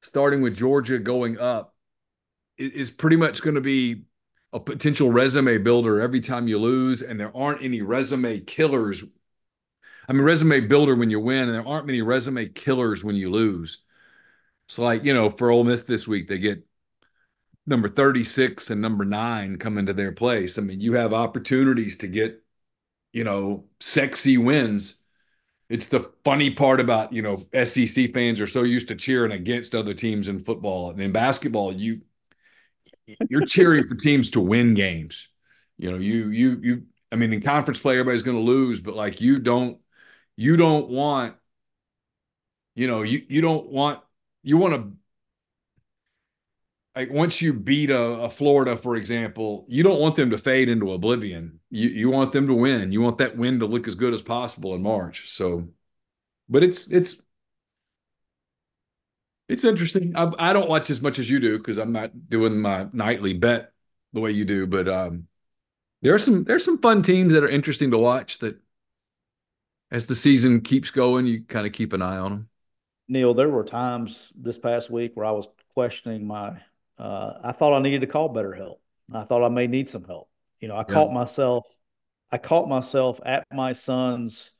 starting 0.00 0.40
with 0.40 0.56
Georgia 0.56 0.98
going 0.98 1.38
up, 1.38 1.74
is 2.56 2.90
pretty 2.90 3.16
much 3.16 3.42
going 3.42 3.54
to 3.56 3.60
be 3.60 4.04
a 4.52 4.60
potential 4.60 5.10
resume 5.10 5.58
builder 5.58 6.00
every 6.00 6.20
time 6.20 6.48
you 6.48 6.58
lose, 6.58 7.02
and 7.02 7.18
there 7.18 7.36
aren't 7.36 7.62
any 7.62 7.82
resume 7.82 8.40
killers. 8.40 9.04
I 10.08 10.12
mean, 10.12 10.22
resume 10.22 10.60
builder 10.60 10.94
when 10.94 11.10
you 11.10 11.20
win, 11.20 11.48
and 11.48 11.54
there 11.54 11.66
aren't 11.66 11.86
many 11.86 12.02
resume 12.02 12.46
killers 12.48 13.04
when 13.04 13.16
you 13.16 13.30
lose. 13.30 13.82
It's 14.66 14.78
like, 14.78 15.04
you 15.04 15.14
know, 15.14 15.30
for 15.30 15.50
Ole 15.50 15.64
Miss 15.64 15.82
this 15.82 16.08
week, 16.08 16.28
they 16.28 16.38
get 16.38 16.66
number 17.68 17.88
36 17.88 18.70
and 18.70 18.80
number 18.80 19.04
nine 19.04 19.58
come 19.58 19.78
into 19.78 19.92
their 19.92 20.12
place. 20.12 20.58
I 20.58 20.62
mean, 20.62 20.80
you 20.80 20.94
have 20.94 21.12
opportunities 21.12 21.98
to 21.98 22.08
get, 22.08 22.42
you 23.12 23.24
know, 23.24 23.66
sexy 23.80 24.38
wins. 24.38 25.02
It's 25.68 25.88
the 25.88 26.10
funny 26.24 26.50
part 26.50 26.80
about, 26.80 27.12
you 27.12 27.22
know, 27.22 27.46
SEC 27.52 28.08
fans 28.08 28.40
are 28.40 28.46
so 28.48 28.64
used 28.64 28.88
to 28.88 28.96
cheering 28.96 29.32
against 29.32 29.74
other 29.74 29.94
teams 29.94 30.28
in 30.28 30.40
football. 30.44 30.90
And 30.90 31.00
in 31.00 31.12
basketball, 31.12 31.72
you 31.72 32.02
you're 33.28 33.46
cheering 33.46 33.86
for 33.88 33.94
teams 33.94 34.30
to 34.32 34.40
win 34.40 34.74
games. 34.74 35.28
You 35.78 35.90
know, 35.90 35.98
you 35.98 36.28
you 36.28 36.58
you 36.62 36.82
I 37.10 37.16
mean, 37.16 37.32
in 37.32 37.40
conference 37.40 37.78
play, 37.80 37.94
everybody's 37.94 38.22
gonna 38.22 38.40
lose, 38.40 38.80
but 38.80 38.94
like 38.94 39.20
you 39.20 39.38
don't 39.38 39.78
you 40.36 40.56
don't 40.56 40.88
want, 40.88 41.34
you 42.74 42.86
know, 42.86 43.02
you 43.02 43.22
you 43.28 43.40
don't 43.40 43.68
want 43.68 44.00
you 44.42 44.56
want 44.56 44.74
to 44.74 44.92
like 46.98 47.12
once 47.12 47.40
you 47.40 47.52
beat 47.52 47.90
a, 47.90 48.00
a, 48.00 48.28
Florida, 48.28 48.76
for 48.76 48.96
example, 48.96 49.64
you 49.68 49.84
don't 49.84 50.00
want 50.00 50.16
them 50.16 50.30
to 50.30 50.36
fade 50.36 50.68
into 50.68 50.92
oblivion. 50.92 51.60
You 51.70 51.90
you 51.90 52.10
want 52.10 52.32
them 52.32 52.48
to 52.48 52.54
win. 52.54 52.90
You 52.90 53.00
want 53.00 53.18
that 53.18 53.36
win 53.36 53.60
to 53.60 53.66
look 53.66 53.86
as 53.86 53.94
good 53.94 54.12
as 54.12 54.20
possible 54.20 54.74
in 54.74 54.82
March. 54.82 55.30
So, 55.30 55.68
but 56.48 56.64
it's 56.64 56.90
it's 56.90 57.22
it's 59.48 59.62
interesting. 59.62 60.16
I, 60.16 60.32
I 60.40 60.52
don't 60.52 60.68
watch 60.68 60.90
as 60.90 61.00
much 61.00 61.20
as 61.20 61.30
you 61.30 61.38
do 61.38 61.56
because 61.56 61.78
I'm 61.78 61.92
not 61.92 62.28
doing 62.28 62.58
my 62.58 62.88
nightly 62.92 63.32
bet 63.32 63.70
the 64.12 64.20
way 64.20 64.32
you 64.32 64.44
do. 64.44 64.66
But 64.66 64.88
um, 64.88 65.28
there 66.02 66.14
are 66.14 66.18
some 66.18 66.42
there's 66.42 66.64
some 66.64 66.80
fun 66.80 67.02
teams 67.02 67.32
that 67.32 67.44
are 67.44 67.48
interesting 67.48 67.92
to 67.92 67.98
watch. 67.98 68.38
That 68.38 68.60
as 69.92 70.06
the 70.06 70.16
season 70.16 70.62
keeps 70.62 70.90
going, 70.90 71.26
you 71.26 71.42
kind 71.42 71.64
of 71.64 71.72
keep 71.72 71.92
an 71.92 72.02
eye 72.02 72.18
on 72.18 72.32
them. 72.32 72.48
Neal, 73.06 73.34
there 73.34 73.48
were 73.48 73.62
times 73.62 74.32
this 74.34 74.58
past 74.58 74.90
week 74.90 75.12
where 75.14 75.26
I 75.26 75.30
was 75.30 75.46
questioning 75.74 76.26
my 76.26 76.58
uh, 76.98 77.34
I 77.44 77.52
thought 77.52 77.72
I 77.72 77.80
needed 77.80 78.00
to 78.02 78.06
call 78.06 78.34
BetterHelp. 78.34 78.76
I 79.12 79.24
thought 79.24 79.44
I 79.44 79.48
may 79.48 79.66
need 79.66 79.88
some 79.88 80.04
help. 80.04 80.28
You 80.60 80.68
know, 80.68 80.74
I 80.74 80.80
yeah. 80.80 80.94
caught 80.94 81.12
myself, 81.12 81.66
I 82.30 82.38
caught 82.38 82.68
myself 82.68 83.20
at 83.24 83.46
my 83.52 83.72
son's 83.72 84.52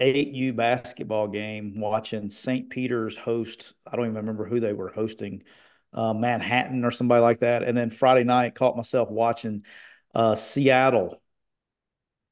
8U 0.00 0.56
basketball 0.56 1.28
game 1.28 1.80
watching 1.80 2.30
St. 2.30 2.68
Peter's 2.68 3.16
host. 3.16 3.74
I 3.86 3.96
don't 3.96 4.06
even 4.06 4.16
remember 4.16 4.44
who 4.44 4.60
they 4.60 4.72
were 4.72 4.88
hosting, 4.88 5.44
uh, 5.92 6.12
Manhattan 6.12 6.84
or 6.84 6.90
somebody 6.90 7.22
like 7.22 7.40
that. 7.40 7.62
And 7.62 7.76
then 7.76 7.90
Friday 7.90 8.24
night, 8.24 8.54
caught 8.54 8.76
myself 8.76 9.08
watching 9.10 9.64
uh, 10.14 10.34
Seattle, 10.34 11.22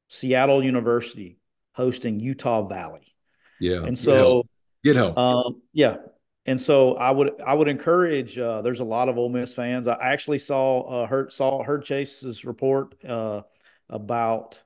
Seattle 0.08 0.62
University 0.62 1.38
hosting 1.72 2.20
Utah 2.20 2.66
Valley. 2.66 3.14
Yeah. 3.60 3.84
And 3.84 3.98
so, 3.98 4.46
get 4.84 4.96
help. 4.96 5.16
Um, 5.16 5.62
yeah. 5.72 5.98
And 6.44 6.60
so 6.60 6.94
I 6.94 7.10
would 7.10 7.40
I 7.40 7.54
would 7.54 7.68
encourage. 7.68 8.36
Uh, 8.36 8.62
there's 8.62 8.80
a 8.80 8.84
lot 8.84 9.08
of 9.08 9.16
Ole 9.16 9.28
Miss 9.28 9.54
fans. 9.54 9.86
I 9.86 9.96
actually 10.00 10.38
saw 10.38 10.80
uh, 10.80 11.06
heard 11.06 11.32
saw 11.32 11.62
heard 11.62 11.84
Chase's 11.84 12.44
report 12.44 12.96
uh, 13.04 13.42
about 13.88 14.60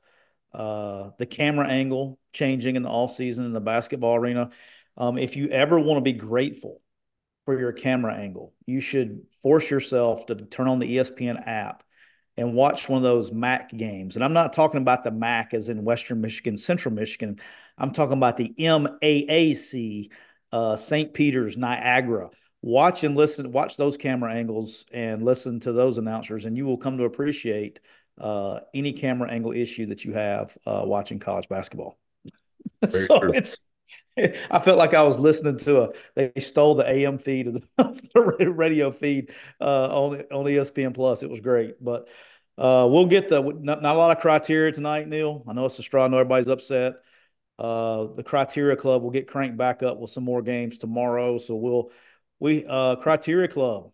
uh, 0.55 1.11
the 1.19 1.27
camera 1.27 1.69
angle 1.69 2.19
changing 2.32 2.77
in 2.77 2.82
the 2.82 2.89
all 2.89 3.09
season 3.09 3.44
in 3.44 3.53
the 3.53 3.61
basketball 3.61 4.16
arena. 4.16 4.51
Um, 4.97 5.19
if 5.19 5.36
you 5.36 5.48
ever 5.48 5.78
want 5.78 5.98
to 5.98 6.03
be 6.03 6.15
grateful 6.15 6.81
for 7.44 7.59
your 7.59 7.73
camera 7.73 8.15
angle, 8.15 8.55
you 8.65 8.81
should 8.81 9.27
force 9.43 9.70
yourself 9.70 10.24
to 10.27 10.35
turn 10.35 10.69
on 10.69 10.78
the 10.78 10.97
ESPN 10.97 11.47
app 11.47 11.82
and 12.39 12.55
watch 12.55 12.89
one 12.89 12.98
of 12.98 13.03
those 13.03 13.32
MAC 13.32 13.70
games. 13.70 14.16
And 14.16 14.24
I'm 14.24 14.32
not 14.32 14.53
talking 14.53 14.81
about 14.81 15.05
the 15.05 15.11
MAC 15.11 15.53
as 15.53 15.69
in 15.69 15.85
Western 15.85 16.20
Michigan, 16.20 16.57
Central 16.57 16.94
Michigan. 16.94 17.39
I'm 17.78 17.93
talking 17.93 18.16
about 18.16 18.36
the 18.36 18.55
MAAC 18.59 20.11
uh, 20.52 20.77
St. 20.77 21.12
Peter's, 21.12 21.56
Niagara. 21.56 22.31
Watch 22.62 23.05
and 23.05 23.16
listen, 23.16 23.52
watch 23.52 23.77
those 23.77 23.97
camera 23.97 24.35
angles 24.35 24.85
and 24.93 25.23
listen 25.23 25.60
to 25.60 25.73
those 25.73 25.98
announcers, 25.98 26.47
and 26.47 26.56
you 26.56 26.66
will 26.66 26.78
come 26.78 26.98
to 26.98 27.05
appreciate 27.05 27.81
uh, 28.18 28.60
any 28.74 28.93
camera 28.93 29.31
angle 29.31 29.52
issue 29.52 29.86
that 29.86 30.05
you 30.05 30.12
have 30.14 30.56
uh, 30.66 30.82
watching 30.85 31.18
college 31.18 31.48
basketball. 31.48 31.98
so 32.89 33.20
true. 33.20 33.32
it's 33.35 33.62
I 34.18 34.60
felt 34.60 34.78
like 34.78 34.94
I 34.94 35.02
was 35.02 35.18
listening 35.18 35.59
to 35.59 35.82
a. 35.82 35.89
They 36.14 36.32
stole 36.40 36.74
the 36.74 36.89
AM 36.89 37.18
feed 37.18 37.48
of 37.48 37.55
the, 37.55 38.06
the 38.39 38.51
radio 38.51 38.90
feed 38.90 39.31
uh, 39.60 39.89
on 39.89 40.23
on 40.32 40.44
ESPN 40.47 40.94
Plus. 40.94 41.23
It 41.23 41.28
was 41.28 41.40
great, 41.40 41.82
but 41.85 42.09
uh, 42.56 42.89
we'll 42.90 43.06
get 43.06 43.28
the 43.28 43.43
not, 43.43 43.82
not, 43.82 43.94
a 43.94 43.98
lot 43.98 44.16
of 44.16 44.23
criteria 44.23 44.73
tonight, 44.73 45.06
Neal. 45.06 45.44
I 45.47 45.52
know 45.52 45.66
it's 45.66 45.78
a 45.78 45.82
straw. 45.82 46.06
I 46.06 46.09
know 46.09 46.18
everybody's 46.18 46.48
upset. 46.48 46.94
Uh, 47.58 48.04
the 48.14 48.22
Criteria 48.22 48.76
Club 48.76 49.02
will 49.02 49.10
get 49.10 49.26
cranked 49.26 49.56
back 49.56 49.82
up 49.82 49.98
with 49.98 50.10
some 50.10 50.24
more 50.24 50.42
games 50.42 50.78
tomorrow. 50.78 51.38
So 51.38 51.54
we'll 51.56 51.90
we 52.38 52.66
uh 52.66 52.96
Criteria 52.96 53.48
Club 53.48 53.92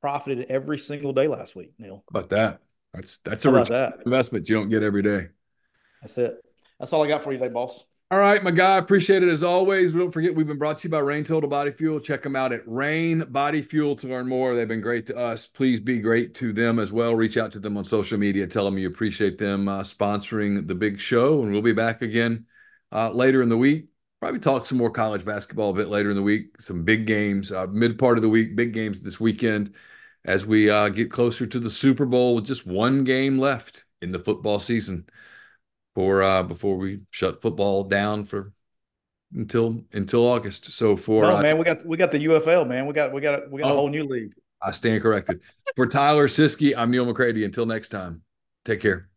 profited 0.00 0.46
every 0.50 0.78
single 0.78 1.12
day 1.12 1.26
last 1.28 1.56
week. 1.56 1.72
Neal, 1.78 2.04
How 2.12 2.20
about 2.20 2.30
that? 2.30 2.60
That's 2.92 3.18
that's 3.18 3.44
How 3.44 3.54
a 3.54 3.64
that? 3.64 4.00
investment 4.04 4.48
you 4.48 4.56
don't 4.56 4.68
get 4.68 4.82
every 4.82 5.02
day. 5.02 5.28
That's 6.02 6.18
it. 6.18 6.42
That's 6.78 6.92
all 6.92 7.04
I 7.04 7.08
got 7.08 7.22
for 7.22 7.32
you 7.32 7.38
today, 7.38 7.52
boss. 7.52 7.84
All 8.12 8.18
right, 8.18 8.42
my 8.42 8.50
guy. 8.50 8.76
Appreciate 8.78 9.22
it 9.22 9.28
as 9.28 9.44
always. 9.44 9.92
Don't 9.92 10.10
forget, 10.10 10.34
we've 10.34 10.46
been 10.46 10.58
brought 10.58 10.78
to 10.78 10.88
you 10.88 10.90
by 10.90 10.98
Reign 10.98 11.22
Total 11.22 11.48
Body 11.48 11.70
Fuel. 11.70 12.00
Check 12.00 12.24
them 12.24 12.34
out 12.34 12.52
at 12.52 12.66
Reign 12.66 13.20
Body 13.28 13.62
Fuel 13.62 13.94
to 13.96 14.08
learn 14.08 14.26
more. 14.26 14.56
They've 14.56 14.66
been 14.66 14.80
great 14.80 15.06
to 15.06 15.16
us. 15.16 15.46
Please 15.46 15.78
be 15.78 16.00
great 16.00 16.34
to 16.36 16.52
them 16.52 16.80
as 16.80 16.90
well. 16.90 17.14
Reach 17.14 17.36
out 17.36 17.52
to 17.52 17.60
them 17.60 17.76
on 17.76 17.84
social 17.84 18.18
media. 18.18 18.48
Tell 18.48 18.64
them 18.64 18.78
you 18.78 18.88
appreciate 18.88 19.38
them 19.38 19.68
uh, 19.68 19.82
sponsoring 19.82 20.66
the 20.66 20.74
big 20.74 20.98
show. 20.98 21.42
And 21.42 21.52
we'll 21.52 21.62
be 21.62 21.72
back 21.72 22.02
again 22.02 22.46
uh, 22.92 23.10
later 23.10 23.42
in 23.42 23.48
the 23.48 23.56
week. 23.56 23.86
Probably 24.20 24.40
talk 24.40 24.66
some 24.66 24.78
more 24.78 24.90
college 24.90 25.24
basketball 25.24 25.70
a 25.70 25.74
bit 25.74 25.88
later 25.88 26.10
in 26.10 26.16
the 26.16 26.22
week. 26.22 26.60
Some 26.60 26.84
big 26.84 27.06
games, 27.06 27.52
uh, 27.52 27.66
mid 27.68 27.98
part 27.98 28.18
of 28.18 28.22
the 28.22 28.28
week, 28.28 28.54
big 28.54 28.72
games 28.72 29.00
this 29.00 29.18
weekend 29.18 29.74
as 30.24 30.44
we 30.44 30.68
uh, 30.68 30.88
get 30.90 31.10
closer 31.10 31.46
to 31.46 31.58
the 31.58 31.70
Super 31.70 32.04
Bowl 32.04 32.34
with 32.34 32.44
just 32.44 32.66
one 32.66 33.04
game 33.04 33.38
left 33.38 33.84
in 34.02 34.12
the 34.12 34.18
football 34.18 34.58
season 34.58 35.06
for 35.94 36.22
uh, 36.22 36.42
before 36.42 36.76
we 36.76 37.00
shut 37.10 37.42
football 37.42 37.84
down 37.84 38.24
for 38.24 38.52
until 39.34 39.84
until 39.92 40.26
August. 40.26 40.72
So 40.72 40.96
for 40.96 41.24
oh, 41.24 41.40
man, 41.40 41.58
we 41.58 41.64
got 41.64 41.84
we 41.86 41.96
got 41.96 42.10
the 42.10 42.24
UFL, 42.26 42.66
man. 42.66 42.86
We 42.86 42.92
got 42.92 43.12
we 43.12 43.20
got 43.20 43.50
we 43.50 43.60
got 43.60 43.70
oh, 43.70 43.74
a 43.74 43.76
whole 43.76 43.88
new 43.88 44.04
league. 44.04 44.32
I 44.62 44.72
stand 44.72 45.02
corrected. 45.02 45.40
For 45.76 45.86
Tyler 45.86 46.28
Siskey, 46.28 46.74
I'm 46.76 46.90
Neal 46.90 47.06
McCready. 47.06 47.44
Until 47.44 47.64
next 47.64 47.88
time, 47.88 48.22
take 48.64 48.80
care. 48.80 49.09